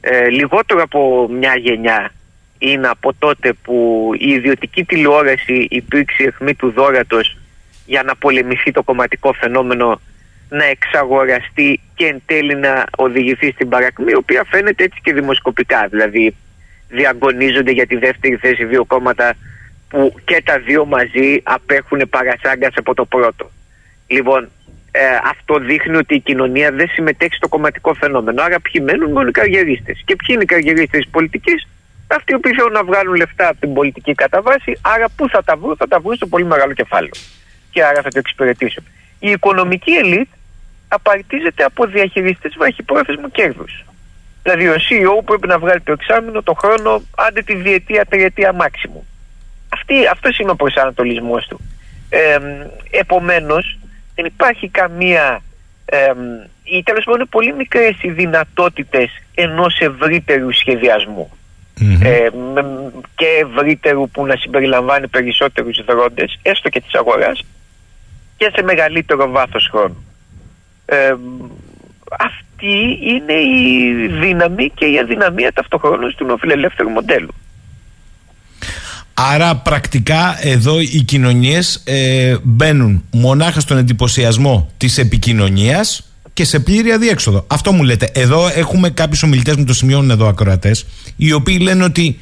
ε, 0.00 0.28
λιγότερο 0.28 0.82
από 0.82 1.28
μια 1.30 1.56
γενιά 1.56 2.12
είναι 2.58 2.88
από 2.88 3.14
τότε 3.18 3.52
που 3.52 4.10
η 4.18 4.28
ιδιωτική 4.28 4.84
τηλεόραση 4.84 5.66
υπήρξε 5.70 6.22
αιχμή 6.22 6.54
του 6.54 6.70
δόρατος 6.70 7.36
για 7.86 8.02
να 8.02 8.16
πολεμηθεί 8.16 8.70
το 8.72 8.82
κομματικό 8.82 9.32
φαινόμενο 9.32 10.00
να 10.48 10.64
εξαγοραστεί 10.64 11.80
και 11.94 12.06
εν 12.06 12.22
τέλει 12.26 12.54
να 12.54 12.84
οδηγηθεί 12.96 13.50
στην 13.50 13.68
παρακμή, 13.68 14.10
η 14.10 14.16
οποία 14.16 14.44
φαίνεται 14.50 14.84
έτσι 14.84 15.00
και 15.02 15.12
δημοσκοπικά. 15.12 15.86
Δηλαδή, 15.90 16.36
διαγωνίζονται 16.88 17.70
για 17.70 17.86
τη 17.86 17.96
δεύτερη 17.96 18.36
θέση 18.36 18.64
δύο 18.64 18.84
κόμματα 18.84 19.34
που 19.88 20.14
και 20.24 20.42
τα 20.44 20.58
δύο 20.58 20.84
μαζί 20.84 21.40
απέχουν 21.42 22.08
παρασάγκας 22.10 22.72
από 22.76 22.94
το 22.94 23.04
πρώτο. 23.04 23.50
Λοιπόν, 24.06 24.50
ε, 24.90 25.00
αυτό 25.30 25.58
δείχνει 25.58 25.96
ότι 25.96 26.14
η 26.14 26.20
κοινωνία 26.20 26.72
δεν 26.72 26.88
συμμετέχει 26.88 27.34
στο 27.34 27.48
κομματικό 27.48 27.94
φαινόμενο. 27.94 28.42
Άρα, 28.42 28.60
ποιοι 28.60 28.82
μένουν 28.84 29.12
μόνο 29.12 29.28
οι 29.28 29.30
καριερίστες. 29.30 30.02
Και 30.04 30.16
ποιοι 30.16 30.28
είναι 30.28 30.42
οι 30.42 30.46
καριερίστες 30.46 31.00
της 31.00 31.08
πολιτικής, 31.10 31.68
αυτοί 32.06 32.38
που 32.38 32.48
θέλουν 32.56 32.72
να 32.72 32.84
βγάλουν 32.84 33.14
λεφτά 33.14 33.48
από 33.48 33.60
την 33.60 33.74
πολιτική 33.74 34.14
καταβάση. 34.14 34.78
Άρα, 34.80 35.06
πού 35.16 35.28
θα 35.28 35.42
τα 35.44 35.56
βρουν, 35.56 35.76
θα 35.76 35.88
τα 35.88 36.00
βρουν 36.00 36.14
στο 36.14 36.26
πολύ 36.26 36.44
μεγάλο 36.44 36.72
κεφάλαιο. 36.72 37.12
Και 37.70 37.84
άρα 37.84 38.02
θα 38.02 38.08
το 38.08 38.18
εξυπηρετήσουν. 38.18 38.84
Η 39.18 39.30
οικονομική 39.30 39.92
ελίτ 39.92 40.28
απαρτίζεται 40.88 41.64
από 41.64 41.86
διαχειριστές 41.86 42.54
βαχυπρόθεσμου 42.58 43.30
κέρδους. 43.30 43.84
Δηλαδή 44.42 44.68
ο 44.68 44.74
CEO 44.74 45.24
πρέπει 45.24 45.46
να 45.46 45.58
βγάλει 45.58 45.80
το 45.80 45.92
εξάμεινο 45.92 46.42
το 46.42 46.54
χρόνο 46.54 47.02
άντε 47.16 47.42
τη 47.42 47.54
διετία, 47.54 48.04
τριετία 48.04 48.52
μάξιμου. 48.52 49.06
Αυτή, 49.68 50.06
αυτός 50.06 50.38
είναι 50.38 50.50
ο 50.50 50.56
προσανατολισμός 50.56 51.46
του. 51.46 51.60
Ε, 52.08 52.38
επομένως 52.90 53.78
δεν 54.14 54.24
υπάρχει 54.24 54.68
καμία 54.68 55.42
ε, 55.84 56.12
ή 56.64 56.82
τέλος 56.82 57.04
πάντων 57.04 57.20
είναι 57.20 57.28
πολύ 57.30 57.52
μικρές 57.52 57.96
οι 58.02 58.10
δυνατότητες 58.10 59.10
ενός 59.34 59.78
ευρύτερου 59.80 60.52
σχεδιασμού. 60.52 61.30
ε, 62.02 62.28
και 63.14 63.26
ευρύτερου 63.42 64.10
που 64.10 64.26
να 64.26 64.36
συμπεριλαμβάνει 64.36 65.08
περισσότερους 65.08 65.84
δρόντες 65.84 66.38
έστω 66.42 66.68
και 66.68 66.80
της 66.80 66.94
αγοράς 66.94 67.44
και 68.36 68.50
σε 68.54 68.62
μεγαλύτερο 68.62 69.30
βάθος 69.30 69.68
χρόνου. 69.70 70.04
Ε, 70.86 71.14
αυτή 72.18 72.98
είναι 73.02 73.32
η 73.32 73.92
δύναμη 74.20 74.70
και 74.74 74.86
η 74.86 74.98
αδυναμία 74.98 75.52
ταυτοχρόνως 75.52 76.14
του 76.14 76.24
νοφιλελεύθερου 76.24 76.88
μοντέλου. 76.88 77.34
Άρα 79.14 79.56
πρακτικά 79.56 80.38
εδώ 80.40 80.80
οι 80.80 81.02
κοινωνίες 81.02 81.82
ε, 81.84 82.36
μπαίνουν 82.42 83.04
μονάχα 83.10 83.60
στον 83.60 83.78
εντυπωσιασμό 83.78 84.70
της 84.76 84.98
επικοινωνίας 84.98 86.10
και 86.32 86.44
σε 86.44 86.60
πλήρη 86.60 86.92
αδιέξοδο. 86.92 87.44
Αυτό 87.46 87.72
μου 87.72 87.82
λέτε. 87.82 88.10
Εδώ 88.12 88.50
έχουμε 88.54 88.90
κάποιους 88.90 89.22
ομιλητές 89.22 89.56
μου 89.56 89.64
το 89.64 89.74
σημειώνουν 89.74 90.10
εδώ 90.10 90.28
ακροατές 90.28 90.86
οι 91.16 91.32
οποίοι 91.32 91.58
λένε 91.62 91.84
ότι 91.84 92.18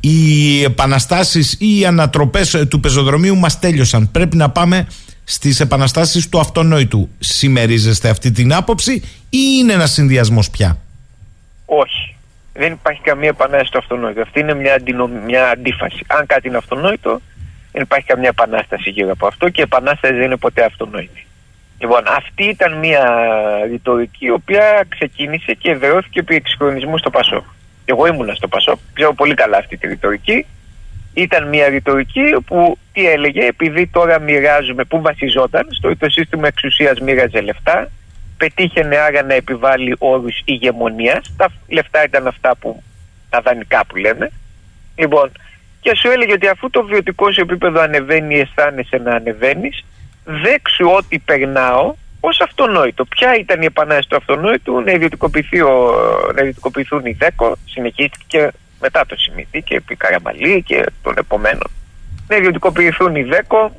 οι 0.00 0.62
επαναστάσεις 0.62 1.56
ή 1.58 1.78
οι 1.78 1.86
ανατροπές 1.86 2.64
του 2.68 2.80
πεζοδρομίου 2.80 3.36
μας 3.36 3.58
τέλειωσαν. 3.58 4.10
Πρέπει 4.10 4.36
να 4.36 4.50
πάμε 4.50 4.86
στις 5.24 5.60
επαναστάσεις 5.60 6.28
του 6.28 6.40
αυτονόητου. 6.40 7.08
Συμμερίζεστε 7.18 8.08
αυτή 8.08 8.30
την 8.30 8.54
άποψη 8.54 8.92
ή 9.30 9.38
είναι 9.58 9.72
ένας 9.72 9.92
συνδυασμός 9.92 10.50
πια; 10.50 10.78
Όχι. 11.66 12.16
Δεν 12.54 12.72
υπάρχει 12.72 13.00
καμία 13.00 13.28
επανάσταση 13.28 13.66
στο 13.66 13.78
αυτονόητο. 13.78 14.20
Αυτή 14.20 14.40
είναι 14.40 14.54
μια, 14.54 14.74
αντινο... 14.74 15.06
μια 15.06 15.50
αντίφαση. 15.50 16.04
Αν 16.06 16.26
κάτι 16.26 16.48
είναι 16.48 16.56
αυτονόητο, 16.56 17.20
δεν 17.72 17.82
υπάρχει 17.82 18.06
καμία 18.06 18.28
επανάσταση 18.28 18.90
γύρω 18.90 19.10
από 19.10 19.26
αυτό 19.26 19.48
και 19.48 19.60
η 19.60 19.64
επανάσταση 19.64 20.14
δεν 20.14 20.22
είναι 20.22 20.36
ποτέ 20.36 20.64
αυτονόητη. 20.64 21.26
Λοιπόν, 21.78 22.02
αυτή 22.16 22.44
ήταν 22.44 22.78
μια 22.78 23.04
ρητορική 23.70 24.24
η 24.24 24.30
οποία 24.30 24.84
ξεκίνησε 24.88 25.54
και 25.54 25.70
εδραιώθηκε 25.70 26.20
επί 26.20 26.34
εξυγχρονισμού 26.34 26.98
στο 26.98 27.10
Πασόκ. 27.10 27.44
Εγώ 27.84 28.06
ήμουνα 28.06 28.34
στο 28.34 28.48
Πασόκ, 28.48 28.78
ξέρω 28.92 29.14
πολύ 29.14 29.34
καλά 29.34 29.56
αυτή 29.56 29.76
τη 29.76 29.86
ρητορική 29.86 30.46
ήταν 31.14 31.48
μια 31.48 31.68
ρητορική 31.68 32.36
που 32.46 32.78
τι 32.92 33.06
έλεγε, 33.08 33.46
επειδή 33.46 33.86
τώρα 33.86 34.20
μοιράζουμε, 34.20 34.84
που 34.84 35.00
βασιζόταν 35.00 35.68
στο 35.70 35.88
ότι 35.88 35.98
το 35.98 36.10
σύστημα 36.10 36.46
εξουσίας 36.46 37.00
μοίραζε 37.00 37.40
λεφτά, 37.40 37.90
πετύχαινε 38.36 38.96
άρα 38.96 39.22
να 39.22 39.34
επιβάλλει 39.34 39.94
όρους 39.98 40.42
ηγεμονίας, 40.44 41.34
τα 41.36 41.48
λεφτά 41.68 42.04
ήταν 42.04 42.26
αυτά 42.26 42.56
που 42.56 42.82
τα 43.30 43.40
δανεικά 43.40 43.86
που 43.86 43.96
λέμε. 43.96 44.30
Λοιπόν, 44.96 45.32
και 45.80 45.96
σου 45.96 46.10
έλεγε 46.10 46.32
ότι 46.32 46.48
αφού 46.48 46.70
το 46.70 46.84
βιωτικό 46.84 47.32
σου 47.32 47.40
επίπεδο 47.40 47.80
ανεβαίνει, 47.80 48.38
αισθάνεσαι 48.38 48.96
να 48.96 49.14
ανεβαίνεις, 49.14 49.84
δέξου 50.24 50.88
ότι 50.88 51.18
περνάω 51.18 51.94
ως 52.20 52.40
αυτονόητο. 52.40 53.04
Ποια 53.04 53.36
ήταν 53.36 53.62
η 53.62 53.64
επανάσταση 53.64 54.08
του 54.08 54.16
αυτονόητου, 54.16 54.72
να, 54.74 54.80
να 56.34 56.42
ιδιωτικοποιηθούν 56.42 57.06
οι 57.06 57.12
ΔΕΚΟ, 57.12 57.56
συνεχίστηκε 57.64 58.50
μετά 58.80 59.06
το 59.06 59.16
Σιμίτη 59.16 59.62
και 59.62 59.74
επί 59.74 59.96
Καραμπαλή 59.96 60.62
και 60.62 60.84
των 61.02 61.14
επομένων. 61.18 61.70
Να 62.28 62.36
ιδιωτικοποιηθούν 62.36 63.14
οι 63.14 63.22
ΔΕΚΟ, 63.22 63.72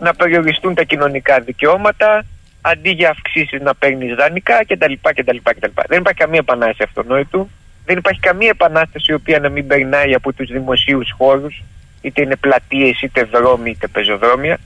να 0.00 0.14
περιοριστούν 0.14 0.74
τα 0.74 0.82
κοινωνικά 0.82 1.40
δικαιώματα, 1.40 2.24
αντί 2.60 2.90
για 2.90 3.10
αυξήσεις 3.10 3.60
να 3.60 3.74
παίρνεις 3.74 4.14
δανεικά 4.14 4.64
κτλ, 4.66 4.92
κτλ, 5.02 5.36
κτλ. 5.42 5.70
Δεν 5.88 5.98
υπάρχει 5.98 6.18
καμία 6.18 6.38
επανάσταση 6.38 6.82
αυτονόητου. 6.82 7.50
Δεν 7.84 7.96
υπάρχει 7.96 8.20
καμία 8.20 8.48
επανάσταση 8.48 9.12
η 9.12 9.14
οποία 9.14 9.38
να 9.38 9.48
μην 9.48 9.66
περνάει 9.66 10.14
από 10.14 10.32
τους 10.32 10.48
δημοσίους 10.50 11.14
χώρους, 11.18 11.62
είτε 12.00 12.22
είναι 12.22 12.36
πλατείες, 12.36 13.00
είτε 13.02 13.22
δρόμοι, 13.24 13.70
είτε 13.70 13.86
πεζοδρόμια. 13.86 14.58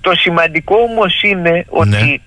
Το 0.00 0.14
σημαντικό 0.14 0.76
όμως 0.76 1.22
είναι 1.22 1.50
ναι. 1.50 1.64
ότι 1.68 2.22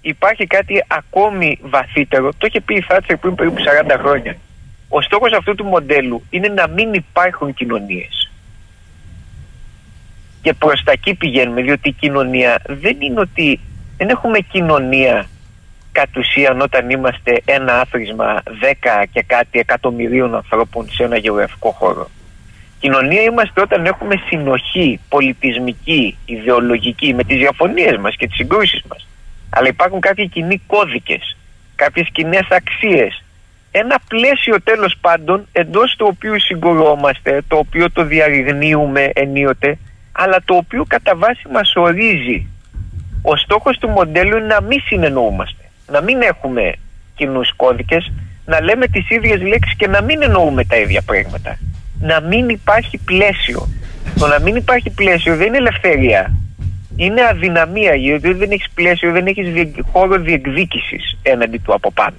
υπάρχει 0.00 0.46
κάτι 0.46 0.84
ακόμη 0.86 1.58
βαθύτερο. 1.62 2.32
Το 2.38 2.46
είχε 2.46 2.60
πει 2.60 2.74
η 2.74 2.80
Θάτσερ 2.80 3.16
πριν 3.16 3.34
περίπου 3.34 3.62
40 3.88 3.96
χρόνια. 3.98 4.36
Ο 4.88 5.02
στόχος 5.02 5.32
αυτού 5.32 5.54
του 5.54 5.64
μοντέλου 5.64 6.22
είναι 6.30 6.48
να 6.48 6.68
μην 6.68 6.94
υπάρχουν 6.94 7.54
κοινωνίες. 7.54 8.23
Και 10.44 10.52
προς 10.52 10.82
τα 10.84 10.92
εκεί 10.92 11.14
πηγαίνουμε, 11.14 11.62
διότι 11.62 11.88
η 11.88 11.92
κοινωνία 11.92 12.62
δεν 12.66 12.96
είναι 13.00 13.20
ότι 13.20 13.60
δεν 13.96 14.08
έχουμε 14.08 14.38
κοινωνία 14.38 15.26
κατ' 15.92 16.16
ουσίαν 16.16 16.60
όταν 16.60 16.90
είμαστε 16.90 17.42
ένα 17.44 17.80
άθροισμα 17.80 18.42
10 18.44 19.04
και 19.12 19.22
κάτι 19.26 19.58
εκατομμυρίων 19.58 20.34
ανθρώπων 20.34 20.88
σε 20.90 21.02
ένα 21.02 21.16
γεωγραφικό 21.16 21.70
χώρο. 21.70 22.10
Κοινωνία 22.78 23.22
είμαστε 23.22 23.60
όταν 23.60 23.86
έχουμε 23.86 24.14
συνοχή 24.28 25.00
πολιτισμική, 25.08 26.16
ιδεολογική 26.24 27.14
με 27.14 27.24
τις 27.24 27.38
διαφωνίες 27.38 27.96
μας 27.96 28.16
και 28.16 28.26
τις 28.26 28.36
συγκρούσεις 28.36 28.82
μας. 28.88 29.06
Αλλά 29.50 29.68
υπάρχουν 29.68 30.00
κάποιοι 30.00 30.28
κοινοί 30.28 30.60
κώδικες, 30.66 31.36
κάποιες 31.74 32.08
κοινές 32.12 32.46
αξίες, 32.50 33.22
ένα 33.70 33.96
πλαίσιο 34.08 34.62
τέλος 34.62 34.96
πάντων 35.00 35.46
εντός 35.52 35.94
του 35.98 36.06
οποίου 36.10 36.40
συγκρουόμαστε, 36.40 37.42
το 37.48 37.56
οποίο 37.56 37.90
το 37.90 38.04
διαρριγνύουμε 38.04 39.10
ενίοτε, 39.14 39.78
αλλά 40.16 40.42
το 40.44 40.54
οποίο 40.54 40.84
κατά 40.88 41.16
βάση 41.16 41.48
μας 41.52 41.72
ορίζει. 41.76 42.46
Ο 43.22 43.36
στόχος 43.36 43.78
του 43.78 43.88
μοντέλου 43.88 44.36
είναι 44.36 44.46
να 44.46 44.60
μην 44.60 44.80
συνεννοούμαστε, 44.86 45.64
να 45.90 46.00
μην 46.02 46.22
έχουμε 46.22 46.72
κοινούς 47.16 47.52
κώδικες, 47.56 48.12
να 48.44 48.60
λέμε 48.60 48.86
τις 48.86 49.10
ίδιες 49.10 49.42
λέξεις 49.42 49.76
και 49.76 49.88
να 49.88 50.02
μην 50.02 50.22
εννοούμε 50.22 50.64
τα 50.64 50.76
ίδια 50.76 51.02
πράγματα. 51.02 51.58
Να 52.00 52.20
μην 52.20 52.48
υπάρχει 52.48 52.98
πλαίσιο. 52.98 53.68
Το 54.18 54.26
να 54.26 54.40
μην 54.40 54.56
υπάρχει 54.56 54.90
πλαίσιο 54.90 55.36
δεν 55.36 55.46
είναι 55.46 55.56
ελευθερία. 55.56 56.32
Είναι 56.96 57.26
αδυναμία 57.30 57.94
γιατί 57.94 58.32
δεν 58.32 58.50
έχεις 58.50 58.70
πλαίσιο, 58.74 59.12
δεν 59.12 59.26
έχεις 59.26 59.46
χώρο 59.92 60.18
διεκδίκησης 60.18 61.18
έναντι 61.22 61.58
του 61.58 61.74
από 61.74 61.92
πάνω. 61.92 62.16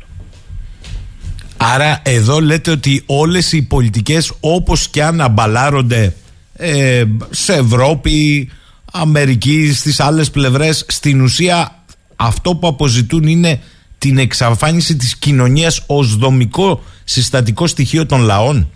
Άρα 1.58 2.02
εδώ 2.04 2.40
λέτε 2.40 2.72
ότι 2.72 3.04
όλες 3.06 3.52
οι 3.52 3.68
πολιτικές 3.68 4.34
όπως 4.40 4.88
και 4.88 5.04
αν 5.04 5.22
αμπαλάρονται 5.22 6.14
ε, 6.58 7.04
σε 7.30 7.54
Ευρώπη, 7.54 8.50
Αμερική, 8.92 9.74
στις 9.74 10.00
άλλες 10.00 10.32
πλευρές 10.32 10.86
στην 10.88 11.22
ουσία 11.22 11.84
αυτό 12.16 12.56
που 12.56 12.68
αποζητούν 12.68 13.24
είναι 13.24 13.62
την 13.98 14.18
εξαφάνιση 14.18 14.96
της 14.96 15.18
κοινωνίας 15.18 15.84
ως 15.88 16.16
δομικό 16.16 16.84
συστατικό 17.04 17.68
στοιχείο 17.68 18.06
των 18.06 18.22
λαών. 18.22 18.70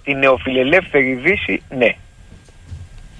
Στην 0.00 0.18
νεοφιλελεύθερη 0.18 1.14
Δύση 1.14 1.62
ναι. 1.78 1.96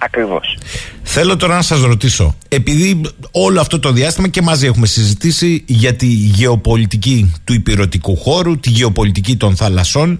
Ακριβώς. 0.01 0.57
Θέλω 1.03 1.37
τώρα 1.37 1.55
να 1.55 1.61
σας 1.61 1.81
ρωτήσω, 1.81 2.35
επειδή 2.47 3.01
όλο 3.31 3.59
αυτό 3.59 3.79
το 3.79 3.91
διάστημα 3.91 4.27
και 4.27 4.41
μαζί 4.41 4.65
έχουμε 4.65 4.85
συζητήσει 4.85 5.63
για 5.67 5.95
τη 5.95 6.05
γεωπολιτική 6.05 7.33
του 7.43 7.53
υπηρετικού 7.53 8.17
χώρου, 8.17 8.59
τη 8.59 8.69
γεωπολιτική 8.69 9.35
των 9.35 9.55
θαλασσών, 9.55 10.19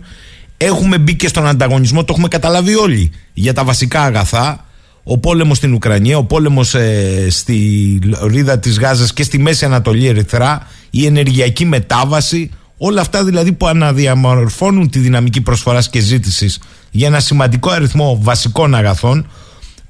έχουμε 0.61 0.97
μπει 0.97 1.15
και 1.15 1.27
στον 1.27 1.47
ανταγωνισμό, 1.47 2.03
το 2.03 2.07
έχουμε 2.13 2.27
καταλάβει 2.27 2.75
όλοι, 2.75 3.11
για 3.33 3.53
τα 3.53 3.63
βασικά 3.63 4.01
αγαθά, 4.01 4.65
ο 5.03 5.17
πόλεμος 5.17 5.57
στην 5.57 5.73
Ουκρανία, 5.73 6.17
ο 6.17 6.23
πόλεμος 6.23 6.75
ε, 6.75 7.27
στη 7.29 7.99
ρίδα 8.21 8.59
της 8.59 8.79
Γάζας 8.79 9.13
και 9.13 9.23
στη 9.23 9.39
Μέση 9.39 9.65
Ανατολή 9.65 10.07
Ερυθρά, 10.07 10.67
η 10.89 11.05
ενεργειακή 11.05 11.65
μετάβαση, 11.65 12.51
όλα 12.77 13.01
αυτά 13.01 13.23
δηλαδή 13.23 13.51
που 13.51 13.67
αναδιαμορφώνουν 13.67 14.89
τη 14.89 14.99
δυναμική 14.99 15.41
προσφοράς 15.41 15.89
και 15.89 15.99
ζήτησης 15.99 16.59
για 16.91 17.07
ένα 17.07 17.19
σημαντικό 17.19 17.69
αριθμό 17.69 18.19
βασικών 18.21 18.75
αγαθών, 18.75 19.27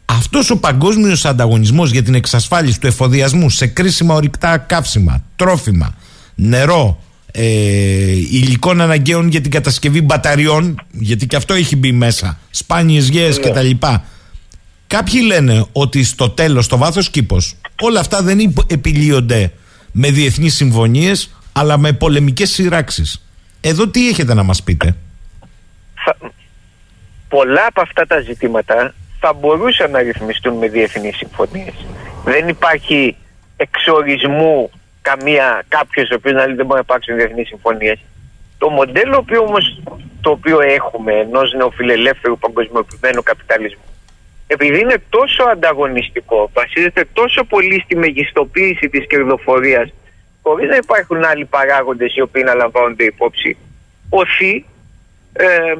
αυτός 0.05 0.49
ο 0.49 0.57
παγκόσμιος 0.57 1.25
ανταγωνισμός 1.25 1.91
για 1.91 2.03
την 2.03 2.15
εξασφάλιση 2.15 2.79
του 2.79 2.87
εφοδιασμού 2.87 3.49
σε 3.49 3.67
κρίσιμα 3.67 4.15
ορυκτά 4.15 4.57
καύσιμα, 4.57 5.23
τρόφιμα, 5.35 5.95
νερό, 6.35 7.03
ε, 7.31 8.11
υλικών 8.11 8.81
αναγκαίων 8.81 9.27
για 9.27 9.41
την 9.41 9.51
κατασκευή 9.51 10.01
μπαταριών, 10.01 10.81
γιατί 10.91 11.27
και 11.27 11.35
αυτό 11.35 11.53
έχει 11.53 11.75
μπει 11.75 11.91
μέσα, 11.91 12.39
σπάνιες 12.49 13.07
γέες 13.07 13.37
yeah. 13.37 13.49
κτλ. 13.49 13.87
Κάποιοι 14.87 15.21
λένε 15.25 15.65
ότι 15.71 16.03
στο 16.03 16.29
τέλος, 16.29 16.65
στο 16.65 16.77
βάθος 16.77 17.09
κήπος, 17.09 17.55
όλα 17.81 17.99
αυτά 17.99 18.21
δεν 18.21 18.53
επιλύονται 18.67 19.51
με 19.91 20.11
διεθνείς 20.11 20.55
συμφωνίες, 20.55 21.35
αλλά 21.51 21.77
με 21.77 21.93
πολεμικές 21.93 22.49
σειράξεις. 22.49 23.25
Εδώ 23.61 23.87
τι 23.87 24.09
έχετε 24.09 24.33
να 24.33 24.43
μας 24.43 24.63
πείτε; 24.63 24.95
Πολλά 27.29 27.65
από 27.67 27.81
αυτά 27.81 28.05
τα 28.05 28.19
ζητήματα 28.19 28.93
θα 29.19 29.33
μπορούσαν 29.33 29.91
να 29.91 29.99
ρυθμιστούν 29.99 30.57
με 30.57 30.67
διεθνείς 30.67 31.15
συμφωνίες. 31.15 31.73
Δεν 32.23 32.47
υπάρχει 32.47 33.15
εξορισμού 33.57 34.69
καμία 35.01 35.63
κάποιος 35.67 36.09
ο 36.09 36.15
οποίος 36.15 36.33
να 36.33 36.45
λέει 36.45 36.55
δεν 36.55 36.65
μπορεί 36.65 36.79
να 36.79 36.85
υπάρξουν 36.87 37.15
διεθνείς 37.15 37.47
συμφωνίες. 37.47 37.99
Το 38.57 38.69
μοντέλο 38.69 39.17
οποίο 39.17 39.41
όμως, 39.41 39.81
το 40.21 40.29
οποίο 40.29 40.59
έχουμε 40.61 41.13
ενός 41.13 41.53
νεοφιλελεύθερου 41.53 42.37
παγκοσμιοποιημένου 42.37 43.23
καπιταλισμού 43.23 43.83
επειδή 44.51 44.79
είναι 44.79 45.01
τόσο 45.09 45.43
ανταγωνιστικό, 45.43 46.49
βασίζεται 46.53 47.07
τόσο 47.13 47.43
πολύ 47.43 47.81
στη 47.83 47.95
μεγιστοποίηση 47.95 48.89
της 48.89 49.07
κερδοφορίας 49.07 49.93
χωρίς 50.41 50.69
να 50.69 50.75
υπάρχουν 50.75 51.23
άλλοι 51.23 51.45
παράγοντες 51.45 52.15
οι 52.15 52.21
οποίοι 52.21 52.43
να 52.45 52.53
λαμβάνονται 52.53 53.03
υπόψη, 53.03 53.57
οθεί 54.09 54.65
ε, 55.33 55.73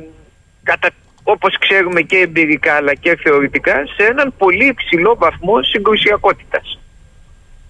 κατά 0.64 0.90
όπως 1.24 1.58
ξέρουμε 1.58 2.02
και 2.02 2.18
εμπειρικά 2.18 2.74
αλλά 2.74 2.94
και 2.94 3.16
θεωρητικά 3.16 3.74
σε 3.96 4.04
έναν 4.06 4.34
πολύ 4.38 4.66
υψηλό 4.66 5.16
βαθμό 5.16 5.64
συγκρουσιακότητας. 5.64 6.79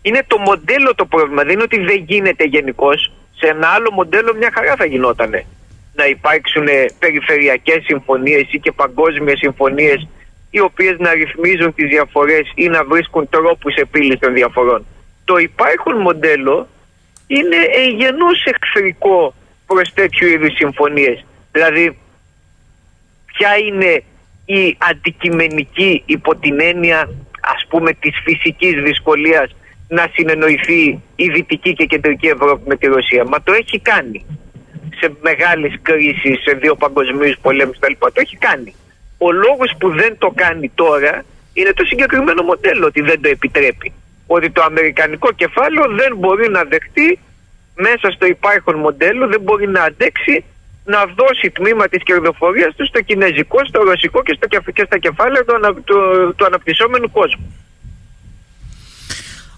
Είναι 0.02 0.24
το 0.28 0.38
μοντέλο 0.38 0.96
το 0.96 1.06
πρόβλημα, 1.06 1.44
δεν 1.44 1.54
είναι 1.54 1.64
ότι 1.64 1.80
δεν 1.80 2.04
γίνεται 2.08 2.44
γενικώς. 2.44 3.12
Σε 3.36 3.48
ένα 3.48 3.68
άλλο 3.68 3.92
μοντέλο 3.92 4.36
μια 4.36 4.52
χαρά 4.54 4.76
θα 4.76 4.86
γινότανε. 4.86 5.46
να 5.94 6.06
υπάρξουν 6.06 6.68
περιφερειακές 7.00 7.84
συμφωνίες 7.84 8.48
ή 8.52 8.60
και 8.60 8.72
παγκόσμιες 8.72 9.38
συμφωνίες 9.38 10.08
οι 10.50 10.60
οποίες 10.60 10.96
να 11.00 11.14
ρυθμίζουν 11.14 11.74
τις 11.74 11.88
διαφορές 11.90 12.52
ή 12.56 12.68
να 12.68 12.84
βρίσκουν 12.84 13.30
τρόπους 13.30 13.76
επίλυσης 13.76 14.20
των 14.20 14.34
διαφορών. 14.34 14.86
Το 15.26 15.38
υπάρχον 15.38 15.98
μοντέλο 15.98 16.68
είναι 17.28 17.58
εγενώς 17.76 18.44
εχθρικό 18.44 19.34
προς 19.68 19.94
τέτοιου 19.94 20.28
είδους 20.28 20.54
συμφωνίες. 20.56 21.26
Δηλαδή, 21.52 21.98
ποια 23.26 23.58
είναι 23.58 24.04
η 24.46 24.78
αντικειμενική 24.78 26.04
υπό 26.06 26.36
την 26.36 26.60
έννοια 26.62 27.10
ας 27.42 27.66
πούμε 27.70 27.94
της 27.94 28.20
φυσικής 28.24 28.82
δυσκολίας 28.82 29.56
να 29.90 30.08
συνεννοηθεί 30.14 31.02
η 31.16 31.30
Δυτική 31.30 31.74
και 31.74 31.86
Κεντρική 31.86 32.28
Ευρώπη 32.28 32.62
με 32.68 32.76
τη 32.76 32.88
Ρωσία. 32.88 33.24
Μα 33.26 33.42
το 33.42 33.52
έχει 33.54 33.80
κάνει 33.80 34.26
σε 35.00 35.14
μεγάλες 35.22 35.74
κρίσεις, 35.82 36.42
σε 36.44 36.52
δύο 36.62 36.76
παγκοσμίους 36.76 37.38
πολέμους 37.42 37.78
κτλ. 37.80 37.94
Το 38.00 38.12
έχει 38.14 38.38
κάνει. 38.38 38.76
Ο 39.18 39.32
λόγος 39.32 39.72
που 39.80 39.90
δεν 39.90 40.18
το 40.18 40.32
κάνει 40.36 40.72
τώρα 40.76 41.24
είναι 41.54 41.74
το 41.74 41.86
συγκεκριμένο 41.86 42.44
μοντέλο 42.44 42.86
ότι 42.86 43.02
δεν 43.02 43.22
το 43.22 43.30
επιτρέπει. 43.30 43.94
Ότι 44.28 44.50
το 44.52 44.62
αμερικανικό 44.62 45.32
κεφάλαιο 45.32 45.86
δεν 45.96 46.16
μπορεί 46.18 46.50
να 46.50 46.64
δεχτεί 46.64 47.20
μέσα 47.76 48.12
στο 48.12 48.26
υπάρχον 48.26 48.76
μοντέλο, 48.76 49.28
δεν 49.28 49.42
μπορεί 49.42 49.68
να 49.68 49.82
αντέξει 49.84 50.44
να 50.86 51.06
δώσει 51.06 51.50
τμήμα 51.52 51.88
της 51.88 52.04
κερδοφορίας 52.04 52.76
του 52.76 52.86
στο 52.86 53.02
κινέζικο, 53.02 53.66
στο 53.66 53.84
ρωσικό 53.84 54.24
και, 54.24 54.34
στο, 54.38 54.72
και 54.72 54.84
στα 54.86 54.98
κεφάλαια 54.98 55.44
του, 55.46 55.56
ανα, 55.56 55.74
του, 55.74 55.98
του 56.36 56.46
αναπτυσσόμενου 56.46 57.12
κόσμου. 57.12 57.69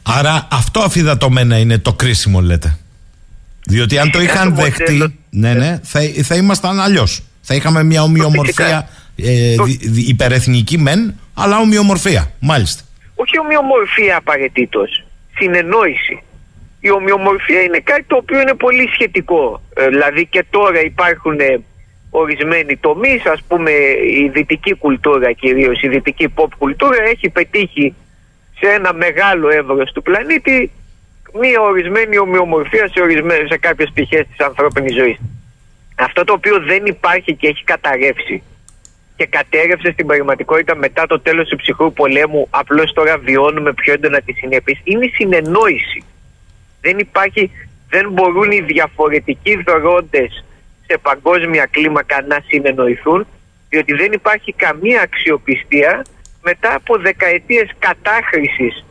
Άρα 0.03 0.47
αυτό 0.51 0.79
αφιδατωμένα 0.79 1.57
είναι 1.57 1.77
το 1.77 1.93
κρίσιμο 1.93 2.41
λέτε. 2.41 2.77
Διότι 3.67 3.97
αν 3.97 4.11
το 4.11 4.21
είχαν 4.21 4.55
δεχτεί, 4.55 5.19
ναι, 5.29 5.53
ναι, 5.53 5.79
θα, 5.83 5.99
θα 6.23 6.35
ήμασταν 6.35 6.79
αλλιώς. 6.79 7.23
Θα 7.41 7.55
είχαμε 7.55 7.83
μια 7.83 8.03
ομοιομορφία 8.03 8.89
ε, 9.15 9.55
υπερεθνική 10.07 10.77
μεν, 10.77 11.19
αλλά 11.33 11.57
ομοιομορφία, 11.57 12.31
μάλιστα. 12.39 12.83
Όχι 13.15 13.39
ομοιομορφία 13.39 14.17
απαραίτητος. 14.17 15.05
Συνεννόηση. 15.35 16.23
Η 16.79 16.91
ομοιομορφία 16.91 17.61
είναι 17.61 17.79
κάτι 17.83 18.03
το 18.03 18.15
οποίο 18.15 18.41
είναι 18.41 18.53
πολύ 18.53 18.89
σχετικό. 18.93 19.61
Ε, 19.73 19.87
δηλαδή 19.87 20.25
και 20.25 20.45
τώρα 20.49 20.81
υπάρχουν 20.81 21.39
ε, 21.39 21.59
ορισμένοι 22.09 22.77
τομείς, 22.77 23.25
ας 23.25 23.41
πούμε 23.47 23.71
η 24.23 24.29
δυτική 24.33 24.73
κουλτούρα 24.75 25.31
κυρίως, 25.31 25.81
η 25.81 25.87
δυτική 25.87 26.33
pop 26.35 26.47
κουλτούρα 26.57 27.03
έχει 27.11 27.29
πετύχει 27.29 27.95
σε 28.61 28.73
ένα 28.73 28.93
μεγάλο 28.93 29.49
εύρος 29.49 29.91
του 29.91 30.01
πλανήτη 30.01 30.71
μία 31.39 31.61
ορισμένη 31.61 32.17
ομοιομορφία 32.17 32.87
σε, 32.87 33.01
ορισμένες, 33.01 33.47
σε 33.47 33.57
κάποιες 33.57 33.89
πτυχές 33.89 34.27
της 34.27 34.45
ανθρώπινης 34.45 34.95
ζωής. 34.95 35.17
Αυτό 35.95 36.23
το 36.23 36.33
οποίο 36.33 36.59
δεν 36.59 36.85
υπάρχει 36.85 37.35
και 37.35 37.47
έχει 37.47 37.63
καταρρεύσει 37.63 38.43
και 39.15 39.25
κατέρευσε 39.25 39.91
στην 39.91 40.05
πραγματικότητα 40.05 40.75
μετά 40.75 41.07
το 41.07 41.19
τέλος 41.19 41.47
του 41.49 41.55
ψυχρού 41.55 41.93
πολέμου 41.93 42.47
απλώς 42.49 42.93
τώρα 42.93 43.17
βιώνουμε 43.17 43.73
πιο 43.73 43.93
έντονα 43.93 44.21
τις 44.21 44.37
συνέπειες 44.37 44.79
είναι 44.83 45.05
η 45.05 45.09
συνεννόηση. 45.09 46.03
Δεν 46.81 46.99
υπάρχει, 46.99 47.51
δεν 47.89 48.09
μπορούν 48.11 48.51
οι 48.51 48.61
διαφορετικοί 48.61 49.63
δωρόντες 49.65 50.45
σε 50.87 50.97
παγκόσμια 51.01 51.65
κλίμακα 51.65 52.21
να 52.21 52.43
συνεννοηθούν 52.47 53.27
διότι 53.69 53.93
δεν 53.93 54.11
υπάρχει 54.11 54.53
καμία 54.53 55.01
αξιοπιστία 55.01 56.05
μετά 56.41 56.75
από 56.75 56.97
δεκαετίες 56.97 57.69
κατάχρησης 57.79 58.85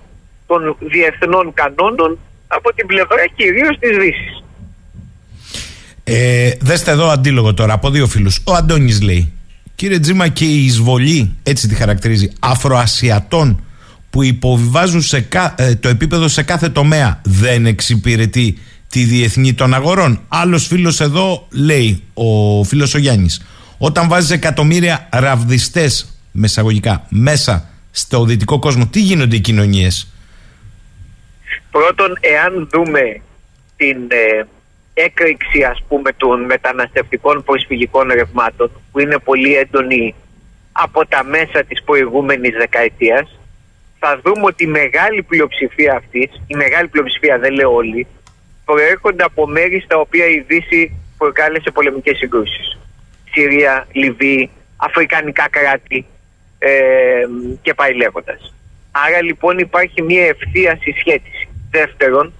των 0.47 0.77
διεθνών 0.81 1.53
κανόνων 1.55 2.19
από 2.47 2.75
την 2.75 2.87
πλευρά 2.87 3.27
κυρίως 3.37 3.79
της 3.79 3.97
Δύσης. 3.97 4.43
Ε, 6.05 6.51
δέστε 6.61 6.91
εδώ 6.91 7.09
αντίλογο 7.09 7.55
τώρα 7.55 7.73
από 7.73 7.91
δύο 7.91 8.07
φίλους. 8.07 8.41
Ο 8.45 8.55
Αντώνης 8.55 9.03
λέει 9.03 9.33
Κύριε 9.81 9.99
Τζίμα 9.99 10.29
και 10.29 10.45
η 10.45 10.65
εισβολή, 10.65 11.37
έτσι 11.43 11.69
τη 11.69 11.75
χαρακτηρίζει, 11.75 12.33
Αφροασιατών 12.41 13.65
που 14.11 14.23
υποβιβάζουν 14.23 15.03
σε 15.03 15.29
ε, 15.57 15.75
το 15.75 15.89
επίπεδο 15.89 16.29
σε 16.29 16.43
κάθε 16.43 16.69
τομέα 16.69 17.21
δεν 17.25 17.67
εξυπηρετεί 17.67 18.59
τη 18.89 19.05
διεθνή 19.05 19.55
των 19.55 19.75
αγορών. 19.75 20.21
Άλλος 20.29 20.67
φίλος 20.67 21.01
εδώ 21.01 21.47
λέει, 21.51 22.03
ο 22.15 22.65
φίλος 22.65 22.95
ο 22.95 22.99
Γιάννης, 22.99 23.43
όταν 23.79 24.09
βάζεις 24.09 24.31
εκατομμύρια 24.31 25.09
ραβδιστές 25.11 26.20
μεσαγωγικά 26.33 27.07
μέσα 27.09 27.69
στο 27.91 28.25
δυτικό 28.25 28.59
κόσμο, 28.59 28.87
τι 28.87 29.01
γίνονται 29.01 29.37
οι 29.37 29.41
κοινωνίες; 29.41 30.13
Πρώτον, 31.71 32.19
εάν 32.21 32.69
δούμε 32.73 33.21
την 33.77 33.97
ε, 34.09 34.47
έκρηξη 34.95 35.63
ας 35.63 35.83
πούμε 35.89 36.13
των 36.13 36.45
μεταναστευτικών 36.45 37.45
προσφυγικών 37.45 38.09
ρευμάτων 38.09 38.71
που 38.93 39.01
είναι 39.01 39.19
πολύ 39.19 39.57
έντονη 39.57 40.15
από 40.73 41.07
τα 41.07 41.25
μέσα 41.25 41.65
της 41.65 41.83
προηγούμενης 41.83 42.57
δεκαετίας 42.57 43.39
θα 43.99 44.21
δούμε 44.25 44.45
ότι 44.45 44.65
η 44.65 44.67
μεγάλη 44.67 45.23
πλειοψηφία 45.23 45.95
αυτής, 45.97 46.31
η 46.47 46.55
μεγάλη 46.55 46.89
πλειοψηφία 46.89 47.39
δεν 47.39 47.53
λέω 47.53 47.75
όλοι, 47.75 48.07
προέρχονται 48.65 49.25
από 49.25 49.47
μέρη 49.47 49.81
στα 49.81 49.97
οποία 49.97 50.27
η 50.27 50.45
Δύση 50.47 50.97
προκάλεσε 51.19 51.71
πολεμικές 51.71 52.17
συγκρούσεις. 52.17 52.79
Συρία, 53.33 53.87
Λιβύη, 53.93 54.51
Αφρικανικά 54.77 55.49
κράτη, 55.51 56.07
ε, 56.63 56.71
και 57.63 57.75
πάει 57.75 57.95
λέγοντας. 57.95 58.55
Άρα 58.91 59.23
λοιπόν 59.23 59.59
υπάρχει 59.59 60.03
μια 60.03 60.27
ευθεία 60.27 60.79
συσχέτιση. 60.83 61.49
Δεύτερον, 61.71 62.33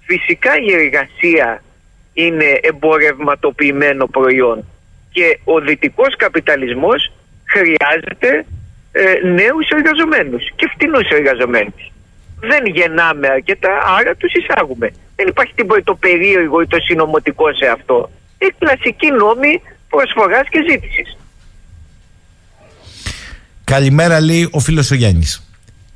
φυσικά 0.00 0.58
η 0.58 0.72
εργασία 0.72 1.62
είναι 2.12 2.58
εμπορευματοποιημένο 2.60 4.06
προϊόν 4.06 4.64
και 5.10 5.38
ο 5.44 5.60
δυτικός 5.60 6.16
καπιταλισμός 6.16 7.12
χρειάζεται 7.44 8.46
ε, 8.92 9.26
νέους 9.26 9.68
εργαζομένους 9.68 10.50
και 10.56 10.70
φτηνούς 10.74 11.08
εργαζομένους. 11.08 11.92
Δεν 12.40 12.66
γεννάμε 12.66 13.28
αρκετά, 13.28 13.70
άρα 13.98 14.14
τους 14.14 14.32
εισάγουμε. 14.32 14.88
Δεν 15.16 15.26
υπάρχει 15.28 15.54
τίποτα 15.54 15.82
το 15.82 15.94
περίεργο 15.94 16.60
ή 16.60 16.66
το 16.66 16.78
συνωμοτικό 16.80 17.54
σε 17.54 17.66
αυτό. 17.66 18.10
Είναι 18.38 18.54
κλασική 18.58 19.10
νόμη 19.10 19.62
προσφοράς 19.88 20.48
και 20.48 20.64
ζήτησης. 20.68 21.16
Καλημέρα, 23.70 24.20
λέει 24.20 24.48
ο 24.50 24.58
φίλος 24.58 24.90
ο 24.90 24.94
Γιάννης. 24.94 25.42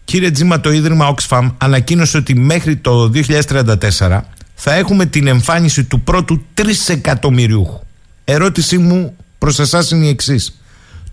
Κύριε 0.05 0.31
Τζίμα, 0.31 0.61
το 0.61 0.73
Ίδρυμα 0.73 1.15
Oxfam 1.15 1.51
ανακοίνωσε 1.59 2.17
ότι 2.17 2.35
μέχρι 2.35 2.77
το 2.77 3.11
2034 3.15 4.21
θα 4.55 4.75
έχουμε 4.75 5.07
την 5.07 5.27
εμφάνιση 5.27 5.85
του 5.85 6.01
πρώτου 6.01 6.45
τρισεκατομμυριούχου. 6.55 7.81
Ερώτησή 8.25 8.79
μου 8.79 9.17
προς 9.39 9.59
εσάς 9.59 9.91
είναι 9.91 10.05
η 10.05 10.09
εξής. 10.09 10.61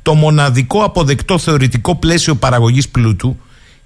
Το 0.01 0.13
μοναδικό 0.13 0.83
αποδεκτό 0.83 1.37
θεωρητικό 1.37 1.95
πλαίσιο 1.95 2.35
παραγωγής 2.35 2.89
πλούτου 2.89 3.37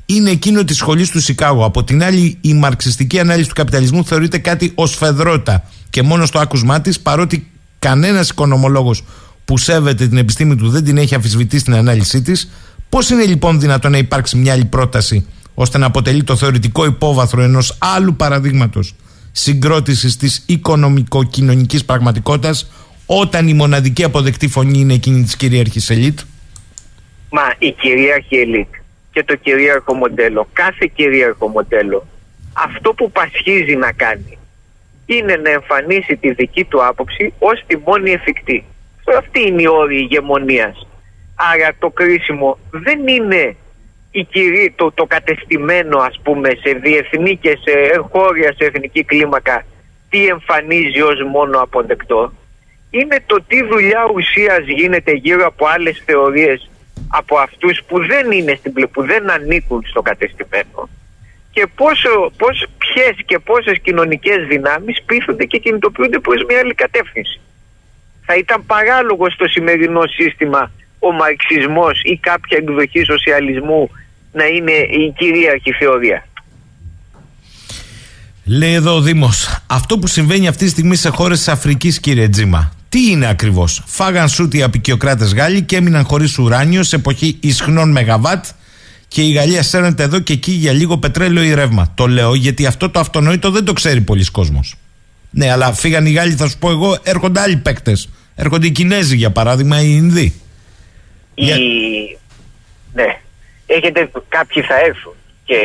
είναι 0.05 0.29
εκείνο 0.29 0.63
της 0.63 0.77
σχολής 0.77 1.09
του 1.09 1.21
Σικάγο. 1.21 1.65
Από 1.65 1.83
την 1.83 2.03
άλλη, 2.03 2.37
η 2.41 2.53
μαρξιστική 2.53 3.19
ανάλυση 3.19 3.47
του 3.49 3.55
καπιταλισμού 3.55 4.05
θεωρείται 4.05 4.37
κάτι 4.37 4.71
ως 4.75 4.95
φεδρότητα 4.95 5.63
και 5.89 6.01
μόνο 6.01 6.25
στο 6.25 6.39
άκουσμά 6.39 6.81
της, 6.81 6.99
παρότι 6.99 7.51
κανένας 7.79 8.29
οικονομολόγος 8.29 9.03
που 9.45 9.57
σέβεται 9.57 10.07
την 10.07 10.17
επιστήμη 10.17 10.55
του 10.55 10.69
δεν 10.69 10.83
την 10.83 10.97
έχει 10.97 11.15
αμφισβητήσει 11.15 11.61
στην 11.61 11.73
ανάλυσή 11.73 12.21
της. 12.21 12.51
Πώς 12.89 13.09
είναι 13.09 13.25
λοιπόν 13.25 13.59
δυνατόν 13.59 13.91
να 13.91 13.97
υπάρξει 13.97 14.37
μια 14.37 14.53
άλλη 14.53 14.65
πρόταση 14.65 15.25
ώστε 15.53 15.77
να 15.77 15.85
αποτελεί 15.85 16.23
το 16.23 16.35
θεωρητικό 16.35 16.85
υπόβαθρο 16.85 17.41
ενός 17.41 17.77
άλλου 17.79 18.15
παραδείγματος 18.15 18.95
συγκρότησης 19.31 20.17
της 20.17 20.43
οικονομικο-κοινωνικής 20.47 21.85
πραγματικότητας 21.85 22.71
όταν 23.05 23.47
η 23.47 23.53
μοναδική 23.53 24.03
αποδεκτή 24.03 24.47
φωνή 24.47 24.79
είναι 24.79 24.93
εκείνη 24.93 25.23
της 25.23 25.35
κυρίαρχης 25.35 25.89
ελίτ; 25.89 26.19
Μα 27.29 27.41
η 27.57 27.71
κυρίαρχη 27.71 28.35
ελίτ 28.35 28.67
και 29.11 29.23
το 29.23 29.35
κυρίαρχο 29.35 29.93
μοντέλο, 29.93 30.47
κάθε 30.53 30.91
κυρίαρχο 30.95 31.47
μοντέλο, 31.47 32.07
αυτό 32.53 32.93
που 32.93 33.11
πασχίζει 33.11 33.75
να 33.75 33.91
κάνει 33.91 34.37
είναι 35.05 35.35
να 35.35 35.49
εμφανίσει 35.49 36.17
τη 36.17 36.31
δική 36.33 36.63
του 36.63 36.85
άποψη 36.85 37.33
ως 37.39 37.63
τη 37.67 37.77
μόνη 37.77 38.11
εφικτή. 38.11 38.63
Αυτή 39.17 39.47
είναι 39.47 39.61
η 39.61 39.67
όρη 39.67 39.97
ηγεμονίας. 39.97 40.87
Άρα 41.35 41.71
το 41.79 41.89
κρίσιμο 41.89 42.57
δεν 42.71 43.07
είναι 43.07 43.55
η 44.11 44.23
κυρί, 44.23 44.73
το, 44.75 44.91
το 44.91 45.05
κατεστημένο 45.05 45.97
ας 45.97 46.19
πούμε 46.23 46.49
σε 46.49 46.71
διεθνή 46.73 47.37
και 47.37 47.57
σε 47.61 48.01
χώρια 48.11 48.53
σε 48.53 48.65
εθνική 48.65 49.03
κλίμακα 49.03 49.65
τι 50.09 50.27
εμφανίζει 50.27 51.01
ως 51.01 51.21
μόνο 51.31 51.59
αποδεκτό. 51.59 52.33
Είναι 52.89 53.23
το 53.25 53.43
τι 53.47 53.63
δουλειά 53.63 54.09
ουσίας 54.13 54.65
γίνεται 54.65 55.11
γύρω 55.11 55.45
από 55.45 55.65
άλλες 55.65 56.01
θεωρίες 56.05 56.69
από 57.07 57.37
αυτούς 57.37 57.81
που 57.87 58.05
δεν 58.05 58.31
είναι 58.31 58.55
στην 58.55 58.89
που 58.91 59.05
δεν 59.05 59.31
ανήκουν 59.31 59.83
στο 59.89 60.01
κατεστημένο. 60.01 60.89
Και 61.51 61.67
πόσο, 61.75 62.31
πόσο, 62.37 62.65
ποιες 62.77 63.15
και 63.25 63.39
πόσες 63.39 63.79
κοινωνικές 63.79 64.47
δυνάμεις 64.47 65.03
πείθονται 65.05 65.45
και 65.45 65.57
κινητοποιούνται 65.57 66.19
προς 66.19 66.43
μια 66.47 66.59
άλλη 66.59 66.73
κατεύθυνση 66.73 67.39
θα 68.31 68.39
ήταν 68.39 68.65
παράλογο 68.65 69.29
στο 69.29 69.47
σημερινό 69.47 70.01
σύστημα 70.07 70.71
ο 70.99 71.11
μαρξισμός 71.11 72.01
ή 72.03 72.17
κάποια 72.17 72.57
εκδοχή 72.61 73.03
σοσιαλισμού 73.03 73.89
να 74.31 74.45
είναι 74.45 74.71
η 74.71 75.13
κυρίαρχη 75.17 75.71
θεωρία. 75.71 76.27
Λέει 78.45 78.73
εδώ 78.73 78.95
ο 78.95 79.01
Δήμος, 79.01 79.63
αυτό 79.67 79.97
που 79.99 80.07
συμβαίνει 80.07 80.47
αυτή 80.47 80.63
τη 80.63 80.69
στιγμή 80.69 80.95
σε 80.95 81.09
χώρες 81.09 81.37
της 81.37 81.47
Αφρικής 81.47 81.99
κύριε 81.99 82.29
Τζίμα, 82.29 82.73
Τι 82.89 83.11
είναι 83.11 83.27
ακριβώς; 83.27 83.83
Φάγαν 83.85 84.29
σούτι 84.29 84.57
οι 84.57 84.63
απεικιοκράτες 84.63 85.33
Γάλλοι 85.33 85.61
και 85.61 85.75
έμειναν 85.75 86.03
χωρίς 86.03 86.37
ουράνιο 86.37 86.83
σε 86.83 86.95
εποχή 86.95 87.37
ισχνών 87.39 87.91
μεγαβάτ 87.91 88.45
και 89.07 89.21
η 89.21 89.31
Γαλλία 89.31 89.63
σέρνεται 89.63 90.03
εδώ 90.03 90.19
και 90.19 90.33
εκεί 90.33 90.51
για 90.51 90.71
λίγο 90.71 90.97
πετρέλαιο 90.97 91.43
ή 91.43 91.53
ρεύμα. 91.53 91.91
Το 91.95 92.07
λέω 92.07 92.33
γιατί 92.33 92.65
αυτό 92.65 92.89
το 92.89 92.99
αυτονόητο 92.99 93.51
δεν 93.51 93.65
το 93.65 93.73
ξέρει 93.73 94.01
πολλοί 94.01 94.25
κόσμος. 94.25 94.75
Ναι, 95.31 95.51
αλλά 95.51 95.73
φύγαν 95.73 96.05
οι 96.05 96.11
Γάλλοι, 96.11 96.33
θα 96.33 96.47
σου 96.49 96.57
πω 96.57 96.69
εγώ, 96.69 96.97
έρχονται 97.03 97.39
άλλοι 97.39 97.57
παίκτες. 97.57 98.09
Έρχονται 98.35 98.67
οι 98.67 98.71
Κινέζοι 98.71 99.15
για 99.15 99.31
παράδειγμα, 99.31 99.81
οι 99.81 99.93
Ινδοί. 99.97 100.41
Η... 101.35 101.43
Για... 101.43 101.55
Ναι. 102.93 103.19
Έχετε, 103.65 104.11
κάποιοι 104.29 104.61
θα 104.61 104.79
έρθουν. 104.79 105.13
Και 105.45 105.57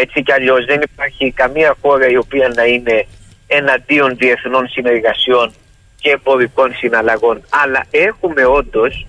έτσι 0.00 0.22
κι 0.22 0.32
αλλιώς 0.32 0.64
δεν 0.64 0.80
υπάρχει 0.80 1.32
καμία 1.32 1.76
χώρα 1.80 2.08
η 2.08 2.16
οποία 2.16 2.52
να 2.54 2.64
είναι 2.64 3.06
εναντίον 3.46 4.16
διεθνών 4.16 4.68
συνεργασιών 4.68 5.52
και 6.00 6.10
εμπορικών 6.10 6.74
συναλλαγών. 6.74 7.42
Αλλά 7.48 7.86
έχουμε 7.90 8.44
όντως 8.44 9.06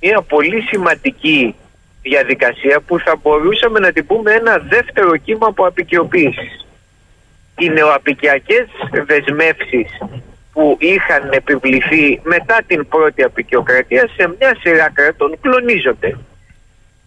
μια 0.00 0.22
πολύ 0.22 0.60
σημαντική 0.60 1.54
διαδικασία 2.02 2.80
που 2.86 2.98
θα 2.98 3.16
μπορούσαμε 3.22 3.78
να 3.78 3.92
την 3.92 4.06
πούμε 4.06 4.32
ένα 4.32 4.58
δεύτερο 4.58 5.16
κύμα 5.16 5.46
από 5.46 5.66
απεικιοποίησης. 5.66 6.66
Οι 7.58 7.68
νεοαπικιακές 7.68 8.66
δεσμεύσεις 9.06 9.88
που 10.54 10.76
είχαν 10.80 11.22
επιβληθεί 11.32 12.20
μετά 12.22 12.58
την 12.66 12.88
πρώτη 12.88 13.22
απεικιοκρατία 13.22 14.08
σε 14.16 14.34
μια 14.38 14.56
σειρά 14.60 14.90
κρατών 14.92 15.30
κλονίζονται. 15.40 16.18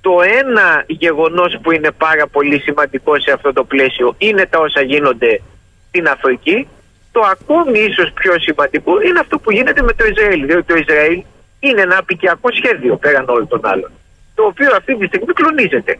Το 0.01 0.11
ένα 0.41 0.83
γεγονός 0.87 1.57
που 1.61 1.71
είναι 1.71 1.91
πάρα 1.91 2.27
πολύ 2.27 2.59
σημαντικό 2.59 3.19
σε 3.19 3.31
αυτό 3.31 3.53
το 3.53 3.63
πλαίσιο 3.63 4.15
είναι 4.17 4.45
τα 4.45 4.59
όσα 4.59 4.81
γίνονται 4.81 5.41
στην 5.87 6.07
Αφρική. 6.07 6.67
Το 7.11 7.21
ακόμη 7.31 7.79
ίσως 7.79 8.11
πιο 8.13 8.33
σημαντικό 8.39 9.01
είναι 9.01 9.19
αυτό 9.19 9.39
που 9.39 9.51
γίνεται 9.51 9.81
με 9.81 9.93
το 9.93 10.05
Ισραήλ. 10.05 10.45
Διότι 10.45 10.63
το 10.63 10.75
Ισραήλ 10.75 11.23
είναι 11.59 11.81
ένα 11.81 11.97
απικιακό 11.97 12.49
σχέδιο 12.51 12.95
πέραν 12.97 13.25
όλων 13.29 13.47
των 13.47 13.59
άλλων. 13.63 13.91
Το 14.35 14.43
οποίο 14.43 14.75
αυτή 14.75 14.97
τη 14.97 15.05
στιγμή 15.05 15.33
κλονίζεται. 15.33 15.99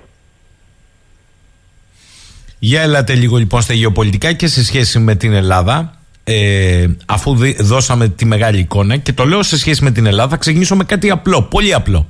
Για 2.60 2.82
έλατε 2.82 3.14
λίγο 3.14 3.38
λοιπόν 3.38 3.62
στα 3.62 3.74
γεωπολιτικά 3.74 4.34
και 4.34 4.48
σε 4.48 4.64
σχέση 4.64 5.00
με 5.00 5.16
την 5.16 5.34
Ελλάδα. 5.34 5.97
Ε, 6.30 6.88
αφού 7.06 7.38
δώσαμε 7.60 8.10
τη 8.10 8.26
μεγάλη 8.26 8.60
εικόνα 8.60 8.98
και 8.98 9.14
το 9.14 9.26
λέω 9.26 9.44
σε 9.44 9.58
σχέση 9.58 9.84
με 9.84 9.92
την 9.92 10.06
Ελλάδα, 10.06 10.30
θα 10.30 10.38
ξεκινήσω 10.38 10.76
με 10.76 10.84
κάτι 10.84 11.10
απλό, 11.10 11.42
πολύ 11.42 11.74
απλό. 11.74 12.08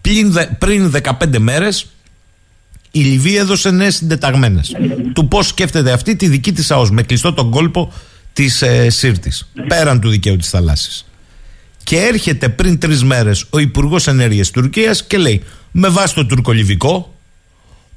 Πριν, 0.00 0.34
πριν 0.58 0.92
15 1.02 1.38
μέρες 1.38 1.86
η 2.90 3.00
Λιβύη 3.00 3.36
έδωσε 3.38 3.70
νέες 3.70 3.94
συντεταγμένες. 3.94 4.76
Του 5.12 5.28
πώς 5.28 5.46
σκέφτεται 5.46 5.92
αυτή 5.92 6.16
τη 6.16 6.28
δική 6.28 6.52
της 6.52 6.70
ΑΟΣ 6.70 6.90
με 6.90 7.02
κλειστό 7.02 7.32
τον 7.32 7.50
κόλπο 7.50 7.92
της 8.32 8.62
ε, 8.62 8.90
Σύρτης, 8.90 9.50
πέραν 9.66 10.00
του 10.00 10.08
δικαίου 10.08 10.36
της 10.36 10.48
θαλάσσης. 10.48 11.06
Και 11.84 11.96
έρχεται 11.96 12.48
πριν 12.48 12.78
τρεις 12.78 13.04
μέρες 13.04 13.44
ο 13.50 13.58
Υπουργός 13.58 14.06
Ενέργειας 14.06 14.50
Τουρκίας 14.50 15.04
και 15.04 15.18
λέει: 15.18 15.42
Με 15.70 15.88
βάση 15.88 16.14
το 16.14 16.26
τουρκολιβικό, 16.26 17.14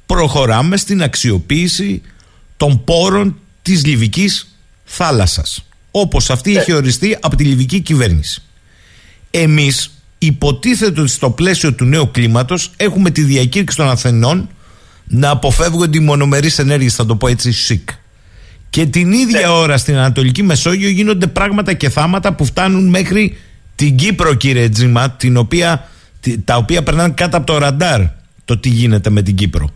προχωράμε 0.06 0.76
στην 0.76 1.02
αξιοποίηση 1.02 2.02
των 2.56 2.84
πόρων 2.84 3.38
της 3.62 3.86
Λιβική 3.86 4.30
θάλασσας. 4.86 5.66
Όπως 5.90 6.30
αυτή 6.30 6.56
έχει 6.56 6.72
οριστεί 6.72 7.18
από 7.20 7.36
τη 7.36 7.44
Λιβική 7.44 7.80
κυβέρνηση. 7.80 8.42
Εμείς 9.30 9.90
υποτίθεται 10.18 11.00
ότι 11.00 11.10
στο 11.10 11.30
πλαίσιο 11.30 11.72
του 11.72 11.84
νέου 11.84 12.10
κλίματος 12.10 12.70
έχουμε 12.76 13.10
τη 13.10 13.22
διακήρυξη 13.22 13.76
των 13.76 13.88
Αθενών 13.88 14.48
να 15.04 15.30
αποφεύγονται 15.30 15.98
οι 15.98 16.00
μονομερείς 16.00 16.58
ενέργειες, 16.58 16.94
θα 16.94 17.06
το 17.06 17.16
πω 17.16 17.28
έτσι, 17.28 17.52
σικ. 17.52 17.88
Και 18.70 18.86
την 18.86 19.12
ίδια 19.12 19.40
ναι. 19.40 19.46
ώρα 19.46 19.76
στην 19.76 19.96
Ανατολική 19.96 20.42
Μεσόγειο 20.42 20.88
γίνονται 20.88 21.26
πράγματα 21.26 21.72
και 21.72 21.88
θάματα 21.88 22.32
που 22.32 22.44
φτάνουν 22.44 22.88
μέχρι 22.88 23.36
την 23.74 23.96
Κύπρο, 23.96 24.34
κύριε 24.34 24.68
Τζίμα, 24.68 25.10
την 25.10 25.36
οποία, 25.36 25.88
τα 26.44 26.56
οποία 26.56 26.82
περνάνε 26.82 27.12
κάτω 27.16 27.36
από 27.36 27.46
το 27.46 27.58
ραντάρ 27.58 28.00
το 28.44 28.58
τι 28.58 28.68
γίνεται 28.68 29.10
με 29.10 29.22
την 29.22 29.34
Κύπρο. 29.34 29.70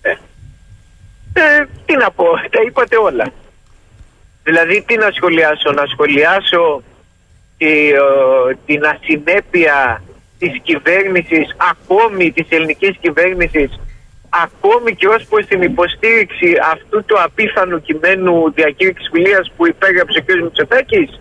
Ε, 0.00 0.10
ε, 1.32 1.66
τι 1.86 1.96
να 1.96 2.10
πω, 2.10 2.24
τα 2.24 2.60
είπατε 2.66 2.96
όλα. 2.96 3.32
Δηλαδή 4.44 4.82
τι 4.86 4.96
να 4.96 5.10
σχολιάσω, 5.10 5.72
να 5.72 5.86
σχολιάσω 5.86 6.82
τη, 7.58 7.72
την 8.66 8.86
ασυνέπεια 8.86 10.02
της 10.38 10.60
κυβέρνησης, 10.62 11.56
ακόμη 11.56 12.32
της 12.32 12.46
ελληνικής 12.48 12.96
κυβέρνησης 13.00 13.78
ακόμη 14.42 14.94
και 14.94 15.08
ως 15.08 15.24
προς 15.24 15.46
την 15.46 15.62
υποστήριξη 15.62 16.54
αυτού 16.72 17.04
του 17.04 17.22
απίθανου 17.22 17.80
κειμένου 17.80 18.52
διακήρυξης 18.54 19.08
φιλίας 19.12 19.52
που 19.56 19.66
υπέγραψε 19.66 20.18
ο 20.18 20.22
κ. 20.26 20.42
Μητσοτάκης 20.42 21.20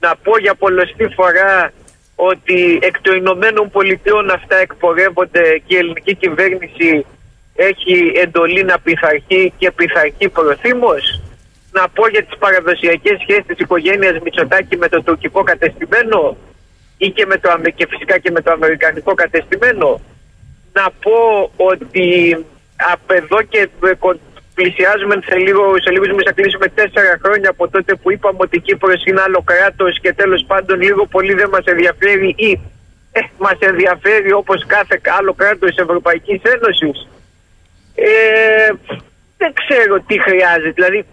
να 0.00 0.16
πω 0.16 0.38
για 0.38 0.54
πολλωστή 0.54 1.08
φορά 1.08 1.72
ότι 2.14 2.78
εκ 2.82 3.00
των 3.00 3.16
Ηνωμένων 3.16 3.70
Πολιτειών 3.70 4.30
αυτά 4.30 4.56
εκπορεύονται 4.56 5.62
και 5.66 5.74
η 5.74 5.78
ελληνική 5.78 6.14
κυβέρνηση 6.14 7.06
έχει 7.54 8.12
εντολή 8.14 8.64
να 8.64 8.78
πειθαρχεί 8.78 9.52
και 9.58 9.70
πειθαρχεί 9.70 10.28
προθήμως. 10.28 11.22
Να 11.72 11.88
πω 11.88 12.08
για 12.08 12.24
τις 12.24 12.36
παραδοσιακές 12.38 13.20
σχέσεις 13.20 13.46
της 13.46 13.58
οικογένειας 13.58 14.18
Μητσοτάκη 14.22 14.76
με 14.76 14.88
το 14.88 15.02
τουρκικό 15.02 15.42
κατεστημένο 15.42 16.36
ή 16.96 17.10
και, 17.10 17.26
με 17.26 17.36
το, 17.38 17.48
και 17.74 17.86
φυσικά 17.90 18.18
και 18.18 18.30
με 18.30 18.40
το 18.40 18.50
αμερικανικό 18.50 19.14
κατεστημένο 19.14 20.00
να 20.72 20.86
πω 21.02 21.50
ότι 21.56 22.36
από 22.92 23.14
εδώ 23.14 23.42
και 23.42 23.68
πλησιάζουμε 24.54 25.16
σε 25.24 25.36
λίγο, 25.36 25.62
σε 25.82 25.90
λίγους 25.90 26.08
μήνες 26.08 26.24
θα 26.24 26.32
κλείσουμε 26.32 26.68
τέσσερα 26.68 27.18
χρόνια 27.22 27.50
από 27.50 27.68
τότε 27.68 27.94
που 27.94 28.12
είπαμε 28.12 28.38
ότι 28.40 28.56
η 28.56 28.60
Κύπρος 28.60 29.04
είναι 29.04 29.20
άλλο 29.20 29.42
κράτος 29.44 30.00
και 30.00 30.12
τέλος 30.12 30.44
πάντων 30.46 30.80
λίγο 30.80 31.06
πολύ 31.06 31.34
δεν 31.34 31.48
μας 31.48 31.64
ενδιαφέρει 31.64 32.34
ή 32.38 32.60
ε, 33.12 33.20
μας 33.38 33.58
ενδιαφέρει 33.58 34.32
όπως 34.32 34.66
κάθε 34.66 35.00
άλλο 35.18 35.32
κράτος 35.34 35.68
της 35.70 35.84
Ευρωπαϊκής 35.84 36.40
Ένωσης. 36.42 37.08
Ε, 37.94 38.72
δεν 39.36 39.52
ξέρω 39.52 40.00
τι 40.00 40.20
χρειάζεται. 40.20 40.70
Δηλαδή 40.70 41.04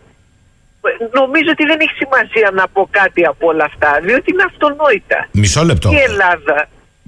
νομίζω 1.19 1.49
ότι 1.55 1.65
δεν 1.71 1.79
έχει 1.85 1.95
σημασία 2.03 2.51
να 2.59 2.67
πω 2.67 2.87
κάτι 2.99 3.25
από 3.25 3.47
όλα 3.47 3.65
αυτά 3.71 3.99
διότι 4.03 4.31
είναι 4.31 4.45
αυτονόητα. 4.51 5.19
Μισό 5.31 5.63
λεπτό. 5.63 5.87
Η 5.91 5.99
Ελλάδα 6.09 6.57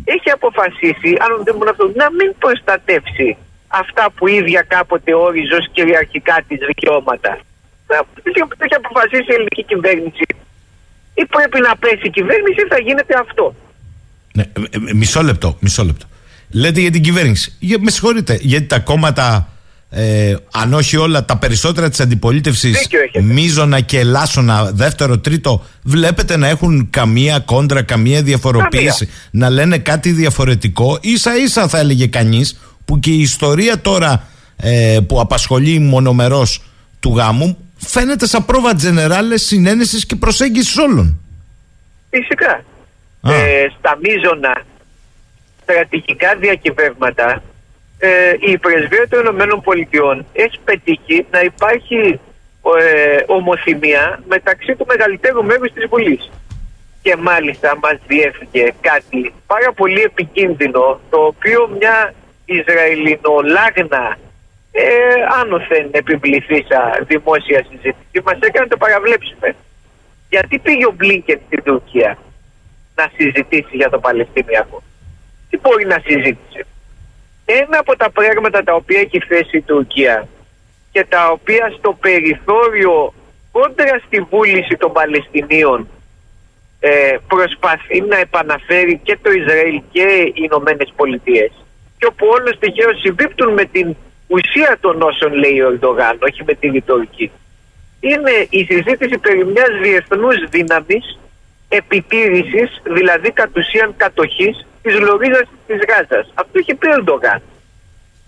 έχει 0.04 0.30
αποφασίσει, 0.30 1.12
αν 1.24 1.32
δεν 1.46 1.56
αυτό, 1.70 1.92
να 1.96 2.08
μην 2.18 2.30
προστατεύσει 2.40 3.38
αυτά 3.68 4.12
που 4.16 4.28
ίδια 4.28 4.62
κάποτε 4.68 5.14
όριζε 5.16 5.56
ως 5.56 5.68
κυριαρχικά 5.72 6.44
της 6.48 6.60
δικαιώματα. 6.68 7.40
Έχει 8.64 8.76
αποφασίσει 8.76 9.30
η 9.32 9.34
ελληνική 9.34 9.64
κυβέρνηση. 9.64 10.26
Ή 11.14 11.26
πρέπει 11.26 11.60
να 11.68 11.76
πέσει 11.76 12.02
η 12.04 12.10
κυβέρνηση 12.10 12.62
ή 12.66 12.68
θα 12.70 12.80
γίνεται 12.80 13.14
αυτό. 13.20 13.56
Ναι, 14.34 14.44
ε, 14.44 14.90
ε, 14.90 14.94
μισό 14.94 15.22
λεπτό, 15.22 15.58
μισό 15.60 15.84
λεπτό. 15.84 16.06
Λέτε 16.52 16.80
για 16.80 16.92
την 16.92 17.02
κυβέρνηση. 17.02 17.56
Για, 17.60 17.78
με 17.80 17.92
συγχωρείτε, 17.92 18.38
γιατί 18.42 18.66
τα 18.66 18.80
κόμματα 18.80 19.51
ε, 19.94 20.36
αν 20.52 20.74
όχι 20.74 20.98
όλα, 20.98 21.26
τα 21.26 21.38
περισσότερα 21.38 21.90
της 21.90 22.00
αντιπολίτευσης, 22.00 22.88
μίζωνα 23.22 23.80
και 23.80 24.00
ελάσσονα, 24.00 24.72
δεύτερο, 24.74 25.20
τρίτο, 25.20 25.66
βλέπετε 25.84 26.38
να 26.38 26.48
έχουν 26.48 26.90
καμία 26.90 27.40
κόντρα, 27.40 27.82
καμία 27.82 28.22
διαφοροποίηση, 28.22 29.10
να 29.32 29.50
λένε 29.50 29.78
κάτι 29.78 30.12
διαφορετικό. 30.12 31.00
σα 31.16 31.36
ίσα 31.36 31.68
θα 31.68 31.80
έλεγε 31.80 32.08
κανείς 32.08 32.60
που 32.86 33.00
και 33.00 33.12
η 33.12 33.20
ιστορία 33.20 33.82
τώρα 33.82 34.28
ε, 34.58 35.00
που 35.08 35.20
απασχολεί 35.20 35.80
μονομερός 35.80 36.64
του 37.00 37.16
γάμου 37.16 37.58
φαίνεται 37.76 38.28
σαν 38.28 38.46
πρόβα 38.46 38.76
τζενεράλες 38.76 39.42
συνένεσης 39.42 40.06
και 40.06 40.16
προσέγγισης 40.16 40.78
όλων. 40.78 41.20
Φυσικά. 42.10 42.64
Ε, 43.24 43.68
στα 43.80 43.98
μίζωνα 44.02 44.62
στρατηγικά 45.62 46.36
διακυβεύματα 46.40 47.44
ε, 48.04 48.34
η 48.40 48.58
πρεσβεία 48.58 49.08
των 49.08 49.20
Ηνωμένων 49.20 49.62
Πολιτειών 49.62 50.26
έχει 50.34 50.60
πετύχει 50.64 51.26
να 51.32 51.42
υπάρχει 51.42 52.20
ε, 52.80 53.24
ομοθυμία 53.26 54.24
μεταξύ 54.28 54.76
του 54.76 54.86
μεγαλύτερου 54.88 55.44
μέρους 55.44 55.72
της 55.74 55.86
Βουλής. 55.90 56.32
Και 57.02 57.16
μάλιστα 57.16 57.78
μας 57.82 57.98
διέφυγε 58.08 58.74
κάτι 58.82 59.34
πάρα 59.48 59.72
πολύ 59.74 60.02
επικίνδυνο, 60.02 61.00
το 61.10 61.18
οποίο 61.18 61.70
μια 61.78 62.14
Ισραηλινολάγνα 62.46 64.18
ε, 64.72 64.84
άνωθεν 65.42 65.90
επιβληθήσα 65.92 66.80
δημόσια 67.08 67.66
συζήτηση 67.70 68.22
μας 68.24 68.38
έκανε 68.42 68.68
το 68.68 68.78
παραβλέψουμε. 68.78 69.56
Γιατί 70.30 70.60
πήγε 70.60 70.86
ο 70.86 70.94
Μπλίνκεν 70.96 71.40
στην 71.46 71.64
Τουρκία 71.64 72.18
να 72.96 73.12
συζητήσει 73.16 73.76
για 73.76 73.90
το 73.90 74.00
Παλαιστινιακό; 74.00 74.82
Τι 75.50 75.58
μπορεί 75.58 75.86
να 75.86 76.02
συζήτησε; 76.06 76.66
Ένα 77.54 77.78
από 77.80 77.98
τα 77.98 78.10
πράγματα 78.10 78.64
τα 78.64 78.74
οποία 78.74 79.00
έχει 79.00 79.20
θέσει 79.20 79.58
η 79.58 79.62
Τουρκία 79.62 80.28
και 80.92 81.06
τα 81.10 81.30
οποία 81.32 81.74
στο 81.78 81.98
περιθώριο 82.02 83.14
κόντρα 83.52 84.02
στη 84.06 84.20
βούληση 84.30 84.78
των 84.78 84.92
Παλαιστινίων 84.92 85.88
ε, 86.80 87.16
προσπαθεί 87.28 88.02
να 88.02 88.18
επαναφέρει 88.18 89.00
και 89.04 89.18
το 89.22 89.32
Ισραήλ 89.32 89.82
και 89.92 90.08
οι 90.34 90.34
Ηνωμένες 90.34 90.94
Πολιτείες. 90.96 91.52
Και 91.98 92.06
όπου 92.06 92.28
όλος 92.28 92.58
τυχαίως 92.60 93.00
συμπίπτουν 93.00 93.54
με 93.54 93.66
την 93.66 93.96
ουσία 94.28 94.78
των 94.82 95.02
όσων 95.02 95.34
λέει 95.34 95.60
ο 95.62 95.68
Ερντογάν, 95.68 96.18
όχι 96.22 96.44
με 96.44 96.54
τη 96.54 96.68
ρητορική. 96.68 97.32
Είναι 98.00 98.48
η 98.50 98.64
συζήτηση 98.64 99.18
περί 99.18 99.46
μιας 99.46 99.70
διεθνούς 99.82 100.50
δύναμης 100.50 101.20
επιτήρησης, 101.70 102.82
δηλαδή 102.84 103.32
κατ' 103.32 103.58
ουσίαν 103.58 103.94
κατοχής 103.98 104.68
της 104.82 105.00
Λωρίδας 105.00 105.48
της 105.68 105.80
Γάζας. 105.90 106.32
Αυτό 106.34 106.60
είχε 106.60 106.76
πει 106.76 106.88
ο 106.88 106.94
Ερντογάν. 106.94 107.42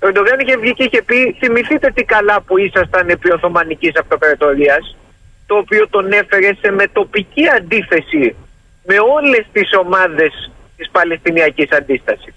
Ο 0.04 0.08
Ερντογάν 0.08 0.40
είχε 0.40 0.58
βγει 0.58 0.74
και 0.74 0.84
είχε 0.84 1.02
πει 1.02 1.36
θυμηθείτε 1.40 1.92
τι 1.92 2.04
καλά 2.04 2.42
που 2.42 2.58
ήσασταν 2.58 3.10
επί 3.10 3.32
Οθωμανικής 3.32 3.96
Αυτοκρατορίας 4.00 4.98
το 5.48 5.56
οποίο 5.58 5.88
τον 5.90 6.12
έφερε 6.12 6.54
σε 6.62 6.72
μετοπική 6.72 7.48
αντίθεση 7.58 8.36
με 8.86 8.96
όλες 9.00 9.46
τις 9.52 9.70
ομάδες 9.84 10.52
της 10.78 10.90
Παλαιστινιακής 10.90 11.72
Αντίστασης. 11.72 12.34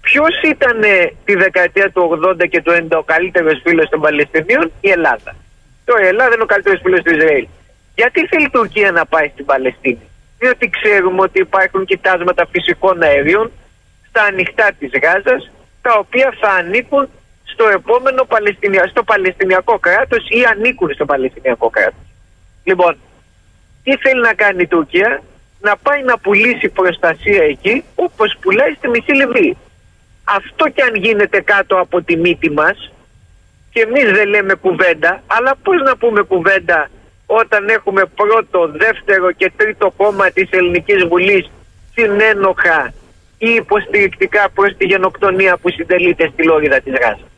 Ποιος 0.00 0.40
ήταν 0.44 0.80
τη 1.24 1.34
δεκαετία 1.34 1.90
του 1.90 2.20
80 2.40 2.48
και 2.48 2.62
του 2.62 2.72
90 2.72 2.98
ο 2.98 3.02
καλύτερος 3.02 3.60
φίλος 3.64 3.88
των 3.88 4.00
Παλαιστινίων, 4.00 4.72
η 4.80 4.90
Ελλάδα. 4.90 5.36
Τώρα 5.84 6.04
η 6.04 6.06
Ελλάδα 6.06 6.34
είναι 6.34 6.42
ο 6.42 6.46
καλύτερος 6.46 6.80
φίλος 6.82 7.02
του 7.02 7.14
Ισραήλ. 7.14 7.46
Γιατί 7.94 8.26
θέλει 8.26 8.44
η 8.44 8.50
Τουρκία 8.50 8.90
να 8.90 9.06
πάει 9.06 9.28
στην 9.28 9.44
Παλαιστίνη, 9.44 10.08
Διότι 10.44 10.70
ξέρουμε 10.70 11.20
ότι 11.20 11.40
υπάρχουν 11.40 11.84
κοιτάσματα 11.84 12.46
φυσικών 12.46 13.02
αερίων 13.02 13.50
στα 14.08 14.22
ανοιχτά 14.22 14.70
της 14.78 14.90
Γάζας, 15.02 15.50
τα 15.82 15.92
οποία 15.98 16.34
θα 16.40 16.48
ανήκουν 16.48 17.08
στο 17.44 17.64
επόμενο 17.68 18.24
Παλαιστινια... 18.24 18.86
στο 18.86 19.02
Παλαιστινιακό 19.02 19.78
κράτος 19.78 20.28
ή 20.28 20.44
ανήκουν 20.52 20.94
στο 20.94 21.04
Παλαιστινιακό 21.04 21.68
κράτος. 21.70 22.04
Λοιπόν, 22.64 22.96
τι 23.84 23.96
θέλει 23.96 24.20
να 24.20 24.34
κάνει 24.34 24.62
η 24.62 24.66
Τουρκία, 24.66 25.22
να 25.60 25.76
πάει 25.76 26.02
να 26.02 26.18
πουλήσει 26.18 26.68
προστασία 26.68 27.42
εκεί 27.44 27.84
όπως 27.94 28.36
πουλάει 28.40 28.72
στη 28.74 28.88
Μισή 28.88 29.12
Λιβύη. 29.12 29.56
Αυτό 30.24 30.68
και 30.68 30.82
αν 30.82 30.94
γίνεται 30.94 31.40
κάτω 31.40 31.78
από 31.78 32.02
τη 32.02 32.16
μύτη 32.16 32.50
μας 32.50 32.92
και 33.70 33.80
εμείς 33.80 34.10
δεν 34.10 34.28
λέμε 34.28 34.54
κουβέντα, 34.54 35.22
αλλά 35.26 35.56
πώς 35.62 35.82
να 35.82 35.96
πούμε 35.96 36.22
κουβέντα 36.22 36.88
όταν 37.26 37.68
έχουμε 37.68 38.02
πρώτο, 38.14 38.70
δεύτερο 38.78 39.32
και 39.32 39.52
τρίτο 39.56 39.92
κόμμα 39.96 40.30
της 40.30 40.48
Ελληνικής 40.50 41.04
Βουλής 41.08 41.50
συνένοχα 41.94 42.94
ή 43.38 43.48
υποστηρικτικά 43.48 44.50
προς 44.54 44.76
τη 44.76 44.84
γενοκτονία 44.84 45.56
που 45.56 45.70
συντελείται 45.70 46.30
στη 46.32 46.44
Λόριδα 46.44 46.80
της 46.80 46.92
Γάζας. 47.02 47.28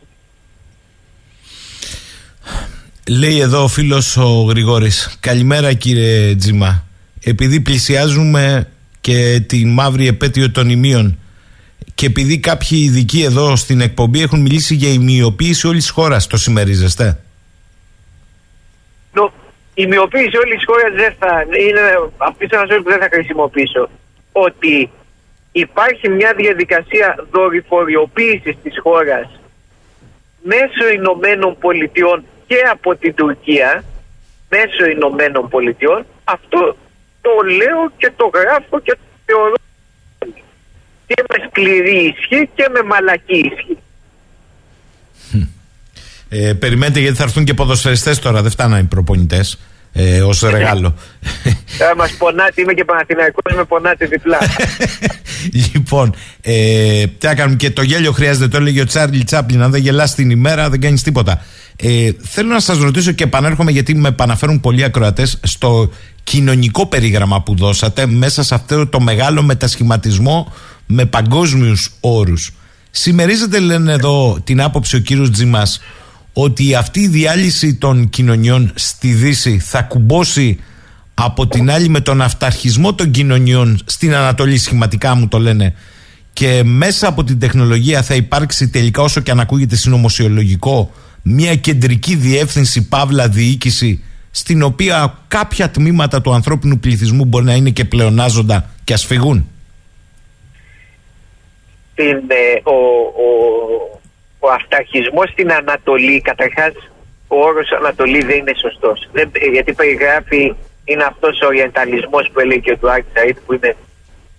Λέει 3.09 3.39
εδώ 3.41 3.63
ο 3.63 3.69
φίλος 3.69 4.17
ο 4.17 4.43
Γρηγόρης 4.49 5.19
Καλημέρα 5.21 5.73
κύριε 5.73 6.35
Τζιμά 6.35 6.85
Επειδή 7.25 7.61
πλησιάζουμε 7.61 8.69
και 9.01 9.43
τη 9.47 9.65
μαύρη 9.65 10.07
επέτειο 10.07 10.51
των 10.51 10.71
ημείων 10.71 11.19
και 11.97 12.07
επειδή 12.07 12.39
κάποιοι 12.39 12.79
ειδικοί 12.83 13.23
εδώ 13.23 13.57
στην 13.57 13.81
εκπομπή 13.81 14.23
έχουν 14.23 14.41
μιλήσει 14.41 14.75
για 14.75 14.89
ημιοποίηση 14.89 15.67
όλης 15.67 15.83
της 15.83 15.91
χώρας, 15.91 16.27
το 16.27 16.37
συμμερίζεστε; 16.37 17.19
No, 19.77 19.81
η 19.81 19.83
ημιοποίηση 19.85 20.37
όλης 20.37 20.57
της 20.57 20.65
χώρας 20.67 20.95
δεν 20.95 21.15
θα. 21.19 21.43
είναι 21.43 21.81
αυτή 22.17 22.47
τη 22.47 22.57
που 22.57 22.91
δεν 22.91 22.99
θα 22.99 23.09
χρησιμοποιήσω. 23.13 23.89
Ότι 24.33 24.91
υπάρχει 25.53 26.09
μια 26.09 26.35
διαδικασία 26.37 27.27
δορυφοριοποίησης 27.31 28.57
της 28.63 28.79
χώρας 28.83 29.41
μέσω 30.43 30.93
Ηνωμένων 30.95 31.59
Πολιτειών 31.59 32.25
και 32.47 32.57
από 32.71 32.97
την 32.97 33.15
Τουρκία, 33.15 33.85
μέσω 34.49 34.85
Ηνωμένων 34.91 35.49
Πολιτειών, 35.49 36.07
αυτό 36.25 36.77
το 37.21 37.31
λέω 37.47 37.93
και 37.97 38.13
το 38.17 38.31
γράφω 38.35 38.81
και 38.81 38.93
το 38.93 38.99
θεωρώ 39.25 39.55
και 41.07 41.23
με 41.29 41.47
σκληρή 41.49 42.15
ισχύ 42.17 42.51
και 42.55 42.69
με 42.73 42.83
μαλακή 42.83 43.39
ισχύ. 43.39 43.79
Ε, 46.39 46.53
περιμένετε 46.53 47.01
γιατί 47.01 47.17
θα 47.17 47.23
έρθουν 47.23 47.45
και 47.45 47.55
ποδοσφαιριστές 47.55 48.19
τώρα, 48.19 48.43
δεν 48.43 48.51
φτάνουν 48.51 48.79
οι 48.79 48.85
προπονητές 48.85 49.59
ε, 49.93 50.23
ως 50.23 50.41
ρεγάλο. 50.41 50.95
Θα 51.67 51.95
μας 51.97 52.13
πονάτε, 52.13 52.61
είμαι 52.63 52.73
και 52.73 52.85
Παναθηναϊκός, 52.85 53.55
με 53.57 53.65
πονάτε 53.65 54.07
διπλά. 54.07 54.39
λοιπόν, 55.73 56.15
ε, 56.41 57.07
τι 57.07 57.35
κάνουμε 57.35 57.57
και 57.57 57.71
το 57.71 57.83
γέλιο 57.83 58.13
χρειάζεται, 58.13 58.49
το 58.49 58.57
έλεγε 58.57 58.81
ο 58.81 58.85
Τσάρλι 58.85 59.25
Τσάπλιν, 59.25 59.63
αν 59.63 59.71
δεν 59.71 59.81
γελάς 59.81 60.15
την 60.15 60.31
ημέρα 60.31 60.71
δεν 60.71 60.81
κάνεις 60.81 61.03
τίποτα. 61.03 61.45
Ε, 61.77 62.11
θέλω 62.23 62.49
να 62.49 62.61
σας 62.61 62.79
ρωτήσω 62.79 63.13
και 63.13 63.25
επανέρχομαι 63.25 63.71
γιατί 63.71 63.95
με 63.95 64.09
επαναφέρουν 64.09 64.61
πολλοί 64.61 64.85
ακροατές 64.85 65.39
στο 65.43 65.91
κοινωνικό 66.25 66.87
περίγραμμα 66.87 67.43
που 67.43 67.55
δώσατε 67.57 68.07
μέσα 68.07 68.43
σε 68.43 68.55
αυτό 68.55 68.87
το 68.87 69.01
μεγάλο 69.01 69.43
μετασχηματισμό 69.43 70.53
με 70.87 71.05
παγκόσμιους 71.05 71.93
όρους. 72.01 72.53
Συμμερίζεται 72.91 73.59
λένε 73.59 73.93
εδώ 73.93 74.39
την 74.45 74.63
άποψη 74.63 74.97
ο 74.97 74.99
κύριος 74.99 75.31
Τζιμάς 75.31 75.81
ότι 76.39 76.75
αυτή 76.75 77.01
η 77.01 77.09
διάλυση 77.09 77.75
των 77.75 78.09
κοινωνιών 78.09 78.73
στη 78.75 79.09
Δύση 79.09 79.59
θα 79.59 79.83
κουμπώσει 79.83 80.59
από 81.15 81.47
την 81.47 81.71
άλλη 81.71 81.89
με 81.89 82.01
τον 82.01 82.23
αυταρχισμό 82.23 82.95
των 82.95 83.11
κοινωνιών 83.11 83.79
στην 83.85 84.15
Ανατολή 84.15 84.59
σχηματικά 84.59 85.15
μου 85.15 85.29
το 85.29 85.39
λένε 85.39 85.75
και 86.33 86.63
μέσα 86.65 87.09
από 87.09 87.25
την 87.25 87.39
τεχνολογία 87.39 88.03
θα 88.03 88.15
υπάρξει 88.15 88.69
τελικά 88.69 89.03
όσο 89.03 89.21
και 89.21 89.31
αν 89.31 89.41
ακούγεται 89.41 89.77
συνωμοσιολογικό 89.77 90.91
μια 91.23 91.57
κεντρική 91.57 92.15
διεύθυνση 92.15 92.89
παύλα 92.89 93.29
διοίκηση 93.29 94.05
στην 94.31 94.63
οποία 94.63 95.19
κάποια 95.29 95.71
τμήματα 95.71 96.21
του 96.21 96.33
ανθρώπινου 96.35 96.79
πληθυσμού 96.79 97.25
μπορεί 97.25 97.45
να 97.45 97.55
είναι 97.55 97.71
και 97.71 97.85
πλεονάζοντα 97.85 98.71
και 98.85 98.93
ας 98.93 99.05
φυγούν. 99.05 99.49
Την, 101.95 102.07
ε, 102.29 102.61
ο, 102.63 102.73
ο, 102.73 103.96
ο 104.47 104.51
αυταρχισμός 104.61 105.29
στην 105.31 105.53
Ανατολή, 105.53 106.21
καταρχάς 106.21 106.73
ο 107.29 107.37
όρος 107.49 107.73
Ανατολή 107.73 108.21
δεν 108.25 108.37
είναι 108.39 108.55
σωστός. 108.65 109.09
Δεν, 109.13 109.31
γιατί 109.53 109.73
περιγράφει, 109.73 110.55
είναι 110.85 111.05
αυτός 111.05 111.41
ο 111.41 111.47
οριενταλισμός 111.47 112.31
που 112.33 112.41
έλεγε 112.41 112.61
και 112.61 112.73
ο 112.73 112.77
Τουάρτ 112.77 113.05
Σαΐτ 113.15 113.37
που 113.47 113.53
είναι 113.53 113.77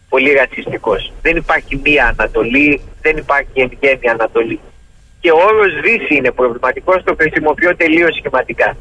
πολύ 0.09 0.31
ρατσιστικός. 0.33 1.13
Δεν 1.21 1.35
υπάρχει 1.35 1.81
μία 1.83 2.15
Ανατολή, 2.17 2.81
δεν 3.01 3.17
υπάρχει 3.17 3.49
εν 3.53 3.71
γέννη 3.79 4.09
Ανατολή. 4.09 4.59
Και 5.19 5.31
ο 5.31 5.37
όρος 5.37 5.71
Δύση 5.81 6.15
είναι 6.15 6.31
προβληματικός, 6.31 7.03
το 7.03 7.15
χρησιμοποιώ 7.19 7.75
τελείως 7.75 8.15
σχηματικά. 8.15 8.77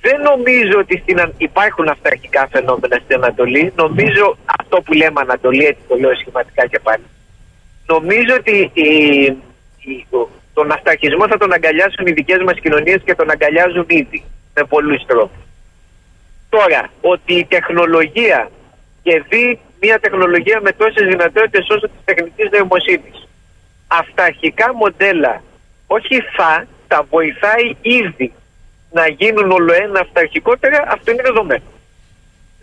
Δεν 0.00 0.20
νομίζω 0.20 0.78
ότι 0.78 0.98
στην, 0.98 1.32
υπάρχουν 1.36 1.88
αυταρχικά 1.88 2.48
φαινόμενα 2.52 3.00
στην 3.04 3.16
Ανατολή. 3.16 3.72
Νομίζω 3.76 4.36
αυτό 4.60 4.80
που 4.82 4.92
λέμε 4.92 5.20
Ανατολή, 5.20 5.64
έτσι 5.64 5.82
το 5.88 5.96
λέω 5.96 6.14
σχηματικά 6.14 6.66
και 6.66 6.78
πάλι 6.78 7.02
νομίζω 7.86 8.34
ότι 8.38 8.70
η, 8.72 8.88
η, 9.84 10.06
τον 10.54 10.72
ασταχισμό 10.72 11.28
θα 11.28 11.38
τον 11.38 11.52
αγκαλιάσουν 11.52 12.06
οι 12.06 12.12
δικές 12.12 12.42
μας 12.46 12.60
κοινωνίες 12.60 13.00
και 13.04 13.14
τον 13.14 13.30
αγκαλιάζουν 13.30 13.86
ήδη 13.88 14.24
με 14.54 14.64
πολλούς 14.64 15.04
τρόπους. 15.06 15.42
Τώρα, 16.48 16.90
ότι 17.00 17.34
η 17.34 17.44
τεχνολογία 17.44 18.50
και 19.02 19.24
δει 19.28 19.58
μια 19.80 19.98
τεχνολογία 19.98 20.60
με 20.62 20.72
τόσες 20.72 21.06
δυνατότητες 21.06 21.68
όσο 21.68 21.86
της 21.88 22.04
τεχνικής 22.04 22.50
νοημοσύνης 22.50 23.26
αυταρχικά 24.00 24.74
μοντέλα 24.74 25.42
όχι 25.86 26.20
θα, 26.36 26.66
τα 26.88 27.06
βοηθάει 27.10 27.76
ήδη 27.80 28.32
να 28.90 29.08
γίνουν 29.08 29.50
όλο 29.50 29.72
ένα 29.72 30.00
αυταρχικότερα, 30.00 30.84
αυτό 30.88 31.10
είναι 31.10 31.22
δεδομένο. 31.22 31.62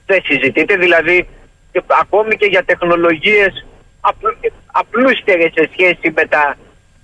Δεν 0.06 0.22
συζητείτε, 0.26 0.76
δηλαδή 0.76 1.28
ακόμη 2.02 2.36
και 2.36 2.46
για 2.46 2.64
τεχνολογίες 2.64 3.66
απλούστερες 4.72 5.52
σε 5.54 5.70
σχέση 5.72 6.12
με 6.16 6.26
τα 6.26 6.58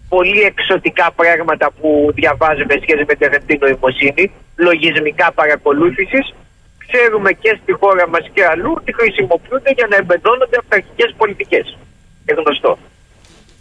πολύ 0.10 0.41
εξωτικά 0.41 1.11
πράγματα 1.15 1.72
που 1.80 2.11
διαβάζουμε 2.14 2.73
σχέση 2.82 3.03
με 3.07 3.14
την 3.15 3.18
τεχνητή 3.18 3.57
νοημοσύνη, 3.61 4.32
λογισμικά 4.56 5.32
παρακολούθησης, 5.32 6.34
ξέρουμε 6.88 7.32
και 7.32 7.60
στη 7.61 7.72
χώρα 7.72 8.07
μας 8.07 8.30
και 8.34 8.45
αλλού 8.45 8.73
ότι 8.77 8.94
χρησιμοποιούνται 8.94 9.72
για 9.76 9.88
να 9.90 9.95
εμπεδώνονται 9.95 10.57
αυταρχικές 10.57 11.14
πολιτικές. 11.18 11.77
Είναι 12.26 12.41
γνωστό. 12.41 12.77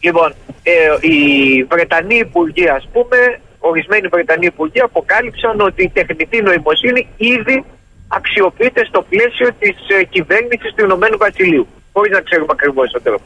Λοιπόν, 0.00 0.34
ε, 0.62 0.72
οι 1.08 1.18
Βρετανοί 1.62 2.16
Υπουργοί, 2.16 2.68
ας 2.68 2.88
πούμε, 2.92 3.40
ορισμένοι 3.58 4.08
Βρετανοί 4.08 4.46
Υπουργοί 4.46 4.80
αποκάλυψαν 4.80 5.60
ότι 5.60 5.82
η 5.82 5.88
τεχνητή 5.88 6.42
νοημοσύνη 6.42 7.08
ήδη 7.16 7.64
αξιοποιείται 8.08 8.84
στο 8.84 9.02
πλαίσιο 9.02 9.48
της 9.58 9.76
ε, 9.98 10.04
κυβέρνησης 10.04 10.74
του 10.74 10.84
Ηνωμένου 10.84 11.16
Βασιλείου 11.16 11.66
χωρίς 11.92 12.12
να 12.12 12.20
ξέρουμε 12.20 12.52
ακριβώς 12.56 12.90
τον 12.90 13.02
τρόπο. 13.02 13.24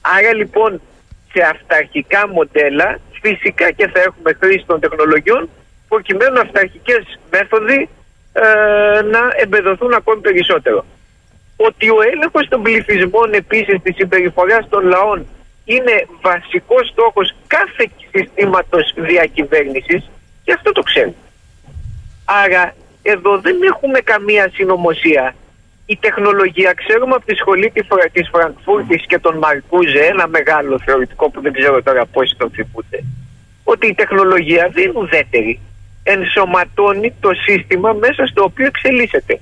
Άρα 0.00 0.34
λοιπόν 0.34 0.80
σε 1.32 1.42
αυταρχικά 1.42 2.28
μοντέλα 2.28 3.00
φυσικά 3.22 3.70
και 3.70 3.88
θα 3.88 4.00
έχουμε 4.00 4.32
χρήση 4.40 4.64
των 4.66 4.80
τεχνολογιών 4.80 5.48
προκειμένου 5.88 6.40
αυταρχικές 6.40 7.18
μέθοδοι 7.30 7.88
ε, 8.32 8.42
να 9.02 9.20
εμπεδοθούν 9.36 9.94
ακόμη 9.94 10.20
περισσότερο. 10.20 10.84
Ότι 11.56 11.88
ο 11.90 11.96
έλεγχος 12.12 12.48
των 12.48 12.62
πληθυσμών 12.62 13.32
επίσης 13.32 13.76
της 13.82 13.94
συμπεριφοράς 13.94 14.68
των 14.68 14.86
λαών 14.86 15.26
είναι 15.64 16.06
βασικός 16.20 16.88
στόχος 16.88 17.34
κάθε 17.46 17.90
συστήματος 18.12 18.94
διακυβέρνησης 18.96 20.10
και 20.44 20.52
αυτό 20.52 20.72
το 20.72 20.82
ξέρουμε. 20.82 21.14
Άρα 22.24 22.74
εδώ 23.02 23.38
δεν 23.38 23.56
έχουμε 23.62 24.00
καμία 24.00 24.50
συνωμοσία 24.54 25.34
η 25.92 25.96
τεχνολογία, 26.00 26.72
ξέρουμε 26.72 27.14
από 27.14 27.26
τη 27.26 27.34
σχολή 27.34 27.70
της 28.12 28.28
Φραγκφούρτης 28.32 29.06
και 29.06 29.18
τον 29.18 29.38
Μαρκούζε, 29.38 29.98
ένα 29.98 30.26
μεγάλο 30.28 30.78
θεωρητικό 30.84 31.30
που 31.30 31.40
δεν 31.40 31.52
ξέρω 31.52 31.82
τώρα 31.82 32.06
πώς 32.06 32.34
τον 32.36 32.50
θυμούνται, 32.50 32.98
ότι 33.64 33.86
η 33.86 33.94
τεχνολογία 33.94 34.70
δεν 34.72 34.84
είναι 34.84 34.98
ουδέτερη. 34.98 35.60
Ενσωματώνει 36.02 37.14
το 37.20 37.30
σύστημα 37.46 37.92
μέσα 37.92 38.26
στο 38.26 38.42
οποίο 38.42 38.66
εξελίσσεται. 38.66 39.40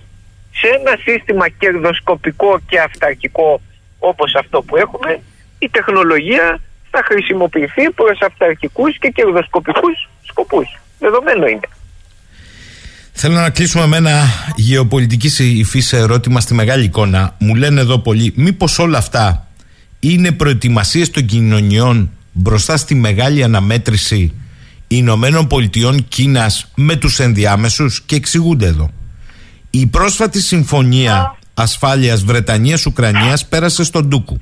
σε 0.59 0.69
ένα 0.79 0.97
σύστημα 1.07 1.49
κερδοσκοπικό 1.49 2.61
και 2.69 2.81
αυταρχικό 2.81 3.61
όπως 3.99 4.35
αυτό 4.35 4.63
που 4.63 4.77
έχουμε, 4.77 5.21
η 5.59 5.69
τεχνολογία 5.69 6.61
θα 6.91 7.03
χρησιμοποιηθεί 7.05 7.91
προς 7.91 8.19
αυταρχικούς 8.21 8.99
και 8.99 9.09
κερδοσκοπικούς 9.09 10.09
σκοπούς. 10.23 10.79
Δεδομένο 10.99 11.47
είναι. 11.47 11.69
Θέλω 13.13 13.35
να 13.35 13.51
κλείσουμε 13.51 13.87
με 13.87 13.97
ένα 13.97 14.29
γεωπολιτική 14.57 15.59
υφής 15.59 15.93
ερώτημα 15.93 16.41
στη 16.41 16.55
μεγάλη 16.55 16.85
εικόνα. 16.85 17.35
Μου 17.39 17.55
λένε 17.55 17.81
εδώ 17.81 17.99
πολλοί, 17.99 18.33
μήπως 18.37 18.79
όλα 18.79 18.99
αυτά 18.99 19.49
είναι 20.01 20.33
προετοιμασίες 20.33 21.11
των 21.11 21.27
κοινωνιών 21.27 22.11
μπροστά 22.33 22.77
στη 22.77 22.95
μεγάλη 22.95 23.43
αναμέτρηση 23.43 24.33
Ηνωμένων 24.87 25.47
Πολιτειών 25.47 26.09
Κίνας 26.09 26.71
με 26.75 26.97
τους 26.97 27.19
ενδιάμεσους 27.19 28.03
και 28.07 28.17
εξηγούνται 28.17 28.67
εδώ. 28.67 28.91
Η 29.71 29.87
πρόσφατη 29.87 30.43
συμφωνία 30.43 31.39
ασφάλειας 31.55 32.25
Βρετανίας-Ουκρανίας 32.25 33.47
πέρασε 33.47 33.85
στον 33.85 34.11
Τούκου. 34.11 34.41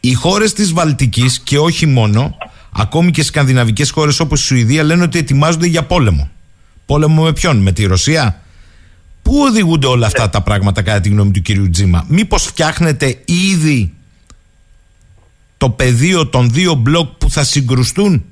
Οι 0.00 0.12
χώρες 0.12 0.52
της 0.52 0.72
Βαλτικής 0.72 1.38
και 1.38 1.58
όχι 1.58 1.86
μόνο, 1.86 2.36
ακόμη 2.72 3.10
και 3.10 3.22
σκανδιναβικές 3.22 3.90
χώρες 3.90 4.20
όπως 4.20 4.40
η 4.40 4.44
Σουηδία 4.44 4.82
λένε 4.82 5.02
ότι 5.02 5.18
ετοιμάζονται 5.18 5.66
για 5.66 5.82
πόλεμο. 5.82 6.30
Πόλεμο 6.86 7.22
με 7.22 7.32
ποιον, 7.32 7.56
με 7.56 7.72
τη 7.72 7.86
Ρωσία; 7.86 8.40
Πού 9.22 9.42
οδηγούνται 9.48 9.86
όλα 9.86 10.06
αυτά 10.06 10.30
τα 10.30 10.42
πράγματα 10.42 10.82
κατά 10.82 11.00
τη 11.00 11.08
γνώμη 11.08 11.30
του 11.30 11.42
κυρίου 11.42 11.70
Τζίμα; 11.70 12.06
Μήπως 12.08 12.44
φτιάχνετε 12.44 13.18
ήδη 13.24 13.94
το 15.56 15.70
πεδίο 15.70 16.26
των 16.26 16.50
δύο 16.50 16.74
μπλοκ 16.74 17.08
που 17.18 17.30
θα 17.30 17.44
συγκρουστούν; 17.44 18.24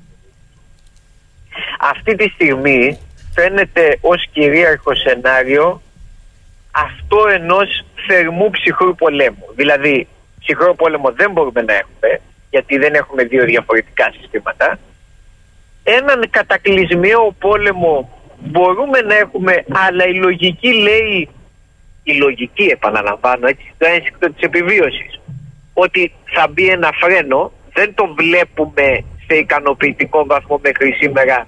Αυτή 1.79 2.15
τη 2.15 2.29
στιγμή 2.29 2.97
φαίνεται 3.33 3.97
ως 4.01 4.27
κυρίαρχο 4.31 4.95
σενάριο 4.95 5.81
αυτό 6.71 7.17
ενός 7.33 7.85
θερμού 8.07 8.49
ψυχρού 8.49 8.95
πολέμου. 8.95 9.45
Δηλαδή, 9.55 10.07
ψυχρό 10.39 10.75
πόλεμο 10.75 11.11
δεν 11.11 11.31
μπορούμε 11.31 11.61
να 11.61 11.73
έχουμε, 11.73 12.21
γιατί 12.49 12.77
δεν 12.77 12.93
έχουμε 12.93 13.23
δύο 13.23 13.45
διαφορετικά 13.45 14.11
συστήματα. 14.19 14.79
Έναν 15.83 16.29
κατακλυσμιαίο 16.29 17.35
πόλεμο 17.39 18.14
μπορούμε 18.39 19.01
να 19.01 19.15
έχουμε, 19.15 19.65
αλλά 19.67 20.07
η 20.07 20.13
λογική 20.13 20.73
λέει, 20.73 21.29
η 22.03 22.13
λογική 22.13 22.63
επαναλαμβάνω, 22.63 23.47
έτσι, 23.47 23.73
το 23.77 23.85
ένστικτο 23.85 24.31
της 24.31 24.41
επιβίωσης, 24.41 25.19
ότι 25.73 26.11
θα 26.25 26.47
μπει 26.47 26.69
ένα 26.69 26.91
φρένο, 26.91 27.51
δεν 27.73 27.93
το 27.93 28.13
βλέπουμε 28.17 29.03
σε 29.27 29.35
ικανοποιητικό 29.35 30.25
βαθμό 30.25 30.59
μέχρι 30.63 30.91
σήμερα, 30.91 31.47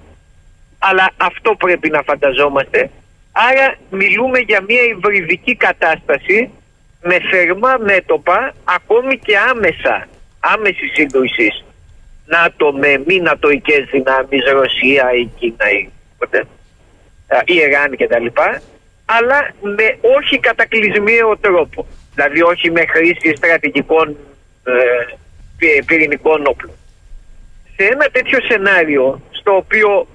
αλλά 0.78 1.10
αυτό 1.16 1.54
πρέπει 1.54 1.90
να 1.90 2.02
φανταζόμαστε. 2.02 2.90
Άρα 3.32 3.74
μιλούμε 3.90 4.38
για 4.38 4.60
μια 4.68 4.82
υβριδική 4.82 5.54
κατάσταση 5.54 6.50
με 7.02 7.16
θερμά 7.30 7.76
μέτωπα, 7.80 8.54
ακόμη 8.64 9.18
και 9.18 9.38
άμεσα, 9.38 10.08
άμεσης 10.40 10.92
σύγκρουσης. 10.92 11.64
ΝΑΤΟ 12.26 12.72
με 12.72 13.02
μη 13.06 13.20
νατοικές 13.20 13.84
δυνάμεις, 13.90 14.44
Ρωσία 14.52 15.12
ή 15.12 15.24
Κίνα 15.38 15.70
ή 15.70 15.88
ποτέ, 16.18 16.46
η 17.44 17.54
Ιράν 17.54 17.96
κτλ. 17.96 18.26
Αλλά 19.04 19.50
με 19.60 19.98
όχι 20.16 20.38
κατακλυσμίαιο 20.38 21.36
τρόπο. 21.38 21.86
Δηλαδή 22.14 22.42
όχι 22.42 22.70
με 22.70 22.84
χρήση 22.86 23.36
στρατηγικών 23.36 24.16
ε, 24.64 25.80
πυρηνικών 25.86 26.46
όπλων. 26.46 26.74
Σε 27.76 27.84
ένα 27.84 28.06
τέτοιο 28.12 28.38
σενάριο, 28.40 29.22
στο 29.30 29.56
οποίο 29.56 30.06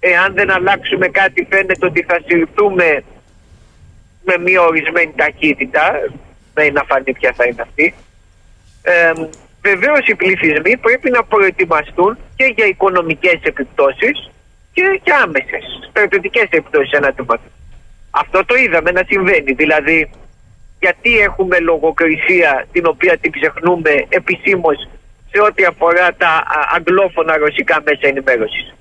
εάν 0.00 0.34
δεν 0.34 0.50
αλλάξουμε 0.50 1.08
κάτι 1.08 1.46
φαίνεται 1.50 1.86
ότι 1.86 2.02
θα 2.02 2.20
συρθούμε 2.26 3.02
με 4.24 4.38
μια 4.38 4.62
ορισμένη 4.62 5.12
ταχύτητα, 5.16 6.00
δεν 6.54 6.72
να 6.72 6.84
φανεί 6.84 7.12
ποια 7.12 7.32
θα 7.36 7.44
είναι 7.44 7.62
αυτή, 7.62 7.94
ε, 8.82 9.12
Βεβαίως 9.62 10.06
οι 10.06 10.14
πληθυσμοί 10.14 10.76
πρέπει 10.76 11.10
να 11.10 11.24
προετοιμαστούν 11.24 12.18
και 12.36 12.52
για 12.56 12.66
οικονομικές 12.66 13.40
επιπτώσεις 13.42 14.30
και, 14.78 15.00
και 15.02 15.12
άμεσες 15.22 15.64
στρατιωτικές 15.90 16.48
επιπτώσεις 16.50 16.92
εναντίον 16.92 17.40
Αυτό 18.10 18.44
το 18.44 18.54
είδαμε 18.54 18.90
να 18.90 19.02
συμβαίνει. 19.08 19.52
Δηλαδή 19.52 20.10
γιατί 20.80 21.18
έχουμε 21.18 21.58
λογοκρισία 21.58 22.66
την 22.72 22.86
οποία 22.86 23.16
την 23.16 23.32
ξεχνούμε 23.32 23.92
επισήμως 24.08 24.88
σε 25.30 25.40
ό,τι 25.42 25.64
αφορά 25.64 26.14
τα 26.14 26.42
αγγλόφωνα 26.76 27.36
ρωσικά 27.36 27.76
μέσα 27.84 28.06
ενημέρωσης. 28.12 28.74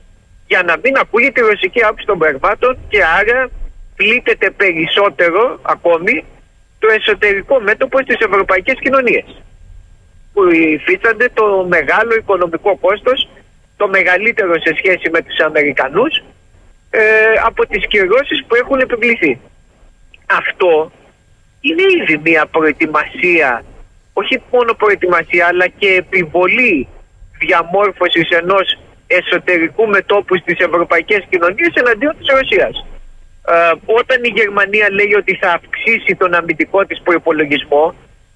Για 0.48 0.64
να 0.64 0.78
μην 0.84 0.98
ακούγεται 0.98 1.42
η 1.42 1.48
ρωσική 1.52 1.84
άποψη 1.84 2.06
των 2.06 2.18
πραγμάτων 2.18 2.78
και 2.90 3.04
άρα 3.20 3.50
πλήττεται 3.96 4.50
περισσότερο 4.50 5.60
ακόμη 5.62 6.26
το 6.80 6.88
εσωτερικό 6.98 7.60
μέτωπο 7.60 7.98
στις 8.02 8.20
ευρωπαϊκές 8.20 8.76
κοινωνίες 8.80 9.42
που 10.34 10.42
υφίστανται 10.52 11.30
το 11.34 11.66
μεγάλο 11.70 12.16
οικονομικό 12.16 12.78
κόστος 12.78 13.30
το 13.78 13.88
μεγαλύτερο 13.88 14.54
σε 14.54 14.76
σχέση 14.78 15.10
με 15.10 15.22
τους 15.22 15.40
Αμερικανούς 15.40 16.24
ε, 16.90 17.02
από 17.46 17.68
τις 17.68 17.88
κυρώσεις 17.88 18.46
που 18.48 18.56
έχουν 18.56 18.80
επιβληθεί. 18.80 19.40
Αυτό 20.26 20.92
είναι 21.62 21.84
ήδη 22.02 22.20
μια 22.24 22.46
προετοιμασία, 22.46 23.64
όχι 24.14 24.42
μόνο 24.52 24.74
προετοιμασία 24.74 25.48
αλλά 25.48 25.68
και 25.68 25.88
επιβολή 25.88 26.88
διαμόρφωσης 27.40 28.30
ενός 28.30 28.80
εσωτερικού 29.08 29.88
μετόπου 29.88 30.38
στις 30.38 30.58
ευρωπαϊκές 30.60 31.26
κοινωνίες 31.30 31.74
εναντίον 31.74 32.16
της 32.18 32.28
Ρωσίας. 32.28 32.86
Ε, 33.48 33.72
όταν 33.86 34.24
η 34.24 34.32
Γερμανία 34.36 34.88
λέει 34.92 35.14
ότι 35.14 35.36
θα 35.36 35.52
αυξήσει 35.52 36.16
τον 36.16 36.34
αμυντικό 36.34 36.86
της 36.86 37.02
προπολογισμό, 37.02 37.96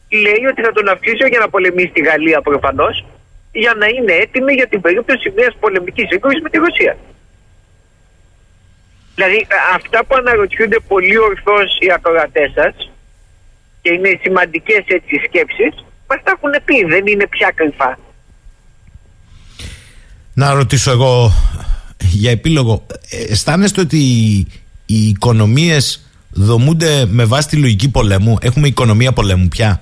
λέει 0.09 0.45
ότι 0.51 0.61
θα 0.61 0.71
τον 0.71 0.87
αυξήσει 0.89 1.27
για 1.29 1.39
να 1.39 1.49
πολεμήσει 1.49 1.91
τη 1.93 2.01
Γαλλία 2.01 2.41
προφανώς, 2.41 3.05
για 3.51 3.73
να 3.79 3.87
είναι 3.87 4.13
έτοιμη 4.13 4.53
για 4.53 4.67
την 4.67 4.81
περίπτωση 4.81 5.33
μιας 5.35 5.55
πολεμικής 5.59 6.07
σύγκρουσης 6.07 6.41
με 6.41 6.49
τη 6.49 6.57
Ρωσία. 6.57 6.97
Δηλαδή 9.15 9.35
ε, 9.35 9.75
αυτά 9.75 10.05
που 10.05 10.15
αναρωτιούνται 10.15 10.79
πολύ 10.87 11.17
ορθώς 11.17 11.77
οι 11.79 11.91
ακροατές 11.91 12.51
σας 12.55 12.91
και 13.81 13.91
είναι 13.91 14.19
σημαντικές 14.21 14.83
έτσι 14.87 15.15
σκέψεις, 15.25 15.85
μας 16.07 16.19
τα 16.23 16.31
έχουν 16.35 16.51
πει, 16.65 16.85
δεν 16.85 17.07
είναι 17.07 17.27
πια 17.27 17.51
κρυφά. 17.55 17.99
Να 20.33 20.53
ρωτήσω 20.53 20.91
εγώ 20.91 21.31
για 21.97 22.31
επίλογο. 22.31 22.85
Ε, 23.09 23.31
αισθάνεστε 23.31 23.81
ότι 23.81 23.97
οι 24.85 25.07
οικονομίες 25.07 26.09
δομούνται 26.29 27.05
με 27.05 27.25
βάση 27.25 27.47
τη 27.47 27.57
λογική 27.57 27.89
πολέμου; 27.89 28.37
Έχουμε 28.41 28.67
οικονομία 28.67 29.11
πολέμου 29.11 29.47
πια; 29.47 29.81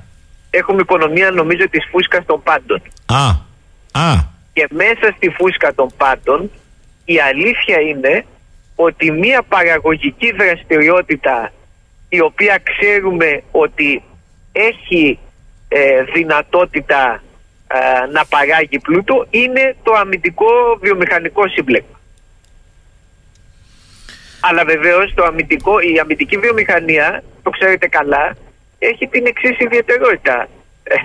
Έχουμε 0.49 0.81
οικονομία 0.81 1.31
νομίζω 1.31 1.69
της 1.69 1.87
φούσκας 1.91 2.25
των 2.25 2.43
πάντων. 2.43 2.81
Α, 3.05 3.47
α. 3.91 4.13
Και 4.53 4.67
μέσα 4.69 5.13
στη 5.15 5.29
φούσκα 5.29 5.73
των 5.73 5.89
πάντων 5.97 6.51
η 7.05 7.19
αλήθεια 7.19 7.79
είναι 7.79 8.25
ότι 8.75 9.11
μια 9.11 9.41
παραγωγική 9.43 10.31
δραστηριότητα 10.31 11.51
η 12.09 12.21
οποία 12.21 12.61
ξέρουμε 12.63 13.43
ότι 13.51 14.03
έχει 14.51 15.19
ε, 15.67 16.03
δυνατότητα 16.03 17.23
ε, 17.67 18.05
να 18.11 18.25
παράγει 18.25 18.79
πλούτο 18.79 19.27
είναι 19.29 19.75
το 19.83 19.93
αμυντικό 19.93 20.77
βιομηχανικό 20.81 21.47
σύμπλεγμα. 21.47 21.99
Αλλά 24.39 24.65
βεβαίως 24.65 25.13
το 25.13 25.23
αμυντικό, 25.23 25.79
η 25.79 25.99
αμυντική 25.99 26.37
βιομηχανία, 26.37 27.23
το 27.43 27.49
ξέρετε 27.49 27.87
καλά, 27.87 28.35
έχει 28.79 29.07
την 29.07 29.25
εξής 29.25 29.59
ιδιαιτερότητα. 29.59 30.47
Ε, 30.83 30.95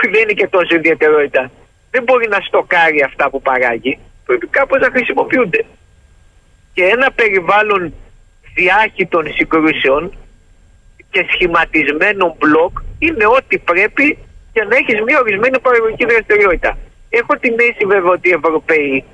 δεν 0.12 0.22
είναι 0.22 0.32
και 0.32 0.48
τόσο 0.48 0.74
ιδιαιτερότητα. 0.74 1.50
Δεν 1.94 2.02
μπορεί 2.06 2.28
να 2.28 2.40
στοκάρει 2.48 3.02
αυτά 3.02 3.30
που 3.30 3.40
παράγει. 3.42 3.98
Πρέπει 4.26 4.46
κάπως 4.46 4.78
να 4.80 4.90
χρησιμοποιούνται. 4.94 5.64
Και 6.74 6.84
ένα 6.84 7.08
περιβάλλον 7.20 7.94
διάχυτων 8.54 9.24
συγκρούσεων 9.36 10.02
και 11.10 11.26
σχηματισμένων 11.32 12.34
μπλοκ 12.38 12.72
είναι 12.98 13.26
ό,τι 13.26 13.58
πρέπει 13.58 14.18
για 14.52 14.64
να 14.64 14.76
έχεις 14.76 15.00
μια 15.06 15.18
ορισμένη 15.20 15.58
παραγωγική 15.60 16.04
δραστηριότητα. 16.04 16.78
Έχω 17.10 17.32
την 17.42 17.54
αίσθηση 17.58 17.86
βέβαια 17.86 18.10
ότι 18.10 18.28
οι 18.28 18.36
Ευρωπαίοι 18.40 19.04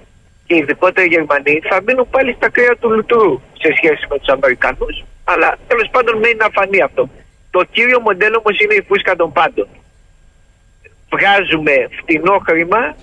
και 0.47 0.55
ειδικότερα 0.57 1.07
οι 1.07 1.13
Γερμανοί 1.15 1.61
θα 1.69 1.83
μείνουν 1.87 2.07
πάλι 2.11 2.33
στα 2.39 2.49
κρέα 2.51 2.75
του 2.81 2.91
λουτρού 2.91 3.41
σε 3.63 3.69
σχέση 3.77 4.03
με 4.11 4.19
τους 4.19 4.29
Αμερικανούς, 4.29 5.05
αλλά 5.25 5.49
τέλος 5.69 5.89
πάντων 5.91 6.19
μένει 6.19 6.39
να 6.45 6.49
φανεί 6.57 6.81
αυτό. 6.83 7.09
Το 7.51 7.61
κύριο 7.75 8.01
μοντέλο 8.01 8.37
όμως 8.43 8.59
είναι 8.61 8.75
η 8.75 8.85
φούσκα 8.89 9.17
των 9.17 9.33
πάντων. 9.33 9.69
Βγάζουμε 11.13 11.75
φτηνό 11.99 12.37
χρήμα, 12.47 12.97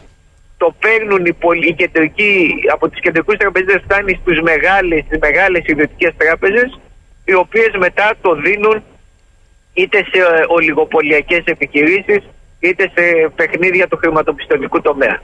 το 0.58 0.76
παίρνουν 0.80 1.26
οι, 1.26 1.34
πολυ... 1.34 1.74
κεντρικοί, 1.74 2.54
από 2.74 2.90
τις 2.90 3.00
κεντρικούς 3.00 3.38
τραπεζές, 3.38 3.82
φτάνει 3.84 4.20
στι 4.22 4.42
μεγάλες 4.42 5.04
μεγάλες 5.22 5.64
ιδιωτικές 5.66 6.14
τράπεζες, 6.18 6.80
οι 7.26 7.34
οποίες 7.34 7.72
μετά 7.78 8.14
το 8.22 8.36
δίνουν 8.36 8.84
είτε 9.74 9.98
σε 9.98 10.20
ε, 10.20 10.46
ολιγοπολιακές 10.48 11.44
επιχειρήσεις 11.46 12.22
είτε 12.60 12.92
σε 12.96 13.32
παιχνίδια 13.36 13.88
του 13.88 13.98
χρηματοπιστωτικού 13.98 14.82
τομέα. 14.82 15.22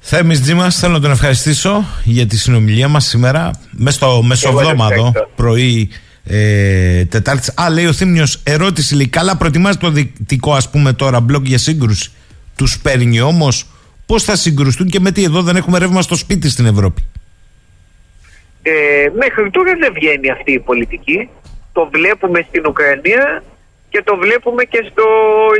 Θέμης 0.00 0.40
Τζίμας, 0.40 0.78
θέλω 0.78 0.92
να 0.92 1.00
τον 1.00 1.10
ευχαριστήσω 1.10 1.84
για 2.04 2.26
τη 2.26 2.36
συνομιλία 2.36 2.88
μας 2.88 3.04
σήμερα 3.04 3.50
μέσα 3.70 3.96
στο 3.96 4.22
μεσοβδόμαδο 4.22 5.12
πρωί 5.36 5.90
ε, 6.24 7.04
Τετάρτη. 7.04 7.52
Α, 7.60 7.70
λέει 7.70 7.86
ο 7.86 7.92
Θήμιος, 7.92 8.40
ερώτηση 8.44 8.94
λέει. 8.94 9.08
Καλά, 9.08 9.36
προετοιμάζει 9.36 9.78
το 9.78 9.90
δυτικό, 9.90 10.54
ας 10.54 10.70
πούμε 10.70 10.92
τώρα, 10.92 11.20
μπλοκ 11.20 11.46
για 11.46 11.58
σύγκρουση. 11.58 12.10
Του 12.56 12.66
παίρνει 12.82 13.20
όμως. 13.20 13.66
Πώς 14.06 14.24
θα 14.24 14.36
συγκρουστούν 14.36 14.86
και 14.86 15.00
με 15.00 15.10
τι 15.10 15.24
εδώ 15.24 15.42
δεν 15.42 15.56
έχουμε 15.56 15.78
ρεύμα 15.78 16.02
στο 16.02 16.16
σπίτι 16.16 16.50
στην 16.50 16.66
Ευρώπη; 16.66 17.02
Ε, 18.62 18.72
μέχρι 19.16 19.50
τώρα 19.50 19.72
δεν 19.80 19.92
βγαίνει 19.92 20.30
αυτή 20.30 20.52
η 20.52 20.58
πολιτική. 20.58 21.28
Το 21.72 21.88
βλέπουμε 21.92 22.46
στην 22.48 22.66
Ουκρανία 22.66 23.42
και 23.88 24.02
το 24.04 24.16
βλέπουμε 24.16 24.64
και 24.64 24.88
στο 24.90 25.04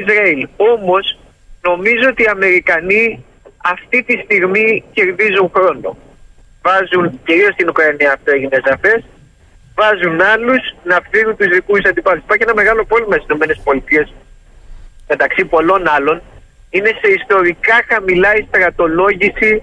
Ισραήλ. 0.00 0.48
Όμως 0.56 1.18
νομίζω 1.62 2.08
ότι 2.08 2.22
οι 2.22 2.30
Αμερικανοί 2.30 3.24
αυτή 3.64 4.02
τη 4.02 4.14
στιγμή 4.24 4.84
κερδίζουν 4.92 5.50
χρόνο. 5.54 5.96
Βάζουν, 6.62 7.20
κυρίως 7.24 7.52
στην 7.52 7.68
Ουκρανία 7.68 8.12
αυτό 8.12 8.30
έγινε 8.30 8.58
σαφές, 8.68 9.04
βάζουν 9.82 10.20
άλλους 10.20 10.62
να 10.90 10.96
φύγουν 11.10 11.36
τους 11.36 11.48
δικούς 11.56 11.84
αντιπάλου. 11.90 12.22
Υπάρχει 12.24 12.42
ένα 12.48 12.54
μεγάλο 12.54 12.84
πρόβλημα 12.84 13.16
στις 13.16 13.36
ΗΠΑ 13.36 14.08
μεταξύ 15.08 15.44
πολλών 15.44 15.82
άλλων. 15.96 16.22
Είναι 16.70 16.92
σε 17.00 17.08
ιστορικά 17.20 17.76
χαμηλά 17.88 18.30
η 18.36 18.42
στρατολόγηση 18.48 19.62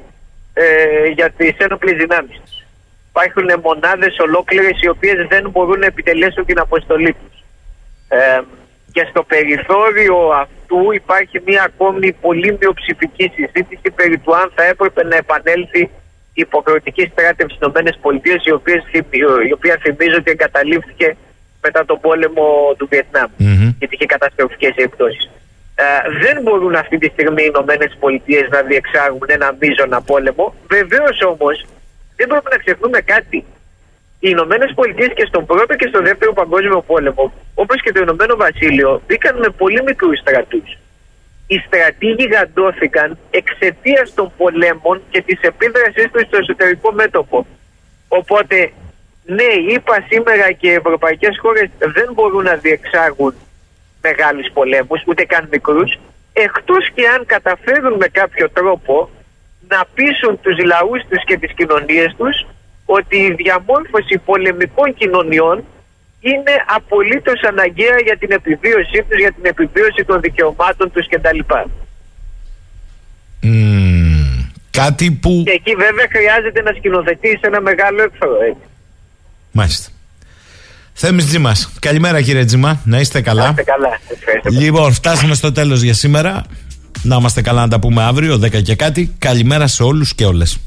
ε, 0.53 1.05
για 1.17 1.29
τις 1.37 1.53
ένοπλες 1.57 1.95
δυνάμεις. 1.97 2.41
Υπάρχουν 3.09 3.49
μονάδες 3.63 4.19
ολόκληρες 4.19 4.81
οι 4.81 4.87
οποίες 4.87 5.27
δεν 5.27 5.49
μπορούν 5.49 5.79
να 5.79 5.85
επιτελέσουν 5.85 6.45
την 6.45 6.59
αποστολή 6.59 7.15
τους. 7.19 7.43
Ε, 8.07 8.41
και 8.91 9.07
στο 9.09 9.23
περιθώριο 9.23 10.17
αυτού 10.43 10.91
υπάρχει 10.91 11.41
μια 11.45 11.63
ακόμη 11.63 12.11
πολύ 12.11 12.57
μειοψηφική 12.59 13.31
συζήτηση 13.35 13.91
περί 13.95 14.17
του 14.17 14.35
αν 14.35 14.51
θα 14.55 14.63
έπρεπε 14.63 15.03
να 15.03 15.15
επανέλθει 15.15 15.81
η 15.81 15.89
υποχρεωτική 16.39 17.03
στράτευση 17.11 17.55
στις 17.55 17.67
ΗΠΑ, 17.67 18.33
η 18.43 18.51
οποία, 18.51 18.83
η 19.49 19.51
οποία 19.51 19.75
θυμίζω 19.81 20.17
ότι 20.17 20.31
εγκαταλείφθηκε 20.31 21.17
μετά 21.61 21.85
τον 21.85 21.99
πόλεμο 21.99 22.45
του 22.77 22.87
Βιετνάμ 22.91 23.29
mm-hmm. 23.39 23.69
γιατί 23.79 23.95
είχε 23.95 24.05
καταστροφικές 24.05 24.73
επιπτώσεις. 24.75 25.29
Ε, 25.75 25.83
δεν 26.23 26.41
μπορούν 26.43 26.75
αυτή 26.75 26.97
τη 26.97 27.07
στιγμή 27.07 27.43
οι 27.43 27.51
ΗΠΑ 27.53 28.47
να 28.49 28.61
διεξάγουν 28.61 29.27
ένα 29.27 29.55
μείζωνα 29.59 30.01
πόλεμο. 30.01 30.55
Βεβαίως 30.67 31.21
όμως 31.33 31.65
δεν 32.15 32.27
πρέπει 32.27 32.49
να 32.51 32.57
ξεχνούμε 32.57 32.99
κάτι 33.01 33.45
οι 34.19 34.29
Ηνωμένες 34.35 34.71
Πολιτείες 34.75 35.11
και 35.15 35.25
στον 35.25 35.45
πρώτο 35.45 35.75
και 35.75 35.87
στον 35.87 36.03
δεύτερο 36.03 36.33
παγκόσμιο 36.33 36.81
πόλεμο, 36.81 37.33
όπως 37.53 37.81
και 37.81 37.91
το 37.91 37.99
Ηνωμένο 38.01 38.35
Βασίλειο, 38.35 39.01
μπήκαν 39.07 39.37
με 39.37 39.49
πολύ 39.49 39.83
μικρούς 39.83 40.19
στρατούς. 40.19 40.77
Οι 41.51 41.57
στρατοί 41.65 42.07
γιγαντώθηκαν 42.07 43.17
εξαιτίας 43.29 44.13
των 44.13 44.31
πολέμων 44.37 45.01
και 45.09 45.21
της 45.21 45.39
επίδρασής 45.41 46.07
τους 46.11 46.21
στο 46.21 46.37
εσωτερικό 46.37 46.91
μέτωπο. 46.91 47.45
Οπότε, 48.07 48.71
ναι, 49.25 49.51
είπα 49.73 50.05
σήμερα 50.09 50.51
και 50.51 50.67
οι 50.67 50.73
ευρωπαϊκές 50.73 51.37
χώρες 51.41 51.69
δεν 51.77 52.09
μπορούν 52.13 52.43
να 52.43 52.55
διεξάγουν 52.55 53.33
μεγάλους 54.01 54.47
πολέμους, 54.53 55.03
ούτε 55.07 55.23
καν 55.25 55.47
μικρούς, 55.51 55.99
εκτός 56.33 56.89
και 56.93 57.07
αν 57.07 57.25
καταφέρουν 57.25 57.93
με 57.93 58.07
κάποιο 58.07 58.49
τρόπο 58.49 59.09
να 59.67 59.85
πείσουν 59.93 60.39
τους 60.41 60.57
λαούς 60.65 61.01
τους 61.09 61.23
και 61.25 61.37
τις 61.37 61.53
κοινωνίες 61.53 62.15
τους 62.17 62.47
ότι 62.85 63.17
η 63.17 63.33
διαμόρφωση 63.33 64.17
πολεμικών 64.17 64.93
κοινωνιών 64.93 65.63
είναι 66.19 66.53
απολύτως 66.77 67.41
αναγκαία 67.51 67.97
για 68.03 68.17
την 68.17 68.31
επιβίωσή 68.31 68.99
τους, 69.07 69.17
για 69.19 69.31
την 69.31 69.45
επιβίωση 69.45 70.03
των 70.05 70.21
δικαιωμάτων 70.21 70.91
τους 70.91 71.07
κτλ. 71.07 71.39
Mm, 73.43 74.49
κάτι 74.71 75.11
που... 75.11 75.43
Και 75.45 75.51
εκεί 75.51 75.75
βέβαια 75.75 76.07
χρειάζεται 76.15 76.61
να 76.61 76.71
σκηνοθετήσει 76.77 77.39
ένα 77.41 77.61
μεγάλο 77.61 78.03
έκφρο. 78.03 78.31
Έτσι. 78.49 78.67
Μάλιστα. 79.51 79.89
Θέμης 80.93 81.25
Τζιμάς. 81.25 81.73
Καλημέρα 81.79 82.21
κύριε 82.21 82.45
Τζιμά. 82.45 82.81
Να 82.85 82.99
είστε 82.99 83.21
καλά. 83.21 83.43
Να 83.43 83.49
είστε 83.49 83.63
καλά. 83.63 83.99
Λοιπόν, 84.43 84.93
φτάσαμε 84.93 85.33
στο 85.33 85.51
τέλος 85.51 85.81
για 85.81 85.93
σήμερα. 85.93 86.45
Να 87.01 87.15
είμαστε 87.15 87.41
καλά 87.41 87.61
να 87.61 87.67
τα 87.67 87.79
πούμε 87.79 88.03
αύριο, 88.03 88.35
10 88.35 88.61
και 88.61 88.75
κάτι. 88.75 89.15
Καλημέρα 89.19 89.67
σε 89.67 89.83
όλους 89.83 90.15
και 90.15 90.25
όλες. 90.25 90.59